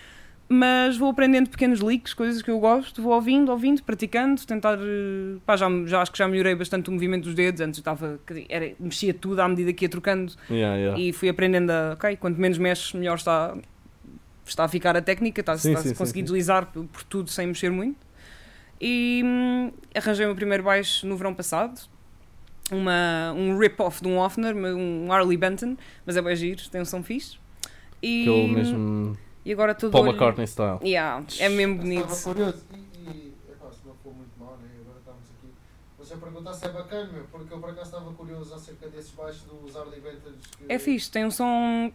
Mas 0.46 0.98
vou 0.98 1.08
aprendendo 1.10 1.48
pequenos 1.48 1.80
leaks, 1.80 2.12
coisas 2.12 2.42
que 2.42 2.50
eu 2.50 2.60
gosto, 2.60 3.00
vou 3.02 3.14
ouvindo, 3.14 3.50
ouvindo, 3.50 3.82
praticando, 3.82 4.44
tentar. 4.44 4.78
eh, 4.78 5.38
Pá, 5.46 5.56
já, 5.56 5.66
já 5.86 6.02
acho 6.02 6.12
que 6.12 6.18
já 6.18 6.28
melhorei 6.28 6.54
bastante 6.54 6.90
o 6.90 6.92
movimento 6.92 7.24
dos 7.24 7.34
dedos. 7.34 7.62
Antes 7.62 7.78
eu 7.78 7.80
estava. 7.80 8.20
Era, 8.50 8.72
mexia 8.78 9.14
tudo 9.14 9.40
à 9.40 9.48
medida 9.48 9.72
que 9.72 9.86
ia 9.86 9.88
trocando 9.88 10.34
Yeah, 10.50 10.76
yeah. 10.76 11.00
e 11.00 11.14
fui 11.14 11.30
aprendendo 11.30 11.70
a. 11.70 11.94
Ok, 11.94 12.16
quanto 12.18 12.38
menos 12.38 12.58
mexes, 12.58 12.92
melhor 12.92 13.16
está, 13.16 13.56
está 14.44 14.64
a 14.64 14.68
ficar 14.68 14.94
a 14.98 15.00
técnica, 15.00 15.40
está, 15.40 15.56
Sim, 15.56 15.70
está 15.70 15.82
sim, 15.82 15.92
a 15.92 15.94
conseguir 15.94 16.20
sim. 16.20 16.24
deslizar 16.24 16.66
por, 16.66 16.84
por 16.84 17.02
tudo 17.04 17.30
sem 17.30 17.46
mexer 17.46 17.70
muito. 17.70 17.96
E 18.78 19.22
hum, 19.24 19.72
arranjei 19.94 20.26
o 20.26 20.28
meu 20.28 20.36
primeiro 20.36 20.62
baixo 20.62 21.06
no 21.06 21.16
verão 21.16 21.32
passado. 21.34 21.80
Uma, 22.72 23.32
um 23.36 23.58
rip-off 23.58 24.00
de 24.02 24.08
um 24.08 24.16
Offner, 24.16 24.56
um 24.56 25.12
Harley 25.12 25.36
Benton, 25.36 25.76
mas 26.06 26.16
é 26.16 26.22
bem 26.22 26.34
giro, 26.34 26.62
tem 26.70 26.80
um 26.80 26.84
som 26.84 27.02
fixe. 27.02 27.36
E, 28.02 28.22
Aquele 28.22 28.48
mesmo 28.54 29.18
e 29.44 29.52
agora 29.52 29.74
Paul 29.74 29.92
olho- 30.04 30.10
McCartney 30.12 30.46
style. 30.46 30.78
Yeah, 30.82 31.22
é 31.38 31.48
mesmo 31.50 31.76
bonito. 31.76 32.10
Estava 32.10 32.22
curioso. 32.34 32.64
E, 32.72 32.76
e 33.10 33.34
epá, 33.50 33.70
se 33.70 33.86
não 33.86 33.94
for 34.02 34.14
muito 34.14 34.30
mal, 34.38 34.56
né? 34.62 34.68
agora 34.80 34.98
estamos 34.98 35.22
aqui. 35.38 35.52
Mas 35.98 36.10
eu 36.10 36.16
perguntar 36.18 36.52
se 36.54 36.64
é 36.64 36.68
bacana, 36.70 37.12
meu, 37.12 37.24
porque 37.30 37.52
eu 37.52 37.58
por 37.58 37.68
acaso 37.70 37.90
estava 37.90 38.12
curioso 38.14 38.54
acerca 38.54 38.88
desses 38.88 39.10
baixos 39.10 39.42
dos 39.42 39.76
Harley 39.76 40.00
Benton's 40.00 40.46
que 40.56 40.64
É 40.72 40.78
fixe, 40.78 41.10
tem 41.10 41.26
um 41.26 41.30
som 41.30 41.92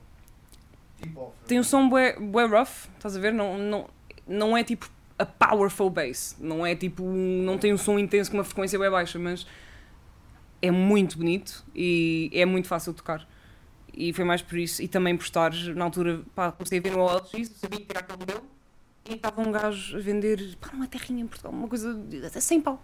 tipo 1.02 1.20
off. 1.22 1.34
Tem 1.48 1.60
um 1.60 1.64
som 1.64 1.90
bué, 1.90 2.14
bué 2.20 2.46
rough, 2.46 2.88
estás 2.96 3.18
a 3.18 3.20
ver? 3.20 3.34
Não, 3.34 3.58
não, 3.58 3.90
não 4.28 4.56
é 4.56 4.64
tipo 4.64 4.88
a 5.18 5.26
powerful 5.26 5.90
bass, 5.90 6.36
não 6.40 6.64
é 6.66 6.76
tipo, 6.76 7.04
não 7.04 7.58
tem 7.58 7.74
um 7.74 7.78
som 7.78 7.98
intenso 7.98 8.30
com 8.32 8.38
uma 8.38 8.44
frequência 8.44 8.78
bem 8.80 8.90
baixa, 8.92 9.18
mas 9.20 9.46
é 10.62 10.72
muito 10.72 11.18
bonito 11.18 11.66
e 11.76 12.30
é 12.34 12.46
muito 12.46 12.68
fácil 12.68 12.94
tocar. 12.94 13.28
E 13.94 14.14
foi 14.14 14.24
mais 14.24 14.42
por 14.42 14.58
isso, 14.58 14.82
e 14.82 14.88
também 14.88 15.18
por 15.18 15.24
estar 15.24 15.52
na 15.76 15.84
altura, 15.84 16.22
pá, 16.34 16.52
comecei 16.52 16.80
a 16.80 16.82
ver 16.82 16.92
no 16.92 17.02
OLX, 17.02 17.50
sabia 17.56 17.80
que 17.80 17.86
era 17.90 18.00
aquele 18.00 18.20
modelo, 18.20 18.44
e 19.10 19.14
estava 19.14 19.42
um 19.42 19.52
gajo 19.52 19.98
a 19.98 20.00
vender, 20.00 20.56
pá, 20.62 20.70
numa 20.72 20.88
terrinha 20.88 21.24
em 21.24 21.28
Portugal, 21.28 21.52
uma 21.52 21.68
coisa 21.68 22.00
100 22.30 22.62
pau. 22.62 22.82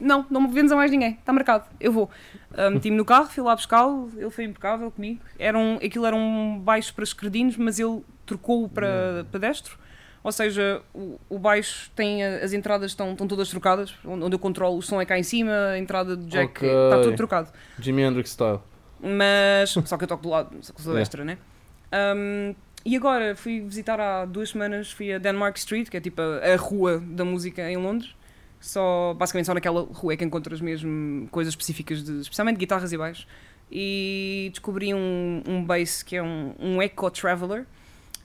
Não, 0.00 0.26
não 0.30 0.40
me 0.40 0.48
vendes 0.48 0.72
a 0.72 0.76
mais 0.76 0.90
ninguém, 0.90 1.12
está 1.12 1.32
marcado, 1.32 1.66
eu 1.78 1.92
vou. 1.92 2.10
Ah, 2.52 2.70
Meti-me 2.70 2.96
no 2.96 3.04
carro, 3.04 3.26
fui 3.26 3.44
lá 3.44 3.54
buscá-lo, 3.54 4.10
ele 4.16 4.30
foi 4.30 4.44
impecável 4.44 4.90
comigo. 4.90 5.20
Era 5.38 5.58
um, 5.58 5.76
aquilo 5.76 6.06
era 6.06 6.16
um 6.16 6.58
baixo 6.58 6.94
para 6.94 7.04
esquerdinos, 7.04 7.56
mas 7.56 7.78
ele 7.78 8.02
trocou-o 8.24 8.68
para, 8.68 9.26
para 9.30 9.40
destro. 9.40 9.78
Ou 10.22 10.30
seja, 10.30 10.82
o, 10.92 11.18
o 11.30 11.38
baixo 11.38 11.90
tem 11.96 12.22
as 12.24 12.52
entradas 12.52 12.90
estão, 12.90 13.12
estão 13.12 13.26
todas 13.26 13.48
trocadas, 13.48 13.94
onde 14.04 14.34
eu 14.34 14.38
controlo 14.38 14.76
o 14.76 14.82
som 14.82 15.00
é 15.00 15.06
cá 15.06 15.18
em 15.18 15.22
cima, 15.22 15.52
a 15.72 15.78
entrada 15.78 16.14
do 16.16 16.26
jack 16.26 16.50
Ok. 16.64 16.68
está 16.68 17.00
tudo 17.00 17.16
trocado. 17.16 17.50
Jimi 17.78 18.02
Hendrix 18.02 18.30
style. 18.30 18.60
Mas 19.02 19.70
só 19.70 19.96
que 19.96 20.04
eu 20.04 20.08
toco 20.08 20.22
do 20.22 20.28
lado, 20.28 20.56
só 20.60 20.72
que 20.74 20.82
sou 20.82 20.92
Yeah. 20.92 21.02
extra, 21.02 21.24
né? 21.24 21.38
Um, 21.92 22.54
e 22.84 22.96
agora 22.96 23.34
fui 23.34 23.60
visitar 23.62 23.98
há 23.98 24.24
duas 24.26 24.50
semanas, 24.50 24.90
fui 24.92 25.12
a 25.12 25.18
Denmark 25.18 25.56
Street, 25.56 25.88
que 25.88 25.96
é 25.96 26.00
tipo 26.00 26.20
a, 26.20 26.52
a 26.52 26.56
rua 26.56 26.98
da 27.04 27.24
música 27.24 27.68
em 27.70 27.76
Londres. 27.78 28.14
Só, 28.60 29.14
basicamente 29.14 29.46
só 29.46 29.54
naquela 29.54 29.80
rua 29.90 30.12
é 30.12 30.16
que 30.18 30.24
encontras 30.24 30.60
mesmo 30.60 31.26
coisas 31.30 31.52
específicas, 31.52 32.02
de, 32.04 32.20
especialmente 32.20 32.58
guitarras 32.58 32.92
e 32.92 32.98
baixos. 32.98 33.26
E 33.72 34.48
descobri 34.52 34.92
um, 34.92 35.42
um 35.46 35.64
bass 35.64 36.02
que 36.02 36.16
é 36.16 36.22
um, 36.22 36.54
um 36.58 36.82
Echo 36.82 37.10
Traveler, 37.10 37.64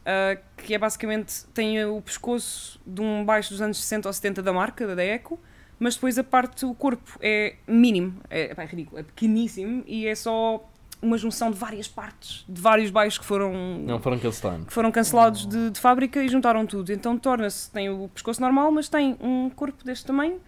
uh, 0.06 0.42
que 0.58 0.74
é 0.74 0.78
basicamente 0.78 1.46
tem 1.54 1.84
o 1.86 2.02
pescoço 2.02 2.80
de 2.86 3.02
um 3.02 3.26
baixo 3.26 3.52
dos 3.52 3.62
anos 3.62 3.78
60 3.78 4.08
ou 4.10 4.14
70 4.14 4.42
da 4.42 4.54
marca, 4.54 4.96
da 4.96 5.04
Echo, 5.04 5.38
mas 5.80 5.96
depois 5.96 6.18
a 6.18 6.24
parte, 6.24 6.66
o 6.66 6.74
corpo 6.74 7.18
é 7.22 7.56
mínimo, 7.68 8.22
é, 8.30 8.54
é 8.56 8.66
ridículo, 8.66 9.00
é 9.00 9.04
pequeníssimo 9.04 9.84
e 9.86 10.08
é 10.08 10.16
só 10.16 10.64
uma 11.02 11.18
junção 11.18 11.52
de 11.52 11.58
várias 11.58 11.88
partes, 11.88 12.46
de 12.48 12.60
vários 12.60 12.90
baixos 12.90 13.20
que 13.20 13.26
foram, 13.26 13.84
É 13.88 13.94
um 13.94 14.00
Frankenstein. 14.00 14.64
que 14.64 14.74
foram 14.74 14.92
cancelados 14.92 15.46
de, 15.46 15.70
de 15.70 15.80
fábrica 15.80 16.24
e 16.24 16.30
juntaram 16.30 16.66
tudo. 16.66 16.92
Então 16.92 17.18
torna-se, 17.18 17.70
tem 17.72 17.90
o 17.90 18.08
pescoço 18.10 18.42
normal, 18.42 18.72
mas 18.72 18.90
tem 18.90 19.18
um 19.22 19.50
corpo 19.50 19.84
deste 19.84 20.06
tamanho. 20.06 20.40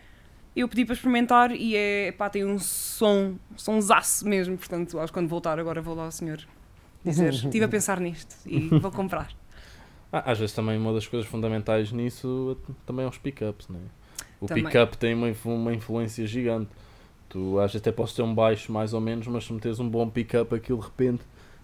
Eu 0.55 0.67
pedi 0.67 0.85
para 0.85 0.95
experimentar 0.95 1.51
e 1.51 1.75
é, 1.75 2.11
pá, 2.13 2.29
tem 2.29 2.43
um 2.43 2.57
som, 2.57 3.35
sonsaço 3.55 4.27
mesmo. 4.27 4.57
Portanto, 4.57 4.97
acho 4.99 5.07
que 5.07 5.19
quando 5.19 5.27
voltar 5.27 5.59
agora 5.59 5.81
vou 5.81 5.93
lá 5.93 6.05
ao 6.05 6.11
senhor 6.11 6.39
dizer, 7.05 7.33
estive 7.45 7.65
a 7.65 7.67
pensar 7.67 7.99
nisto 7.99 8.35
e 8.45 8.69
vou 8.79 8.91
comprar. 8.91 9.29
Ah, 10.11 10.31
às 10.31 10.39
vezes 10.39 10.55
também 10.55 10.77
uma 10.77 10.93
das 10.93 11.05
coisas 11.05 11.27
fundamentais 11.29 11.91
nisso 11.91 12.57
também 12.85 13.05
é 13.05 13.09
os 13.09 13.17
pickups, 13.17 13.67
né? 13.67 13.79
O 14.39 14.47
pickup 14.47 14.97
tem 14.97 15.13
uma, 15.13 15.27
uma 15.45 15.73
influência 15.73 16.25
gigante. 16.25 16.69
Tu 17.29 17.59
às 17.59 17.71
vezes 17.73 17.81
até 17.81 17.91
podes 17.91 18.13
ter 18.13 18.21
um 18.21 18.33
baixo 18.33 18.71
mais 18.71 18.93
ou 18.93 19.01
menos, 19.01 19.27
mas 19.27 19.45
se 19.45 19.51
meteres 19.51 19.79
um 19.79 19.89
bom 19.89 20.07
pickup 20.09 20.55
aquilo 20.55 20.79
de 20.79 20.85
repente 20.85 21.23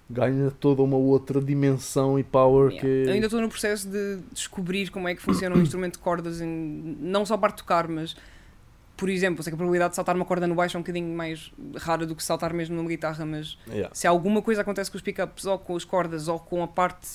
ganha 0.10 0.52
toda 0.52 0.82
uma 0.82 0.98
outra 0.98 1.42
dimensão 1.42 2.20
e 2.20 2.24
power 2.24 2.72
Yeah. 2.72 2.82
que 2.82 3.08
Eu 3.10 3.14
ainda 3.14 3.28
estou 3.28 3.42
no 3.42 3.48
processo 3.50 3.88
de 3.90 4.20
descobrir 4.34 4.90
como 4.92 5.08
é 5.08 5.16
que 5.16 5.22
funciona 5.22 5.56
um 5.56 5.62
instrumento 5.62 5.94
de 5.94 6.00
cordas, 6.00 6.42
em, 6.42 6.98
não 7.00 7.26
só 7.26 7.38
para 7.38 7.54
tocar, 7.54 7.88
mas 7.88 8.16
por 8.98 9.10
exemplo, 9.10 9.42
sei 9.42 9.50
que 9.52 9.56
a 9.56 9.58
probabilidade 9.58 9.92
de 9.92 9.96
saltar 9.96 10.16
uma 10.16 10.26
corda 10.26 10.46
no 10.46 10.54
baixo 10.54 10.78
é 10.78 10.80
um 10.80 10.84
bocadinho 10.84 11.16
mais 11.16 11.52
rara 11.78 12.06
do 12.06 12.16
que 12.16 12.24
saltar 12.24 12.54
mesmo 12.54 12.76
numa 12.76 12.88
guitarra, 12.88 13.26
mas 13.26 13.58
Yeah. 13.68 13.94
se 13.96 14.06
alguma 14.06 14.42
coisa 14.42 14.62
acontece 14.62 14.92
com 14.92 14.98
os 14.98 15.02
pickups 15.02 15.46
ou 15.46 15.58
com 15.58 15.76
as 15.76 15.84
cordas 15.86 16.28
ou 16.28 16.38
com 16.40 16.62
a 16.62 16.68
parte 16.68 17.08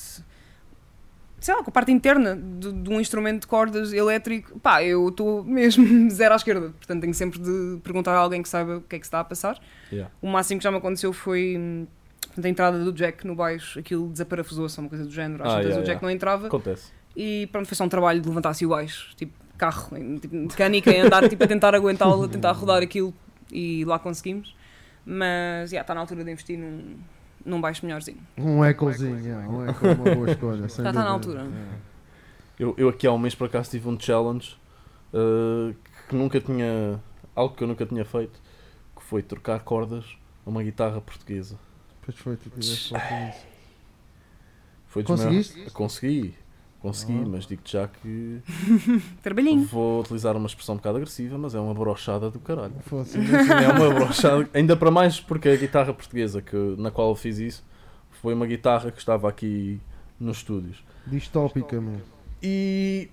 sei 1.40 1.54
lá, 1.54 1.62
com 1.62 1.70
a 1.70 1.72
parte 1.72 1.92
interna 1.92 2.36
de, 2.36 2.72
de 2.72 2.90
um 2.90 3.00
instrumento 3.00 3.42
de 3.42 3.46
cordas 3.46 3.92
elétrico, 3.92 4.58
pá, 4.60 4.82
eu 4.82 5.08
estou 5.08 5.44
mesmo 5.44 5.84
zero 6.10 6.32
à 6.34 6.36
esquerda, 6.36 6.70
portanto 6.70 7.00
tenho 7.00 7.14
sempre 7.14 7.38
de 7.38 7.78
perguntar 7.82 8.12
a 8.14 8.18
alguém 8.18 8.42
que 8.42 8.48
saiba 8.48 8.78
o 8.78 8.80
que 8.82 8.96
é 8.96 8.98
que 8.98 9.04
se 9.04 9.08
está 9.08 9.20
a 9.20 9.24
passar. 9.24 9.58
Yeah. 9.92 10.12
O 10.20 10.28
máximo 10.28 10.58
que 10.58 10.64
já 10.64 10.70
me 10.70 10.78
aconteceu 10.78 11.12
foi 11.12 11.56
hum, 11.58 11.86
a 12.42 12.48
entrada 12.48 12.78
do 12.82 12.92
jack 12.92 13.26
no 13.26 13.34
baixo, 13.34 13.78
aquilo 13.78 14.08
desaparafusou-se, 14.08 14.78
uma 14.80 14.88
coisa 14.88 15.04
do 15.04 15.10
género, 15.10 15.42
às 15.44 15.50
Ah, 15.52 15.56
vezes 15.56 15.68
yeah, 15.70 15.82
o 15.82 15.84
jack 15.86 15.96
yeah. 15.96 16.06
não 16.06 16.10
entrava 16.10 16.46
Acontece. 16.48 16.90
e 17.16 17.48
pronto, 17.52 17.66
foi 17.66 17.76
só 17.76 17.84
um 17.84 17.88
trabalho 17.88 18.20
de 18.20 18.28
levantar-se 18.28 18.64
o 18.66 18.68
baixo, 18.70 19.14
tipo 19.16 19.32
carro, 19.56 19.96
em- 19.96 20.18
tipo, 20.18 20.34
mecânica, 20.36 20.90
e 20.90 21.00
andar 21.00 21.28
tipo, 21.28 21.42
a 21.42 21.46
tentar 21.46 21.74
aguentá-lo, 21.74 22.22
a 22.24 22.28
tentar 22.28 22.52
rodar 22.52 22.80
aquilo 22.82 23.12
e 23.50 23.84
lá 23.84 23.98
conseguimos. 23.98 24.54
Mas 25.04 25.70
já 25.70 25.80
está 25.80 25.94
na 25.94 26.00
altura 26.00 26.22
de 26.22 26.30
investir 26.30 26.58
num, 26.58 26.96
num 27.44 27.60
baixo 27.60 27.84
melhorzinho. 27.84 28.18
Um 28.36 28.64
ecozinho, 28.64 29.36
um 29.48 29.68
eco 29.68 29.86
é 29.86 29.92
uma 29.94 30.14
boa 30.14 30.30
escolha. 30.30 30.60
Já 30.60 30.66
está 30.66 30.92
na 30.92 31.10
altura. 31.10 31.42
Yeah. 31.42 31.76
Eu, 32.58 32.74
eu 32.76 32.88
aqui 32.88 33.06
há 33.06 33.12
um 33.12 33.18
mês 33.18 33.34
por 33.34 33.46
acaso 33.46 33.70
tive 33.70 33.88
um 33.88 33.98
challenge 33.98 34.56
uh, 35.12 35.74
que 36.08 36.16
nunca 36.16 36.40
tinha. 36.40 37.00
algo 37.34 37.54
que 37.54 37.62
eu 37.62 37.68
nunca 37.68 37.86
tinha 37.86 38.04
feito, 38.04 38.40
que 38.96 39.02
foi 39.02 39.22
trocar 39.22 39.60
cordas 39.60 40.04
a 40.44 40.50
uma 40.50 40.62
guitarra 40.62 41.00
portuguesa. 41.00 41.56
Pois 42.02 42.16
foi, 42.16 42.36
tu 42.36 42.50
tiveste 42.50 42.94
Consegui, 45.72 46.34
consegui, 46.80 47.20
Ah. 47.24 47.28
mas 47.28 47.46
digo-te 47.46 47.72
já 47.72 47.88
que 47.88 48.40
Trabalhinho. 49.22 49.64
vou 49.64 50.00
utilizar 50.00 50.36
uma 50.36 50.46
expressão 50.46 50.74
um 50.74 50.78
bocado 50.78 50.96
agressiva, 50.98 51.36
mas 51.38 51.54
é 51.54 51.60
uma 51.60 51.74
brochada 51.74 52.30
do 52.30 52.38
caralho. 52.38 52.74
Fosse, 52.86 53.18
É 53.18 53.68
uma 53.72 53.90
brochada, 53.94 54.48
ainda 54.54 54.76
para 54.76 54.90
mais 54.90 55.20
porque 55.20 55.48
a 55.48 55.56
guitarra 55.56 55.92
portuguesa 55.92 56.40
que, 56.42 56.56
na 56.78 56.90
qual 56.90 57.08
eu 57.10 57.14
fiz 57.16 57.38
isso 57.38 57.64
foi 58.22 58.34
uma 58.34 58.46
guitarra 58.46 58.90
que 58.90 58.98
estava 58.98 59.28
aqui 59.28 59.80
nos 60.18 60.38
estúdios. 60.38 60.82
Distópica, 61.06 61.80
meu. 61.80 62.00
E. 62.42 63.08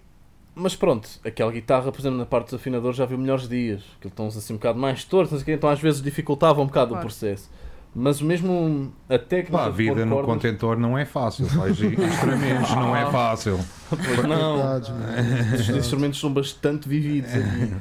Mas 0.57 0.73
pronto, 0.73 1.09
aquela 1.25 1.51
guitarra, 1.51 1.91
por 1.91 1.99
exemplo, 1.99 2.17
na 2.17 2.25
parte 2.25 2.45
dos 2.45 2.53
afinadores 2.55 2.95
já 2.97 3.05
viu 3.05 3.17
melhores 3.17 3.47
dias. 3.47 3.81
Aquilo 3.97 4.09
estão 4.09 4.27
assim 4.27 4.53
um 4.53 4.55
bocado 4.55 4.79
mais 4.79 5.03
tortos, 5.03 5.45
então 5.47 5.69
às 5.69 5.81
vezes 5.81 6.01
dificultava 6.01 6.61
um 6.61 6.65
bocado 6.65 6.91
Claro. 6.91 7.05
o 7.05 7.07
processo. 7.07 7.49
Mas 7.97 8.21
mesmo 8.21 8.91
a 9.09 9.17
técnica. 9.17 9.57
Pá, 9.57 9.65
a 9.67 9.69
vida 9.69 10.05
no 10.05 10.15
cordas- 10.17 10.35
contentor 10.35 10.77
não 10.77 10.97
é 10.97 11.05
fácil. 11.05 11.45
Faz 11.47 11.79
instrumentos, 11.79 12.71
não 12.75 12.93
é 12.95 13.05
fácil. 13.09 13.57
Pois 13.89 14.23
não. 14.27 14.57
Mano. 14.57 14.85
Os 15.57 15.69
instrumentos 15.69 16.19
são 16.19 16.33
bastante 16.33 16.89
vividos 16.89 17.31
aqui. 17.33 17.73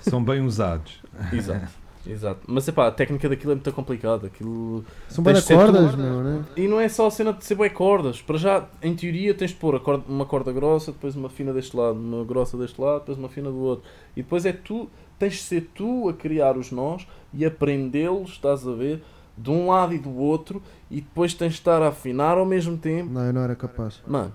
São 0.08 0.22
bem 0.22 0.40
usados. 0.40 1.00
Exato. 1.32 1.66
Exato. 2.06 2.40
Mas 2.46 2.68
epá, 2.68 2.86
a 2.86 2.90
técnica 2.90 3.28
daquilo 3.28 3.52
é 3.52 3.54
muito 3.54 3.72
complicada. 3.72 4.26
Aquilo... 4.26 4.84
São 5.08 5.24
ser 5.36 5.54
cordas, 5.56 5.92
tu- 5.92 5.96
meu, 5.96 6.22
né? 6.22 6.44
E 6.56 6.68
não 6.68 6.78
é 6.78 6.86
só 6.88 7.06
a 7.06 7.10
cena 7.10 7.32
de 7.32 7.42
ser 7.44 7.54
bué 7.54 7.70
cordas. 7.70 8.20
Para 8.20 8.36
já, 8.36 8.66
em 8.82 8.94
teoria, 8.94 9.32
tens 9.34 9.50
de 9.50 9.56
pôr 9.56 9.80
corda- 9.80 10.04
uma 10.06 10.26
corda 10.26 10.52
grossa, 10.52 10.92
depois 10.92 11.16
uma 11.16 11.30
fina 11.30 11.52
deste 11.52 11.74
lado, 11.76 11.98
uma 11.98 12.22
grossa 12.24 12.56
deste 12.58 12.78
lado, 12.80 13.00
depois 13.00 13.16
uma 13.18 13.28
fina 13.30 13.50
do 13.50 13.58
outro. 13.58 13.84
E 14.14 14.22
depois 14.22 14.44
é 14.44 14.52
tu, 14.52 14.88
tens 15.18 15.32
de 15.32 15.38
ser 15.40 15.70
tu 15.74 16.08
a 16.08 16.12
criar 16.12 16.58
os 16.58 16.70
nós 16.70 17.06
e 17.32 17.44
aprendê-los, 17.44 18.32
estás 18.32 18.68
a 18.68 18.72
ver, 18.72 19.02
de 19.36 19.50
um 19.50 19.68
lado 19.68 19.94
e 19.94 19.98
do 19.98 20.14
outro, 20.16 20.62
e 20.90 21.00
depois 21.00 21.34
tens 21.34 21.54
de 21.54 21.58
estar 21.58 21.82
a 21.82 21.88
afinar 21.88 22.38
ao 22.38 22.46
mesmo 22.46 22.76
tempo. 22.76 23.10
Não, 23.12 23.22
eu 23.24 23.32
não 23.32 23.42
era 23.42 23.54
capaz. 23.56 24.00
Mano, 24.06 24.32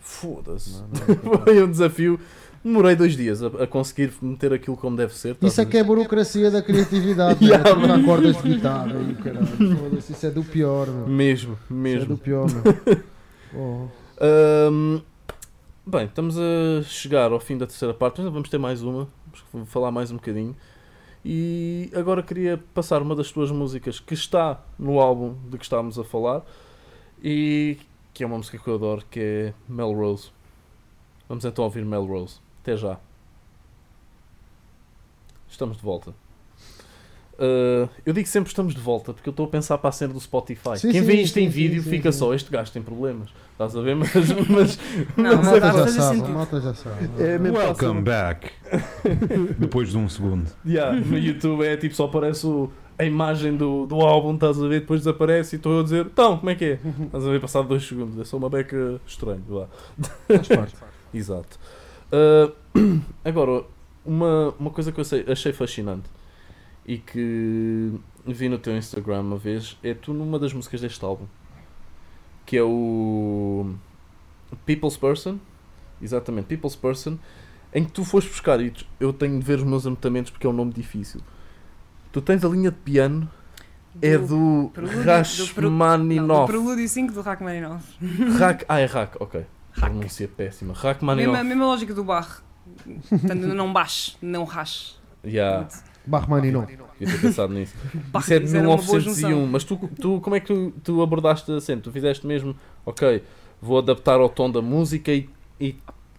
foda-se. 0.00 0.82
Foi 1.44 1.62
um 1.62 1.70
desafio. 1.70 2.18
Demorei 2.64 2.94
dois 2.94 3.16
dias 3.16 3.42
a, 3.42 3.48
a 3.48 3.66
conseguir 3.66 4.12
meter 4.22 4.52
aquilo 4.52 4.76
como 4.76 4.96
deve 4.96 5.12
ser. 5.16 5.32
estás 5.32 5.52
Isso 5.52 5.60
é 5.60 5.64
a 5.64 5.66
que 5.66 5.76
é 5.76 5.82
ver? 5.82 5.86
burocracia 5.88 6.48
da 6.50 6.62
criatividade, 6.62 7.42
Yeah, 7.44 7.68
yeah, 7.68 7.80
tocar 7.88 8.04
cordas 8.04 8.36
de 8.40 8.42
guitarra 8.54 9.00
e 9.02 9.14
caralho. 9.16 9.98
Isso 9.98 10.26
é 10.26 10.30
do 10.30 10.44
pior, 10.44 10.86
meu. 10.86 11.08
Mesmo, 11.08 11.54
Isso 11.54 11.72
é 11.72 11.74
mesmo. 11.74 12.06
do 12.14 12.16
pior, 12.18 12.46
meu. 12.48 13.02
Oh. 13.54 13.86
Ahm, 14.18 15.02
bem, 15.86 16.06
estamos 16.06 16.38
a 16.38 16.82
chegar 16.84 17.32
ao 17.32 17.38
fim 17.38 17.58
da 17.58 17.66
terceira 17.66 17.92
parte, 17.92 18.22
vamos 18.22 18.48
ter 18.48 18.56
mais 18.56 18.80
uma. 18.82 19.06
Vamos 19.52 19.68
falar 19.68 19.90
mais 19.90 20.10
um 20.10 20.14
bocadinho. 20.16 20.56
E 21.24 21.90
agora 21.94 22.22
queria 22.22 22.58
passar 22.74 23.00
uma 23.00 23.14
das 23.14 23.30
tuas 23.30 23.50
músicas 23.50 24.00
que 24.00 24.14
está 24.14 24.60
no 24.78 25.00
álbum 25.00 25.36
de 25.48 25.56
que 25.56 25.64
estávamos 25.64 25.98
a 25.98 26.04
falar 26.04 26.42
e 27.22 27.78
que 28.12 28.24
é 28.24 28.26
uma 28.26 28.36
música 28.36 28.58
que 28.58 28.68
eu 28.68 28.74
adoro, 28.74 29.04
que 29.10 29.20
é 29.20 29.54
Melrose. 29.68 30.30
Vamos 31.28 31.44
então 31.44 31.64
ouvir 31.64 31.84
Melrose. 31.84 32.40
Até 32.62 32.76
já. 32.76 32.98
Estamos 35.48 35.76
de 35.76 35.82
volta. 35.82 36.12
Ah, 37.38 37.88
eu 38.06 38.12
digo 38.12 38.28
sempre 38.28 38.48
estamos 38.48 38.74
de 38.74 38.80
volta 38.80 39.12
porque 39.12 39.28
eu 39.28 39.32
estou 39.32 39.46
a 39.46 39.48
pensar 39.48 39.76
para 39.78 39.88
a 39.88 39.92
cena 39.92 40.12
do 40.12 40.20
Spotify. 40.20 40.78
Sim, 40.78 40.92
Quem 40.92 41.00
sim, 41.00 41.06
vê 41.06 41.14
isto 41.14 41.38
em 41.38 41.46
sim, 41.46 41.48
vídeo 41.48 41.82
sim, 41.82 41.90
fica 41.90 42.12
só, 42.12 42.32
este 42.32 42.50
gajo 42.50 42.70
tem 42.70 42.82
problemas. 42.82 43.30
Estás 43.66 43.76
a 43.76 43.80
ver? 43.82 43.94
Mas, 43.96 44.14
mas, 44.48 44.78
Não, 45.16 45.36
mas 45.36 45.46
não 45.46 45.54
é 45.54 45.58
a 45.58 45.60
Malta 45.60 45.60
já 45.60 45.72
fazer 45.72 46.00
sabe, 46.00 46.32
malta 46.32 46.60
já 46.60 46.74
sabe. 46.74 47.10
é 47.18 47.36
a 47.36 47.40
Welcome 47.52 48.00
back. 48.02 48.50
Depois 49.58 49.90
de 49.90 49.96
um 49.98 50.08
segundo. 50.08 50.46
Yeah, 50.66 50.98
no 50.98 51.18
YouTube 51.18 51.64
é 51.64 51.76
tipo 51.76 51.94
só 51.94 52.04
aparece 52.06 52.46
o- 52.46 52.70
a 52.98 53.04
imagem 53.04 53.56
do, 53.56 53.86
do 53.86 53.96
álbum, 54.00 54.34
estás 54.34 54.62
a 54.62 54.68
ver? 54.68 54.80
Depois 54.80 55.00
desaparece 55.00 55.54
e 55.54 55.58
estou 55.58 55.80
a 55.80 55.82
dizer, 55.82 56.06
então, 56.06 56.38
como 56.38 56.50
é 56.50 56.54
que 56.54 56.64
é? 56.64 56.80
Estás 57.06 57.26
a 57.26 57.30
ver? 57.30 57.40
Passado 57.40 57.68
dois 57.68 57.86
segundos. 57.86 58.18
É 58.18 58.24
só 58.24 58.36
uma 58.36 58.48
beca 58.50 59.00
estranho. 59.06 59.42
Lá. 59.48 59.68
Faz 60.28 60.48
parte. 60.48 60.74
Exato. 61.14 61.58
Ah, 62.12 62.50
agora, 63.24 63.64
uma, 64.04 64.54
uma 64.58 64.70
coisa 64.70 64.90
que 64.92 65.00
eu 65.00 65.04
sei- 65.04 65.24
achei 65.28 65.52
fascinante 65.52 66.08
e 66.86 66.98
que 66.98 67.92
vi 68.26 68.48
no 68.48 68.58
teu 68.58 68.76
Instagram 68.76 69.20
uma 69.20 69.36
vez 69.36 69.76
é 69.82 69.94
tu 69.94 70.12
numa 70.12 70.38
das 70.38 70.52
músicas 70.52 70.80
deste 70.80 71.04
álbum 71.04 71.24
que 72.52 72.56
é 72.58 72.62
o 72.62 73.74
People's 74.66 74.98
Person. 74.98 75.38
Exatamente, 76.02 76.44
People's 76.48 76.76
Person. 76.76 77.16
Em 77.72 77.82
que 77.82 77.90
tu 77.90 78.04
foste 78.04 78.28
buscar, 78.28 78.60
e 78.60 78.70
eu 79.00 79.10
tenho 79.10 79.38
de 79.40 79.46
ver 79.46 79.56
os 79.56 79.64
meus 79.64 79.86
anotamentos 79.86 80.30
porque 80.30 80.46
é 80.46 80.50
um 80.50 80.52
nome 80.52 80.70
difícil. 80.70 81.22
Tu 82.12 82.20
tens 82.20 82.44
a 82.44 82.48
linha 82.50 82.70
de 82.70 82.76
piano, 82.76 83.26
é 84.02 84.18
do 84.18 84.70
prelúdio- 84.74 85.46
do 85.46 85.54
pre- 85.54 85.62
Não, 85.62 85.70
do 85.70 85.76
Rachmaninoff. 85.78 86.46
Prelúdio 86.52 86.86
5 86.86 87.12
do 87.14 87.22
Rachmaninoff. 87.22 87.86
Rak, 88.38 88.66
ah, 88.68 88.80
é 88.80 88.84
Rak, 88.84 89.16
ok. 89.18 89.46
Pronúncia 89.74 90.28
péssima. 90.28 90.74
Rachmaninoff. 90.74 91.32
Mesma, 91.38 91.48
mesma 91.48 91.64
lógica 91.64 91.94
do 91.94 92.04
Bach. 92.04 92.42
Portanto, 93.08 93.46
não 93.46 93.72
baixo, 93.72 94.18
não 94.20 94.44
rache. 94.44 94.96
Yeah. 95.24 95.66
Barrmanino. 96.06 96.66
Devia 96.98 97.14
ter 97.16 97.20
pensado 97.20 97.52
nisso. 97.54 97.74
Isso 98.20 98.34
é 98.34 98.38
de 98.38 98.44
isso 98.46 98.56
era 98.56 98.68
uma 98.68 98.76
boa 98.76 98.98
1901. 98.98 99.30
junção. 99.30 99.46
Mas 99.46 99.64
tu, 99.64 99.76
tu, 100.00 100.20
como 100.20 100.36
é 100.36 100.40
que 100.40 100.46
tu, 100.46 100.72
tu 100.82 101.02
abordaste 101.02 101.50
a 101.52 101.60
cena? 101.60 101.80
Tu 101.80 101.90
fizeste 101.90 102.26
mesmo, 102.26 102.54
ok, 102.86 103.22
vou 103.60 103.78
adaptar 103.78 104.20
ao 104.20 104.28
tom 104.28 104.50
da 104.50 104.60
música 104.62 105.12
e, 105.12 105.28
e 105.60 105.76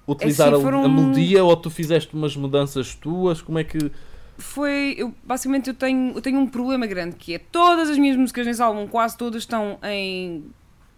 utilizar 0.07 0.49
assim, 0.49 0.57
a- 0.57 0.61
foram- 0.64 0.84
a, 0.85 0.89
melodia 0.89 1.43
ou 1.43 1.55
tu 1.55 1.69
fizeste 1.69 2.14
umas 2.15 2.35
mudanças 2.35 2.95
tuas? 2.95 3.41
Como 3.41 3.60
é 3.60 3.64
que. 3.64 3.91
Foi, 4.38 4.95
eu, 4.97 5.14
basicamente 5.23 5.68
eu 5.69 5.73
tenho, 5.76 6.14
eu 6.15 6.22
tenho 6.22 6.39
um 6.39 6.47
problema 6.47 6.88
grande 6.88 7.15
que 7.15 7.35
é 7.35 7.38
todas 7.39 7.88
as 7.89 7.97
minhas 7.97 8.18
músicas 8.18 8.45
nesse 8.47 8.61
álbum, 8.61 8.88
quase 8.88 9.15
todas 9.15 9.43
estão 9.43 9.77
em 9.84 10.43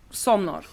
Sol 0.09 0.37
menor. 0.37 0.63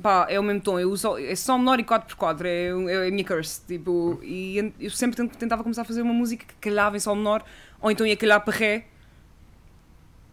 Pá, 0.00 0.26
é 0.30 0.38
o 0.38 0.42
mesmo 0.42 0.60
tom, 0.60 0.78
eu 0.78 0.90
uso, 0.90 1.18
é 1.18 1.34
Sol 1.34 1.58
menor 1.58 1.80
e 1.80 1.84
4x4, 1.84 2.44
é, 2.44 2.66
é 3.04 3.08
a 3.08 3.10
minha 3.10 3.24
curse. 3.24 3.60
Tipo, 3.66 4.20
e 4.22 4.72
eu 4.78 4.90
sempre 4.90 5.16
tent- 5.16 5.34
tentava 5.36 5.62
começar 5.62 5.82
a 5.82 5.84
fazer 5.84 6.02
uma 6.02 6.14
música 6.14 6.44
que 6.46 6.54
calhava 6.60 6.96
em 6.96 7.00
Sol 7.00 7.16
menor, 7.16 7.44
ou 7.80 7.90
então 7.90 8.06
ia 8.06 8.16
calhar 8.16 8.40
para 8.44 8.56
Ré, 8.56 8.84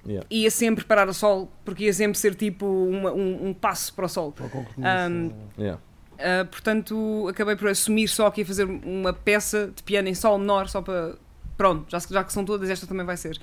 Yeah. 0.08 0.24
ia 0.30 0.52
sempre 0.52 0.86
parar 0.86 1.10
a 1.10 1.14
Sol, 1.14 1.52
porque 1.66 1.86
ia 1.86 1.94
sempre 1.94 2.16
ser 2.16 2.36
tipo 2.36 2.64
uma- 2.68 3.12
um, 3.12 3.48
um 3.48 3.54
passo 3.56 3.92
para 3.92 4.06
o 4.06 4.08
Sol. 4.08 4.36
Um, 4.78 5.32
Yeah. 5.58 5.82
Uh, 6.14 6.46
portanto, 6.46 7.28
acabei 7.28 7.56
por 7.56 7.68
assumir 7.70 8.08
só 8.08 8.30
que 8.30 8.42
ia 8.42 8.46
fazer 8.46 8.66
uma 8.66 9.12
peça 9.12 9.74
de 9.76 9.82
piano 9.82 10.08
em 10.08 10.14
sol 10.14 10.38
menor, 10.38 10.68
só 10.70 10.82
para. 10.82 11.16
Pronto, 11.58 11.86
já, 11.90 11.98
já 12.00 12.24
que 12.24 12.32
são 12.32 12.46
todas, 12.46 12.70
esta 12.70 12.86
também 12.86 13.04
vai 13.06 13.18
ser. 13.18 13.40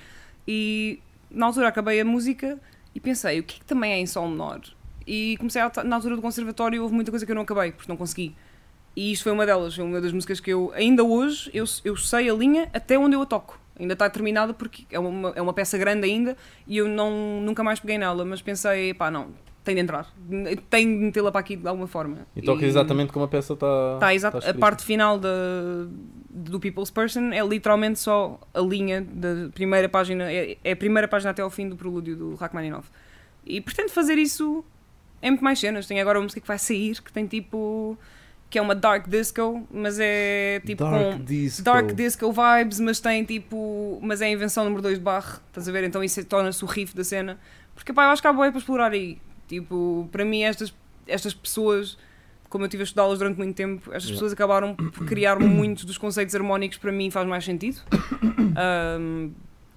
E 0.47 1.01
na 1.29 1.47
altura 1.47 1.67
acabei 1.67 1.99
a 1.99 2.05
música 2.05 2.57
e 2.95 2.99
pensei, 2.99 3.41
o 3.41 3.43
que 3.43 3.57
é 3.57 3.59
que 3.59 3.65
também 3.65 3.91
é 3.91 3.97
em 3.99 4.05
sol 4.07 4.27
menor? 4.29 4.61
E 5.05 5.35
comecei 5.37 5.61
a, 5.61 5.71
na 5.83 5.95
altura 5.95 6.15
do 6.15 6.21
conservatório, 6.21 6.81
houve 6.81 6.93
muita 6.93 7.11
coisa 7.11 7.25
que 7.25 7.31
eu 7.31 7.35
não 7.35 7.43
acabei, 7.43 7.71
porque 7.71 7.89
não 7.89 7.97
consegui. 7.97 8.35
E 8.95 9.11
isto 9.11 9.23
foi 9.23 9.31
uma 9.31 9.45
delas, 9.45 9.77
uma 9.77 9.99
das 9.99 10.11
músicas 10.11 10.39
que 10.39 10.51
eu, 10.51 10.71
ainda 10.75 11.03
hoje, 11.03 11.49
eu, 11.53 11.65
eu 11.83 11.95
sei 11.97 12.29
a 12.29 12.33
linha 12.33 12.69
até 12.73 12.97
onde 12.97 13.15
eu 13.15 13.21
a 13.21 13.25
toco. 13.25 13.59
Ainda 13.79 13.93
está 13.93 14.07
terminada 14.07 14.53
porque 14.53 14.85
é 14.91 14.99
uma, 14.99 15.29
é 15.35 15.41
uma 15.41 15.53
peça 15.53 15.77
grande 15.79 16.05
ainda 16.05 16.37
e 16.67 16.77
eu 16.77 16.87
não, 16.87 17.41
nunca 17.41 17.63
mais 17.63 17.79
peguei 17.79 17.97
nela, 17.97 18.23
mas 18.23 18.39
pensei, 18.39 18.93
pá, 18.93 19.09
não, 19.09 19.29
tem 19.63 19.73
de 19.73 19.81
entrar, 19.81 20.13
tem 20.69 20.87
de 20.87 21.05
metê-la 21.05 21.31
para 21.31 21.39
aqui 21.39 21.55
de 21.55 21.67
alguma 21.67 21.87
forma. 21.87 22.19
E 22.35 22.41
toca 22.41 22.65
exatamente 22.65 23.11
como 23.11 23.25
a 23.25 23.27
peça 23.27 23.53
está. 23.53 23.97
Tá, 23.99 24.13
exato. 24.13 24.37
está 24.37 24.51
a 24.51 24.53
parte 24.53 24.83
final 24.83 25.17
da, 25.17 25.29
do 26.29 26.59
People's 26.59 26.91
Person 26.91 27.31
é 27.31 27.43
literalmente 27.43 27.99
só 27.99 28.39
a 28.53 28.59
linha 28.59 29.01
da 29.01 29.49
primeira 29.53 29.89
página, 29.89 30.31
é, 30.31 30.57
é 30.63 30.71
a 30.73 30.75
primeira 30.75 31.07
página 31.07 31.31
até 31.31 31.41
ao 31.41 31.49
fim 31.49 31.67
do 31.67 31.75
prelúdio 31.75 32.15
do 32.15 32.35
Rachmaninoff. 32.35 32.89
E 33.45 33.59
pretendo 33.59 33.89
fazer 33.89 34.17
isso 34.17 34.63
em 35.23 35.31
muito 35.31 35.43
mais 35.43 35.57
cenas. 35.59 35.87
Tem 35.87 35.99
agora 35.99 36.19
uma 36.19 36.23
música 36.23 36.41
que 36.41 36.47
vai 36.47 36.59
sair 36.59 37.01
que 37.01 37.11
tem 37.11 37.25
tipo. 37.25 37.97
que 38.49 38.59
é 38.59 38.61
uma 38.61 38.75
dark 38.75 39.07
disco, 39.07 39.65
mas 39.71 39.97
é 39.99 40.61
tipo 40.65 40.83
Dark 40.83 41.17
com. 41.17 41.23
Disco. 41.23 41.63
Dark 41.63 41.91
disco 41.93 42.31
vibes, 42.31 42.79
mas 42.79 42.99
tem 42.99 43.23
tipo. 43.23 43.99
Mas 44.03 44.21
é 44.21 44.25
a 44.25 44.29
invenção 44.29 44.63
número 44.65 44.81
2 44.83 44.97
de 44.99 45.03
Bach, 45.03 45.41
estás 45.47 45.67
a 45.67 45.71
ver? 45.71 45.85
Então 45.85 46.03
isso 46.03 46.23
torna-se 46.25 46.63
o 46.63 46.67
riff 46.67 46.95
da 46.95 47.03
cena. 47.03 47.39
Porque 47.73 47.91
pá, 47.93 48.03
eu 48.03 48.09
acho 48.09 48.21
que 48.21 48.27
há 48.27 48.33
boia 48.33 48.51
para 48.51 48.59
explorar 48.59 48.91
aí. 48.91 49.17
Tipo, 49.47 50.07
para 50.11 50.23
mim, 50.23 50.43
estas, 50.43 50.73
estas 51.07 51.33
pessoas, 51.33 51.97
como 52.49 52.65
eu 52.65 52.69
tive 52.69 52.83
a 52.83 52.85
estudá-las 52.85 53.17
durante 53.17 53.37
muito 53.37 53.55
tempo, 53.55 53.91
estas 53.91 54.03
Yeah. 54.03 54.13
pessoas 54.15 54.33
acabaram 54.33 54.75
por 54.75 55.05
criar 55.05 55.39
muitos 55.41 55.85
dos 55.85 55.97
conceitos 55.97 56.35
harmónicos 56.35 56.77
para 56.77 56.91
mim 56.91 57.09
faz 57.09 57.27
mais 57.27 57.45
sentido. 57.45 57.81
Um, 58.53 59.31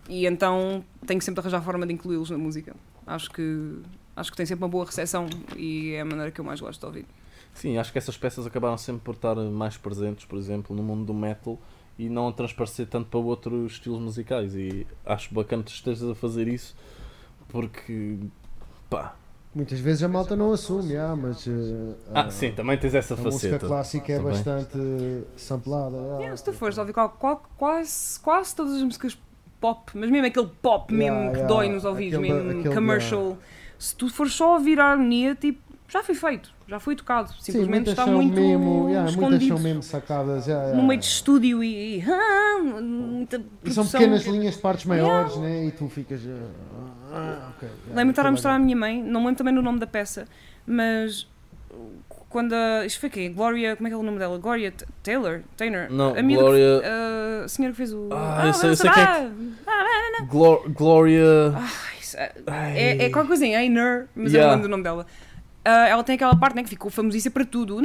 e 0.07 0.27
então 0.27 0.85
tenho 1.07 1.19
que 1.19 1.25
sempre 1.25 1.41
arranjar 1.41 1.63
forma 1.63 1.87
de 1.87 1.95
incluí-los 1.95 2.29
na 2.29 2.37
música. 2.37 2.77
Acho 3.07 3.31
que, 3.31 3.73
acho 4.17 4.31
que 4.31 4.37
tem 4.37 4.47
sempre 4.47 4.65
uma 4.65 4.71
boa 4.71 4.85
recepção 4.87 5.27
e 5.57 5.93
é 5.93 6.01
a 6.01 6.05
maneira 6.05 6.31
que 6.31 6.41
eu 6.41 6.45
mais 6.45 6.61
gosto 6.61 6.81
de 6.81 6.87
ouvir. 6.87 7.07
Sim, 7.55 7.79
acho 7.79 7.93
que 7.93 7.99
essas 7.99 8.17
peças 8.17 8.47
acabaram 8.47 8.77
sempre 8.77 9.03
por 9.03 9.15
estar 9.15 9.35
mais 9.37 9.77
presentes, 9.77 10.25
por 10.25 10.39
exemplo, 10.39 10.75
no 10.75 10.83
mundo 10.83 11.05
do 11.05 11.15
metal 11.15 11.59
e 11.99 12.09
não 12.09 12.29
a 12.29 12.33
transparecer 12.33 12.87
tanto 12.87 13.09
para 13.09 13.19
outros 13.21 13.73
estilos 13.73 14.01
musicais. 14.01 14.55
E 14.55 14.87
acho 15.05 15.33
bacana 15.35 15.63
que 15.63 15.71
tu 15.71 15.75
estejas 15.75 16.09
a 16.11 16.15
fazer 16.15 16.49
isso 16.49 16.75
porque. 17.49 18.19
pá. 18.91 19.15
Muitas 19.55 19.81
vezes 19.81 20.03
a 20.03 20.09
malta 20.09 20.37
não 20.37 20.53
assume, 20.53 20.97
ah, 20.99 21.17
mas. 21.17 21.47
uh, 21.47 21.95
Ah, 22.15 22.29
sim, 22.31 22.53
também 22.53 22.77
tens 22.77 22.95
essa 22.95 23.15
A 23.15 23.17
música 23.17 23.47
faceta. 23.55 23.67
clássica 23.67 24.13
é 24.13 24.17
Também. 24.19 24.33
bastante 24.33 25.25
samplada. 25.37 25.97
ah, 25.97 26.17
Yeah, 26.19 26.37
se 26.37 26.45
tu 26.45 26.53
fores 26.53 26.77
a 26.79 26.83
ouvir 26.83 26.93
qual- 26.93 27.09
qual- 27.09 27.43
quase, 27.57 28.21
quase 28.21 28.55
todas 28.55 28.75
as 28.75 28.83
músicas 28.83 29.17
pop, 29.59 29.91
mas 29.95 30.11
mesmo 30.11 30.27
aquele 30.27 30.49
pop 30.61 30.93
Yeah, 30.95 31.15
mesmo 31.17 31.31
que 31.33 31.39
yeah, 31.39 31.49
dói 31.55 31.69
nos 31.71 31.87
ouvidos, 31.87 32.19
aquele- 32.19 32.35
mesmo 32.43 32.61
aquele, 32.61 32.75
commercial, 32.75 33.39
se 33.79 33.95
tu 33.95 34.09
fores 34.09 34.33
só 34.33 34.55
ouvir 34.55 34.79
a 34.81 34.87
harmonia, 34.87 35.35
tipo, 35.35 35.61
já 35.89 36.03
foi 36.03 36.15
feito, 36.15 36.53
já 36.69 36.81
foi 36.81 36.97
tocado. 36.97 37.29
Sim, 37.35 37.53
Simplesmente 37.53 37.87
muitas 37.87 37.93
está 37.99 38.07
muito 38.07 38.35
mesmo, 38.35 38.89
yeah, 38.89 39.03
muitas 39.03 39.11
escondido. 39.15 39.47
são 39.55 39.59
mesmo 39.59 39.83
sacadas. 39.83 40.47
yeah, 40.47 40.65
no 40.67 40.73
yeah. 40.73 40.89
meio 40.89 41.01
de 41.01 41.07
estúdio 41.07 41.63
e, 41.63 41.99
e 41.99 42.05
ah, 42.11 42.59
muita 42.63 43.43
E 43.65 43.71
são 43.71 43.87
pequenas 43.87 44.25
linhas 44.27 44.55
de 44.57 44.61
partes 44.61 44.85
maiores, 44.87 45.37
né? 45.37 45.67
E 45.67 45.71
tu 45.71 45.89
ficas. 45.89 46.21
ah, 47.13 47.51
ok, 47.57 47.69
yeah, 47.69 47.89
Lembro-me 47.89 48.11
estar 48.11 48.27
a 48.27 48.31
mostrar 48.31 48.55
à 48.55 48.59
minha 48.59 48.77
mãe, 48.77 49.03
não 49.03 49.21
lembro 49.21 49.37
também 49.37 49.55
do 49.55 49.63
nome 49.63 49.79
da 49.79 49.87
peça, 49.87 50.27
mas 50.67 51.27
quando 52.29 52.53
a. 52.53 52.85
Isto 52.85 53.01
foi 53.01 53.11
quem? 53.11 53.33
Gloria. 53.33 53.77
Como 53.77 53.87
é 53.87 53.91
que 53.91 53.95
é 53.95 53.99
o 53.99 54.03
nome 54.03 54.19
dela? 54.19 54.37
Gloria 54.39 54.73
T- 54.73 54.85
Taylor? 55.03 55.43
Taylor? 55.57 55.87
Não, 55.91 56.09
a 56.17 56.21
Gloria- 56.23 56.81
Que, 56.81 57.45
a 57.45 57.49
senhora 57.49 57.73
que 57.73 57.77
fez 57.77 57.93
o. 57.93 58.09
Ah, 58.13 58.43
eu 58.47 58.53
sei- 58.53 58.65
eu 58.65 58.71
não 58.71 58.77
sei 58.77 58.91
quem 58.91 59.03
é 59.03 59.31
Ah, 59.67 60.23
Glor- 60.29 60.69
Gloria. 60.71 61.53
Ai, 61.55 61.96
é, 62.15 62.33
é, 62.47 63.05
é 63.07 63.11
qualquer 63.11 63.29
coisa 63.29 63.47
em 63.47 63.55
Einer, 63.57 64.07
mas 64.15 64.33
eu 64.33 64.39
Yeah. 64.41 64.47
não 64.47 64.51
lembro 64.55 64.69
do 64.69 64.71
nome 64.71 64.83
dela. 64.83 65.07
Ah, 65.65 65.89
ela 65.89 66.05
tem 66.05 66.15
aquela 66.15 66.37
parte 66.37 66.55
né, 66.57 66.63
que 66.63 66.69
ficou 66.69 66.91
famosíssima 66.91 67.33
para 67.33 67.45
tudo. 67.45 67.81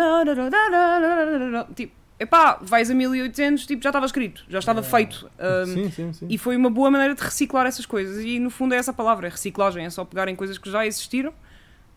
Tipo, 1.76 1.94
epá, 2.20 2.60
vais 2.62 2.92
a 2.92 2.94
1800, 2.94 3.66
tipo, 3.66 3.82
já 3.84 3.90
estava 3.90 4.06
escrito, 4.06 4.44
já 4.48 4.60
estava 4.60 4.84
feito. 4.84 5.30
Ah, 5.40 5.64
Sim, 5.66 5.90
sim, 5.90 6.14
sim. 6.14 6.28
e 6.30 6.38
foi 6.38 6.56
uma 6.56 6.70
boa 6.70 6.92
maneira 6.92 7.16
de 7.16 7.22
reciclar 7.22 7.66
essas 7.66 7.86
coisas. 7.86 8.24
E 8.24 8.40
no 8.40 8.50
fundo 8.50 8.74
é 8.74 8.78
essa 8.78 8.94
palavra, 8.94 9.28
é 9.28 9.30
reciclagem. 9.30 9.86
É 9.86 9.90
só 9.90 10.06
pegarem 10.06 10.36
coisas 10.36 10.58
que 10.58 10.70
já 10.70 10.86
existiram 10.86 11.34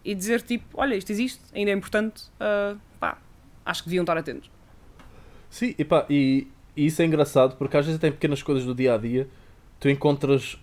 e 0.04 0.14
dizer 0.14 0.42
tipo, 0.42 0.64
olha, 0.74 0.94
isto 0.94 1.10
existe, 1.10 1.40
ainda 1.54 1.70
é 1.70 1.74
importante, 1.74 2.24
ah, 2.40 2.74
pá, 2.98 3.18
acho 3.64 3.82
que 3.82 3.88
deviam 3.88 4.02
estar 4.02 4.16
atentos. 4.16 4.50
Sim, 5.50 5.74
e, 5.78 5.84
pá, 5.84 6.04
e, 6.10 6.48
e 6.76 6.86
isso 6.86 7.00
é 7.00 7.04
engraçado 7.04 7.56
porque 7.56 7.76
às 7.76 7.84
vezes 7.86 8.00
tem 8.00 8.10
pequenas 8.10 8.42
coisas 8.42 8.64
do 8.64 8.74
dia 8.74 8.94
a 8.94 8.98
dia, 8.98 9.28
tu 9.78 9.88
encontras 9.88 10.58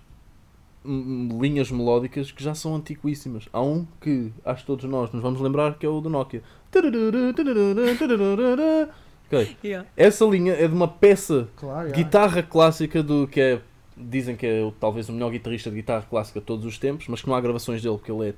linhas 0.83 1.69
melódicas 1.71 2.31
que 2.31 2.43
já 2.43 2.55
são 2.55 2.75
antiquíssimas. 2.75 3.47
Há 3.53 3.61
um 3.61 3.85
que 4.01 4.31
acho 4.43 4.61
que 4.61 4.67
todos 4.67 4.85
nós 4.85 5.11
nos 5.11 5.21
vamos 5.21 5.39
lembrar 5.39 5.77
que 5.77 5.85
é 5.85 5.89
o 5.89 6.01
do 6.01 6.09
Nokia. 6.09 6.41
Ok. 9.27 9.55
Essa 9.95 10.25
linha 10.25 10.53
é 10.53 10.67
de 10.67 10.73
uma 10.73 10.87
peça 10.87 11.47
Claro, 11.55 11.87
yeah. 11.87 11.95
guitarra 12.03 12.43
clássica 12.43 13.01
do 13.01 13.27
que 13.27 13.39
é. 13.39 13.61
Dizem 13.95 14.35
que 14.35 14.45
é 14.47 14.61
o- 14.63 14.71
talvez 14.71 15.07
o 15.09 15.13
melhor 15.13 15.31
guitarrista 15.31 15.69
de 15.69 15.75
guitarra 15.77 16.05
clássica 16.09 16.39
de 16.39 16.45
todos 16.45 16.65
os 16.65 16.77
tempos, 16.77 17.07
mas 17.07 17.21
que 17.21 17.27
não 17.27 17.35
há 17.35 17.41
gravações 17.41 17.81
dele 17.81 17.95
porque 17.97 18.11
ele 18.11 18.29
é 18.29 18.33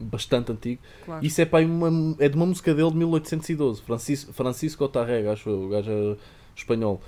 bastante 0.00 0.50
antigo. 0.50 0.80
Claro. 1.04 1.24
Isso 1.24 1.40
é, 1.40 1.44
pá, 1.44 1.60
uma, 1.60 2.16
é 2.18 2.28
de 2.28 2.34
uma 2.36 2.46
música 2.46 2.74
dele 2.74 2.90
de 2.90 2.96
1812, 2.96 3.80
Francisco, 3.82 4.32
Francisco 4.32 4.84
Otarrega, 4.84 5.32
acho 5.32 5.48
eu, 5.48 5.66
o 5.66 5.68
gajo 5.68 5.90
é 5.90 6.16
espanhol. 6.56 7.00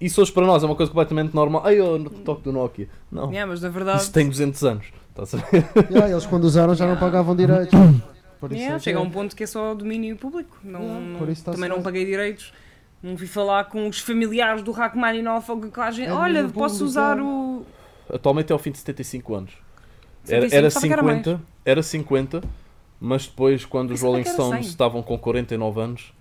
E 0.00 0.06
isso 0.06 0.20
hoje 0.22 0.32
para 0.32 0.46
nós 0.46 0.62
é 0.62 0.66
uma 0.66 0.76
coisa 0.76 0.90
completamente 0.90 1.34
normal. 1.34 1.62
Ai, 1.64 1.80
eu 1.80 1.98
no 1.98 2.10
toque 2.10 2.42
do 2.42 2.52
Nokia. 2.52 2.88
Não, 3.10 3.28
Yeah, 3.30 3.50
mas 3.50 3.60
na 3.60 3.68
verdade, 3.68 4.02
isso 4.02 4.12
tem 4.12 4.28
200 4.28 4.64
anos. 4.64 4.86
Estás 5.10 5.34
a 5.34 5.38
ver? 5.38 5.68
Yeah, 5.90 6.10
eles 6.10 6.26
quando 6.26 6.44
usaram 6.44 6.74
já 6.74 6.86
não 6.86 6.96
pagavam 6.96 7.34
direitos. 7.34 7.70
Por 8.38 8.52
isso 8.52 8.60
yeah, 8.60 8.76
é 8.76 8.78
que 8.78 8.84
chega 8.84 8.98
a 8.98 9.02
é. 9.02 9.04
um 9.04 9.10
ponto 9.10 9.34
que 9.34 9.42
é 9.42 9.46
só 9.46 9.74
domínio 9.74 10.16
público. 10.16 10.56
Não, 10.62 10.80
Yeah, 10.80 11.00
não- 11.00 11.18
por 11.18 11.28
isso 11.28 11.40
está 11.40 11.52
também 11.52 11.68
não 11.68 11.82
paguei 11.82 12.04
direitos. 12.04 12.52
Não 13.02 13.16
fui 13.16 13.26
falar 13.26 13.64
com 13.64 13.88
os 13.88 13.98
familiares 14.00 14.62
do 14.62 14.72
Rachmaninoff 14.72 15.50
ou 15.50 15.60
com 15.60 15.80
a 15.80 15.90
gente. 15.90 16.08
É 16.08 16.12
Olha, 16.12 16.42
posso 16.48 16.74
público, 16.78 16.84
usar 16.84 17.18
é. 17.18 17.22
o. 17.22 17.62
Atualmente 18.12 18.50
é 18.50 18.52
ao 18.52 18.58
fim 18.58 18.70
de 18.70 18.78
75 18.78 19.34
anos. 19.34 19.52
Era, 20.28 20.48
75, 20.48 20.54
era 20.54 20.70
que 20.70 20.92
era 20.92 21.02
mais. 21.02 21.18
50, 21.18 21.42
era 21.64 21.82
50, 21.82 22.42
mas 23.00 23.26
depois, 23.26 23.64
quando 23.64 23.92
os 23.92 24.00
Rolling 24.02 24.22
que 24.22 24.28
era 24.28 24.36
Stones 24.36 24.66
100. 24.66 24.70
estavam 24.70 25.02
com 25.02 25.16
49 25.18 25.80
anos, 25.80 26.12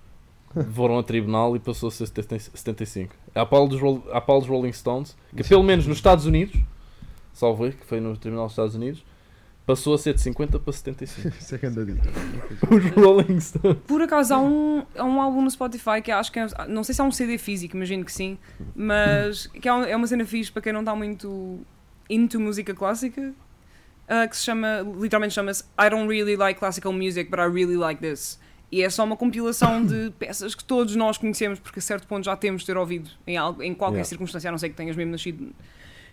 foram 0.74 1.00
a 1.00 1.04
tribunal 1.04 1.56
e 1.56 1.60
passou 1.60 1.90
a 1.90 1.92
ser 1.92 2.08
70 2.08 2.40
75. 2.54 3.16
À 3.36 3.46
pala 3.46 3.68
dos, 3.68 3.80
Roll- 3.82 4.04
à 4.12 4.20
pala 4.22 4.40
dos 4.40 4.50
Rolling 4.50 4.74
Stones, 4.74 5.16
que 5.36 5.44
pelo 5.44 5.64
menos 5.64 5.86
nos 5.88 5.98
Estados 5.98 6.26
Unidos, 6.26 6.60
salvo 7.34 7.66
erro, 7.66 7.76
que 7.78 7.86
foi 7.86 8.00
no 8.00 8.16
Tribunal 8.18 8.46
dos 8.46 8.54
Estados 8.54 8.76
Unidos, 8.76 9.06
passou 9.66 9.94
a 9.94 9.98
ser 9.98 10.14
de 10.14 10.22
50 10.22 10.60
para 10.60 10.72
75. 10.74 11.28
Isso 11.38 11.56
é 11.56 11.58
que 11.58 11.66
anda 11.66 11.86
dito. 11.86 12.08
os 12.72 12.86
Rolling 13.04 13.40
Stones. 13.40 13.78
Por 13.86 14.02
acaso 14.02 14.34
há 14.34 14.40
um, 14.40 14.84
há 14.98 15.04
um 15.04 15.20
álbum 15.22 15.42
no 15.42 15.52
Spotify 15.52 16.02
que 16.02 16.10
acho 16.12 16.32
que 16.32 16.40
é, 16.40 16.48
não 16.68 16.84
sei 16.84 16.96
se 16.96 17.02
é 17.02 17.04
um 17.04 17.12
CD 17.12 17.38
físico, 17.38 17.76
imagino 17.76 18.04
que 18.06 18.12
sim, 18.12 18.38
mas 18.76 19.48
que 19.48 19.68
é, 19.68 19.92
é 19.92 19.96
uma 19.96 20.08
cena 20.08 20.26
fixe 20.26 20.52
para 20.52 20.62
quem 20.62 20.72
não 20.74 20.80
está 20.82 20.96
muito 20.96 21.60
into 22.10 22.40
música 22.40 22.74
clássica, 22.74 23.34
ah, 24.08 24.26
que 24.26 24.38
se 24.38 24.44
chama, 24.46 24.86
literalmente 24.98 25.34
chama-se 25.34 25.64
I 25.78 25.90
don't 25.90 26.08
really 26.08 26.38
like 26.38 26.58
classical 26.58 26.94
music, 26.94 27.30
but 27.30 27.40
I 27.40 27.44
really 27.44 27.76
like 27.76 28.00
this. 28.02 28.40
E 28.72 28.82
é 28.84 28.90
só 28.90 29.04
uma 29.06 29.16
compilação 29.16 29.86
de 29.86 30.12
peças 30.20 30.54
que 30.54 30.64
todos 30.64 30.96
nós 30.96 31.18
conhecemos, 31.18 31.58
porque 31.60 31.80
a 31.80 31.82
certo 31.82 32.06
ponto 32.08 32.26
já 32.26 32.36
temos 32.36 32.62
de 32.62 32.68
ter 32.68 32.76
ouvido 32.78 33.10
em, 33.26 33.38
algo, 33.38 33.64
em 33.64 33.74
qualquer 33.74 33.96
Yeah. 33.98 34.10
circunstância, 34.10 34.50
a 34.50 34.52
não 34.52 34.58
ser 34.58 34.70
que 34.70 34.76
tenhas 34.76 34.96
mesmo 34.96 35.12
nascido 35.12 35.54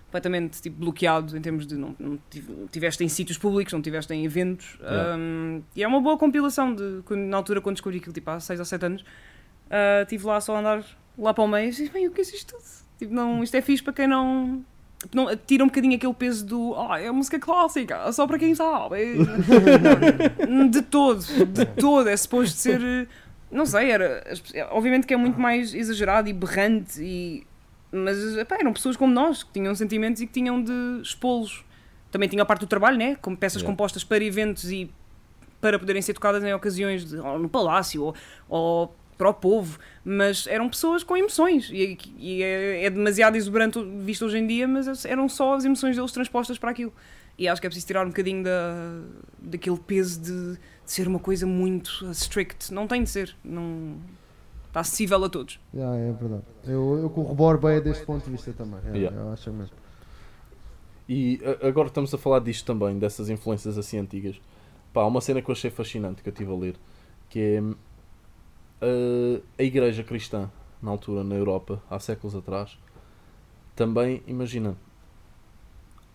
completamente 0.06 0.62
tipo, 0.62 0.76
bloqueado 0.78 1.36
em 1.36 1.40
termos 1.40 1.66
de 1.66 1.74
não, 1.74 1.96
não 1.98 2.16
tive- 2.30 2.52
tiveste 2.70 3.02
em 3.02 3.08
sítios 3.08 3.36
públicos, 3.36 3.72
não 3.72 3.82
tiveste 3.82 4.14
em 4.14 4.24
eventos. 4.24 4.78
Yeah. 4.80 5.16
Um, 5.16 5.62
e 5.74 5.82
é 5.82 5.88
uma 5.88 6.00
boa 6.00 6.16
compilação 6.16 6.72
de 6.74 7.02
na 7.16 7.36
altura 7.36 7.60
quando 7.60 7.74
descobri 7.74 7.98
aquilo 7.98 8.12
tipo, 8.12 8.30
há 8.30 8.38
6 8.38 8.60
ou 8.60 8.64
7 8.64 8.86
anos. 8.86 9.02
uh, 9.02 10.02
estive 10.02 10.24
lá 10.26 10.40
só 10.40 10.54
a 10.54 10.60
andar 10.60 10.84
lá 11.18 11.34
para 11.34 11.42
o 11.42 11.48
meio 11.48 11.66
e 11.66 11.70
disse, 11.70 11.88
bem, 11.90 12.06
o 12.06 12.12
que 12.12 12.20
é 12.20 12.22
isto 12.24 12.54
tudo? 12.54 12.64
Tipo, 12.98 13.12
não, 13.12 13.42
isto 13.42 13.56
é 13.56 13.60
fixe 13.60 13.82
para 13.82 13.92
quem 13.92 14.06
não. 14.06 14.64
Não 15.12 15.36
tira 15.36 15.64
um 15.64 15.66
bocadinho 15.66 15.96
aquele 15.96 16.14
peso 16.14 16.46
do 16.46 16.74
ah, 16.76 17.00
é 17.00 17.10
música 17.10 17.38
clássica, 17.38 18.10
só 18.12 18.26
para 18.26 18.38
quem 18.38 18.54
sabe. 18.54 19.16
Não, 20.48 20.68
de 20.70 20.82
todo, 20.82 21.22
de 21.22 21.64
todo. 21.66 22.08
É 22.08 22.16
suposto 22.16 22.56
ser. 22.56 23.08
Não 23.50 23.66
sei, 23.66 23.90
era. 23.90 24.24
Obviamente 24.70 25.06
que 25.06 25.14
é 25.14 25.16
muito 25.16 25.38
mais 25.38 25.74
exagerado 25.74 26.28
e 26.28 26.32
berrante 26.32 27.02
e 27.02 27.46
mas 27.94 28.36
epá, 28.36 28.56
eram 28.58 28.72
pessoas 28.72 28.96
como 28.96 29.12
nós, 29.12 29.44
que 29.44 29.52
tinham 29.52 29.72
sentimentos 29.74 30.20
e 30.20 30.26
que 30.26 30.32
tinham 30.32 30.60
de 30.62 31.00
expô-los. 31.00 31.64
Também 32.10 32.28
tinha 32.28 32.42
a 32.42 32.46
parte 32.46 32.60
do 32.60 32.66
trabalho, 32.66 32.98
né? 32.98 33.16
Como 33.22 33.36
peças 33.36 33.62
Yeah. 33.62 33.72
compostas 33.72 34.02
para 34.02 34.22
eventos 34.24 34.70
e 34.70 34.90
para 35.60 35.78
poderem 35.78 36.02
ser 36.02 36.12
tocadas 36.12 36.42
em 36.42 36.52
ocasiões 36.52 37.04
de, 37.04 37.16
no 37.16 37.48
palácio 37.48 38.02
ou, 38.02 38.14
ou 38.48 38.96
para 39.16 39.28
o 39.28 39.34
povo, 39.34 39.78
mas 40.04 40.46
eram 40.46 40.68
pessoas 40.68 41.02
com 41.02 41.16
emoções 41.16 41.70
e, 41.70 41.98
e 42.18 42.42
é, 42.42 42.84
é 42.84 42.90
demasiado 42.90 43.36
exuberante 43.36 43.82
visto 44.00 44.24
hoje 44.24 44.38
em 44.38 44.46
dia, 44.46 44.66
mas 44.66 45.04
eram 45.04 45.28
só 45.28 45.54
as 45.54 45.64
emoções 45.64 45.96
deles 45.96 46.12
transpostas 46.12 46.58
para 46.58 46.70
aquilo. 46.70 46.92
E 47.36 47.48
acho 47.48 47.60
que 47.60 47.66
é 47.66 47.70
preciso 47.70 47.86
tirar 47.86 48.04
um 48.04 48.10
bocadinho 48.10 48.44
da, 48.44 49.00
daquele 49.38 49.78
peso 49.78 50.20
de, 50.20 50.52
de 50.52 50.58
ser 50.84 51.08
uma 51.08 51.18
coisa 51.18 51.46
muito 51.46 52.08
strict. 52.12 52.72
Não 52.72 52.86
tem 52.86 53.02
de 53.02 53.10
ser. 53.10 53.34
Não, 53.42 53.96
está 54.68 54.80
acessível 54.80 55.24
a 55.24 55.28
todos. 55.28 55.58
Yeah, 55.74 55.96
é 55.96 56.12
verdade. 56.12 56.42
Eu, 56.64 56.98
eu 57.02 57.10
corroboro 57.10 57.58
bem 57.58 57.80
deste 57.80 58.04
ponto 58.04 58.24
de 58.24 58.30
vista 58.30 58.52
também. 58.52 58.78
Yeah, 58.80 58.98
Yeah. 58.98 59.20
Eu 59.20 59.32
acho 59.32 59.52
mesmo. 59.52 59.76
E 61.08 61.40
agora 61.62 61.88
estamos 61.88 62.14
a 62.14 62.18
falar 62.18 62.38
disto 62.38 62.64
também, 62.64 62.98
dessas 62.98 63.28
influências 63.28 63.76
assim 63.76 63.98
antigas. 63.98 64.40
Pá, 64.92 65.02
há 65.02 65.06
uma 65.06 65.20
cena 65.20 65.42
que 65.42 65.50
eu 65.50 65.52
achei 65.52 65.70
fascinante 65.70 66.22
que 66.22 66.28
eu 66.28 66.32
estive 66.32 66.52
a 66.52 66.56
ler, 66.56 66.76
que 67.28 67.40
é 67.40 67.62
uh, 68.82 69.42
a 69.58 69.62
igreja 69.62 70.02
cristã, 70.02 70.50
na 70.82 70.90
altura, 70.90 71.24
na 71.24 71.34
Europa, 71.34 71.82
há 71.90 71.98
séculos 71.98 72.34
atrás, 72.34 72.78
também, 73.74 74.22
imagina, 74.26 74.76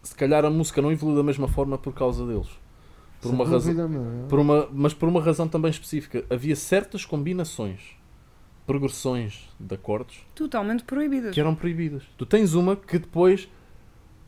se 0.02 0.15
calhar 0.15 0.45
a 0.45 0.49
música 0.49 0.81
não 0.81 0.91
evoluiu 0.91 1.18
da 1.18 1.23
mesma 1.23 1.48
forma 1.48 1.77
por 1.77 1.94
causa 1.94 2.26
deles. 2.26 2.49
Por 3.22 3.30
Sem 3.30 3.36
uma 3.36 3.45
razão, 3.45 3.73
yeah. 3.73 4.27
por 4.30 4.40
uma, 4.40 4.69
mas 4.72 4.94
por 4.94 5.10
uma 5.10 5.22
razão 5.22 5.48
também 5.48 5.69
específica. 5.69 6.23
Havia 6.30 6.56
certas 6.56 7.03
combinações, 7.03 7.98
progressões 8.65 9.49
de 9.60 9.76
acordes 9.76 10.19
Totalmente 10.34 10.84
proibidas. 10.84 11.34
que 11.34 11.40
eram 11.40 11.53
proibidas. 11.53 12.03
Tu 12.18 12.26
tens 12.26 12.53
uma 12.53 12.77
que 12.77 12.98
depois 12.98 13.49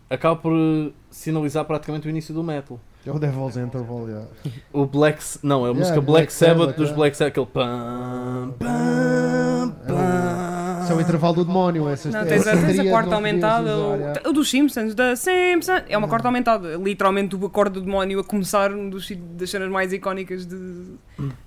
acaba 0.10 0.36
por 0.36 0.52
eh, 0.52 0.91
sinalizar 1.10 1.64
praticamente 1.64 2.06
o 2.06 2.10
início 2.10 2.34
do 2.34 2.44
metal. 2.44 2.82
É 3.06 3.11
o 3.11 3.18
Devil's 3.18 3.57
Interval, 3.57 4.07
yeah. 4.07 4.28
O 4.72 4.86
Black. 4.86 5.23
Não, 5.41 5.61
é 5.65 5.69
a 5.69 5.72
Yeah, 5.72 5.80
música 5.80 6.02
Black 6.02 6.11
Black, 6.11 6.34
Sabbath, 6.34 6.57
Sabbath, 6.60 6.76
dos 6.78 6.84
yeah. 6.90 6.95
Black 6.98 7.18
Sabbath, 7.18 7.32
aquele 7.32 7.45
pam, 7.48 8.53
pam, 8.60 9.76
pam. 9.88 10.82
Isso 10.84 10.91
é 10.94 10.95
o 10.95 11.02
intervalo 11.02 11.36
do 11.36 11.45
demónio. 11.45 11.88
Essas, 11.90 12.14
Não, 12.14 12.26
tens 12.26 12.45
a, 12.48 12.52
tens 12.57 12.80
a 12.80 13.15
aumentada, 13.15 13.76
usar, 13.76 13.88
o, 13.88 13.95
yeah. 13.95 14.30
o 14.30 14.34
dos 14.34 14.49
Simpsons, 14.49 14.94
da 14.94 15.15
Simpsons, 15.15 15.84
é 15.88 15.98
uma 15.98 16.07
quarta 16.07 16.28
aumentada. 16.28 16.76
Literalmente 16.76 17.36
o 17.36 17.45
acorde 17.45 17.73
do 17.76 17.82
demónio 17.82 18.19
a 18.19 18.23
começar 18.23 18.72
um 18.72 18.90
dos, 18.90 19.11
das 19.36 19.49
cenas 19.49 19.69
mais 19.72 19.91
icónicas 19.94 20.45
de, 20.45 20.56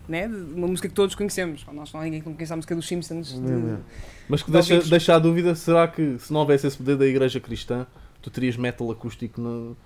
né, 0.09 0.27
de 0.29 0.35
uma 0.35 0.67
música 0.67 0.89
que 0.89 0.95
todos 0.95 1.15
conhecemos. 1.15 1.65
Nós 1.73 1.93
não 1.93 2.01
há 2.01 2.05
ninguém 2.05 2.21
que 2.21 2.27
não 2.29 2.35
conheça 2.35 2.55
a 2.55 2.57
música 2.57 2.75
dos 2.75 2.87
Simpsons. 2.87 3.33
de- 3.33 3.41
Mesmo, 3.41 3.59
yeah. 3.67 3.83
Mas 4.29 4.43
que 4.43 4.51
deixa, 4.51 4.81
deixa 4.83 5.15
a 5.15 5.19
dúvida: 5.19 5.55
será 5.55 5.87
que 5.87 6.17
se 6.19 6.33
não 6.33 6.41
houvesse 6.41 6.67
esse 6.67 6.77
poder 6.77 6.97
da 6.97 7.07
igreja 7.07 7.39
cristã, 7.39 7.87
tu 8.23 8.31
terias 8.31 8.57
metal 8.57 8.91
acústico 8.91 9.41
no- 9.41 9.77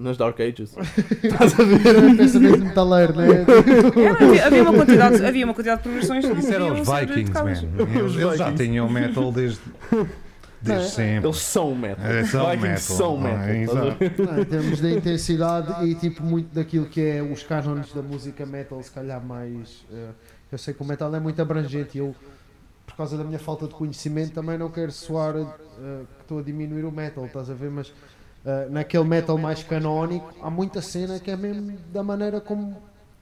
nas 0.00 0.16
Dark 0.16 0.38
Ages? 0.40 0.74
Estás 1.22 1.58
a 1.58 1.62
ver? 1.62 1.96
Um 2.04 2.16
pensamento 2.16 2.64
metaleiro, 2.64 3.16
né? 3.16 3.26
Era, 3.28 4.46
havia, 4.46 4.62
uma 4.62 4.72
quantidade, 4.72 5.24
havia 5.24 5.44
uma 5.44 5.54
quantidade 5.54 5.82
de 5.82 5.88
progressões 5.88 6.24
que 6.24 6.32
não 6.32 6.38
Isso 6.40 6.52
eram 6.52 6.80
os 6.80 6.88
Vikings, 6.88 7.32
man. 7.32 7.98
Eles, 7.98 8.16
eles 8.16 8.38
já 8.38 8.52
tinham 8.52 8.88
metal 8.88 9.30
desde, 9.30 9.60
desde 10.60 10.88
sempre. 10.90 11.28
Eles 11.28 11.38
são 11.38 11.74
metal. 11.74 12.04
É, 12.04 12.24
são 12.24 12.50
Vikings 12.50 12.68
metal. 12.68 12.78
são 12.96 13.18
metal. 13.18 13.38
Ah, 13.38 13.52
estás 13.62 13.76
a 13.78 13.94
ver? 13.94 14.04
exato. 14.06 14.22
Não, 14.22 14.40
em 14.40 14.44
termos 14.44 14.80
de 14.80 14.96
intensidade 14.96 15.86
e 15.86 15.94
tipo 15.94 16.22
muito 16.22 16.52
daquilo 16.54 16.86
que 16.86 17.00
é 17.00 17.22
os 17.22 17.42
cânones 17.42 17.92
da 17.92 18.02
música 18.02 18.44
metal, 18.44 18.82
se 18.82 18.90
calhar 18.90 19.24
mais. 19.24 19.84
eh, 19.92 20.08
eu 20.50 20.58
sei 20.58 20.74
que 20.74 20.82
o 20.82 20.84
metal 20.84 21.14
é 21.14 21.20
muito 21.20 21.40
abrangente 21.40 21.98
e 21.98 22.00
eu, 22.00 22.14
por 22.86 22.96
causa 22.96 23.16
da 23.16 23.24
minha 23.24 23.38
falta 23.38 23.66
de 23.66 23.74
conhecimento, 23.74 24.32
também 24.32 24.58
não 24.58 24.70
quero 24.70 24.92
soar 24.92 25.36
eh, 25.36 25.44
que 26.16 26.22
estou 26.22 26.38
a 26.38 26.42
diminuir 26.42 26.84
o 26.84 26.92
metal, 26.92 27.26
estás 27.26 27.50
a 27.50 27.54
ver? 27.54 27.70
Mas 27.70 27.92
eh, 28.46 28.66
naquele 28.70 29.04
metal 29.04 29.38
mais 29.38 29.62
canónico 29.62 30.34
há 30.42 30.50
muita 30.50 30.82
cena 30.82 31.18
que 31.18 31.30
é 31.30 31.36
mesmo 31.36 31.78
da 31.92 32.02
maneira 32.02 32.40
como. 32.40 32.76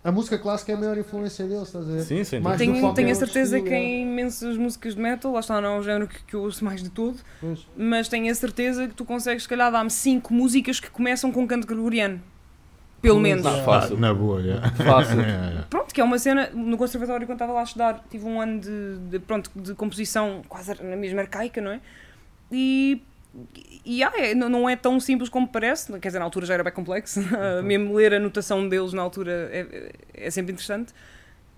A 0.04 0.10
música 0.10 0.36
clássica 0.36 0.72
é 0.72 0.74
a 0.74 0.78
maior 0.78 0.98
influência 0.98 1.46
deles, 1.46 1.68
estás 1.68 1.88
a 1.88 1.92
ver? 1.92 2.02
Sim, 2.02 2.24
sem 2.24 2.40
Mais 2.40 2.58
Tenho, 2.58 2.92
tenho 2.92 3.12
a 3.12 3.14
certeza 3.14 3.56
estilo, 3.56 3.68
que 3.68 3.72
é. 3.72 3.78
em 3.80 4.02
imensas 4.02 4.56
músicas 4.56 4.96
de 4.96 5.00
metal, 5.00 5.30
lá 5.30 5.38
está, 5.38 5.60
não 5.60 5.76
é 5.76 5.78
um 5.78 5.82
género 5.84 6.08
que, 6.08 6.24
que 6.24 6.34
eu 6.34 6.42
ouço 6.42 6.64
mais 6.64 6.82
de 6.82 6.88
todo, 6.88 7.18
Pois. 7.40 7.64
mas 7.76 8.08
tenho 8.08 8.28
a 8.28 8.34
certeza 8.34 8.88
que 8.88 8.94
tu 8.94 9.04
consegues, 9.04 9.44
se 9.44 9.48
calhar, 9.48 9.70
dar-me 9.70 9.90
5 9.90 10.34
músicas 10.34 10.80
que 10.80 10.90
começam 10.90 11.30
com 11.30 11.46
canto 11.46 11.68
gregoriano. 11.68 12.20
Pelo 13.00 13.20
menos. 13.20 13.44
Não, 13.44 13.56
é. 13.56 13.62
fácil. 13.62 13.96
Na 13.96 14.12
boa, 14.12 14.40
yeah. 14.40 14.70
Fácil. 14.70 15.20
Yeah, 15.20 15.46
yeah. 15.46 15.66
Pronto, 15.70 15.94
que 15.94 16.00
é 16.00 16.04
uma 16.04 16.18
cena, 16.18 16.50
no 16.52 16.76
conservatório 16.76 17.24
quando 17.24 17.36
estava 17.36 17.52
lá 17.52 17.60
a 17.60 17.64
estudar, 17.64 18.04
tive 18.10 18.24
um 18.24 18.40
ano 18.40 18.60
de, 18.60 18.98
de, 19.08 19.18
pronto, 19.20 19.52
de 19.54 19.72
composição 19.74 20.42
quase 20.48 20.82
na 20.82 20.96
mesma 20.96 21.20
arcaica, 21.20 21.60
não 21.60 21.70
é? 21.70 21.80
E 22.50 23.00
e 23.84 24.02
ah, 24.02 24.12
é, 24.16 24.34
não 24.34 24.68
é 24.68 24.76
tão 24.76 25.00
simples 25.00 25.28
como 25.30 25.48
parece, 25.48 25.90
quer 25.98 26.08
dizer, 26.08 26.18
na 26.18 26.24
altura 26.24 26.46
já 26.46 26.54
era 26.54 26.62
bem 26.64 26.72
complexo, 26.72 27.20
mesmo 27.64 27.94
ler 27.94 28.14
a 28.14 28.20
notação 28.20 28.68
deles 28.68 28.92
na 28.92 29.02
altura 29.02 29.48
é, 29.52 29.92
é 30.14 30.30
sempre 30.30 30.52
interessante. 30.52 30.92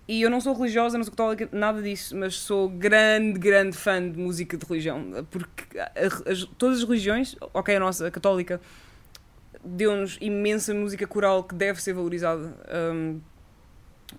E 0.06 0.20
eu 0.20 0.28
não 0.28 0.38
sou 0.40 0.52
religiosa, 0.54 0.98
não 0.98 1.04
sou 1.04 1.12
católica, 1.12 1.48
nada 1.50 1.80
disso, 1.80 2.14
mas 2.14 2.34
sou 2.36 2.68
grande, 2.68 3.38
grande 3.38 3.74
fã 3.76 4.06
de 4.10 4.18
música 4.18 4.56
de 4.56 4.66
religião, 4.66 5.26
porque 5.30 5.64
as- 6.26 6.44
todas 6.58 6.78
as 6.78 6.84
religiões, 6.84 7.34
ok, 7.54 7.74
a 7.74 7.80
nossa, 7.80 8.06
a 8.06 8.10
católica, 8.10 8.60
deu-nos 9.64 10.18
imensa 10.20 10.74
música 10.74 11.06
coral 11.06 11.42
que 11.44 11.54
deve 11.54 11.82
ser 11.82 11.94
valorizada. 11.94 12.54
hum, 12.92 13.20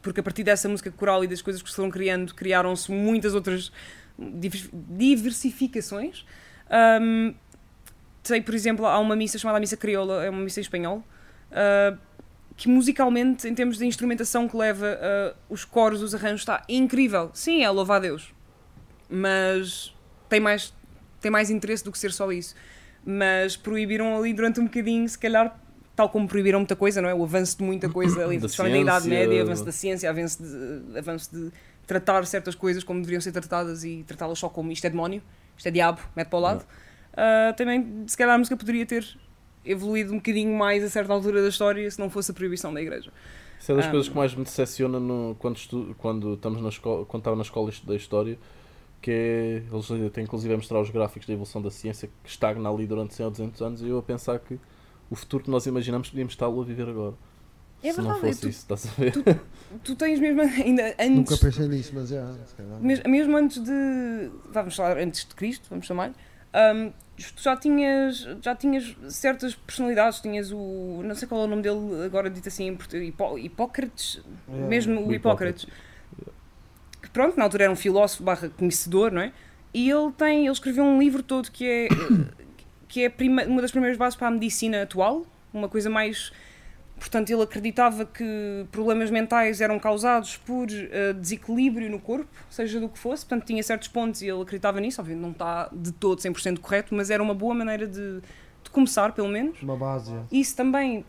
porque 0.02 0.20
a 0.20 0.24
partir 0.24 0.44
dessa 0.44 0.68
música 0.68 0.92
coral 0.92 1.24
e 1.24 1.28
das 1.28 1.42
coisas 1.42 1.62
que 1.62 1.70
se 1.70 1.76
foram 1.76 1.90
criando, 1.92 2.34
criaram-se 2.34 2.92
muitas 2.92 3.34
outras 3.36 3.72
divers- 4.18 4.70
diversificações. 4.74 6.26
Hum, 7.00 7.34
sei, 8.28 8.42
por 8.42 8.54
exemplo, 8.54 8.86
há 8.86 9.00
uma 9.00 9.16
missa 9.16 9.38
chamada 9.38 9.60
Missa 9.60 9.78
Crioula, 9.78 10.26
é 10.26 10.30
uma 10.30 10.42
missa 10.42 10.60
em 10.60 10.64
espanhol, 10.64 11.04
ah, 11.52 11.98
que 12.58 12.70
musicalmente, 12.70 13.48
em 13.48 13.54
termos 13.54 13.78
de 13.78 13.86
instrumentação 13.86 14.48
que 14.48 14.56
leva, 14.56 14.98
ah, 15.02 15.36
os 15.50 15.66
coros, 15.66 16.02
os 16.02 16.16
arranjos, 16.16 16.42
está 16.42 16.64
incrível. 16.68 17.30
Sim, 17.34 17.64
é 17.64 17.70
louvar 17.70 17.98
a 17.98 18.00
Deus, 18.02 18.34
mas 19.10 19.94
tem 20.30 20.40
mais, 20.40 20.74
tem 21.22 21.32
mais 21.32 21.50
interesse 21.50 21.84
do 21.84 21.92
que 21.92 22.00
ser 22.00 22.12
só 22.12 22.32
isso. 22.32 22.56
Mas 23.06 23.56
proibiram 23.56 24.18
ali 24.18 24.34
durante 24.34 24.60
um 24.60 24.64
bocadinho, 24.64 25.08
se 25.08 25.18
calhar, 25.18 25.60
tal 25.96 26.10
como 26.10 26.28
proibiram 26.28 26.60
muita 26.60 26.76
coisa, 26.76 27.02
não 27.02 27.10
é? 27.10 27.14
O 27.14 27.24
avanço 27.24 27.58
de 27.58 27.64
muita 27.64 27.88
coisa 27.90 28.24
ali, 28.24 28.38
Da 28.40 28.48
principalmente 28.48 28.76
na 28.76 28.82
Idade 28.82 29.04
ciência. 29.04 29.28
Média, 29.28 29.42
avanço 29.44 29.66
da 29.66 29.72
ciência, 29.72 30.10
avanço 30.10 30.44
de, 30.44 30.98
avanço 30.98 31.36
de 31.36 31.52
tratar 31.86 32.26
certas 32.26 32.56
coisas 32.56 32.84
como 32.84 33.00
deveriam 33.00 33.22
ser 33.22 33.32
tratadas 33.32 33.84
e 33.84 34.04
tratá-las 34.08 34.40
só 34.40 34.50
como 34.50 34.72
isto 34.72 34.86
é 34.86 34.90
demónio, 34.90 35.22
isto 35.56 35.68
é 35.68 35.72
diabo, 35.72 36.02
mete 36.16 36.30
para 36.30 36.40
o 36.40 36.42
lado. 36.42 36.66
Ah, 37.16 37.54
também, 37.56 38.04
se 38.08 38.18
calhar, 38.18 38.36
a 38.36 38.38
música 38.38 38.56
poderia 38.58 38.86
ter 38.86 39.06
evoluído 39.64 40.12
um 40.14 40.18
bocadinho 40.18 40.54
mais 40.58 40.84
a 40.84 40.90
certa 40.90 41.12
altura 41.14 41.42
da 41.42 41.50
história 41.50 41.90
se 41.90 42.00
não 42.00 42.10
fosse 42.10 42.32
a 42.32 42.34
proibição 42.34 42.74
da 42.74 42.82
igreja. 42.82 43.12
Isso 43.60 43.72
é 43.72 43.76
das 43.76 43.86
Ah. 43.86 43.90
coisas 43.92 44.10
que 44.10 44.16
mais 44.16 44.36
me 44.36 44.44
decepciona 44.44 45.00
no, 45.00 45.36
quando, 45.40 45.56
estu, 45.58 45.96
quando 45.98 46.34
estamos 46.36 46.62
na 46.62 46.70
escola, 46.70 47.06
quando 47.06 47.22
estava 47.22 47.36
na 47.36 47.42
escola 47.42 47.72
da 47.86 47.96
história, 47.96 48.38
que 49.02 49.12
é, 49.12 49.64
eles 49.72 50.12
têm 50.14 50.24
inclusive 50.24 50.54
a 50.54 50.58
mostrar 50.58 50.80
os 50.82 50.90
gráficos 50.90 51.26
da 51.28 51.34
evolução 51.34 51.62
da 51.62 51.72
ciência 51.72 52.10
que 52.24 52.30
estagna 52.30 52.70
ali 52.70 52.86
durante 52.86 53.14
100 53.16 53.26
ou 53.26 53.32
200 53.32 53.62
anos 53.62 53.82
e 53.82 53.88
eu 53.88 53.98
a 53.98 54.04
pensar 54.04 54.40
que 54.40 54.60
o 55.10 55.16
futuro 55.16 55.44
que 55.44 55.50
nós 55.52 55.66
imaginamos 55.66 56.10
podíamos 56.10 56.34
estar-lo 56.34 56.62
a 56.62 56.66
viver 56.66 56.90
agora. 56.90 57.14
É 57.84 57.92
Se 57.92 57.98
não 58.02 58.06
verdade, 58.14 58.28
fosse 58.28 58.42
tu- 58.42 58.50
isso, 58.50 58.60
estás 58.60 58.88
a 58.88 58.92
ver? 59.02 59.14
Tu 59.84 59.96
tens 59.96 60.20
mesmo 60.20 60.42
ainda 60.64 60.96
antes. 61.00 61.10
Nunca 61.12 61.38
pensei 61.38 61.68
nisso, 61.68 61.92
mas 61.94 62.10
já. 62.10 62.34
se 62.46 62.56
calhar. 62.56 62.80
Mes- 62.82 63.04
Mesmo 63.04 63.38
antes 63.38 63.64
de. 63.64 64.32
Vamos 64.52 64.76
falar 64.76 64.98
antes 64.98 65.26
de 65.28 65.36
Cristo, 65.36 65.68
vamos 65.70 65.86
chamar. 65.86 66.12
tu 66.12 66.94
já 67.18 67.56
tinhas, 67.56 68.28
já 68.42 68.56
tinhas 68.56 68.96
certas 69.10 69.56
personalidades. 69.56 70.20
Tinhas 70.20 70.52
o. 70.52 71.02
Não 71.04 71.16
sei 71.16 71.28
qual 71.28 71.42
é 71.42 71.44
o 71.46 71.48
nome 71.48 71.62
dele 71.62 72.06
agora 72.06 72.30
dito 72.30 72.48
assim. 72.48 72.78
Hipó, 72.94 73.38
Hipócrates. 73.38 74.22
É. 74.48 74.52
Mesmo 74.68 75.02
o 75.02 75.08
O 75.08 75.14
Hipócrates. 75.14 75.66
Que 77.02 77.10
pronto, 77.10 77.38
na 77.38 77.44
altura 77.44 77.66
era 77.66 77.72
um 77.74 77.76
filósofo 77.76 78.24
barra 78.24 78.50
conhecedor, 78.50 79.12
não 79.12 79.22
é? 79.22 79.32
E 79.74 79.90
ele 79.90 80.12
tem. 80.12 80.44
Ele 80.46 80.52
escreveu 80.52 80.84
um 80.84 81.00
livro 81.00 81.22
todo 81.24 81.52
que 81.52 81.66
é. 81.66 81.88
que 82.88 83.04
é 83.04 83.10
prima- 83.10 83.44
uma 83.44 83.62
das 83.62 83.72
primeiras 83.72 83.98
bases 83.98 84.16
para 84.18 84.28
a 84.28 84.32
medicina 84.32 84.82
atual. 84.82 85.26
Uma 85.54 85.70
coisa 85.70 85.90
mais. 85.90 86.32
Portanto, 86.98 87.30
ele 87.30 87.44
acreditava 87.44 88.06
que 88.06 88.66
problemas 88.72 89.12
mentais 89.12 89.60
eram 89.62 89.78
causados 89.80 90.38
por 90.38 90.68
eh, 90.72 91.14
desequilíbrio 91.14 91.90
no 91.92 92.00
corpo, 92.00 92.28
seja 92.50 92.80
do 92.80 92.88
que 92.90 92.98
fosse. 92.98 93.26
Portanto, 93.26 93.46
tinha 93.48 93.62
certos 93.62 93.88
pontos 93.90 94.22
e 94.22 94.28
ele 94.30 94.42
acreditava 94.42 94.80
nisso. 94.80 95.02
Obviamente, 95.02 95.24
não 95.24 95.32
está 95.32 95.70
de 95.74 95.92
todo 95.92 96.20
100% 96.22 96.60
correto, 96.60 96.96
mas 96.96 97.10
era 97.10 97.22
uma 97.22 97.34
boa 97.34 97.54
maneira 97.54 97.86
de, 97.86 98.22
de 98.64 98.70
começar, 98.72 99.12
pelo 99.12 99.28
menos. 99.28 99.62
Uma 99.62 99.76
base. 99.78 100.12
já. 100.12 100.24
Isso 100.32 100.56
também 100.56 101.06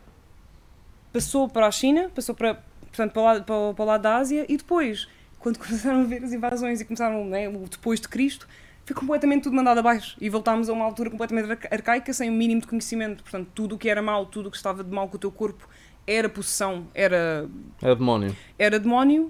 passou 1.11 1.47
para 1.49 1.67
a 1.67 1.71
China, 1.71 2.11
passou 2.13 2.35
para, 2.35 2.55
portanto, 2.81 3.11
para, 3.13 3.21
o 3.21 3.25
lado, 3.25 3.43
para, 3.43 3.55
o- 3.55 3.73
para 3.73 3.83
o 3.83 3.87
lado 3.87 4.01
da 4.01 4.17
Ásia 4.17 4.45
e 4.49 4.57
depois, 4.57 5.07
quando 5.39 5.57
começaram 5.59 6.01
a 6.01 6.03
ver 6.03 6.23
as 6.23 6.33
invasões 6.33 6.81
e 6.81 6.85
começaram 6.85 7.25
né, 7.25 7.49
depois 7.71 7.99
de 7.99 8.07
Cristo, 8.07 8.47
foi 8.87 8.95
completamente 8.95 9.43
tudo 9.43 9.53
mandado 9.55 9.79
abaixo 9.79 10.15
e 10.19 10.29
voltámos 10.29 10.69
a 10.69 10.73
uma 10.73 10.85
altura 10.85 11.09
completamente 11.09 11.51
arca- 11.51 11.67
arcaica, 11.69 12.13
sem 12.13 12.29
o 12.29 12.33
mínimo 12.33 12.61
de 12.61 12.67
conhecimento. 12.67 13.21
Portanto, 13.21 13.49
tudo 13.53 13.75
o 13.75 13.77
que 13.77 13.89
era 13.89 14.01
mau, 14.01 14.25
tudo 14.25 14.47
o 14.47 14.49
que 14.51 14.55
estava 14.55 14.81
de 14.81 14.89
mal 14.89 15.09
com 15.09 15.17
o 15.17 15.19
teu 15.19 15.29
corpo 15.29 15.67
era 16.07 16.29
possessão, 16.29 16.87
era 16.95 17.49
É 17.81 17.93
demónio. 17.93 18.33
era 18.57 18.79
demónio 18.79 19.29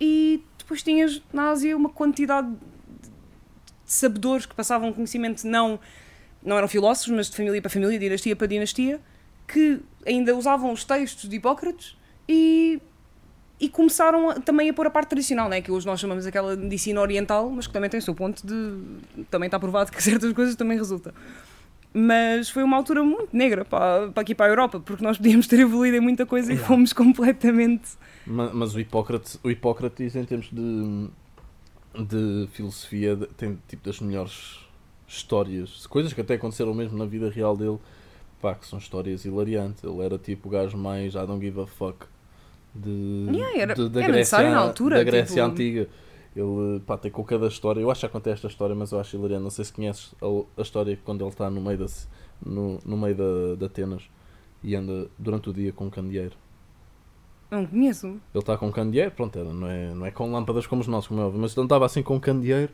e 0.00 0.42
depois 0.58 0.82
tinhas 0.82 1.22
na 1.32 1.50
Ásia 1.50 1.76
uma 1.76 1.88
quantidade 1.88 2.48
de 2.50 2.56
sabedores 3.84 4.44
que 4.44 4.56
passavam 4.56 4.92
conhecimento 4.92 5.46
não 5.46 5.78
não 6.42 6.56
eram 6.58 6.66
filósofos, 6.68 7.12
mas 7.12 7.30
de 7.30 7.36
família 7.36 7.62
para 7.62 7.70
família, 7.70 7.96
dinastia 7.98 8.34
para 8.36 8.46
dinastia, 8.48 9.00
que 9.48 9.80
ainda 10.04 10.36
usavam 10.36 10.72
os 10.72 10.84
textos 10.84 11.28
de 11.28 11.36
Hipócrates 11.36 11.96
e, 12.28 12.80
e 13.58 13.68
começaram 13.68 14.30
a- 14.30 14.34
também 14.40 14.68
a 14.68 14.74
pôr 14.74 14.86
a 14.86 14.90
parte 14.90 15.08
tradicional, 15.08 15.48
né? 15.48 15.60
que 15.60 15.70
hoje 15.72 15.86
nós 15.86 15.98
chamamos 15.98 16.26
aquela 16.26 16.54
medicina 16.56 17.00
oriental, 17.00 17.48
mas 17.50 17.66
que 17.66 17.72
também 17.72 17.88
tem 17.88 17.98
o 17.98 18.02
seu 18.02 18.14
ponto 18.14 18.46
de. 18.46 19.24
também 19.30 19.46
está 19.46 19.58
provado 19.58 19.90
que 19.90 20.02
certas 20.02 20.32
coisas 20.32 20.54
também 20.56 20.76
resultam. 20.76 21.12
Mas 21.94 22.50
foi 22.50 22.62
uma 22.62 22.76
altura 22.76 23.02
muito 23.02 23.34
negra 23.34 23.64
para, 23.64 24.08
para 24.08 24.20
aqui 24.20 24.34
para 24.34 24.46
a 24.46 24.48
Europa, 24.50 24.78
porque 24.80 25.02
nós 25.02 25.16
podíamos 25.16 25.46
ter 25.46 25.60
evoluído 25.60 25.96
em 25.96 26.00
muita 26.00 26.26
coisa 26.26 26.52
e 26.52 26.56
fomos 26.56 26.92
completamente. 26.92 27.88
Ma- 28.26 28.50
Mas, 28.52 28.74
o, 28.74 28.80
Hipócrates, 28.80 29.38
o 29.42 29.50
Hipócrates, 29.50 30.14
em 30.14 30.24
termos 30.24 30.50
de, 30.52 31.08
de 32.04 32.48
filosofia, 32.52 33.16
tem 33.38 33.58
tipo 33.66 33.82
das 33.86 33.98
melhores 34.00 34.58
histórias, 35.08 35.86
coisas 35.86 36.12
que 36.12 36.20
até 36.20 36.34
aconteceram 36.34 36.74
mesmo 36.74 36.98
na 36.98 37.06
vida 37.06 37.30
real 37.30 37.56
dele, 37.56 37.78
pá, 38.42 38.54
que 38.54 38.66
são 38.66 38.78
histórias 38.78 39.24
hilariantes. 39.24 39.82
Ele 39.82 40.02
era 40.02 40.18
tipo 40.18 40.48
o 40.48 40.50
gajo 40.50 40.76
mais 40.76 41.14
I 41.14 41.26
don't 41.26 41.42
give 41.42 41.58
a 41.60 41.66
fuck 41.66 42.06
de, 42.76 43.26
Yeah, 43.36 43.58
era- 43.60 43.74
de- 43.74 43.88
da 43.88 44.02
era 44.02 44.12
necessário 44.12 44.50
na 44.50 44.58
altura, 44.58 44.96
da 44.96 45.04
Grécia 45.04 45.42
tipo- 45.42 45.52
Antiga. 45.52 45.88
Ele 46.34 46.80
pá, 46.80 46.98
tem 46.98 47.10
com 47.10 47.24
cada 47.24 47.46
história, 47.46 47.80
eu 47.80 47.90
acho 47.90 48.00
que 48.00 48.06
já 48.06 48.10
contei 48.12 48.32
esta 48.32 48.46
história, 48.46 48.74
mas 48.76 48.92
eu 48.92 49.00
acho 49.00 49.16
hilariante. 49.16 49.42
Não 49.42 49.50
sei 49.50 49.64
se 49.64 49.72
conheces 49.72 50.14
a, 50.20 50.60
a 50.60 50.62
história 50.62 50.98
quando 51.04 51.22
ele 51.22 51.30
está 51.30 51.48
no 51.48 51.60
meio, 51.62 51.78
da, 51.78 51.86
no, 52.44 52.78
no 52.84 52.96
meio 52.98 53.14
da, 53.14 53.56
de 53.58 53.64
Atenas 53.64 54.02
e 54.62 54.74
anda 54.76 55.08
durante 55.18 55.48
o 55.48 55.52
dia 55.52 55.72
com 55.72 55.86
um 55.86 55.90
candeeiro. 55.90 56.36
Não 57.50 57.64
conheço. 57.64 58.06
Ele 58.08 58.20
está 58.34 58.56
com 58.58 58.66
um 58.66 58.72
candeeiro, 58.72 59.12
pronto, 59.12 59.38
era, 59.38 59.50
não, 59.52 59.66
é, 59.68 59.94
não 59.94 60.04
é 60.04 60.10
com 60.10 60.30
lâmpadas 60.30 60.66
como 60.66 60.82
os 60.82 60.88
nossos, 60.88 61.08
como 61.08 61.20
é 61.20 61.24
óbvio, 61.24 61.40
mas 61.40 61.56
ele 61.56 61.64
estava 61.64 61.86
assim 61.86 62.02
com 62.02 62.16
um 62.16 62.20
candeeiro 62.20 62.72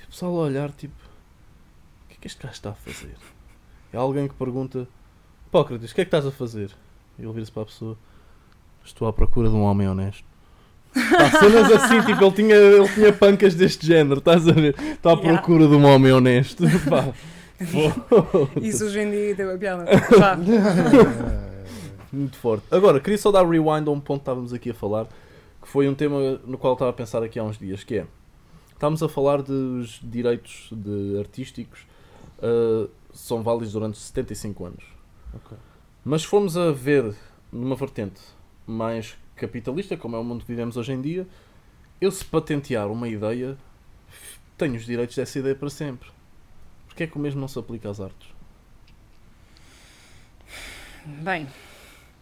e 0.00 0.04
o 0.04 0.06
pessoal 0.06 0.36
a 0.36 0.40
olhar, 0.42 0.70
tipo, 0.70 0.94
o 2.04 2.08
que 2.08 2.14
é 2.14 2.16
que 2.20 2.26
este 2.28 2.40
gajo 2.42 2.52
está 2.54 2.70
a 2.70 2.74
fazer? 2.74 3.16
É 3.92 3.96
alguém 3.96 4.28
que 4.28 4.34
pergunta, 4.34 4.86
Hipócrates, 5.48 5.90
o 5.90 5.94
que 5.94 6.02
é 6.02 6.04
que 6.04 6.08
estás 6.08 6.26
a 6.26 6.30
fazer? 6.30 6.70
E 7.18 7.22
ele 7.22 7.32
vira-se 7.32 7.50
para 7.50 7.62
a 7.62 7.66
pessoa, 7.66 7.96
estou 8.84 9.08
à 9.08 9.12
procura 9.12 9.48
de 9.48 9.54
um 9.54 9.62
homem 9.62 9.88
honesto. 9.88 10.24
Pá, 10.92 11.30
cenas 11.38 11.72
assim, 11.72 12.00
tipo, 12.06 12.22
ele 12.22 12.32
tinha, 12.32 12.54
ele 12.54 12.88
tinha 12.88 13.12
pancas 13.12 13.54
deste 13.54 13.86
género, 13.86 14.18
estás 14.18 14.46
a 14.48 14.52
ver? 14.52 14.74
Está 14.78 15.10
à 15.10 15.14
Yeah. 15.14 15.38
procura 15.38 15.66
de 15.66 15.74
um 15.74 15.84
homem 15.84 16.12
honesto. 16.12 16.64
Pá. 16.88 17.12
Isso 18.60 18.84
hoje 18.84 19.00
em 19.00 19.10
dia 19.10 19.36
tem 19.36 19.46
uma 19.46 19.56
piada. 19.56 19.86
Já. 20.18 20.36
Muito 22.12 22.36
forte. 22.36 22.64
Agora, 22.70 23.00
queria 23.00 23.16
só 23.16 23.30
dar 23.30 23.48
rewind 23.48 23.88
a 23.88 23.90
um 23.90 24.00
ponto 24.00 24.18
que 24.18 24.22
estávamos 24.22 24.52
aqui 24.52 24.70
a 24.70 24.74
falar, 24.74 25.06
que 25.60 25.68
foi 25.68 25.88
um 25.88 25.94
tema 25.94 26.40
no 26.46 26.58
qual 26.58 26.74
estava 26.74 26.90
a 26.90 26.94
pensar 26.94 27.22
aqui 27.22 27.38
há 27.38 27.44
uns 27.44 27.58
dias, 27.58 27.84
que 27.84 27.98
é, 27.98 28.06
estávamos 28.74 29.02
a 29.02 29.08
falar 29.08 29.42
dos 29.42 30.00
direitos 30.02 30.68
de 30.72 31.18
artísticos 31.18 31.86
uh, 32.42 32.90
são 33.12 33.42
válidos 33.42 33.72
durante 33.72 33.98
75 33.98 34.66
anos. 34.66 34.84
Ok. 35.32 35.56
Mas 36.04 36.22
se 36.22 36.28
formos 36.28 36.56
a 36.56 36.72
ver 36.72 37.14
numa 37.52 37.76
vertente 37.76 38.20
mais 38.66 39.16
capitalista, 39.36 39.96
como 39.96 40.16
é 40.16 40.18
o 40.18 40.24
mundo 40.24 40.42
que 40.42 40.48
vivemos 40.48 40.76
hoje 40.76 40.92
em 40.92 41.00
dia, 41.00 41.26
eu 42.00 42.10
se 42.10 42.24
patentear 42.24 42.88
uma 42.90 43.08
ideia, 43.08 43.56
tenho 44.58 44.74
os 44.76 44.84
direitos 44.84 45.16
dessa 45.16 45.38
ideia 45.38 45.54
para 45.54 45.70
sempre. 45.70 46.08
Porquê 46.86 47.04
é 47.04 47.06
que 47.06 47.16
o 47.16 47.20
mesmo 47.20 47.40
não 47.40 47.48
se 47.48 47.58
aplica 47.58 47.90
às 47.90 48.00
artes? 48.00 48.28
Bem, 51.04 51.48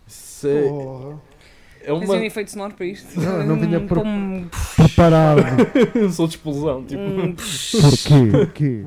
Isso 0.07 0.47
é, 0.49 0.62
Porra. 0.69 1.21
é 1.83 1.93
uma... 1.93 2.15
um 2.15 2.25
efeito 2.25 2.51
sonoro 2.51 2.75
para 2.75 2.87
isto? 2.87 3.21
Não, 3.21 3.47
não 3.47 3.61
vinha 3.61 3.79
Um 3.79 3.87
por- 3.87 4.03
Preparado. 4.77 5.43
Sou 6.12 6.27
de 6.27 6.35
explosão, 6.37 6.85
tipo. 6.85 7.01
um- 7.03 7.35
Porquê? 7.37 8.31
Porquê? 8.33 8.85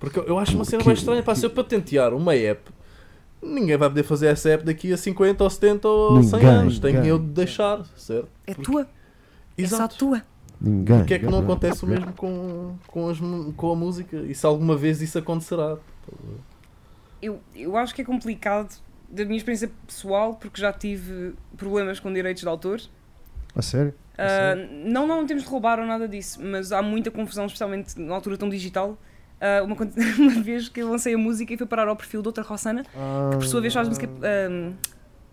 Porque 0.00 0.18
eu 0.20 0.38
acho 0.38 0.54
uma 0.56 0.64
cena 0.64 0.82
bem 0.82 0.94
estranha. 0.94 1.22
Pá, 1.22 1.34
se 1.34 1.44
eu 1.44 1.50
patentear 1.50 2.14
uma 2.14 2.34
app, 2.34 2.70
ninguém 3.42 3.76
vai 3.76 3.88
poder 3.88 4.02
fazer 4.02 4.28
essa 4.28 4.48
app 4.50 4.64
daqui 4.64 4.92
a 4.92 4.96
50 4.96 5.44
ou 5.44 5.50
70 5.50 5.88
ou 5.88 6.22
100 6.22 6.32
Ninguém, 6.32 6.48
anos. 6.54 6.78
Tenho 6.78 6.94
ninguém. 6.94 7.10
eu 7.10 7.18
de 7.18 7.26
deixar, 7.26 7.84
certo? 7.96 8.28
É 8.46 8.54
tua. 8.54 8.82
É 9.56 9.66
só 9.66 9.76
Exato. 9.76 9.96
tua. 9.96 10.22
Ninguém. 10.60 10.98
Porquê 10.98 11.14
é 11.14 11.18
que 11.18 11.26
não 11.26 11.38
acontece 11.40 11.84
o 11.84 11.88
mesmo 11.88 12.12
com, 12.12 12.76
com, 12.86 13.08
as 13.08 13.18
com 13.56 13.72
a 13.72 13.76
música? 13.76 14.16
E 14.18 14.34
se 14.34 14.44
alguma 14.44 14.76
vez 14.76 15.00
isso 15.00 15.18
acontecerá? 15.18 15.76
Eu, 17.22 17.40
eu 17.54 17.76
acho 17.76 17.94
que 17.94 18.02
é 18.02 18.04
complicado 18.04 18.76
da 19.08 19.24
minha 19.24 19.36
experiência 19.36 19.70
pessoal, 19.86 20.34
porque 20.34 20.60
já 20.60 20.72
tive 20.72 21.34
problemas 21.56 21.98
com 22.00 22.12
direitos 22.12 22.42
de 22.42 22.48
autor. 22.48 22.80
A 23.54 23.62
sério? 23.62 23.94
Ah, 24.16 24.56
não, 24.84 25.06
não 25.06 25.24
temos 25.26 25.44
de 25.44 25.48
roubar 25.48 25.78
ou 25.78 25.86
nada 25.86 26.08
disso, 26.08 26.40
mas 26.42 26.72
há 26.72 26.82
muita 26.82 27.10
confusão, 27.10 27.46
especialmente 27.46 27.98
na 28.00 28.14
altura 28.14 28.36
tão 28.36 28.48
digital, 28.48 28.98
ah, 29.40 29.62
uma, 29.62 29.76
uma 30.18 30.42
vez 30.42 30.68
que 30.68 30.80
eu 30.80 30.90
lancei 30.90 31.14
a 31.14 31.18
música 31.18 31.52
e 31.52 31.56
fui 31.56 31.66
parar 31.66 31.88
ao 31.88 31.96
perfil 31.96 32.22
de 32.22 32.28
outra 32.28 32.42
Rossana, 32.44 32.84
Ah, 32.94 33.30
que 33.32 33.38
por 33.38 33.46
sua 33.46 33.60
vez 33.60 33.72
faz 33.72 33.88
música 33.88 34.08
ah, 34.22 34.72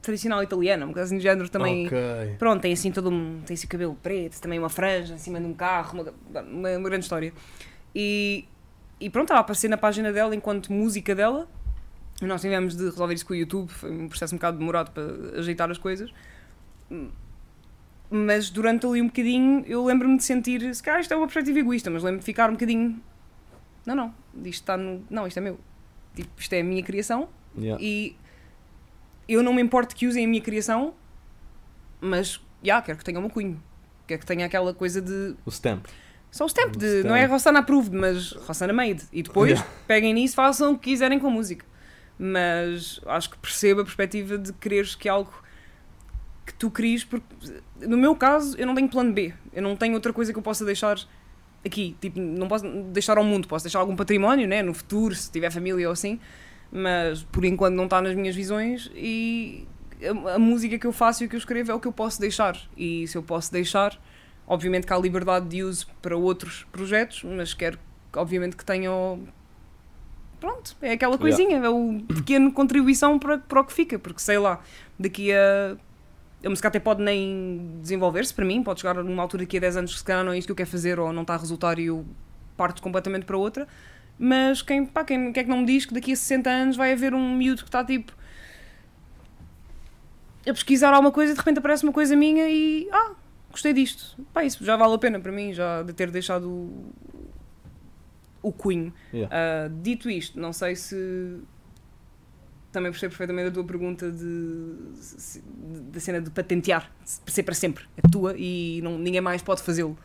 tradicional 0.01 0.43
italiana, 0.43 0.85
um 0.85 0.89
bocado 0.89 1.05
assim 1.05 1.17
de 1.17 1.23
género 1.23 1.49
também. 1.49 1.87
Ok. 1.87 1.97
Pronto, 2.37 2.61
tem 2.61 2.73
assim 2.73 2.91
todo 2.91 3.09
um. 3.09 3.41
tem 3.45 3.55
assim 3.55 3.65
o 3.65 3.69
cabelo 3.69 3.95
preto, 4.01 4.39
também 4.39 4.59
uma 4.59 4.69
franja 4.69 5.15
em 5.15 5.17
cima 5.17 5.39
de 5.39 5.45
um 5.47 5.53
carro, 5.53 6.01
uma, 6.01 6.41
uma, 6.41 6.77
uma 6.77 6.89
grande 6.89 7.05
história. 7.05 7.33
E, 7.93 8.45
e 8.99 9.09
pronto, 9.09 9.25
estava 9.25 9.39
a 9.39 9.41
aparecer 9.41 9.67
na 9.67 9.77
página 9.77 10.13
dela 10.13 10.35
enquanto 10.35 10.71
música 10.71 11.15
dela. 11.15 11.47
Nós 12.21 12.41
tivemos 12.41 12.77
de 12.77 12.85
resolver 12.85 13.13
isso 13.13 13.25
com 13.25 13.33
o 13.33 13.35
YouTube, 13.35 13.69
foi 13.69 13.91
um 13.91 14.07
processo 14.07 14.33
um 14.35 14.37
bocado 14.37 14.57
demorado 14.57 14.91
para 14.91 15.39
ajeitar 15.39 15.69
as 15.69 15.77
coisas. 15.77 16.13
Mas 18.09 18.49
durante 18.49 18.85
ali 18.85 19.01
um 19.01 19.07
bocadinho 19.07 19.63
eu 19.67 19.83
lembro-me 19.83 20.17
de 20.17 20.23
sentir, 20.23 20.73
se 20.73 20.81
calhar 20.81 21.01
isto 21.01 21.13
é 21.13 21.17
uma 21.17 21.25
perspectiva 21.25 21.59
egoísta, 21.59 21.89
mas 21.89 22.03
lembro-me 22.03 22.19
de 22.19 22.25
ficar 22.25 22.49
um 22.49 22.53
bocadinho. 22.53 23.01
Não, 23.85 23.95
não, 23.95 24.13
isto 24.43 24.61
está 24.61 24.75
no. 24.77 25.03
Não, 25.09 25.27
isto 25.27 25.37
é 25.37 25.41
meu. 25.41 25.59
Tipo, 26.15 26.29
isto 26.37 26.53
é 26.53 26.61
a 26.61 26.63
minha 26.63 26.81
criação, 26.83 27.27
Yeah. 27.57 27.81
e 27.83 28.15
eu 29.27 29.41
não 29.43 29.53
me 29.53 29.61
importo 29.61 29.95
que 29.95 30.07
usem 30.07 30.25
a 30.25 30.27
minha 30.27 30.41
criação, 30.41 30.93
mas 32.01 32.39
já, 32.63 32.81
quero 32.81 32.97
que 32.97 33.03
tenha 33.03 33.17
o 33.17 33.21
meu 33.21 33.29
cunho. 33.29 33.61
Quero 34.07 34.19
que 34.21 34.25
tenha 34.25 34.45
aquela 34.45 34.73
coisa 34.73 35.01
de. 35.01 35.35
O 35.45 35.49
stamp. 35.49 35.85
Só 36.31 36.45
o 36.45 36.47
stamp, 36.49 36.75
O 36.75 36.79
de, 36.79 36.85
stamp. 36.85 37.05
não 37.05 37.15
é 37.15 37.25
Rossana 37.25 37.59
approved, 37.59 37.95
mas 37.95 38.31
Rossana 38.31 38.73
made. 38.73 39.03
E 39.11 39.21
depois 39.23 39.51
Yeah. 39.51 39.69
peguem 39.87 40.13
nisso 40.13 40.35
façam 40.35 40.73
o 40.73 40.77
que 40.79 40.89
quiserem 40.91 41.19
com 41.19 41.27
a 41.27 41.31
música. 41.31 41.65
Mas 42.17 42.99
acho 43.05 43.29
que 43.29 43.37
percebo 43.37 43.81
a 43.81 43.83
perspectiva 43.83 44.37
de 44.37 44.53
quereres 44.53 44.95
que 44.95 45.09
algo 45.09 45.31
que 46.45 46.53
tu 46.53 46.69
cries, 46.71 47.03
porque 47.03 47.25
no 47.81 47.97
meu 47.97 48.15
caso 48.15 48.57
eu 48.57 48.65
não 48.65 48.73
tenho 48.75 48.87
plano 48.89 49.11
B. 49.11 49.33
Eu 49.51 49.61
não 49.61 49.75
tenho 49.75 49.93
outra 49.95 50.13
coisa 50.13 50.31
que 50.31 50.39
eu 50.39 50.43
possa 50.43 50.63
deixar 50.63 50.97
aqui. 51.65 51.95
Tipo, 51.99 52.19
não 52.19 52.47
posso 52.47 52.65
deixar 52.91 53.17
ao 53.17 53.23
mundo, 53.23 53.47
posso 53.47 53.65
deixar 53.65 53.79
algum 53.79 53.95
património, 53.95 54.47
né? 54.47 54.61
No 54.61 54.73
futuro, 54.73 55.15
se 55.15 55.31
tiver 55.31 55.51
família 55.51 55.87
ou 55.87 55.93
assim. 55.93 56.19
Mas 56.71 57.23
por 57.23 57.45
enquanto 57.45 57.75
não 57.75 57.85
está 57.85 58.01
nas 58.01 58.15
minhas 58.15 58.35
visões 58.35 58.91
e 58.95 59.67
a, 60.03 60.35
a 60.35 60.39
música 60.39 60.77
que 60.77 60.85
eu 60.85 60.91
faço 60.91 61.23
e 61.23 61.25
o 61.25 61.29
que 61.29 61.35
eu 61.35 61.39
escrevo 61.39 61.71
é 61.71 61.75
o 61.75 61.79
que 61.79 61.87
eu 61.87 61.91
posso 61.91 62.19
deixar. 62.19 62.57
E 62.75 63.07
se 63.07 63.17
eu 63.17 63.23
posso 63.23 63.51
deixar, 63.51 63.99
obviamente 64.47 64.85
que 64.85 64.93
há 64.93 64.97
liberdade 64.97 65.47
de 65.47 65.63
uso 65.63 65.87
para 66.01 66.15
outros 66.17 66.65
projetos, 66.71 67.23
mas 67.23 67.53
quero 67.53 67.79
que, 68.11 68.19
obviamente 68.19 68.55
que 68.55 68.65
tenham. 68.65 69.27
Pronto, 70.39 70.75
é 70.81 70.91
aquela 70.91 71.17
coisinha, 71.17 71.57
é 71.57 71.69
o 71.69 72.01
pequeno 72.07 72.51
contribuição 72.51 73.17
para, 73.17 73.37
para 73.37 73.61
o 73.61 73.63
que 73.63 73.73
fica, 73.73 73.97
porque 73.97 74.19
sei 74.19 74.37
lá, 74.37 74.61
daqui 74.99 75.31
a. 75.31 75.77
A 76.45 76.49
música 76.49 76.67
até 76.67 76.79
pode 76.79 77.01
nem 77.01 77.79
desenvolver-se 77.81 78.33
para 78.33 78.45
mim, 78.45 78.61
pode 78.61 78.81
chegar 78.81 78.95
numa 79.03 79.23
altura 79.23 79.43
daqui 79.43 79.57
a 79.57 79.61
10 79.61 79.77
anos 79.77 79.93
que 79.93 79.97
se 79.97 80.05
calhar 80.05 80.23
não 80.23 80.31
é 80.31 80.37
isto 80.37 80.47
que 80.47 80.51
eu 80.51 80.55
quero 80.55 80.69
fazer 80.69 80.99
ou 80.99 81.11
não 81.11 81.23
está 81.23 81.33
a 81.33 81.37
resultar 81.37 81.79
e 81.79 81.85
eu 81.87 82.05
parto 82.55 82.81
completamente 82.81 83.25
para 83.25 83.35
outra. 83.35 83.67
Mas 84.17 84.61
quem, 84.61 84.85
pá, 84.85 85.03
quem, 85.03 85.33
quem 85.33 85.41
é 85.41 85.43
que 85.43 85.49
não 85.49 85.57
me 85.57 85.65
diz 85.65 85.85
que 85.85 85.93
daqui 85.93 86.13
a 86.13 86.15
60 86.15 86.49
anos 86.49 86.77
vai 86.77 86.93
haver 86.93 87.13
um 87.13 87.35
miúdo 87.35 87.63
que 87.63 87.67
está 87.67 87.83
tipo 87.83 88.13
a 90.47 90.53
pesquisar 90.53 90.93
alguma 90.93 91.11
coisa 91.11 91.31
e 91.31 91.33
de 91.33 91.39
repente 91.39 91.57
aparece 91.57 91.83
uma 91.83 91.91
coisa 91.91 92.15
minha 92.15 92.47
e 92.47 92.87
ah, 92.91 93.13
gostei 93.49 93.73
disto. 93.73 94.15
Pá, 94.31 94.43
isso 94.43 94.63
já 94.63 94.75
vale 94.75 94.93
a 94.93 94.97
pena 94.97 95.19
para 95.19 95.31
mim, 95.31 95.53
já 95.53 95.81
de 95.81 95.93
ter 95.93 96.11
deixado 96.11 96.47
o, 96.47 96.93
o 98.43 98.51
cunho. 98.51 98.93
Yeah. 99.11 99.35
Ah, 99.35 99.71
dito 99.81 100.09
isto, 100.09 100.39
não 100.39 100.53
sei 100.53 100.75
se 100.75 101.39
também 102.75 102.91
percebo 102.91 103.11
perfeitamente 103.11 103.47
a 103.47 103.51
tua 103.51 103.63
pergunta 103.63 104.11
de, 104.11 104.75
da 105.91 105.99
cena 105.99 106.19
de 106.19 106.29
patentear, 106.29 106.91
de 107.25 107.31
ser 107.31 107.43
para 107.43 107.55
sempre, 107.55 107.85
é 107.95 108.01
tua 108.09 108.35
e 108.37 108.81
não, 108.83 108.99
ninguém 108.99 109.21
mais 109.21 109.41
pode 109.41 109.61
fazê-lo. 109.61 109.97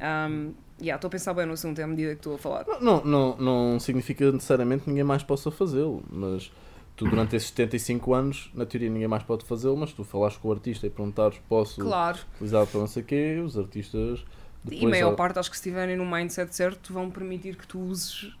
Um, 0.00 0.52
yeah, 0.80 0.96
estou 0.96 1.06
a 1.06 1.10
pensar 1.10 1.34
bem 1.34 1.46
no 1.46 1.52
assunto 1.52 1.80
à 1.80 1.86
medida 1.86 2.10
que 2.10 2.18
estou 2.18 2.34
a 2.34 2.38
falar. 2.38 2.66
Não, 2.66 2.80
não, 2.80 3.04
não, 3.04 3.36
não 3.36 3.80
significa 3.80 4.30
necessariamente 4.32 4.84
que 4.84 4.90
ninguém 4.90 5.04
mais 5.04 5.22
possa 5.22 5.52
fazê-lo, 5.52 6.02
mas 6.10 6.50
tu 6.96 7.08
durante 7.08 7.36
esses 7.36 7.48
75 7.50 8.12
anos, 8.12 8.50
na 8.52 8.66
teoria 8.66 8.90
ninguém 8.90 9.06
mais 9.06 9.22
pode 9.22 9.44
fazê-lo, 9.44 9.76
mas 9.76 9.92
tu 9.92 10.02
falares 10.02 10.36
com 10.36 10.48
o 10.48 10.52
artista 10.52 10.84
e 10.84 10.90
perguntares 10.90 11.38
posso 11.48 11.80
Claro, 11.80 12.18
utilizar 12.34 12.66
para 12.66 12.80
não 12.80 12.88
sei 12.88 13.04
quê, 13.04 13.40
os 13.44 13.56
artistas 13.56 14.24
depois 14.64 14.82
e 14.82 14.86
a 14.86 14.88
maior 14.88 15.14
parte, 15.14 15.38
acho 15.38 15.50
que 15.50 15.56
se 15.56 15.68
estiverem 15.68 15.96
no 15.96 16.04
mindset 16.04 16.54
certo, 16.54 16.92
vão 16.92 17.10
permitir 17.10 17.56
que 17.56 17.66
tu 17.66 17.78
uses. 17.78 18.36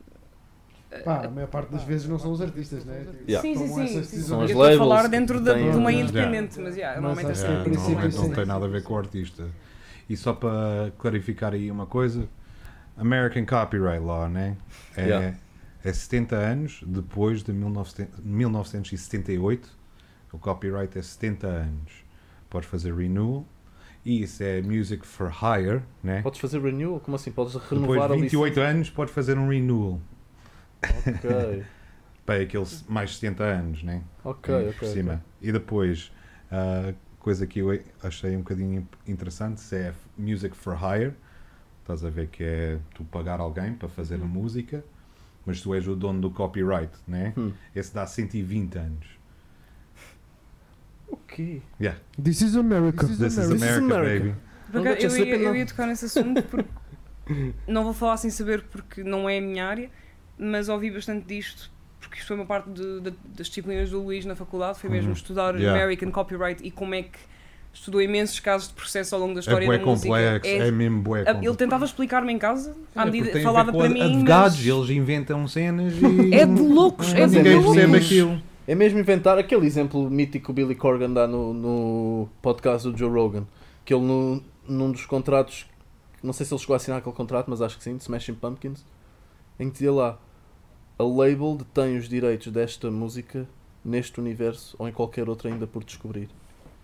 Pá, 1.04 1.26
a 1.26 1.30
maior 1.30 1.48
parte 1.48 1.70
das 1.70 1.82
vezes 1.82 2.08
não 2.08 2.18
são 2.18 2.32
os 2.32 2.40
artistas, 2.40 2.84
né? 2.84 3.04
Yeah. 3.28 3.42
Sim, 3.42 3.54
sim, 3.68 3.86
sim. 3.88 4.02
sim. 4.04 4.20
São 4.22 4.38
Eu 4.38 4.44
as 4.44 4.50
estou 4.50 4.62
a 4.64 4.68
labels 4.70 4.78
falar 4.78 5.06
dentro 5.08 5.42
têm- 5.42 5.70
de 5.70 5.76
uma 5.76 5.90
Yeah. 5.92 6.10
independente, 6.10 6.58
mas 6.60 6.76
yeah, 6.76 7.00
Mas 7.00 7.02
normalmente 7.02 7.28
é 7.28 7.32
assim. 7.32 7.44
É, 7.44 7.68
normalmente 7.70 8.16
não 8.16 8.30
tem 8.30 8.46
nada 8.46 8.64
a 8.64 8.68
ver 8.68 8.82
com 8.82 8.94
o 8.94 8.98
artista. 8.98 9.46
E 10.08 10.16
só 10.16 10.32
para 10.32 10.90
clarificar 10.98 11.52
aí 11.52 11.70
uma 11.70 11.84
coisa, 11.86 12.26
American 12.96 13.44
Copyright 13.44 14.02
Law, 14.02 14.28
né? 14.28 14.56
É, 14.96 15.04
Yeah. 15.06 15.36
é 15.84 15.92
70 15.92 16.36
anos 16.36 16.82
depois 16.86 17.42
de 17.42 17.52
1900 17.52 18.18
1978. 18.24 19.68
O 20.32 20.38
copyright 20.38 20.98
é 20.98 21.02
70 21.02 21.46
anos. 21.46 21.92
Podes 22.50 22.68
fazer 22.68 22.94
renewal. 22.94 23.46
E 24.04 24.22
isso 24.22 24.42
é 24.42 24.62
Music 24.62 25.06
for 25.06 25.30
Hire, 25.30 25.82
né? 26.02 26.22
Podes 26.22 26.40
fazer 26.40 26.60
renewal? 26.62 26.98
Como 27.00 27.14
assim? 27.16 27.30
Podes 27.30 27.52
Depois 27.52 27.70
renovar 27.82 28.08
de 28.08 28.14
a 28.14 28.16
28 28.16 28.48
licença? 28.54 28.66
anos, 28.70 28.90
podes 28.90 29.12
fazer 29.14 29.36
um 29.38 29.48
renewal. 29.48 30.00
Ok, 30.82 31.64
Para 32.26 32.42
aqueles 32.42 32.84
mais 32.88 33.16
70 33.16 33.42
anos, 33.44 33.82
né? 33.82 34.02
ok, 34.22 34.54
Por 34.54 34.70
ok. 34.74 34.88
cima. 34.88 35.12
ok. 35.14 35.48
E 35.48 35.52
depois, 35.52 36.12
a 36.50 36.92
coisa 37.18 37.46
que 37.46 37.60
eu 37.60 37.68
achei 38.02 38.36
um 38.36 38.40
bocadinho 38.40 38.86
interessante 39.06 39.62
é 39.74 39.94
Music 40.16 40.54
for 40.56 40.76
Hire. 40.76 41.14
Estás 41.80 42.04
a 42.04 42.10
ver 42.10 42.28
que 42.28 42.44
é 42.44 42.78
tu 42.94 43.02
pagar 43.04 43.40
alguém 43.40 43.72
para 43.72 43.88
fazer 43.88 44.16
a 44.16 44.26
música, 44.26 44.84
mas 45.46 45.62
tu 45.62 45.74
és 45.74 45.88
o 45.88 45.96
dono 45.96 46.20
do 46.20 46.30
copyright, 46.30 46.92
né? 47.06 47.32
Hum. 47.34 47.52
Esse 47.74 47.94
dá 47.94 48.06
120 48.06 48.76
anos. 48.76 49.06
O 51.08 51.16
quê? 51.16 51.62
Yeah, 51.80 51.98
This 52.22 52.42
is 52.42 52.54
America. 52.56 53.06
this 53.06 53.12
is 53.12 53.18
This 53.18 53.38
is 53.38 53.50
America, 53.50 53.94
America. 53.96 54.24
baby. 54.24 54.34
Por 54.70 54.86
eu, 54.86 55.16
ia, 55.16 55.36
eu 55.36 55.56
ia 55.56 55.64
tocar 55.66 55.86
nesse 55.86 56.04
assunto 56.04 56.42
porque 56.42 56.68
não 57.66 57.84
vou 57.84 57.94
falar 57.94 58.18
sem 58.18 58.28
saber 58.30 58.64
porque 58.64 59.02
não 59.02 59.26
é 59.28 59.38
a 59.38 59.40
minha 59.40 59.66
área, 59.66 59.90
mas 60.38 60.68
ouvi 60.68 60.90
bastante 60.90 61.26
disto 61.26 61.70
porque 62.00 62.16
isto 62.18 62.28
foi 62.28 62.36
uma 62.36 62.46
parte 62.46 62.70
de- 62.70 63.00
de- 63.00 63.14
das 63.36 63.48
disciplinas 63.48 63.90
do 63.90 64.00
Luís 64.02 64.24
na 64.24 64.34
faculdade, 64.36 64.78
foi 64.78 64.88
mesmo 64.88 65.08
Uhum. 65.08 65.14
estudar 65.14 65.54
Yeah. 65.56 65.82
American 65.82 66.10
Copyright 66.12 66.64
e 66.64 66.70
como 66.70 66.94
é 66.94 67.02
que 67.02 67.18
estudou 67.74 68.00
imensos 68.00 68.38
casos 68.40 68.68
de 68.68 68.74
processo 68.74 69.14
ao 69.14 69.20
longo 69.20 69.34
da 69.34 69.40
É 69.40 69.42
história 69.42 69.66
bué 69.66 69.78
da 69.78 69.84
música. 69.84 70.08
complexo, 70.08 70.48
é, 70.50 70.70
mesmo 70.70 71.02
bué 71.02 71.18
complexo. 71.24 71.44
ele 71.48 71.56
tentava 71.56 71.84
explicar-me 71.84 72.32
em 72.32 72.38
casa, 72.38 72.74
à 72.94 73.02
É, 73.02 73.04
medida 73.04 73.40
falava 73.42 73.72
para 73.72 73.88
mim. 73.88 74.00
Advogados, 74.00 74.56
mas 74.56 74.66
eles 74.66 74.90
inventam 74.90 75.46
cenas 75.48 75.92
e. 76.00 76.34
É 76.34 76.46
de 76.46 76.62
loucos, 76.62 77.12
é 77.12 77.26
de 77.26 77.36
Ninguém 77.36 77.54
loucos. 77.56 77.74
percebe 77.74 77.96
aquilo. 77.98 78.42
É 78.66 78.74
mesmo 78.74 78.98
inventar 78.98 79.36
aquele 79.38 79.66
exemplo 79.66 80.08
mítico 80.08 80.46
que 80.46 80.50
o 80.50 80.54
Billy 80.54 80.74
Corgan 80.76 81.10
dá 81.12 81.26
no, 81.26 81.52
no 81.52 82.28
podcast 82.40 82.88
do 82.90 82.96
Joe 82.96 83.10
Rogan. 83.10 83.44
Que 83.84 83.92
ele, 83.92 84.04
no, 84.04 84.42
num 84.68 84.92
dos 84.92 85.04
contratos, 85.04 85.66
não 86.22 86.32
sei 86.32 86.46
se 86.46 86.52
ele 86.54 86.60
chegou 86.60 86.74
a 86.74 86.76
assinar 86.76 86.98
aquele 87.00 87.14
contrato, 87.14 87.46
mas 87.48 87.60
acho 87.60 87.76
que 87.76 87.82
sim, 87.84 87.96
de 87.96 88.02
Smashing 88.02 88.34
Pumpkins, 88.34 88.84
em 89.58 89.66
que 89.66 89.72
dizia 89.72 89.92
lá: 89.92 90.18
a 90.98 91.02
label 91.04 91.56
detém 91.58 91.96
os 91.96 92.08
direitos 92.08 92.52
desta 92.52 92.90
música 92.90 93.46
neste 93.84 94.20
universo 94.20 94.74
ou 94.78 94.88
em 94.88 94.92
qualquer 94.92 95.28
outro 95.28 95.48
ainda 95.48 95.66
por 95.66 95.84
descobrir. 95.84 96.28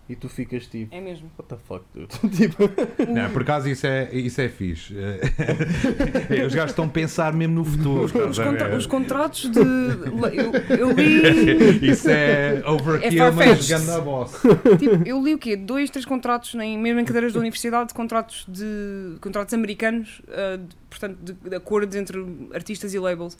E 0.07 0.15
tu 0.15 0.29
ficas 0.29 0.67
tipo, 0.67 0.93
É 0.93 1.01
mesmo. 1.01 1.31
what 1.35 1.49
the 1.49 1.57
fuck, 1.67 1.83
dude? 1.91 2.07
tipo, 2.37 2.69
Não, 3.11 3.27
por 3.31 3.41
acaso 3.41 3.67
isso 3.67 3.87
é, 3.87 4.13
isso 4.13 4.39
é 4.39 4.47
fixe. 4.47 4.93
Eh, 4.95 6.45
Os 6.45 6.53
gajos 6.53 6.71
estão 6.71 6.85
a 6.85 6.89
pensar 6.89 7.33
mesmo 7.33 7.55
no 7.55 7.65
futuro. 7.65 8.03
Os, 8.03 8.39
a 8.39 8.43
contra- 8.45 8.77
os 8.77 8.85
contratos 8.85 9.49
de. 9.49 9.57
Eu, 9.59 10.77
eu 10.77 10.91
li. 10.91 11.81
Isso 11.89 12.07
é 12.07 12.61
overkill, 12.67 13.23
É 13.23 13.31
mas 13.31 13.45
farfetched. 13.47 13.67
ganda 13.69 14.01
boss. 14.01 14.33
Tipo, 14.77 15.07
eu 15.07 15.23
li 15.23 15.33
o 15.33 15.39
quê? 15.39 15.55
Dois, 15.55 15.89
três 15.89 16.05
contratos, 16.05 16.53
nem, 16.53 16.77
mesmo 16.77 16.99
em 16.99 17.05
cadeiras 17.05 17.33
da 17.33 17.39
universidade, 17.39 17.91
contratos 17.91 18.45
de 18.47 19.17
contratos 19.19 19.55
americanos, 19.55 20.21
ah, 20.29 20.57
de- 20.57 20.75
portanto, 20.87 21.17
de, 21.19 21.33
de 21.33 21.55
acordos 21.55 21.95
entre 21.95 22.23
artistas 22.53 22.93
e 22.93 22.99
labels. 22.99 23.35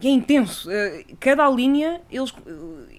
E 0.00 0.08
é 0.08 0.10
intenso. 0.10 0.68
Ah, 0.70 1.14
cada 1.18 1.48
linha, 1.48 2.00
eles, 2.10 2.32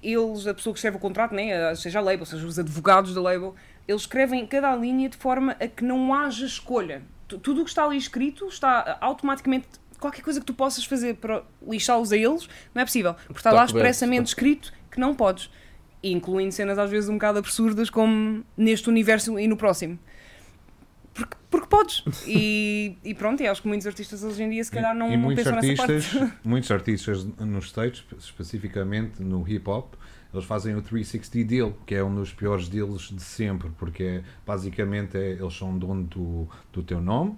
eles, 0.02 0.48
a 0.48 0.54
pessoa 0.54 0.74
que 0.74 0.80
escreve 0.80 0.98
o 0.98 1.00
contrato, 1.00 1.34
né, 1.36 1.74
seja 1.76 2.00
a 2.00 2.02
label, 2.02 2.26
seja 2.26 2.46
os 2.46 2.58
advogados 2.58 3.14
da 3.14 3.22
label, 3.22 3.56
eles 3.88 4.02
escrevem 4.02 4.46
cada 4.48 4.76
linha 4.76 5.08
de 5.10 5.18
forma 5.18 5.56
a 5.60 5.68
que 5.68 5.84
não 5.84 6.14
haja 6.14 6.46
escolha. 6.46 7.02
Tu- 7.28 7.38
Tudo 7.40 7.62
o 7.62 7.64
que 7.64 7.70
está 7.70 7.84
ali 7.86 7.98
escrito 7.98 8.48
está 8.48 8.98
automaticamente. 9.00 9.68
Qualquer 10.00 10.22
coisa 10.22 10.40
que 10.40 10.46
tu 10.46 10.54
possas 10.54 10.86
fazer 10.86 11.16
para 11.16 11.44
lixá-los 11.68 12.12
a 12.12 12.18
eles, 12.18 12.48
não 12.74 12.82
é 12.82 12.86
possível. 12.86 13.14
Porque 13.14 13.40
está 13.40 13.50
Está 13.50 13.52
lá 13.52 13.66
expressamente 13.66 14.28
escrito 14.28 14.72
que 14.92 15.00
não 15.00 15.14
podes 15.16 15.50
incluindo 16.04 16.52
cenas 16.52 16.78
às 16.78 16.90
vezes 16.92 17.10
um 17.10 17.14
bocado 17.14 17.40
absurdas 17.40 17.90
como 17.90 18.44
neste 18.56 18.88
universo 18.88 19.38
e 19.40 19.48
no 19.48 19.58
próximo. 19.58 19.98
Porque, 21.18 21.38
porque 21.50 21.68
podes. 21.68 22.04
E, 22.28 22.96
e 23.04 23.14
pronto, 23.16 23.42
e 23.42 23.48
acho 23.48 23.62
que 23.62 23.68
muitos 23.68 23.88
artistas 23.88 24.24
hoje 24.24 24.44
em 24.44 24.50
dia 24.50 24.64
se 24.64 24.72
calhar 24.72 24.96
não, 24.96 25.08
e 25.12 25.18
não 25.18 25.24
muitos 25.24 25.44
pensam 25.44 25.60
nessa 25.62 25.84
artistas, 25.84 26.20
parte. 26.20 26.38
muitos 26.48 26.72
artistas 26.72 27.26
nos 27.40 27.66
States, 27.66 28.06
especificamente 28.20 29.22
no 29.24 29.48
hip 29.48 29.68
hop, 29.70 29.96
eles 30.34 30.46
fazem 30.46 30.76
o 30.76 30.82
360 30.82 31.48
deal, 31.48 31.74
que 31.86 31.96
é 31.96 32.04
um 32.04 32.14
dos 32.14 32.32
piores 32.34 32.68
deals 32.70 33.10
de 33.12 33.22
sempre, 33.22 33.70
porque 33.78 34.04
é, 34.04 34.24
basicamente 34.46 35.18
é, 35.18 35.32
eles 35.32 35.54
são 35.58 35.78
dono 35.78 36.04
do, 36.04 36.48
do 36.72 36.84
teu 36.84 37.02
nome, 37.02 37.36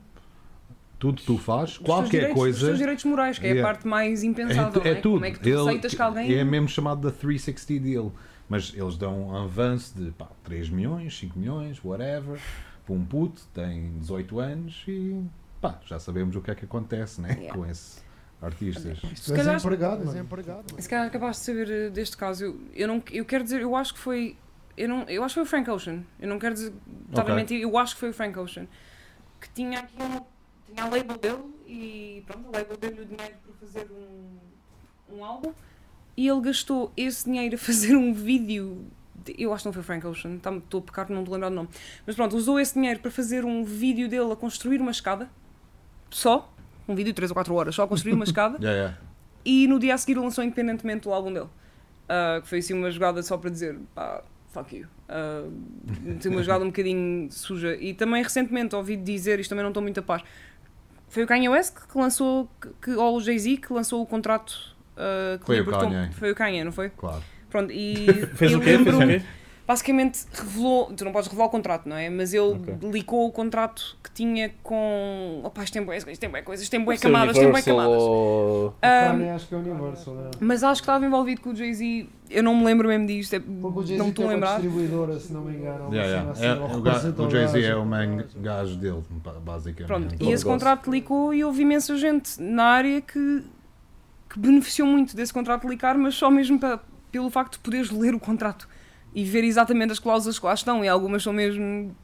tudo 0.98 1.22
que 1.22 1.26
tu 1.28 1.38
fazes, 1.38 1.76
Os 1.76 1.86
qualquer 1.86 2.10
direitos- 2.10 2.34
Os 2.36 2.40
coisa. 2.42 2.66
teus 2.68 2.78
direitos 2.78 3.06
morais, 3.06 3.40
que 3.40 3.46
é 3.48 3.52
a 3.52 3.54
Yeah. 3.54 3.72
parte 3.74 3.88
mais 3.88 4.22
É, 4.22 4.26
impensável, 4.26 4.82
é 4.82 4.86
não 4.86 4.92
é? 4.92 4.96
tudo. 5.02 5.14
Como 5.14 5.26
é 5.26 5.32
que 5.32 5.40
tu 5.40 5.48
Ele- 5.48 5.58
aceitas 5.60 5.94
que 5.94 6.02
alguém... 6.02 6.34
É 6.34 6.44
mesmo 6.44 6.68
chamado 6.68 7.00
da 7.02 7.12
360 7.12 7.80
deal. 7.82 8.14
Mas 8.50 8.74
eles 8.76 8.98
dão 8.98 9.28
um 9.30 9.38
avanço 9.38 9.96
de 9.98 10.10
pá, 10.12 10.28
3 10.44 10.70
milhões, 10.70 11.16
5 11.18 11.38
milhões, 11.40 11.80
whatever. 11.86 12.40
Para 12.90 12.96
um 12.98 13.06
puto, 13.06 13.46
tem 13.54 14.00
18 14.00 14.40
anos 14.40 14.84
e 14.88 15.24
pá, 15.62 15.80
já 15.86 16.00
sabemos 16.00 16.36
o 16.36 16.42
que 16.42 16.50
é 16.50 16.56
que 16.56 16.66
acontece 16.66 17.22
né, 17.22 17.36
Yeah. 17.38 17.54
com 17.54 17.64
esses 17.68 18.04
artistas. 18.42 18.98
Se 19.16 19.32
calhar, 19.36 19.58
empregado, 19.58 20.06
mano. 20.06 20.18
empregado. 20.20 20.82
se 20.82 20.90
calhar 20.90 21.06
acabaste 21.06 21.42
de 21.42 21.46
saber 21.46 21.70
eh, 21.72 21.90
deste 21.92 22.18
caso. 22.18 22.46
Eu, 22.46 22.60
eu, 22.74 22.88
não, 22.88 23.04
eu 23.12 23.24
quero 23.26 23.44
dizer, 23.44 23.62
eu 23.62 23.76
acho 23.76 23.94
que 23.94 24.00
foi. 24.00 24.36
Eu, 24.76 24.90
não, 24.90 25.02
eu 25.04 25.24
acho 25.24 25.34
que 25.34 25.40
foi 25.40 25.44
o 25.44 25.46
Frank 25.46 25.70
Ocean. 25.70 26.04
Eu 26.20 26.28
não 26.30 26.40
quero 26.40 26.56
dizer. 26.56 26.74
Estar 27.10 27.22
Ok. 27.22 27.32
a 27.32 27.36
mentir, 27.36 27.62
eu 27.62 27.78
acho 27.78 27.94
que 27.94 28.00
foi 28.00 28.10
o 28.10 28.14
Frank 28.14 28.40
Ocean. 28.40 28.66
Que 29.40 29.50
tinha 29.50 29.82
aqui 29.82 29.94
um. 30.02 30.22
Tinha 30.74 30.84
a 30.86 30.90
label 30.90 31.18
dele 31.20 31.44
e 31.68 32.24
pronto, 32.26 32.48
a 32.48 32.58
label 32.58 32.78
deu-lhe 32.78 33.02
o 33.02 33.06
dinheiro 33.06 33.36
para 33.46 33.54
fazer 33.68 33.88
um, 33.92 35.16
um 35.18 35.24
álbum 35.26 35.52
e 36.18 36.28
ele 36.28 36.42
gastou 36.42 36.92
esse 36.98 37.26
dinheiro 37.26 37.56
a 37.56 37.58
fazer 37.60 37.96
um 37.96 38.14
vídeo. 38.14 38.86
Eu 39.38 39.54
acho 39.54 39.64
que 39.64 39.68
não 39.68 39.74
foi 39.74 39.82
o 39.82 39.86
Frank 39.86 40.06
Ocean, 40.08 40.36
estou 40.58 40.80
a 40.80 40.84
pecar, 40.84 41.10
não 41.10 41.20
estou 41.20 41.34
a 41.34 41.36
lembrar 41.38 41.50
do 41.50 41.56
nome. 41.56 41.70
Mas 42.06 42.16
pronto, 42.16 42.36
usou 42.36 42.60
esse 42.60 42.74
dinheiro 42.74 43.00
para 43.00 43.12
fazer 43.12 43.46
um 43.46 43.64
vídeo 43.64 44.08
dele 44.10 44.32
a 44.32 44.36
construir 44.36 44.82
uma 44.82 44.92
escada. 44.92 45.30
Só. 46.10 46.52
Um 46.88 46.96
vídeo 46.96 47.12
de 47.12 47.16
3 47.16 47.32
ou 47.32 47.36
4 47.36 47.54
horas, 47.54 47.76
só 47.76 47.84
a 47.84 47.88
construir 47.88 48.14
uma 48.14 48.24
escada 48.24 48.58
Yeah, 48.64 48.76
yeah. 48.78 48.98
e 49.46 49.68
no 49.68 49.78
dia 49.80 49.94
a 49.94 49.98
seguir 49.98 50.18
lançou 50.18 50.44
independentemente 50.44 51.08
o 51.08 51.14
álbum 51.14 51.32
dele. 51.32 51.48
Ah, 52.08 52.40
que 52.42 52.48
foi 52.48 52.60
assim 52.60 52.74
uma 52.74 52.90
jogada 52.90 53.22
só 53.22 53.38
para 53.38 53.52
dizer 53.52 53.78
pá, 53.94 54.24
fuck 54.52 54.76
you. 54.76 54.88
Ah, 55.08 55.44
tem 56.20 56.32
uma 56.32 56.42
jogada 56.42 56.64
um 56.64 56.70
bocadinho 56.70 57.32
suja. 57.32 57.76
E 57.76 57.94
também 57.94 58.24
recentemente 58.24 58.76
ouvi 58.76 58.96
dizer, 58.98 59.40
isto 59.40 59.50
também 59.50 59.62
não 59.64 59.70
estou 59.70 59.84
muito 59.84 60.00
a 60.00 60.04
par, 60.04 60.24
foi 61.10 61.24
o 61.24 61.28
Kanye 61.28 61.50
West 61.50 61.76
que 61.92 61.98
lançou, 61.98 62.50
que, 62.82 62.92
ou 62.92 63.18
o 63.18 63.22
Jay-Z 63.22 63.58
que 63.58 63.72
lançou 63.72 64.02
o 64.02 64.06
contrato. 64.08 64.76
ah, 64.98 65.38
que 65.40 65.46
Foi 65.46 65.58
o 65.58 65.60
libertou- 65.64 65.90
Kanye. 65.92 66.12
Foi 66.14 66.32
o 66.32 66.36
Kanye, 66.36 66.64
não 66.64 66.72
foi? 66.72 66.90
Claro. 66.90 67.22
Pronto, 67.50 67.72
e 67.72 68.06
Fez 68.36 68.52
eu 68.52 68.60
o 68.60 68.62
quê? 68.62 68.78
Fez 68.78 68.96
o 68.96 69.00
lembro- 69.00 69.20
quê? 69.20 69.26
basicamente 69.68 70.26
revelou, 70.34 70.92
tu 70.98 71.06
não 71.06 71.12
podes 71.12 71.28
revelar 71.30 71.46
o 71.46 71.50
contrato, 71.52 71.88
não 71.88 71.96
é? 71.96 72.10
Mas 72.10 72.34
ele 72.34 72.42
Ok. 72.56 72.74
licou 72.92 73.28
o 73.28 73.32
contrato 73.32 73.96
que 74.04 74.10
tinha 74.10 74.50
com. 74.64 75.42
Opa, 75.44 75.64
isto 75.64 75.74
tem 75.74 75.84
boas 75.84 76.04
coisas, 76.04 76.14
isto 76.14 76.22
tem 76.22 76.30
boas 76.32 76.44
coisas, 76.44 76.64
isto 76.64 76.72
tem 76.72 76.84
boas 76.84 77.00
camadas, 77.00 77.38
tem 77.38 77.52
boas 77.52 77.64
camadas. 77.64 78.02
ou- 78.02 78.68
O 78.70 78.74
Ah, 78.82 79.36
acho 79.36 79.48
que 79.48 79.54
é 79.54 79.58
Universal, 79.60 80.16
é. 80.22 80.32
mas 80.40 80.64
acho 80.64 80.82
que 80.82 80.86
estava 80.90 81.06
envolvido 81.06 81.42
com 81.42 81.52
o 81.52 81.56
Jay-Z, 81.56 82.08
eu 82.32 82.42
não 82.42 82.56
me 82.56 82.66
lembro 82.66 82.88
mesmo 82.88 83.06
disto, 83.06 83.36
é- 83.36 83.40
Porque 83.40 83.94
o 83.94 83.98
não 83.98 84.06
me 84.06 84.10
estou 84.10 84.26
a 84.26 84.28
uma 84.30 84.34
lembrar. 84.34 84.52
distribuidora, 84.60 85.20
se 85.20 85.32
não 85.34 85.42
me 85.42 85.56
engano. 85.56 85.94
Yeah, 85.94 86.10
yeah. 86.10 86.32
assim, 86.32 86.46
É, 86.46 86.54
o 86.54 87.26
o 87.28 87.30
Jay-Z 87.30 87.64
é 87.64 87.76
o 87.76 87.86
main 87.86 88.24
gajo 88.38 88.76
dele, 88.76 89.04
ba- 89.24 89.34
basicamente. 89.34 89.86
Pronto, 89.88 90.16
e 90.20 90.32
esse 90.32 90.44
contrato 90.44 90.90
licou 90.90 91.32
e 91.32 91.44
houve 91.44 91.62
imensa 91.62 91.96
gente 91.96 92.42
na 92.42 92.64
área 92.64 93.02
que, 93.02 93.44
que 94.32 94.40
beneficiou 94.40 94.88
muito 94.88 95.16
desse 95.16 95.32
contrato 95.32 95.68
licar, 95.68 95.96
mas 95.96 96.16
só 96.16 96.32
mesmo 96.32 96.60
pa- 96.60 96.80
pelo 97.12 97.30
facto 97.30 97.54
de 97.54 97.60
poderes 97.60 97.90
ler 97.92 98.14
o 98.14 98.20
contrato 98.20 98.68
e 99.14 99.24
ver 99.24 99.44
exatamente 99.44 99.92
as 99.92 100.00
cláusulas 100.00 100.38
que 100.38 100.46
lá 100.46 100.54
estão, 100.54 100.84
e 100.84 100.88
algumas 100.88 101.24
são 101.24 101.34
mesmo. 101.34 101.96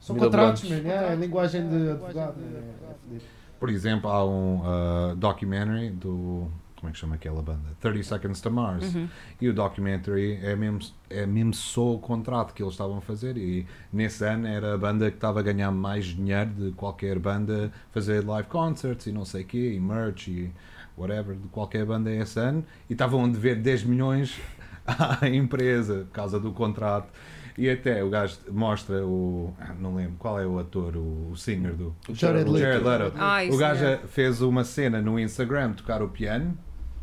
São 0.00 0.16
contratos, 0.16 0.68
man. 0.68 0.76
É, 0.76 1.12
é 1.12 1.16
linguagem 1.16 1.68
de 1.68 1.90
advogado. 1.90 2.36
man, 2.38 2.58
é- 2.58 3.16
é. 3.16 3.38
Por 3.58 3.70
exemplo, 3.70 4.08
há 4.08 4.24
um 4.24 4.60
uh, 4.60 5.16
documentary 5.16 5.90
do. 5.90 6.48
Como 6.76 6.90
é 6.90 6.92
que 6.92 6.98
chama 6.98 7.16
aquela 7.16 7.42
banda? 7.42 7.76
30 7.80 8.04
Seconds 8.04 8.40
to 8.40 8.52
Mars. 8.52 8.94
Uhum. 8.94 9.08
E 9.40 9.48
o 9.48 9.52
documentary 9.52 10.38
é 10.40 10.54
mesmo, 10.54 10.78
é 11.10 11.26
mesmo 11.26 11.52
só 11.52 11.94
o 11.94 11.98
contrato 11.98 12.54
que 12.54 12.62
eles 12.62 12.74
estavam 12.74 12.98
a 12.98 13.00
fazer. 13.00 13.36
E 13.36 13.66
nesse 13.92 14.24
ano 14.24 14.46
era 14.46 14.74
a 14.74 14.78
banda 14.78 15.10
que 15.10 15.16
estava 15.16 15.40
a 15.40 15.42
ganhar 15.42 15.72
mais 15.72 16.04
dinheiro 16.04 16.50
de 16.50 16.70
qualquer 16.72 17.18
banda, 17.18 17.72
fazer 17.90 18.24
live 18.24 18.48
concerts 18.48 19.06
e 19.06 19.12
não 19.12 19.24
sei 19.24 19.42
o 19.42 19.46
quê, 19.46 19.72
e 19.74 19.80
merch 19.80 20.28
e 20.28 20.52
whatever, 20.98 21.36
de 21.36 21.48
qualquer 21.48 21.84
banda 21.86 22.10
esse 22.10 22.38
ano. 22.38 22.64
E 22.88 22.92
estavam 22.92 23.24
a 23.24 23.28
dever 23.28 23.56
10 23.56 23.84
milhões 23.84 24.38
à 24.86 25.28
empresa 25.28 26.06
por 26.08 26.12
causa 26.12 26.40
do 26.40 26.52
contrato. 26.52 27.08
E 27.56 27.68
até 27.68 28.04
o 28.04 28.08
gajo 28.08 28.38
mostra 28.52 29.04
o. 29.04 29.52
ah, 29.58 29.74
Não 29.78 29.96
lembro 29.96 30.14
qual 30.16 30.38
é 30.38 30.46
o 30.46 30.60
ator, 30.60 30.96
o, 30.96 31.30
o 31.32 31.36
singer 31.36 31.74
do. 31.74 31.92
Jared 32.10 32.48
O 32.48 32.52
Leto. 32.52 32.62
Jared 32.62 32.84
Leto. 32.84 33.16
Ah, 33.18 33.40
o 33.50 33.56
gajo 33.56 33.84
é. 33.84 33.96
fez 34.06 34.40
uma 34.40 34.62
cena 34.62 35.02
no 35.02 35.18
Instagram 35.18 35.72
tocar 35.72 36.00
o 36.00 36.08
piano, 36.08 36.56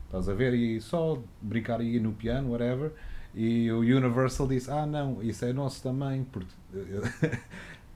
estás 0.06 0.30
a 0.30 0.34
ver? 0.34 0.54
E 0.54 0.80
só 0.80 1.22
brincar 1.42 1.82
aí 1.82 2.00
no 2.00 2.14
piano, 2.14 2.52
whatever. 2.52 2.94
E 3.34 3.70
o 3.70 3.80
Universal 3.80 4.48
disse: 4.48 4.72
Ah, 4.72 4.86
não, 4.86 5.22
isso 5.22 5.44
é 5.44 5.52
nosso 5.52 5.84
também, 5.84 6.24
porque, 6.24 6.48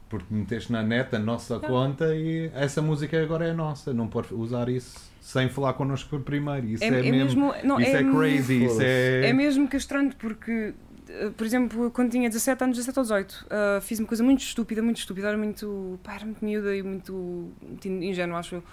porque 0.09 0.25
meteste 0.29 0.69
na 0.69 0.83
net 0.83 1.15
a 1.15 1.19
nossa 1.19 1.59
conta 1.59 2.13
e 2.13 2.51
essa 2.53 2.81
música 2.81 3.23
agora 3.23 3.47
é 3.47 3.53
nossa. 3.53 3.93
Não 3.93 4.09
pode 4.09 4.33
usar 4.33 4.67
isso 4.67 5.08
sem 5.19 5.49
falar 5.49 5.73
connosco 5.73 6.19
primeiro. 6.19 6.67
Isso 6.67 6.83
é, 6.83 6.87
É, 6.87 7.07
é 7.07 7.11
mesmo. 7.11 7.47
mesmo. 7.47 7.67
Não, 7.67 7.79
isso 7.79 7.95
é, 7.95 8.03
crazy, 8.03 8.65
isso 8.65 8.81
é. 8.81 9.29
É 9.29 9.33
mesmo 9.33 9.67
castrante 9.67 10.15
porque, 10.15 10.73
eh, 11.09 11.29
por 11.35 11.45
exemplo, 11.45 11.91
quando 11.91 12.11
tinha 12.11 12.29
17 12.29 12.63
anos, 12.63 12.77
17 12.77 12.99
ou 12.99 13.03
18, 13.03 13.45
eh, 13.49 13.79
fiz 13.81 13.99
uma 13.99 14.07
coisa 14.07 14.23
muito 14.23 14.41
estúpida, 14.41 14.81
muito 14.81 14.97
estúpida, 14.97 15.27
era 15.27 15.37
muito, 15.37 15.99
pá, 16.03 16.15
era 16.15 16.25
muito 16.25 16.43
miúda 16.43 16.75
e 16.75 16.81
muito, 16.81 17.51
muito 17.61 17.87
ingênua, 17.87 18.39
acho 18.39 18.55
eu. 18.55 18.63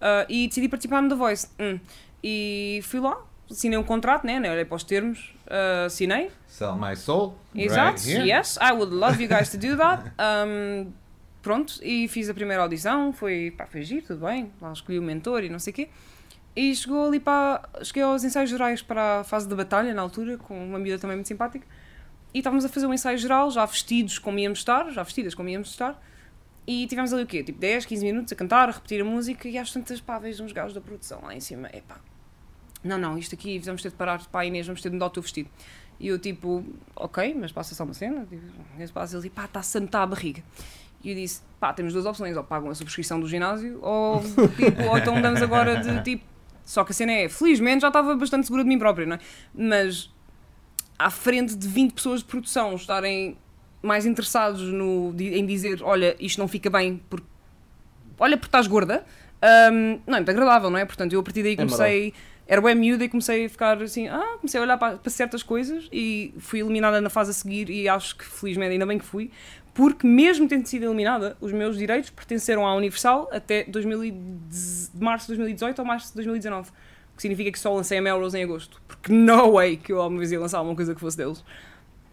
Eh, 0.00 0.26
e 0.28 0.48
decidi 0.48 0.68
participar 0.68 1.00
no 1.02 1.08
The 1.08 1.14
Voice. 1.14 1.48
Hum. 1.58 1.78
E 2.22 2.80
fui 2.84 3.00
lá, 3.00 3.18
assinei 3.50 3.78
um 3.78 3.82
contrato, 3.82 4.26
né? 4.26 4.38
né, 4.40 4.50
Olhei 4.50 4.64
para 4.64 4.76
os 4.76 4.84
termos, 4.84 5.34
eh, 5.46 5.84
assinei. 5.86 6.30
Sell 6.46 6.76
my 6.76 6.94
soul. 6.96 7.36
Exato, 7.54 8.02
right 8.06 8.28
yes, 8.28 8.56
I 8.60 8.72
would 8.72 8.94
love 8.94 9.22
you 9.22 9.28
guys 9.28 9.50
to 9.50 9.58
do 9.58 9.76
that. 9.76 10.12
Um, 10.18 10.92
pronto, 11.44 11.78
e 11.82 12.08
fiz 12.08 12.30
a 12.30 12.34
primeira 12.34 12.62
audição, 12.62 13.12
foi, 13.12 13.52
pá, 13.56 13.66
foi 13.66 13.82
giro, 13.82 14.06
tudo 14.06 14.24
bem, 14.24 14.50
lá 14.60 14.72
escolhi 14.72 14.98
o 14.98 15.02
mentor 15.02 15.44
e 15.44 15.50
não 15.50 15.58
sei 15.58 15.72
o 15.72 15.76
quê. 15.76 15.88
E 16.56 16.74
chegou 16.74 17.06
ali 17.06 17.20
para. 17.20 17.68
Cheguei 17.82 18.02
aos 18.02 18.24
ensaios 18.24 18.48
gerais 18.48 18.80
para 18.80 19.20
a 19.20 19.24
fase 19.24 19.46
de 19.46 19.54
batalha, 19.54 19.92
na 19.92 20.00
altura, 20.00 20.38
com 20.38 20.56
uma 20.64 20.78
miúda 20.78 20.98
também 20.98 21.16
muito 21.16 21.28
simpática. 21.28 21.66
E 22.32 22.38
estávamos 22.38 22.64
a 22.64 22.68
fazer 22.68 22.86
um 22.86 22.94
ensaio 22.94 23.18
geral, 23.18 23.50
já 23.50 23.64
vestidos 23.66 24.18
como 24.18 24.38
íamos 24.38 24.60
estar, 24.60 24.90
já 24.90 25.02
vestidas 25.02 25.34
como 25.34 25.48
íamos 25.48 25.68
estar. 25.70 26.00
E 26.66 26.86
tivemos 26.86 27.12
ali 27.12 27.24
o 27.24 27.26
quê? 27.26 27.42
Tipo 27.44 27.58
10, 27.58 27.84
15 27.84 28.04
minutos 28.04 28.32
a 28.32 28.36
cantar, 28.36 28.68
a 28.68 28.72
repetir 28.72 29.02
a 29.02 29.04
música 29.04 29.48
e 29.48 29.58
às 29.58 29.70
tantas, 29.70 30.00
pá, 30.00 30.18
vejo 30.18 30.42
uns 30.42 30.52
gajos 30.52 30.72
da 30.72 30.80
produção 30.80 31.20
lá 31.22 31.34
em 31.34 31.40
cima. 31.40 31.68
Epá, 31.74 32.00
não, 32.82 32.96
não, 32.96 33.18
isto 33.18 33.34
aqui 33.34 33.58
vamos 33.58 33.82
ter 33.82 33.90
de 33.90 33.96
parar, 33.96 34.24
pá, 34.26 34.46
Inês, 34.46 34.66
vamos 34.66 34.80
ter 34.80 34.88
de 34.88 34.94
mudar 34.94 35.06
o 35.06 35.10
teu 35.10 35.22
vestido. 35.22 35.50
E 36.00 36.08
eu 36.08 36.18
tipo, 36.18 36.64
ok, 36.96 37.34
mas 37.34 37.52
passa 37.52 37.74
só 37.74 37.84
uma 37.84 37.94
cena. 37.94 38.24
Tipo, 38.26 38.42
nesse 38.78 38.92
passo 38.92 39.16
ele 39.16 39.28
pá, 39.28 39.44
está 39.44 39.60
a 39.98 40.02
a 40.02 40.06
barriga. 40.06 40.42
E 41.04 41.10
eu 41.10 41.14
disse, 41.14 41.42
pá, 41.60 41.72
temos 41.72 41.92
duas 41.92 42.06
opções, 42.06 42.36
ou 42.36 42.42
pagam 42.42 42.70
a 42.70 42.74
subscrição 42.74 43.20
do 43.20 43.28
ginásio, 43.28 43.78
ou, 43.82 44.20
tipo, 44.56 44.82
ou 44.88 44.98
então 44.98 45.20
damos 45.20 45.42
agora 45.42 45.80
de 45.80 46.02
tipo. 46.04 46.24
Só 46.64 46.82
que 46.82 46.92
a 46.92 46.94
cena 46.94 47.12
é, 47.12 47.28
felizmente 47.28 47.82
já 47.82 47.88
estava 47.88 48.16
bastante 48.16 48.46
segura 48.46 48.62
de 48.62 48.68
mim 48.68 48.78
própria, 48.78 49.06
não 49.06 49.16
é? 49.16 49.18
Mas 49.54 50.10
à 50.98 51.10
frente 51.10 51.54
de 51.54 51.68
20 51.68 51.92
pessoas 51.92 52.20
de 52.20 52.26
produção 52.26 52.74
estarem 52.74 53.36
mais 53.82 54.06
interessados 54.06 54.62
no, 54.62 55.14
em 55.18 55.44
dizer, 55.44 55.82
olha, 55.82 56.16
isto 56.18 56.38
não 56.38 56.48
fica 56.48 56.70
bem 56.70 57.02
porque 57.10 57.26
olha 58.18 58.36
porque 58.36 58.48
estás 58.48 58.66
gorda, 58.66 59.04
hum, 59.72 60.00
não 60.06 60.14
é 60.14 60.20
muito 60.20 60.30
agradável, 60.30 60.70
não 60.70 60.78
é? 60.78 60.84
Portanto, 60.84 61.12
eu 61.12 61.20
a 61.20 61.22
partir 61.22 61.42
daí 61.42 61.56
comecei, 61.56 62.14
era 62.46 62.60
bem 62.60 62.74
miúda 62.74 63.04
e 63.04 63.08
comecei 63.08 63.46
a 63.46 63.48
ficar 63.48 63.82
assim, 63.82 64.08
ah, 64.08 64.36
comecei 64.40 64.58
a 64.58 64.62
olhar 64.62 64.78
para, 64.78 64.96
para 64.96 65.10
certas 65.10 65.42
coisas 65.42 65.88
e 65.92 66.32
fui 66.38 66.60
eliminada 66.60 67.00
na 67.00 67.10
fase 67.10 67.30
a 67.30 67.34
seguir 67.34 67.68
e 67.70 67.88
acho 67.88 68.16
que 68.16 68.24
felizmente 68.24 68.72
ainda 68.72 68.86
bem 68.86 68.98
que 68.98 69.04
fui, 69.04 69.30
porque 69.74 70.06
mesmo 70.06 70.48
tendo 70.48 70.66
sido 70.66 70.84
eliminada, 70.84 71.36
os 71.40 71.52
meus 71.52 71.76
direitos 71.76 72.08
pertenceram 72.10 72.66
à 72.66 72.74
Universal 72.76 73.28
até 73.32 73.64
2000 73.64 74.12
dez- 74.48 74.90
março 74.98 75.26
de 75.26 75.32
2018 75.32 75.78
ou 75.80 75.84
março 75.84 76.08
de 76.08 76.14
2019. 76.14 76.70
O 76.70 77.16
que 77.16 77.22
significa 77.22 77.50
que 77.52 77.58
só 77.58 77.72
lancei 77.74 77.98
a 77.98 78.02
Melrose 78.02 78.36
em 78.38 78.42
agosto. 78.44 78.80
Porque 78.88 79.12
no 79.12 79.52
way 79.52 79.76
que 79.76 79.92
eu 79.92 80.00
alguma 80.00 80.18
vez 80.18 80.32
ia 80.32 80.40
lançar 80.40 80.58
alguma 80.58 80.74
coisa 80.76 80.94
que 80.94 81.00
fosse 81.00 81.16
deles. 81.16 81.44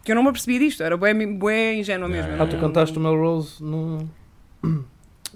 Que 0.04 0.12
eu 0.12 0.16
não 0.16 0.24
me 0.24 0.30
apercebi 0.30 0.60
disto, 0.60 0.82
era 0.84 0.98
bem, 0.98 1.38
bem 1.38 1.80
ingênua 1.80 2.08
mesmo. 2.10 2.32
Ah, 2.42 2.46
tu 2.48 2.58
cantaste 2.60 2.98
o 2.98 3.02
Melrose 3.02 3.64
no. 3.64 4.10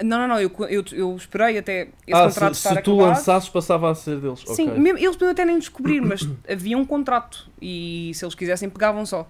Não, 0.03 0.19
não, 0.19 0.27
não, 0.27 0.39
eu, 0.41 0.51
eu, 0.69 0.83
eu 0.91 1.15
esperei 1.15 1.57
até 1.57 1.87
esse 2.05 2.19
ah, 2.19 2.27
contrato 2.27 2.53
se, 2.55 2.59
estar 2.67 2.75
se 2.75 2.81
tu 2.81 2.95
acabado. 2.95 3.09
lançasses, 3.15 3.47
passava 3.49 3.89
a 3.89 3.95
ser 3.95 4.19
deles. 4.19 4.43
Sim, 4.45 4.69
ok. 4.69 4.79
mesmo, 4.79 4.99
eles 4.99 5.11
podiam 5.15 5.31
até 5.31 5.45
nem 5.45 5.57
descobrir, 5.57 6.01
mas 6.01 6.27
havia 6.49 6.77
um 6.77 6.83
contrato 6.85 7.49
e 7.61 8.11
se 8.13 8.25
eles 8.25 8.35
quisessem 8.35 8.69
pegavam 8.69 9.05
só. 9.05 9.25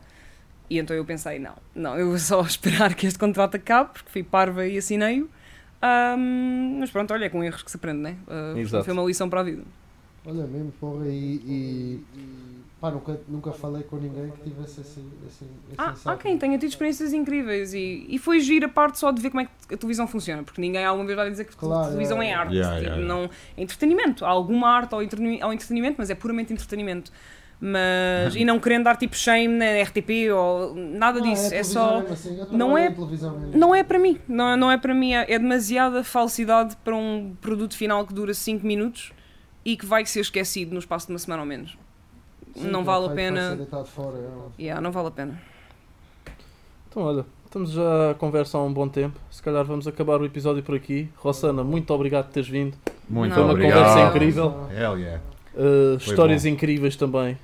E 0.69 0.79
então 0.79 0.95
eu 0.95 1.05
pensei, 1.05 1.39
não, 1.39 1.53
não, 1.73 1.97
eu 1.97 2.07
vou 2.09 2.17
só 2.17 2.41
esperar 2.45 2.93
que 2.95 3.05
este 3.05 3.19
contrato 3.19 3.55
acabe, 3.55 3.91
porque 3.93 4.09
fui 4.09 4.23
parva 4.23 4.65
e 4.67 4.77
assinei-o. 4.77 5.29
Ahm, 5.81 6.79
mas 6.79 6.89
pronto, 6.89 7.13
olha, 7.13 7.25
é 7.25 7.29
com 7.29 7.43
erros 7.43 7.61
que 7.61 7.69
se 7.69 7.77
aprende, 7.77 7.99
né? 7.99 8.17
Exato. 8.55 8.83
foi 8.83 8.93
uma 8.93 9.03
lição 9.03 9.29
para 9.29 9.41
a 9.41 9.43
vida. 9.43 9.63
Olha 10.25 10.47
mesmo, 10.47 10.71
porra, 10.79 11.07
e, 11.07 11.35
e, 11.45 12.03
pá, 12.81 12.89
nunca, 12.89 13.21
nunca 13.27 13.51
falei 13.51 13.83
com 13.83 13.97
ninguém 13.97 14.31
que 14.31 14.49
tivesse 14.49 14.81
esse, 14.81 14.99
esse, 15.27 15.45
esse 15.71 15.75
Ah, 15.77 15.93
há 16.03 16.17
quem 16.17 16.35
tenha 16.35 16.57
tido 16.57 16.69
experiências 16.69 17.13
incríveis 17.13 17.75
e, 17.75 18.07
e 18.09 18.17
foi 18.17 18.39
giro 18.39 18.65
a 18.65 18.69
parte 18.69 18.97
só 18.97 19.11
de 19.11 19.21
ver 19.21 19.29
como 19.29 19.41
é 19.41 19.45
que 19.45 19.75
a 19.75 19.77
televisão 19.77 20.07
funciona, 20.07 20.41
porque 20.41 20.59
ninguém 20.59 20.83
alguma 20.83 21.05
vez 21.05 21.15
vai 21.15 21.29
dizer 21.29 21.45
que 21.45 21.55
Claro, 21.55 21.89
televisão 21.89 22.19
é. 22.23 22.29
é 22.29 22.33
arte, 22.33 22.55
Yeah, 22.55 22.75
tipo, 22.79 22.89
yeah, 22.89 23.01
yeah. 23.03 23.21
não 23.21 23.29
é 23.55 23.61
entretenimento, 23.61 24.25
há 24.25 24.29
alguma 24.29 24.67
arte 24.69 24.93
ao, 24.95 24.99
ao 24.99 25.53
entretenimento, 25.53 25.95
mas 25.99 26.09
é 26.09 26.15
puramente 26.15 26.51
entretenimento. 26.51 27.11
Mas, 27.59 28.35
e 28.35 28.43
não 28.43 28.59
querendo 28.59 28.83
dar 28.83 28.97
tipo 28.97 29.15
shame 29.15 29.47
na 29.57 29.81
RTP 29.81 30.29
ou 30.35 30.75
nada 30.75 31.19
Não, 31.19 31.27
disso, 31.29 31.45
é, 31.47 31.49
televisão 31.49 31.87
só. 31.89 31.99
mesmo 31.99 32.13
assim, 32.13 32.37
não 32.51 32.77
é- 32.77 32.89
mesmo. 32.89 33.51
Não 33.57 33.73
é 33.73 33.83
para 33.83 33.97
mim, 33.97 34.19
não, 34.27 34.49
é- 34.49 34.55
não 34.57 34.71
é 34.71 34.77
para 34.77 34.93
mim, 34.93 35.13
é, 35.13 35.25
é 35.33 35.39
demasiada 35.39 36.03
falsidade 36.03 36.75
para 36.83 36.95
um 36.95 37.35
produto 37.41 37.75
final 37.75 38.05
que 38.05 38.13
dura 38.13 38.33
5 38.33 38.65
minutos 38.65 39.13
e 39.63 39.75
que 39.77 39.85
vai 39.85 40.05
ser 40.05 40.19
esquecido 40.19 40.73
no 40.73 40.79
espaço 40.79 41.07
de 41.07 41.13
uma 41.13 41.19
semana 41.19 41.41
ou 41.43 41.47
menos. 41.47 41.77
Sim, 42.55 42.67
não 42.69 42.83
vale 42.83 43.07
a 43.07 43.09
pena. 43.09 43.57
fora, 43.85 44.17
é. 44.17 44.61
Yeah, 44.61 44.81
não 44.81 44.91
vale 44.91 45.07
a 45.07 45.11
pena. 45.11 45.41
Então, 46.89 47.03
olha, 47.03 47.25
estamos 47.45 47.71
já 47.71 48.11
a 48.11 48.13
conversa 48.15 48.57
há 48.57 48.63
um 48.63 48.71
bom 48.71 48.87
tempo. 48.87 49.19
Se 49.31 49.41
calhar 49.41 49.63
vamos 49.65 49.87
acabar 49.87 50.21
o 50.21 50.25
episódio 50.25 50.61
por 50.63 50.75
aqui. 50.75 51.09
Rossana, 51.17 51.63
muito 51.63 51.91
obrigado 51.93 52.25
por 52.27 52.33
teres 52.33 52.47
vindo. 52.49 52.77
Muito 53.09 53.33
Foi 53.33 53.43
uma 53.43 53.51
obrigado. 53.53 53.77
conversa 53.87 54.09
incrível. 54.09 54.67
Hell 54.71 54.97
yeah. 54.99 55.21
Uh, 55.55 55.95
histórias 55.97 56.43
bom. 56.43 56.49
incríveis 56.49 56.95
também 56.95 57.37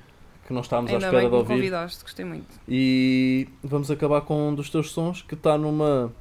que 0.46 0.52
nós 0.52 0.66
estávamos 0.66 0.92
Ainda 0.92 1.06
à 1.06 1.08
espera 1.08 1.22
bem 1.22 1.30
que 1.30 1.36
de 1.36 1.42
ouvir. 1.42 1.54
Convidaste, 1.54 2.02
gostei 2.02 2.24
muito. 2.24 2.60
E 2.68 3.48
vamos 3.62 3.90
acabar 3.90 4.20
com 4.20 4.50
um 4.50 4.54
dos 4.54 4.68
teus 4.70 4.90
sons 4.90 5.22
que 5.22 5.34
está 5.34 5.56
numa 5.56 6.12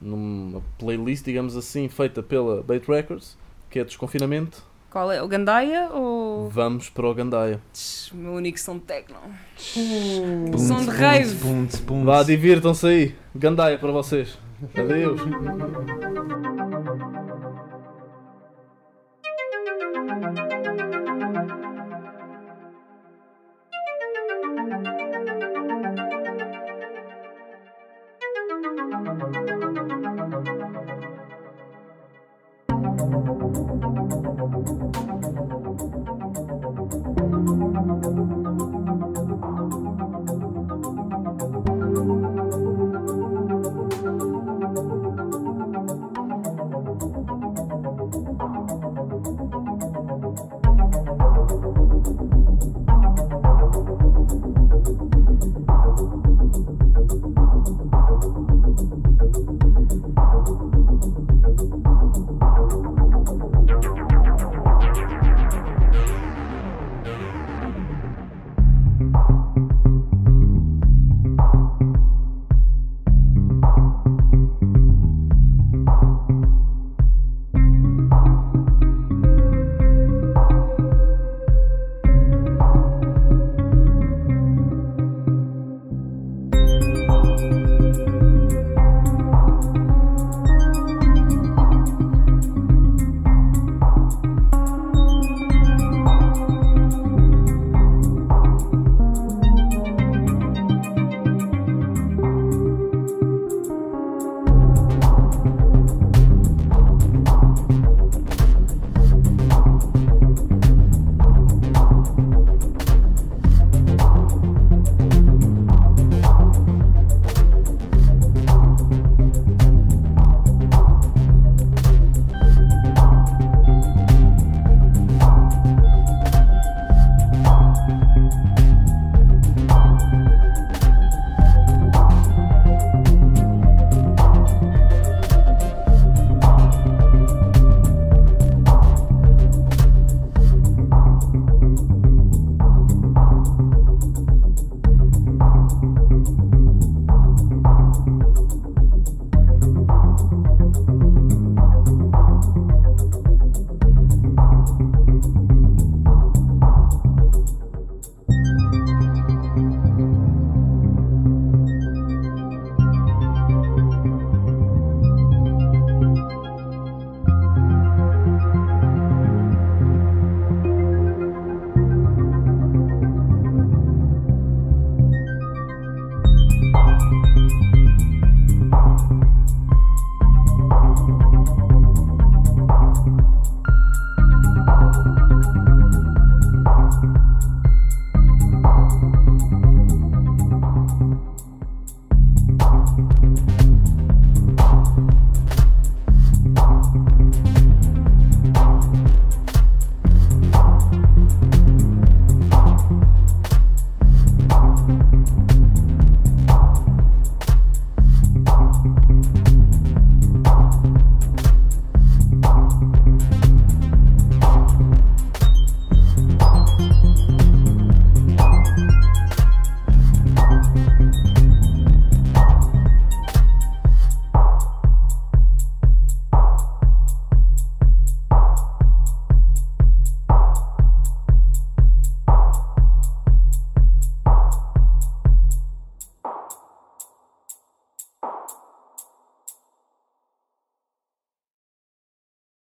numa 0.00 0.62
playlist, 0.78 1.24
digamos 1.24 1.56
assim, 1.56 1.88
feita 1.88 2.22
pela 2.22 2.62
Bait 2.62 2.82
Records, 2.88 3.36
que 3.68 3.78
é 3.78 3.84
desconfinamento. 3.84 4.64
Qual 4.90 5.12
é? 5.12 5.22
O 5.22 5.28
Gandaia 5.28 5.90
ou. 5.92 6.48
Vamos 6.48 6.88
para 6.88 7.06
o 7.06 7.14
Gandaia. 7.14 7.60
Tch, 7.72 8.12
meu 8.12 8.32
único 8.32 8.58
som 8.58 8.74
de 8.74 8.80
techno. 8.80 9.18
Som 9.56 10.80
de 10.80 10.90
rave. 10.90 11.36
Vá, 12.04 12.22
divirtam-se 12.22 12.86
aí. 12.86 13.14
Gandaia 13.34 13.78
para 13.78 13.92
vocês. 13.92 14.36
Adeus. 14.74 15.20